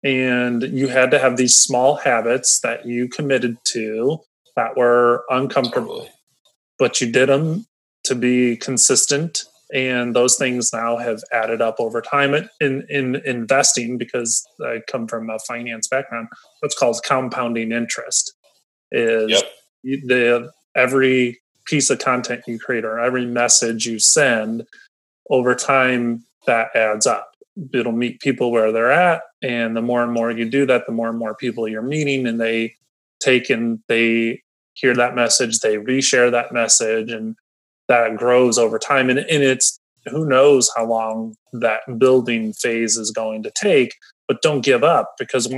and 0.04 0.64
you 0.64 0.88
had 0.88 1.12
to 1.12 1.20
have 1.20 1.38
these 1.38 1.56
small 1.56 1.96
habits 1.96 2.60
that 2.60 2.86
you 2.86 3.08
committed 3.08 3.58
to 3.64 4.20
that 4.56 4.76
were 4.76 5.24
uncomfortable. 5.30 6.00
Totally. 6.00 6.12
but 6.78 7.02
you 7.02 7.12
did 7.12 7.30
them 7.30 7.66
to 8.04 8.16
be 8.16 8.58
consistent 8.58 9.44
and 9.74 10.16
those 10.16 10.36
things 10.36 10.72
now 10.72 10.98
have 10.98 11.24
added 11.32 11.62
up 11.62 11.80
over 11.80 12.02
time. 12.02 12.36
In 12.60 12.86
in 12.90 13.16
investing 13.26 13.98
because 13.98 14.46
i 14.64 14.82
come 14.88 15.08
from 15.08 15.30
a 15.30 15.40
finance 15.40 15.88
background 15.88 16.28
what's 16.60 16.78
called 16.78 17.00
compounding 17.04 17.72
interest 17.72 18.34
is 18.92 19.32
yep. 19.84 20.02
the 20.06 20.52
every 20.76 21.42
piece 21.66 21.90
of 21.90 22.00
content 22.00 22.44
you 22.46 22.60
create 22.60 22.84
or 22.84 23.00
every 23.00 23.26
message 23.26 23.86
you 23.86 23.98
send 24.00 24.66
over 25.30 25.56
time 25.56 26.26
that 26.46 26.76
adds 26.76 27.08
up 27.08 27.33
it'll 27.74 27.92
meet 27.92 28.20
people 28.20 28.52
where 28.52 28.72
they're 28.72 28.92
at. 28.92 29.22
And 29.42 29.76
the 29.76 29.82
more 29.82 30.04
and 30.04 30.12
more 30.12 30.32
you 30.32 30.50
do 30.50 30.66
that 30.66 30.86
the 30.86 30.92
more 30.92 31.10
and 31.10 31.20
more 31.20 31.36
people 31.36 31.68
you're 31.68 31.82
meeting 31.82 32.28
and 32.28 32.40
they 32.40 32.76
take 33.22 33.50
and 33.50 33.80
they 33.88 34.42
hear 34.74 34.96
that 34.96 35.16
message 35.16 35.60
they 35.60 35.78
reshare 35.78 36.32
that 36.32 36.52
message 36.52 37.12
and 37.12 37.36
that 37.88 38.16
grows 38.18 38.58
over 38.58 38.80
time. 38.80 39.10
And, 39.10 39.20
and 39.20 39.44
it's 39.44 39.80
who 40.06 40.26
knows 40.26 40.70
how 40.76 40.86
long 40.86 41.36
that 41.54 41.82
building 41.98 42.54
phase 42.54 42.98
is 42.98 43.12
going 43.12 43.44
to 43.44 43.52
take 43.52 43.96
but 44.28 44.42
don't 44.42 44.62
give 44.62 44.84
up 44.84 45.16
because 45.20 45.54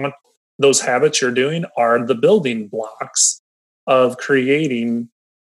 those 0.60 0.82
habits 0.82 1.22
you're 1.22 1.32
doing 1.32 1.66
are 1.78 2.06
the 2.06 2.16
building 2.16 2.68
blocks 2.68 3.42
of 3.88 4.18
creating 4.18 5.10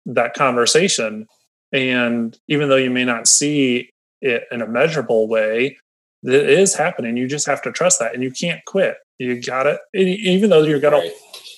that 0.05 0.33
conversation. 0.33 1.27
And 1.71 2.37
even 2.47 2.69
though 2.69 2.75
you 2.75 2.89
may 2.89 3.05
not 3.05 3.27
see 3.27 3.91
it 4.21 4.43
in 4.51 4.61
a 4.61 4.67
measurable 4.67 5.27
way 5.27 5.77
it 6.23 6.49
is 6.49 6.75
happening. 6.75 7.17
You 7.17 7.27
just 7.27 7.47
have 7.47 7.61
to 7.63 7.71
trust 7.71 7.99
that, 7.99 8.13
and 8.13 8.23
you 8.23 8.31
can't 8.31 8.63
quit. 8.65 8.97
You 9.17 9.41
got 9.41 9.67
it. 9.67 9.79
Even 9.93 10.49
though 10.49 10.63
you're 10.63 10.79
gonna, 10.79 10.97
right. 10.97 11.11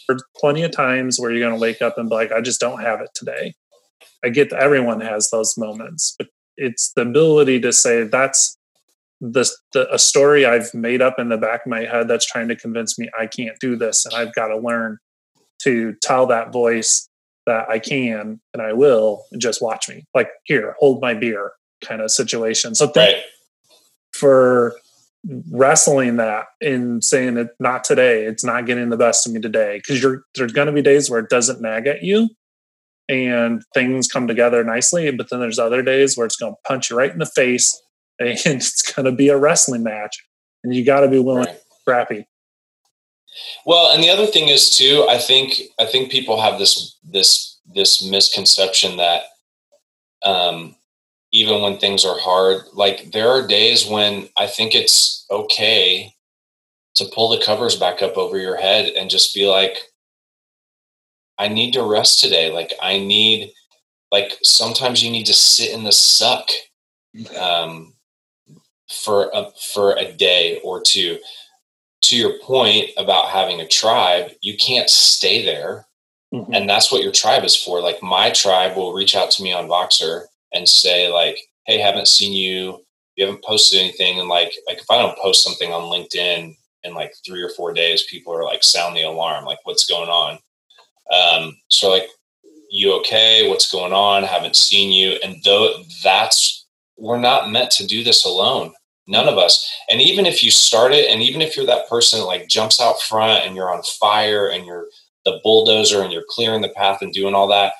there's 0.08 0.24
plenty 0.38 0.64
of 0.64 0.72
times 0.72 1.20
where 1.20 1.32
you're 1.32 1.48
gonna 1.48 1.60
wake 1.60 1.82
up 1.82 1.98
and 1.98 2.10
be 2.10 2.16
like, 2.16 2.32
"I 2.32 2.42
just 2.42 2.60
don't 2.60 2.82
have 2.82 3.02
it 3.02 3.10
today." 3.14 3.54
I 4.24 4.30
get 4.30 4.50
that 4.52 4.62
everyone 4.62 5.02
has 5.02 5.30
those 5.30 5.58
moments, 5.58 6.16
but 6.18 6.28
it's 6.58 6.92
the 6.96 7.02
ability 7.02 7.60
to 7.62 7.74
say 7.74 8.04
that's 8.04 8.58
the, 9.20 9.50
the 9.74 9.92
a 9.94 10.00
story 10.00 10.46
I've 10.46 10.74
made 10.74 11.02
up 11.02 11.20
in 11.20 11.30
the 11.30 11.38
back 11.38 11.66
of 11.66 11.70
my 11.70 11.82
head 11.82 12.08
that's 12.08 12.26
trying 12.26 12.48
to 12.48 12.56
convince 12.56 12.98
me 12.98 13.10
I 13.18 13.28
can't 13.28 13.60
do 13.60 13.76
this, 13.76 14.06
and 14.06 14.14
I've 14.14 14.34
got 14.34 14.48
to 14.48 14.58
learn 14.58 14.98
to 15.64 15.94
tell 16.02 16.28
that 16.28 16.52
voice 16.52 17.08
that 17.46 17.70
I 17.70 17.80
can 17.80 18.40
and 18.54 18.62
I 18.62 18.74
will 18.74 19.26
just 19.38 19.62
watch 19.62 19.90
me. 19.90 20.06
Like 20.14 20.30
here, 20.46 20.76
hold 20.80 21.02
my 21.02 21.14
beer 21.14 21.52
kind 21.84 22.02
of 22.02 22.12
situation. 22.12 22.76
So 22.76 22.92
right. 22.96 23.18
For 24.22 24.76
wrestling 25.52 26.18
that 26.18 26.46
and 26.62 27.04
saying 27.04 27.38
it 27.38 27.50
not 27.60 27.84
today, 27.84 28.26
it's 28.26 28.44
not 28.44 28.68
getting 28.68 28.90
the 28.90 28.98
best 28.98 29.26
of 29.26 29.34
me 29.34 29.42
today. 29.42 29.82
Cause 29.86 30.02
you're 30.02 30.24
there's 30.36 30.54
gonna 30.54 30.72
be 30.72 30.84
days 30.84 31.10
where 31.10 31.20
it 31.20 31.30
doesn't 31.30 31.62
nag 31.62 31.88
at 31.88 32.04
you 32.04 32.30
and 33.10 33.64
things 33.74 34.08
come 34.08 34.28
together 34.28 34.64
nicely. 34.64 35.12
But 35.12 35.30
then 35.30 35.40
there's 35.40 35.60
other 35.60 35.82
days 35.82 36.16
where 36.16 36.26
it's 36.26 36.36
gonna 36.36 36.56
punch 36.66 36.92
you 36.92 36.96
right 36.96 37.12
in 37.12 37.18
the 37.18 37.26
face 37.26 37.82
and 38.20 38.38
it's 38.46 38.94
gonna 38.94 39.12
be 39.12 39.30
a 39.30 39.38
wrestling 39.38 39.84
match. 39.84 40.16
And 40.64 40.76
you 40.76 40.86
gotta 40.86 41.08
be 41.08 41.20
willing 41.20 41.46
right. 41.46 41.60
crappy. 41.88 42.28
Well, 43.66 43.92
and 43.92 44.04
the 44.04 44.10
other 44.10 44.28
thing 44.28 44.50
is 44.50 44.70
too, 44.70 45.08
I 45.10 45.18
think 45.18 45.62
I 45.80 45.86
think 45.88 46.12
people 46.12 46.40
have 46.42 46.60
this 46.60 46.96
this 47.04 47.60
this 47.74 48.04
misconception 48.04 48.98
that 48.98 49.24
um 50.24 50.76
even 51.32 51.62
when 51.62 51.78
things 51.78 52.04
are 52.06 52.20
hard, 52.20 52.62
like 52.74 53.12
there 53.12 53.30
are 53.30 53.48
days 53.48 53.88
when 53.88 54.28
I 54.38 54.48
think 54.48 54.76
it's 54.76 55.26
okay 55.32 56.14
to 56.96 57.06
pull 57.14 57.30
the 57.30 57.44
covers 57.44 57.76
back 57.76 58.02
up 58.02 58.18
over 58.18 58.38
your 58.38 58.58
head 58.58 58.94
and 58.94 59.10
just 59.10 59.34
be 59.34 59.48
like, 59.48 59.78
I 61.38 61.48
need 61.48 61.72
to 61.74 61.84
rest 61.84 62.20
today. 62.20 62.52
Like 62.52 62.74
I 62.82 63.00
need 63.00 63.52
like 64.12 64.38
sometimes 64.44 65.02
you 65.02 65.10
need 65.10 65.26
to 65.26 65.34
sit 65.34 65.72
in 65.74 65.84
the 65.84 65.94
suck 65.94 66.50
um, 67.40 67.94
for 68.90 69.32
a, 69.34 69.50
for 69.74 69.96
a 69.98 70.12
day 70.12 70.60
or 70.64 70.82
two 70.82 71.18
to 72.02 72.18
your 72.18 72.40
point 72.40 72.90
about 72.98 73.30
having 73.30 73.62
a 73.62 73.68
tribe, 73.68 74.32
you 74.42 74.58
can't 74.58 74.90
stay 74.90 75.46
there. 75.46 75.86
Mm-hmm. 76.34 76.54
And 76.54 76.70
that's 76.70 76.92
what 76.92 77.04
your 77.04 77.12
tribe 77.12 77.44
is 77.44 77.56
for. 77.56 77.82
Like 77.82 78.02
my 78.02 78.32
tribe 78.32 78.76
will 78.76 78.94
reach 78.94 79.16
out 79.16 79.32
to 79.32 79.44
me 79.44 79.54
on 79.54 79.68
Voxer 79.68 80.26
and 80.54 80.68
say, 80.68 81.12
like, 81.12 81.38
hey, 81.66 81.80
haven't 81.80 82.08
seen 82.08 82.34
you. 82.34 82.84
You 83.16 83.26
haven't 83.26 83.44
posted 83.44 83.80
anything. 83.80 84.20
And 84.20 84.30
like, 84.30 84.54
like 84.68 84.80
if 84.80 84.90
I 84.90 84.98
don't 84.98 85.18
post 85.18 85.44
something 85.44 85.72
on 85.72 85.84
LinkedIn 85.84 86.56
in 86.84 86.94
like 86.94 87.14
three 87.26 87.42
or 87.42 87.50
four 87.50 87.74
days, 87.74 88.04
people 88.10 88.34
are 88.34 88.44
like 88.44 88.64
sound 88.64 88.96
the 88.96 89.04
alarm, 89.04 89.46
like 89.46 89.60
what's 89.64 89.86
going 89.86 90.10
on? 90.10 90.40
Um, 91.12 91.58
so 91.68 91.90
like, 91.90 92.08
you 92.70 92.94
okay? 93.00 93.50
What's 93.50 93.70
going 93.70 93.92
on? 93.92 94.24
Haven't 94.24 94.56
seen 94.56 94.92
you. 94.92 95.20
And 95.24 95.36
though 95.44 95.84
that's 96.04 96.66
we're 96.98 97.20
not 97.20 97.52
meant 97.52 97.72
to 97.72 97.86
do 97.86 98.04
this 98.04 98.26
alone 98.26 98.72
none 99.08 99.28
of 99.28 99.38
us 99.38 99.70
and 99.90 100.00
even 100.00 100.26
if 100.26 100.44
you 100.44 100.52
start 100.52 100.92
it 100.94 101.10
and 101.10 101.22
even 101.22 101.42
if 101.42 101.58
you're 101.58 101.66
that 101.66 101.90
person 101.90 102.20
that 102.20 102.26
like 102.26 102.48
jumps 102.48 102.80
out 102.80 103.02
front 103.02 103.46
and 103.46 103.56
you're 103.56 103.74
on 103.74 103.82
fire 104.00 104.50
and 104.50 104.66
you're 104.66 104.86
the 105.26 105.40
bulldozer 105.44 106.02
and 106.02 106.14
you're 106.14 106.24
clearing 106.30 106.62
the 106.62 106.70
path 106.70 107.02
and 107.02 107.14
doing 107.14 107.34
all 107.34 107.48
that 107.48 107.74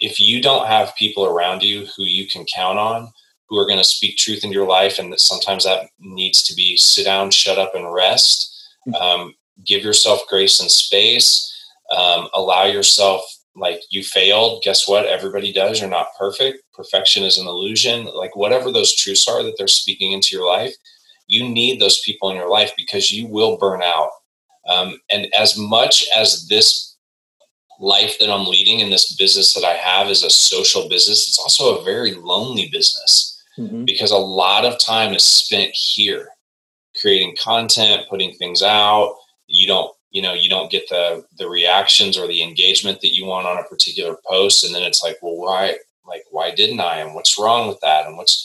if 0.00 0.20
you 0.20 0.40
don't 0.40 0.66
have 0.66 0.94
people 0.96 1.24
around 1.24 1.62
you 1.62 1.86
who 1.96 2.04
you 2.04 2.26
can 2.26 2.44
count 2.54 2.78
on 2.78 3.12
who 3.48 3.58
are 3.58 3.66
going 3.66 3.78
to 3.78 3.84
speak 3.84 4.16
truth 4.16 4.44
in 4.44 4.52
your 4.52 4.66
life 4.66 4.98
and 4.98 5.12
that 5.12 5.20
sometimes 5.20 5.64
that 5.64 5.88
needs 5.98 6.42
to 6.42 6.54
be 6.54 6.76
sit 6.76 7.04
down 7.04 7.30
shut 7.30 7.58
up 7.58 7.74
and 7.74 7.92
rest 7.92 8.68
hmm. 8.84 8.94
um, 8.94 9.34
give 9.64 9.82
yourself 9.82 10.20
grace 10.28 10.60
and 10.60 10.70
space 10.70 11.44
um, 11.96 12.28
allow 12.34 12.64
yourself 12.64 13.22
like 13.56 13.80
you 13.90 14.02
failed 14.02 14.62
guess 14.62 14.86
what 14.86 15.06
everybody 15.06 15.52
does 15.52 15.80
you're 15.80 15.90
not 15.90 16.08
perfect 16.18 16.62
perfection 16.72 17.24
is 17.24 17.38
an 17.38 17.46
illusion 17.46 18.04
like 18.14 18.36
whatever 18.36 18.70
those 18.70 18.94
truths 18.94 19.26
are 19.26 19.42
that 19.42 19.54
they're 19.58 19.66
speaking 19.66 20.12
into 20.12 20.36
your 20.36 20.46
life 20.46 20.74
you 21.26 21.46
need 21.48 21.80
those 21.80 22.00
people 22.00 22.30
in 22.30 22.36
your 22.36 22.48
life 22.48 22.72
because 22.76 23.10
you 23.10 23.26
will 23.26 23.58
burn 23.58 23.82
out 23.82 24.10
um, 24.68 25.00
and 25.10 25.32
as 25.34 25.56
much 25.56 26.06
as 26.14 26.46
this 26.48 26.87
life 27.78 28.18
that 28.18 28.30
i'm 28.30 28.46
leading 28.46 28.80
and 28.82 28.92
this 28.92 29.14
business 29.14 29.54
that 29.54 29.64
i 29.64 29.74
have 29.74 30.08
is 30.08 30.24
a 30.24 30.30
social 30.30 30.88
business 30.88 31.28
it's 31.28 31.38
also 31.38 31.78
a 31.78 31.84
very 31.84 32.14
lonely 32.14 32.68
business 32.72 33.40
mm-hmm. 33.58 33.84
because 33.84 34.10
a 34.10 34.16
lot 34.16 34.64
of 34.64 34.78
time 34.78 35.14
is 35.14 35.24
spent 35.24 35.70
here 35.72 36.28
creating 37.00 37.36
content 37.42 38.06
putting 38.08 38.32
things 38.34 38.62
out. 38.62 39.14
You 39.46 39.66
don't 39.66 39.92
you 40.10 40.22
know 40.22 40.34
you 40.34 40.48
don't 40.48 40.70
get 40.70 40.88
the 40.88 41.24
the 41.36 41.48
reactions 41.48 42.16
or 42.16 42.26
the 42.26 42.42
engagement 42.42 43.00
that 43.00 43.14
you 43.14 43.26
want 43.26 43.46
on 43.46 43.58
a 43.58 43.68
particular 43.68 44.16
post 44.26 44.64
and 44.64 44.74
then 44.74 44.82
it's 44.82 45.02
like 45.02 45.18
well 45.22 45.36
why 45.36 45.76
like 46.06 46.22
why 46.30 46.50
didn't 46.54 46.80
i? 46.80 46.98
And 46.98 47.14
what's 47.14 47.38
wrong 47.38 47.68
with 47.68 47.80
that? 47.80 48.06
And 48.06 48.16
what's 48.16 48.44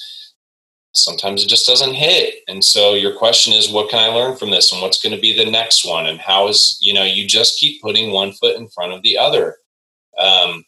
sometimes 0.94 1.44
it 1.44 1.50
just 1.50 1.68
doesn't 1.68 1.94
hit. 1.94 2.36
And 2.48 2.64
so 2.64 2.94
your 2.94 3.16
question 3.16 3.54
is 3.54 3.70
what 3.70 3.90
can 3.90 4.00
i 4.00 4.14
learn 4.14 4.38
from 4.38 4.52
this? 4.52 4.72
And 4.72 4.82
what's 4.82 5.02
going 5.02 5.16
to 5.16 5.22
be 5.22 5.36
the 5.36 5.50
next 5.50 5.86
one? 5.86 6.06
And 6.08 6.20
how 6.20 6.48
is 6.48 6.78
you 6.82 6.94
know 6.94 7.04
you 7.04 7.28
just 7.28 7.60
keep 7.60 7.82
putting 7.82 8.12
one 8.12 8.32
foot 8.34 8.58
in 8.58 8.68
front 8.68 8.94
of 8.94 9.02
the 9.04 9.18
other. 9.18 9.58
Um, 10.18 10.66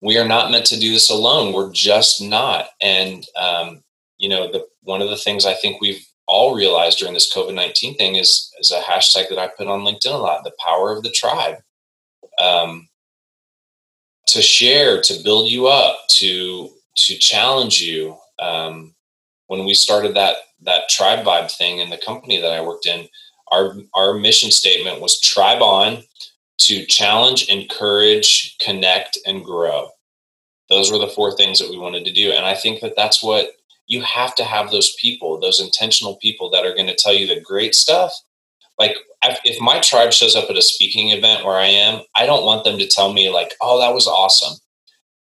we 0.00 0.18
are 0.18 0.28
not 0.28 0.50
meant 0.50 0.66
to 0.66 0.78
do 0.78 0.92
this 0.92 1.10
alone. 1.10 1.52
We're 1.52 1.72
just 1.72 2.22
not. 2.22 2.66
And 2.80 3.24
um, 3.36 3.82
you 4.18 4.28
know 4.28 4.50
the 4.50 4.66
one 4.82 5.02
of 5.02 5.10
the 5.10 5.16
things 5.16 5.44
i 5.44 5.54
think 5.54 5.80
we've 5.80 6.04
all 6.28 6.54
realized 6.54 6.98
during 6.98 7.14
this 7.14 7.34
COVID 7.34 7.54
19 7.54 7.96
thing 7.96 8.16
is, 8.16 8.52
is 8.60 8.70
a 8.70 8.80
hashtag 8.80 9.30
that 9.30 9.38
I 9.38 9.48
put 9.48 9.66
on 9.66 9.80
LinkedIn 9.80 10.12
a 10.12 10.18
lot 10.18 10.44
the 10.44 10.52
power 10.64 10.94
of 10.94 11.02
the 11.02 11.10
tribe. 11.10 11.56
Um, 12.38 12.88
to 14.28 14.42
share, 14.42 15.00
to 15.00 15.22
build 15.24 15.50
you 15.50 15.66
up, 15.66 16.06
to 16.10 16.70
to 16.96 17.14
challenge 17.16 17.80
you. 17.80 18.16
Um, 18.38 18.94
when 19.48 19.64
we 19.64 19.74
started 19.74 20.14
that 20.14 20.36
that 20.62 20.88
tribe 20.88 21.24
vibe 21.24 21.50
thing 21.50 21.78
in 21.78 21.90
the 21.90 21.98
company 21.98 22.40
that 22.40 22.52
I 22.52 22.60
worked 22.60 22.86
in, 22.86 23.08
our 23.50 23.74
our 23.94 24.14
mission 24.14 24.50
statement 24.50 25.00
was 25.00 25.20
tribe 25.20 25.60
on 25.60 26.04
to 26.58 26.84
challenge, 26.86 27.48
encourage, 27.48 28.56
connect, 28.58 29.18
and 29.26 29.44
grow. 29.44 29.88
Those 30.68 30.92
were 30.92 30.98
the 30.98 31.08
four 31.08 31.34
things 31.34 31.58
that 31.58 31.70
we 31.70 31.78
wanted 31.78 32.04
to 32.04 32.12
do, 32.12 32.30
and 32.30 32.46
I 32.46 32.54
think 32.54 32.80
that 32.80 32.94
that's 32.96 33.22
what 33.22 33.48
you 33.86 34.02
have 34.02 34.34
to 34.34 34.44
have 34.44 34.70
those 34.70 34.94
people, 35.00 35.40
those 35.40 35.60
intentional 35.60 36.16
people 36.16 36.50
that 36.50 36.66
are 36.66 36.74
going 36.74 36.88
to 36.88 36.94
tell 36.94 37.14
you 37.14 37.26
the 37.26 37.40
great 37.40 37.74
stuff. 37.74 38.12
Like 38.78 38.96
if 39.22 39.60
my 39.60 39.80
tribe 39.80 40.12
shows 40.12 40.36
up 40.36 40.50
at 40.50 40.58
a 40.58 40.62
speaking 40.62 41.08
event 41.08 41.44
where 41.44 41.56
I 41.56 41.66
am, 41.66 42.02
I 42.14 42.26
don't 42.26 42.44
want 42.44 42.64
them 42.64 42.78
to 42.78 42.86
tell 42.86 43.12
me 43.12 43.30
like, 43.30 43.54
"Oh, 43.60 43.80
that 43.80 43.94
was 43.94 44.06
awesome." 44.06 44.58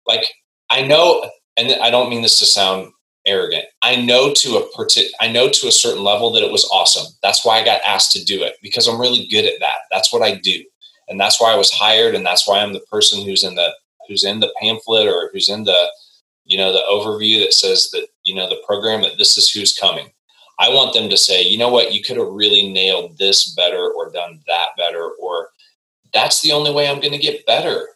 Like 0.07 0.27
I 0.69 0.83
know, 0.83 1.29
and 1.57 1.81
I 1.81 1.91
don't 1.91 2.11
mean 2.11 2.23
this 2.23 2.39
to 2.41 2.47
sound 2.47 2.93
arrogant. 3.31 3.65
I 3.83 3.97
know 3.97 4.33
to 4.35 4.57
a 4.57 4.77
partic- 4.77 5.13
I 5.21 5.31
know 5.31 5.49
to 5.49 5.69
a 5.69 5.73
certain 5.73 6.03
level 6.03 6.31
that 6.33 6.43
it 6.43 6.53
was 6.53 6.69
awesome. 6.73 7.07
That's 7.23 7.45
why 7.45 7.61
I 7.61 7.65
got 7.65 7.81
asked 7.87 8.13
to 8.13 8.25
do 8.25 8.43
it 8.43 8.57
because 8.63 8.89
I'm 8.89 9.01
really 9.01 9.27
good 9.29 9.45
at 9.45 9.61
that. 9.61 9.79
That's 9.91 10.13
what 10.13 10.23
I 10.23 10.35
do, 10.35 10.63
and 11.09 11.19
that's 11.21 11.41
why 11.41 11.53
I 11.53 11.57
was 11.57 11.71
hired, 11.71 12.15
and 12.15 12.27
that's 12.27 12.47
why 12.47 12.59
I'm 12.59 12.73
the 12.73 12.87
person 12.91 13.25
who's 13.25 13.45
in 13.45 13.55
the 13.55 13.71
who's 14.09 14.25
in 14.25 14.41
the 14.41 14.53
pamphlet 14.61 15.07
or 15.07 15.31
who's 15.33 15.49
in 15.49 15.65
the 15.65 15.91
you 16.51 16.57
know 16.57 16.73
the 16.73 16.83
overview 16.91 17.41
that 17.43 17.55
says 17.55 17.89
that 17.93 18.09
you 18.25 18.35
know 18.35 18.49
the 18.49 18.63
program 18.67 19.03
that 19.03 19.17
this 19.17 19.37
is 19.37 19.49
who's 19.49 19.73
coming 19.73 20.11
i 20.59 20.69
want 20.69 20.93
them 20.93 21.09
to 21.09 21.17
say 21.17 21.43
you 21.43 21.57
know 21.57 21.69
what 21.69 21.95
you 21.95 22.03
could 22.03 22.17
have 22.17 22.27
really 22.27 22.71
nailed 22.73 23.17
this 23.17 23.55
better 23.55 23.93
or 23.93 24.11
done 24.11 24.41
that 24.49 24.69
better 24.77 25.13
or 25.23 25.49
that's 26.13 26.43
the 26.43 26.53
only 26.53 26.73
way 26.73 26.89
i'm 26.89 27.01
going 27.01 27.13
to 27.13 27.19
get 27.19 27.47
better 27.47 27.89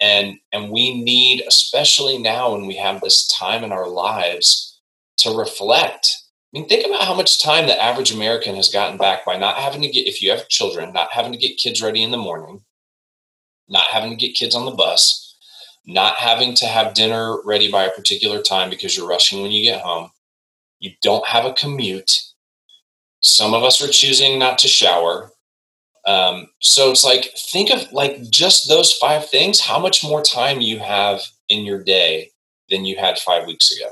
and 0.00 0.38
and 0.52 0.70
we 0.70 1.02
need 1.02 1.42
especially 1.46 2.18
now 2.18 2.52
when 2.52 2.66
we 2.66 2.76
have 2.76 3.00
this 3.00 3.26
time 3.28 3.64
in 3.64 3.72
our 3.72 3.88
lives 3.88 4.80
to 5.16 5.30
reflect 5.30 6.16
i 6.54 6.58
mean 6.58 6.68
think 6.68 6.86
about 6.86 7.02
how 7.02 7.14
much 7.14 7.42
time 7.42 7.66
the 7.66 7.82
average 7.82 8.12
american 8.12 8.54
has 8.54 8.68
gotten 8.68 8.96
back 8.96 9.24
by 9.24 9.36
not 9.36 9.56
having 9.56 9.82
to 9.82 9.88
get 9.88 10.06
if 10.06 10.22
you 10.22 10.30
have 10.30 10.48
children 10.48 10.92
not 10.92 11.12
having 11.12 11.32
to 11.32 11.38
get 11.38 11.56
kids 11.56 11.82
ready 11.82 12.02
in 12.02 12.10
the 12.10 12.16
morning 12.16 12.60
not 13.68 13.84
having 13.84 14.10
to 14.10 14.16
get 14.16 14.34
kids 14.34 14.54
on 14.54 14.64
the 14.64 14.70
bus 14.70 15.28
not 15.88 16.16
having 16.16 16.54
to 16.54 16.66
have 16.66 16.92
dinner 16.92 17.38
ready 17.44 17.70
by 17.70 17.84
a 17.84 17.90
particular 17.90 18.42
time 18.42 18.68
because 18.68 18.94
you're 18.94 19.08
rushing 19.08 19.40
when 19.40 19.50
you 19.50 19.62
get 19.62 19.80
home. 19.80 20.10
You 20.80 20.92
don't 21.02 21.26
have 21.26 21.46
a 21.46 21.54
commute. 21.54 22.24
Some 23.20 23.54
of 23.54 23.64
us 23.64 23.82
are 23.82 23.90
choosing 23.90 24.38
not 24.38 24.58
to 24.58 24.68
shower. 24.68 25.32
Um, 26.08 26.48
so 26.60 26.90
it's 26.90 27.04
like, 27.04 27.30
think 27.52 27.70
of 27.70 27.92
like 27.92 28.30
just 28.30 28.68
those 28.68 28.92
five 28.94 29.28
things, 29.28 29.60
how 29.60 29.78
much 29.78 30.02
more 30.02 30.22
time 30.22 30.60
you 30.60 30.78
have 30.78 31.20
in 31.48 31.64
your 31.64 31.82
day 31.82 32.30
than 32.70 32.84
you 32.84 32.96
had 32.96 33.18
five 33.18 33.46
weeks 33.46 33.70
ago. 33.76 33.90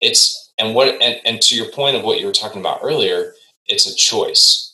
It's, 0.00 0.52
and 0.58 0.74
what, 0.74 0.88
and, 1.00 1.20
and 1.24 1.40
to 1.42 1.54
your 1.54 1.70
point 1.70 1.96
of 1.96 2.02
what 2.02 2.20
you 2.20 2.26
were 2.26 2.32
talking 2.32 2.60
about 2.60 2.80
earlier, 2.82 3.34
it's 3.66 3.86
a 3.86 3.94
choice 3.94 4.70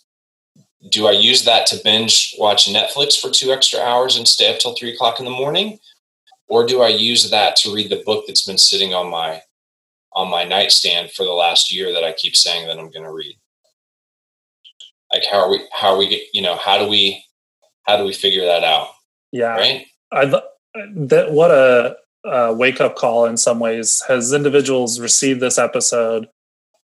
do 0.90 1.06
I 1.06 1.12
use 1.12 1.44
that 1.44 1.66
to 1.68 1.80
binge 1.82 2.34
watch 2.38 2.66
Netflix 2.66 3.18
for 3.18 3.30
two 3.30 3.52
extra 3.52 3.80
hours 3.80 4.16
and 4.16 4.26
stay 4.26 4.52
up 4.52 4.60
till 4.60 4.74
three 4.74 4.94
o'clock 4.94 5.18
in 5.18 5.24
the 5.24 5.30
morning? 5.30 5.78
Or 6.48 6.66
do 6.66 6.82
I 6.82 6.88
use 6.88 7.30
that 7.30 7.56
to 7.56 7.74
read 7.74 7.90
the 7.90 8.02
book 8.04 8.24
that's 8.26 8.46
been 8.46 8.58
sitting 8.58 8.94
on 8.94 9.10
my 9.10 9.42
on 10.12 10.30
my 10.30 10.44
nightstand 10.44 11.10
for 11.10 11.24
the 11.24 11.32
last 11.32 11.72
year 11.72 11.92
that 11.92 12.04
I 12.04 12.12
keep 12.12 12.36
saying 12.36 12.66
that 12.66 12.78
I'm 12.78 12.90
going 12.90 13.04
to 13.04 13.12
read? 13.12 13.36
Like 15.12 15.24
how 15.30 15.38
are 15.38 15.50
we 15.50 15.60
how 15.72 15.94
are 15.94 15.98
we 15.98 16.28
you 16.32 16.42
know 16.42 16.56
how 16.56 16.78
do 16.78 16.88
we 16.88 17.24
how 17.82 17.96
do 17.96 18.04
we 18.04 18.12
figure 18.12 18.44
that 18.44 18.64
out? 18.64 18.88
Yeah. 19.32 19.54
Right? 19.54 19.86
I 20.12 20.24
that 20.94 21.32
what 21.32 21.50
a, 21.50 21.96
a 22.24 22.52
wake 22.52 22.80
up 22.80 22.96
call 22.96 23.26
in 23.26 23.36
some 23.36 23.60
ways 23.60 24.02
has 24.08 24.32
individuals 24.32 25.00
received 25.00 25.40
this 25.40 25.58
episode 25.58 26.28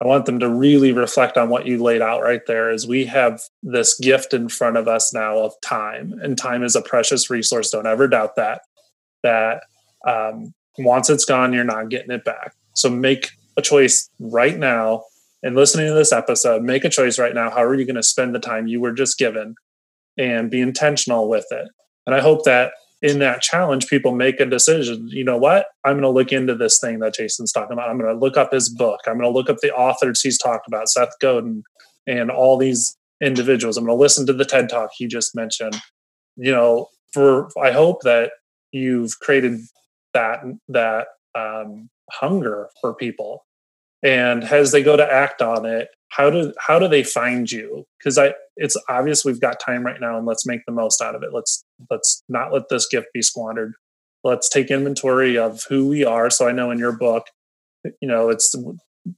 I 0.02 0.08
want 0.08 0.26
them 0.26 0.40
to 0.40 0.50
really 0.50 0.94
reflect 0.94 1.38
on 1.38 1.50
what 1.50 1.66
you 1.66 1.82
laid 1.84 2.02
out 2.02 2.22
right 2.22 2.46
there 2.48 2.72
is 2.72 2.88
we 2.88 3.06
have 3.06 3.42
this 3.62 4.00
gift 4.00 4.34
in 4.34 4.48
front 4.48 4.78
of 4.78 4.88
us 4.88 5.14
now 5.14 5.40
of 5.40 5.54
time 5.62 6.14
and 6.22 6.38
time 6.38 6.64
is 6.64 6.76
a 6.76 6.82
precious 6.82 7.30
resource. 7.30 7.70
Don't 7.70 7.86
ever 7.86 8.08
doubt 8.08 8.38
that, 8.38 8.62
that 9.24 9.64
um, 10.08 10.54
once 10.78 11.10
it's 11.10 11.26
gone, 11.26 11.52
you're 11.52 11.66
not 11.66 11.90
getting 11.90 12.12
it 12.12 12.24
back. 12.24 12.54
So 12.76 12.90
make 12.90 13.32
a 13.58 13.62
choice 13.62 14.10
right 14.20 14.58
now 14.58 15.04
and 15.44 15.56
listening 15.56 15.88
to 15.88 15.94
this 15.94 16.12
episode, 16.12 16.64
make 16.64 16.84
a 16.84 16.90
choice 16.90 17.18
right 17.18 17.34
now. 17.34 17.50
How 17.50 17.64
are 17.64 17.76
you 17.76 17.86
going 17.86 17.96
to 17.96 18.04
spend 18.04 18.36
the 18.36 18.40
time 18.40 18.68
you 18.68 18.82
were 18.82 18.92
just 18.92 19.18
given 19.18 19.56
and 20.18 20.52
be 20.52 20.62
intentional 20.62 21.30
with 21.30 21.46
it? 21.52 21.68
And 22.06 22.16
I 22.16 22.20
hope 22.22 22.44
that 22.46 22.74
in 23.02 23.20
that 23.20 23.42
challenge, 23.42 23.88
people 23.88 24.14
make 24.14 24.40
a 24.40 24.46
decision. 24.46 25.08
You 25.10 25.24
know 25.24 25.38
what? 25.38 25.68
I'm 25.86 25.94
going 25.94 26.04
to 26.04 26.10
look 26.10 26.34
into 26.34 26.56
this 26.56 26.80
thing 26.80 27.00
that 27.00 27.16
Jason's 27.16 27.52
talking 27.52 27.74
about. 27.74 27.90
I'm 27.90 27.98
going 27.98 28.14
to 28.14 28.20
look 28.20 28.36
up 28.36 28.52
his 28.52 28.70
book. 28.70 29.00
I'm 29.08 29.18
going 29.18 29.32
to 29.32 29.38
look 29.38 29.50
up 29.50 29.58
the 29.62 29.74
authors 29.74 30.22
he's 30.22 30.38
talked 30.38 30.68
about, 30.68 30.90
Seth 30.90 31.14
Godin, 31.22 31.64
and 32.08 32.30
all 32.30 32.58
these 32.58 32.98
individuals. 33.22 33.78
I'm 33.78 33.86
going 33.86 33.98
to 33.98 34.02
listen 34.02 34.26
to 34.26 34.34
the 34.34 34.46
TED 34.46 34.70
talk 34.70 34.90
he 34.98 35.08
just 35.08 35.36
mentioned. 35.36 35.78
You 36.36 36.52
know, 36.52 36.88
for 37.14 37.50
I 37.62 37.72
hope 37.72 38.02
that 38.04 38.32
you've 38.72 39.18
created 39.20 39.62
that 40.14 40.42
that 40.68 41.08
um, 41.36 41.90
hunger 42.12 42.70
for 42.82 42.94
people, 42.94 43.46
and 44.04 44.44
as 44.44 44.72
they 44.72 44.84
go 44.84 44.96
to 44.96 45.14
act 45.14 45.42
on 45.42 45.66
it, 45.66 45.90
how 46.10 46.30
do 46.30 46.54
how 46.60 46.80
do 46.80 46.88
they 46.88 47.04
find 47.04 47.52
you? 47.52 47.86
Because 47.98 48.18
i 48.18 48.34
it's 48.58 48.76
obvious 48.90 49.24
we've 49.24 49.40
got 49.40 49.60
time 49.60 49.86
right 49.86 50.02
now 50.02 50.18
and 50.18 50.26
let's 50.26 50.46
make 50.46 50.66
the 50.66 50.72
most 50.72 51.02
out 51.02 51.16
of 51.16 51.24
it. 51.24 51.34
Let's 51.34 51.64
let's 51.90 52.24
not 52.30 52.52
let 52.52 52.70
this 52.70 52.88
gift 52.88 53.08
be 53.14 53.22
squandered. 53.22 53.74
Let's 54.24 54.50
take 54.50 54.70
inventory 54.70 55.38
of 55.38 55.64
who 55.70 55.88
we 55.88 56.04
are. 56.04 56.30
So 56.30 56.48
i 56.48 56.52
know 56.52 56.72
in 56.72 56.80
your 56.80 56.92
book 56.92 57.28
you 58.02 58.08
know 58.08 58.30
it's 58.30 58.56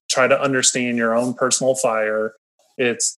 try 0.10 0.28
to 0.28 0.40
understand 0.40 0.98
your 0.98 1.16
own 1.16 1.34
personal 1.34 1.76
fire. 1.76 2.34
It's 2.78 3.18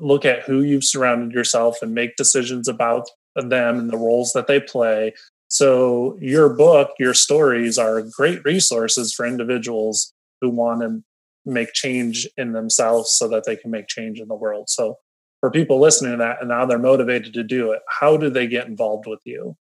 look 0.00 0.24
at 0.24 0.42
who 0.42 0.62
you've 0.62 0.84
surrounded 0.84 1.32
yourself 1.32 1.78
and 1.82 1.94
make 1.94 2.16
decisions 2.16 2.68
about 2.68 3.08
them 3.36 3.78
and 3.78 3.90
the 3.90 3.98
roles 3.98 4.32
that 4.32 4.46
they 4.46 4.60
play. 4.60 5.14
So 5.48 6.18
your 6.20 6.48
book 6.50 6.90
your 6.98 7.14
stories 7.14 7.78
are 7.78 8.02
great 8.02 8.44
resources 8.44 9.14
for 9.14 9.26
individuals 9.26 10.12
who 10.40 10.50
want 10.50 10.80
to 10.82 11.02
make 11.44 11.72
change 11.72 12.28
in 12.36 12.52
themselves 12.52 13.12
so 13.12 13.28
that 13.28 13.44
they 13.44 13.56
can 13.56 13.70
make 13.70 13.88
change 13.88 14.20
in 14.20 14.28
the 14.28 14.34
world. 14.34 14.68
So 14.68 14.98
for 15.40 15.50
people 15.50 15.80
listening 15.80 16.12
to 16.12 16.18
that 16.18 16.38
and 16.40 16.48
now 16.48 16.66
they're 16.66 16.78
motivated 16.78 17.32
to 17.34 17.42
do 17.42 17.72
it, 17.72 17.80
how 17.88 18.16
do 18.16 18.28
they 18.28 18.46
get 18.46 18.66
involved 18.66 19.06
with 19.06 19.20
you? 19.24 19.56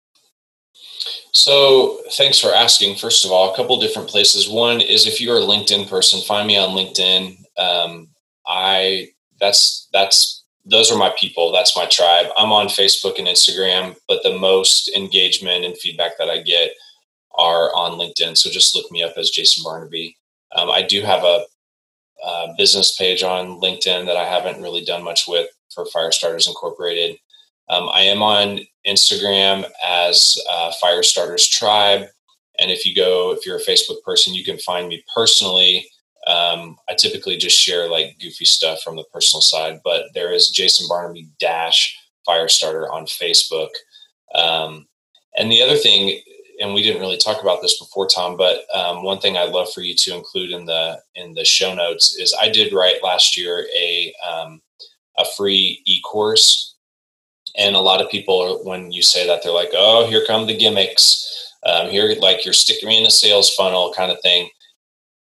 So 1.32 1.99
thanks 2.12 2.40
for 2.40 2.54
asking. 2.54 2.98
First 2.98 3.26
of 3.26 3.32
all, 3.32 3.54
a 3.54 3.56
couple 3.56 3.80
different 3.80 4.10
places. 4.10 4.49
One 4.49 4.82
is 4.82 5.08
if 5.08 5.22
you're 5.22 5.38
a 5.38 5.41
LinkedIn 5.41 5.90
person, 5.90 6.22
find 6.22 6.48
me 6.48 6.58
on 6.58 6.70
LinkedIn. 6.70 7.38
Um, 7.58 8.10
I 8.45 9.10
that's 9.40 9.88
that's 9.94 10.44
those 10.66 10.91
are 10.91 10.98
my 10.98 11.14
people. 11.18 11.52
That's 11.52 11.76
my 11.76 11.86
tribe. 11.86 12.28
I'm 12.38 12.52
on 12.52 12.68
Facebook 12.68 13.18
and 13.18 13.28
Instagram, 13.28 13.95
but 14.08 14.24
the 14.24 14.38
most 14.38 14.90
engagement 14.90 15.64
and 15.64 15.78
feedback 15.78 16.18
that 16.18 16.30
I 16.30 16.41
get 16.41 16.72
are 17.36 17.74
on 17.76 17.94
LinkedIn. 17.99 18.38
So 18.38 18.49
just 18.49 18.76
look 18.76 18.91
me 18.91 19.04
up 19.04 19.14
as 19.18 19.30
Jason 19.30 19.64
Barnaby. 19.64 20.18
Um, 20.56 20.69
I 20.69 20.82
do 20.82 21.02
have 21.02 21.24
a 21.24 21.45
uh, 22.24 22.48
business 22.57 22.95
page 22.95 23.24
on 23.24 23.60
LinkedIn 23.61 24.06
that 24.06 24.18
I 24.18 24.26
haven't 24.26 24.61
really 24.61 24.84
done 24.84 25.03
much 25.03 25.28
with 25.28 25.49
for 25.74 25.86
Firestarters 25.86 26.48
Incorporated. 26.48 27.18
Um, 27.69 27.90
I 27.90 28.02
am 28.02 28.24
on 28.24 28.60
Instagram 28.88 29.69
as 29.86 30.38
uh, 30.49 30.72
Firestarters 30.84 31.49
Tribe. 31.49 32.07
And 32.60 32.72
if 32.72 32.86
you 32.86 32.95
go, 32.95 33.32
if 33.32 33.45
you're 33.45 33.57
a 33.57 33.64
Facebook 33.64 34.02
person, 34.03 34.34
you 34.34 34.44
can 34.44 34.57
find 34.60 34.88
me 34.88 35.03
personally. 35.14 35.88
Um, 36.26 36.78
I 36.90 36.95
typically 36.95 37.38
just 37.38 37.57
share 37.57 37.90
like 37.90 38.18
goofy 38.19 38.45
stuff 38.45 38.82
from 38.82 38.95
the 38.95 39.06
personal 39.14 39.41
side, 39.41 39.80
but 39.84 40.06
there 40.14 40.32
is 40.34 40.49
Jason 40.49 40.88
Barnaby 40.90 41.30
Dash 41.40 41.98
Firestarter 42.28 42.91
on 42.91 43.06
Facebook. 43.06 43.69
Um, 44.34 44.88
and 45.38 45.52
the 45.52 45.61
other 45.61 45.76
thing 45.76 46.19
and 46.60 46.74
we 46.74 46.82
didn't 46.82 47.02
really 47.02 47.18
talk 47.18 47.42
about 47.42 47.62
this 47.62 47.80
before, 47.80 48.08
Tom, 48.08 48.38
but 48.38 48.62
um, 48.74 49.04
one 49.04 49.20
thing 49.20 49.38
I'd 49.38 49.52
love 49.52 49.72
for 49.72 49.82
you 49.82 49.94
to 49.96 50.16
include 50.16 50.52
in 50.52 50.66
the 50.66 51.00
in 51.16 51.34
the 51.34 51.46
show 51.46 51.74
notes 51.74 52.18
is 52.18 52.36
I 52.40 52.50
did 52.50 52.74
write 52.74 53.04
last 53.04 53.38
year 53.38 53.68
a 53.78 54.14
um, 54.28 54.62
a 55.18 55.26
free 55.36 55.82
e 55.86 56.02
course, 56.02 56.76
and 57.58 57.76
a 57.76 57.80
lot 57.80 58.02
of 58.02 58.10
people 58.10 58.62
when 58.64 58.92
you 58.92 59.02
say 59.02 59.28
that 59.28 59.44
they're 59.44 59.52
like, 59.54 59.72
"Oh, 59.74 60.08
here 60.08 60.24
come 60.26 60.48
the 60.48 60.58
gimmicks." 60.58 61.34
Um, 61.66 61.90
here, 61.90 62.16
like 62.20 62.46
you're 62.46 62.54
sticking 62.54 62.88
me 62.88 62.98
in 62.98 63.06
a 63.06 63.12
sales 63.12 63.54
funnel 63.56 63.94
kind 63.96 64.12
of 64.12 64.22
thing. 64.22 64.50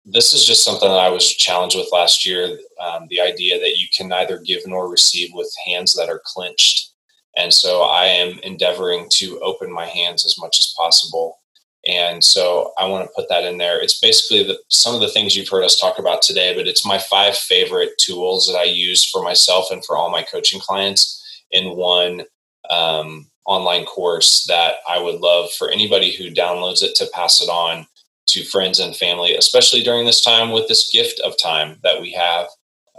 This 0.05 0.33
is 0.33 0.45
just 0.45 0.63
something 0.63 0.89
that 0.89 0.99
I 0.99 1.09
was 1.09 1.33
challenged 1.33 1.77
with 1.77 1.89
last 1.91 2.25
year. 2.25 2.59
Um, 2.79 3.07
the 3.09 3.21
idea 3.21 3.59
that 3.59 3.77
you 3.77 3.87
can 3.95 4.07
neither 4.07 4.39
give 4.39 4.61
nor 4.67 4.89
receive 4.89 5.29
with 5.33 5.51
hands 5.65 5.93
that 5.93 6.09
are 6.09 6.21
clenched 6.25 6.94
and 7.37 7.53
so 7.53 7.81
I 7.81 8.05
am 8.05 8.39
endeavoring 8.39 9.07
to 9.13 9.39
open 9.41 9.71
my 9.71 9.85
hands 9.85 10.25
as 10.25 10.37
much 10.39 10.59
as 10.59 10.73
possible. 10.77 11.39
And 11.87 12.23
so 12.23 12.71
I 12.77 12.87
want 12.87 13.05
to 13.05 13.13
put 13.15 13.29
that 13.29 13.43
in 13.43 13.57
there. 13.57 13.79
It's 13.79 13.99
basically 13.99 14.43
the, 14.43 14.57
some 14.69 14.95
of 14.95 15.01
the 15.01 15.09
things 15.09 15.35
you've 15.35 15.49
heard 15.49 15.63
us 15.63 15.79
talk 15.79 15.99
about 15.99 16.21
today, 16.21 16.55
but 16.55 16.67
it's 16.67 16.85
my 16.85 16.97
five 16.97 17.35
favorite 17.35 17.91
tools 17.99 18.47
that 18.47 18.57
I 18.57 18.63
use 18.63 19.05
for 19.05 19.21
myself 19.21 19.67
and 19.71 19.85
for 19.85 19.95
all 19.95 20.09
my 20.09 20.23
coaching 20.23 20.59
clients 20.59 21.21
in 21.51 21.75
one 21.75 22.23
um, 22.71 23.29
online 23.45 23.85
course 23.85 24.45
that 24.45 24.75
I 24.89 24.99
would 24.99 25.19
love 25.19 25.51
for 25.51 25.69
anybody 25.69 26.11
who 26.11 26.31
downloads 26.31 26.81
it 26.81 26.95
to 26.95 27.09
pass 27.13 27.41
it 27.41 27.49
on 27.49 27.85
to 28.27 28.43
friends 28.43 28.79
and 28.79 28.95
family, 28.95 29.35
especially 29.35 29.83
during 29.83 30.05
this 30.05 30.21
time 30.21 30.51
with 30.51 30.67
this 30.67 30.89
gift 30.91 31.19
of 31.19 31.39
time 31.39 31.77
that 31.83 32.01
we 32.01 32.11
have 32.13 32.47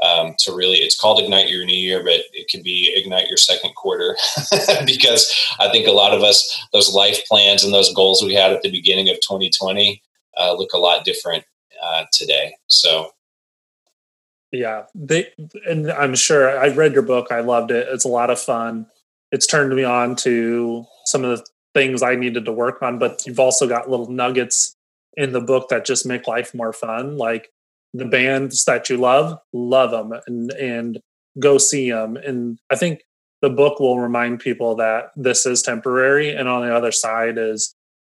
um, 0.06 0.34
to 0.38 0.54
really 0.54 0.78
it's 0.78 0.98
called 0.98 1.20
ignite 1.20 1.48
your 1.48 1.64
new 1.64 1.76
year 1.76 2.02
but 2.02 2.20
it 2.32 2.48
can 2.48 2.62
be 2.62 2.92
ignite 2.94 3.28
your 3.28 3.36
second 3.36 3.74
quarter 3.74 4.16
because 4.86 5.34
i 5.58 5.68
think 5.70 5.86
a 5.86 5.92
lot 5.92 6.14
of 6.14 6.22
us 6.22 6.66
those 6.72 6.94
life 6.94 7.24
plans 7.26 7.64
and 7.64 7.74
those 7.74 7.92
goals 7.94 8.22
we 8.22 8.34
had 8.34 8.52
at 8.52 8.62
the 8.62 8.70
beginning 8.70 9.08
of 9.08 9.16
2020 9.16 10.02
uh, 10.36 10.52
look 10.52 10.72
a 10.72 10.78
lot 10.78 11.04
different 11.04 11.44
uh, 11.82 12.04
today. 12.12 12.54
So. 12.68 13.10
Yeah 14.52 14.84
they 14.94 15.28
and 15.66 15.90
i'm 15.90 16.14
sure 16.14 16.58
i 16.58 16.68
read 16.68 16.94
your 16.94 17.02
book 17.02 17.26
i 17.30 17.40
loved 17.40 17.70
it 17.70 17.88
it's 17.90 18.04
a 18.04 18.08
lot 18.08 18.30
of 18.30 18.38
fun. 18.38 18.86
It's 19.32 19.46
turned 19.46 19.74
me 19.74 19.82
on 19.82 20.14
to 20.16 20.86
some 21.04 21.24
of 21.24 21.36
the 21.36 21.46
things 21.74 22.00
i 22.00 22.14
needed 22.14 22.44
to 22.46 22.52
work 22.52 22.80
on 22.80 22.98
but 22.98 23.26
you've 23.26 23.40
also 23.40 23.68
got 23.68 23.90
little 23.90 24.08
nuggets 24.08 24.74
in 25.14 25.32
the 25.32 25.40
book 25.40 25.68
that 25.68 25.84
just 25.84 26.06
make 26.06 26.26
life 26.26 26.54
more 26.54 26.72
fun 26.72 27.18
like 27.18 27.50
the 27.96 28.04
bands 28.04 28.64
that 28.64 28.90
you 28.90 28.96
love, 28.96 29.38
love 29.52 29.90
them 29.90 30.18
and, 30.26 30.52
and 30.52 31.00
go 31.38 31.58
see 31.58 31.90
them. 31.90 32.16
And 32.16 32.58
I 32.70 32.76
think 32.76 33.02
the 33.42 33.50
book 33.50 33.80
will 33.80 34.00
remind 34.00 34.40
people 34.40 34.76
that 34.76 35.10
this 35.16 35.46
is 35.46 35.62
temporary. 35.62 36.34
And 36.34 36.48
on 36.48 36.62
the 36.62 36.74
other 36.74 36.92
side 36.92 37.38
is 37.38 37.74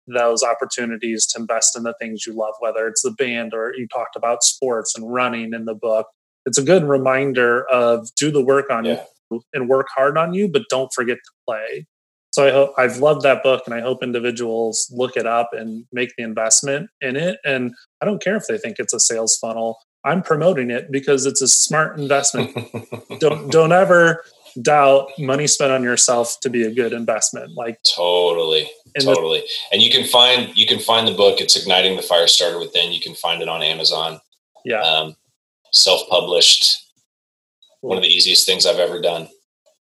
those 0.08 0.44
opportunities 0.44 1.26
to 1.28 1.42
invest 1.42 1.78
in 1.78 1.84
the 1.84 1.94
things 2.00 2.26
you 2.26 2.34
love, 2.34 2.54
whether 2.60 2.88
it's 2.88 3.02
the 3.02 3.12
band 3.12 3.54
or 3.54 3.74
you 3.76 3.88
talked 3.88 4.16
about 4.16 4.44
sports 4.44 4.96
and 4.96 5.12
running 5.12 5.54
in 5.54 5.66
the 5.66 5.76
book. 5.76 6.08
It's 6.46 6.58
a 6.58 6.64
good 6.64 6.84
reminder 6.84 7.66
of 7.70 8.08
do 8.16 8.32
the 8.32 8.44
work 8.44 8.70
on 8.70 8.86
yeah. 8.86 9.04
you 9.30 9.42
and 9.54 9.68
work 9.68 9.88
hard 9.94 10.18
on 10.18 10.34
you, 10.34 10.48
but 10.48 10.64
don't 10.70 10.92
forget 10.94 11.18
to 11.18 11.32
play. 11.46 11.86
So 12.32 12.48
I 12.48 12.52
hope 12.52 12.74
I've 12.78 12.98
loved 12.98 13.24
that 13.24 13.42
book 13.42 13.64
and 13.66 13.74
I 13.74 13.82
hope 13.82 14.04
individuals 14.04 14.92
look 14.96 15.18
it 15.18 15.26
up 15.26 15.52
and 15.54 15.86
make 15.92 16.14
the 16.18 16.24
investment 16.24 16.90
in 17.02 17.16
it. 17.16 17.40
And 17.46 17.74
I 18.02 18.06
don't 18.06 18.22
care 18.22 18.36
if 18.36 18.48
they 18.48 18.58
think 18.58 18.78
it's 18.80 18.94
a 18.94 19.00
sales 19.00 19.38
funnel. 19.38 19.80
I'm 20.04 20.22
promoting 20.22 20.70
it 20.70 20.92
because 20.92 21.26
it's 21.26 21.42
a 21.42 21.48
smart 21.48 22.00
investment. 22.00 22.56
don't 23.20 23.52
don't 23.52 23.72
ever 23.72 24.24
doubt 24.62 25.10
money 25.20 25.48
spent 25.48 25.72
on 25.72 25.84
yourself 25.84 26.40
to 26.42 26.50
be 26.50 26.64
a 26.64 26.74
good 26.74 26.94
investment. 26.94 27.54
Like 27.56 27.80
totally, 27.84 28.70
totally. 29.00 29.40
The, 29.40 29.48
and 29.74 29.82
you 29.82 29.92
can 29.92 30.06
find 30.06 30.56
you 30.56 30.68
can 30.68 30.80
find 30.80 31.08
the 31.08 31.14
book. 31.14 31.42
It's 31.42 31.56
igniting 31.56 31.96
the 31.96 32.02
fire 32.02 32.28
starter 32.28 32.60
within. 32.60 32.92
You 32.92 33.02
can 33.02 33.16
find 33.16 33.42
it 33.42 33.50
on 33.50 33.62
Amazon. 33.62 34.20
Yeah, 34.64 34.82
um, 34.82 35.16
self 35.72 36.08
published. 36.10 36.84
One 37.82 37.98
of 37.98 38.04
the 38.04 38.10
easiest 38.10 38.46
things 38.46 38.66
I've 38.66 38.80
ever 38.80 39.00
done. 39.00 39.30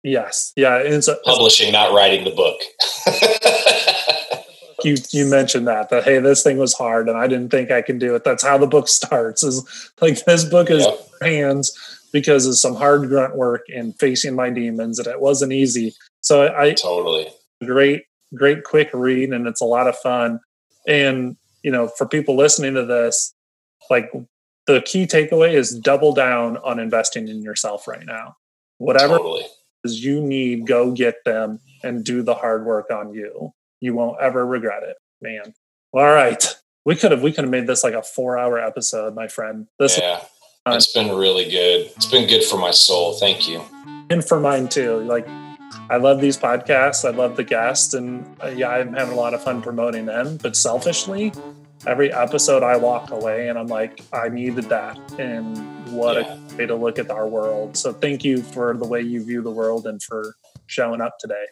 Yes. 0.03 0.51
Yeah. 0.55 0.77
It's 0.77 1.07
a, 1.07 1.15
publishing, 1.23 1.71
not 1.71 1.93
writing 1.93 2.25
the 2.25 2.31
book. 2.31 2.59
you 4.83 4.97
you 5.11 5.25
mentioned 5.29 5.67
that 5.67 5.89
that 5.89 6.03
hey, 6.03 6.19
this 6.19 6.43
thing 6.43 6.57
was 6.57 6.73
hard 6.73 7.07
and 7.07 7.17
I 7.17 7.27
didn't 7.27 7.49
think 7.49 7.71
I 7.71 7.81
could 7.81 7.99
do 7.99 8.15
it. 8.15 8.23
That's 8.23 8.43
how 8.43 8.57
the 8.57 8.67
book 8.67 8.87
starts. 8.89 9.43
Is 9.43 9.91
like 10.01 10.23
this 10.25 10.43
book 10.43 10.69
is 10.69 10.85
yep. 10.85 10.99
hands 11.21 11.71
because 12.11 12.45
of 12.45 12.57
some 12.57 12.75
hard 12.75 13.09
grunt 13.09 13.35
work 13.35 13.63
and 13.73 13.97
facing 13.99 14.35
my 14.35 14.49
demons, 14.49 14.99
and 14.99 15.07
it 15.07 15.19
wasn't 15.19 15.53
easy. 15.53 15.95
So 16.21 16.53
I 16.55 16.73
totally 16.73 17.27
great, 17.65 18.03
great, 18.35 18.63
quick 18.63 18.89
read, 18.93 19.31
and 19.31 19.47
it's 19.47 19.61
a 19.61 19.65
lot 19.65 19.87
of 19.87 19.97
fun. 19.97 20.39
And 20.87 21.37
you 21.63 21.71
know, 21.71 21.87
for 21.87 22.07
people 22.07 22.35
listening 22.35 22.75
to 22.75 22.85
this, 22.85 23.33
like 23.89 24.11
the 24.67 24.81
key 24.81 25.07
takeaway 25.07 25.53
is 25.53 25.77
double 25.77 26.13
down 26.13 26.57
on 26.57 26.79
investing 26.79 27.27
in 27.27 27.41
yourself 27.41 27.87
right 27.87 28.05
now. 28.05 28.35
Whatever 28.77 29.17
totally 29.17 29.45
you 29.83 30.21
need, 30.21 30.65
go 30.65 30.91
get 30.91 31.23
them 31.25 31.59
and 31.83 32.03
do 32.03 32.21
the 32.21 32.35
hard 32.35 32.65
work 32.65 32.89
on 32.91 33.13
you. 33.13 33.53
You 33.81 33.93
won't 33.93 34.21
ever 34.21 34.45
regret 34.45 34.83
it, 34.83 34.97
man. 35.21 35.53
All 35.93 36.05
right. 36.05 36.43
We 36.85 36.95
could 36.95 37.11
have 37.11 37.21
we 37.21 37.31
could 37.31 37.43
have 37.43 37.51
made 37.51 37.67
this 37.67 37.83
like 37.83 37.93
a 37.93 38.03
four 38.03 38.37
hour 38.37 38.59
episode, 38.59 39.15
my 39.15 39.27
friend. 39.27 39.67
This 39.79 39.97
yeah. 39.97 40.21
it's 40.67 40.91
been 40.91 41.15
really 41.15 41.45
good. 41.45 41.91
It's 41.95 42.05
been 42.05 42.27
good 42.27 42.43
for 42.43 42.57
my 42.57 42.71
soul. 42.71 43.13
Thank 43.13 43.47
you. 43.47 43.61
And 44.09 44.23
for 44.23 44.39
mine 44.39 44.67
too. 44.67 44.99
Like, 44.99 45.27
I 45.89 45.97
love 45.97 46.19
these 46.19 46.37
podcasts. 46.37 47.07
I 47.07 47.15
love 47.15 47.35
the 47.35 47.43
guests, 47.43 47.93
and 47.93 48.25
uh, 48.43 48.47
yeah, 48.47 48.69
I'm 48.69 48.93
having 48.93 49.13
a 49.13 49.17
lot 49.17 49.33
of 49.33 49.43
fun 49.43 49.61
promoting 49.61 50.05
them. 50.05 50.37
But 50.37 50.55
selfishly, 50.55 51.33
every 51.87 52.11
episode 52.13 52.63
I 52.63 52.77
walk 52.77 53.11
away 53.11 53.49
and 53.49 53.57
I'm 53.57 53.67
like, 53.67 54.01
I 54.11 54.29
needed 54.29 54.65
that, 54.65 54.97
and 55.19 55.57
what 55.91 56.15
yeah. 56.15 56.35
a 56.35 56.55
way 56.57 56.65
to 56.65 56.75
look 56.75 56.99
at 56.99 57.11
our 57.11 57.27
world. 57.27 57.77
So 57.77 57.93
thank 57.93 58.23
you 58.23 58.41
for 58.41 58.75
the 58.75 58.87
way 58.87 59.01
you 59.01 59.23
view 59.23 59.41
the 59.41 59.51
world 59.51 59.85
and 59.85 60.01
for 60.01 60.35
showing 60.67 61.01
up 61.01 61.17
today. 61.19 61.45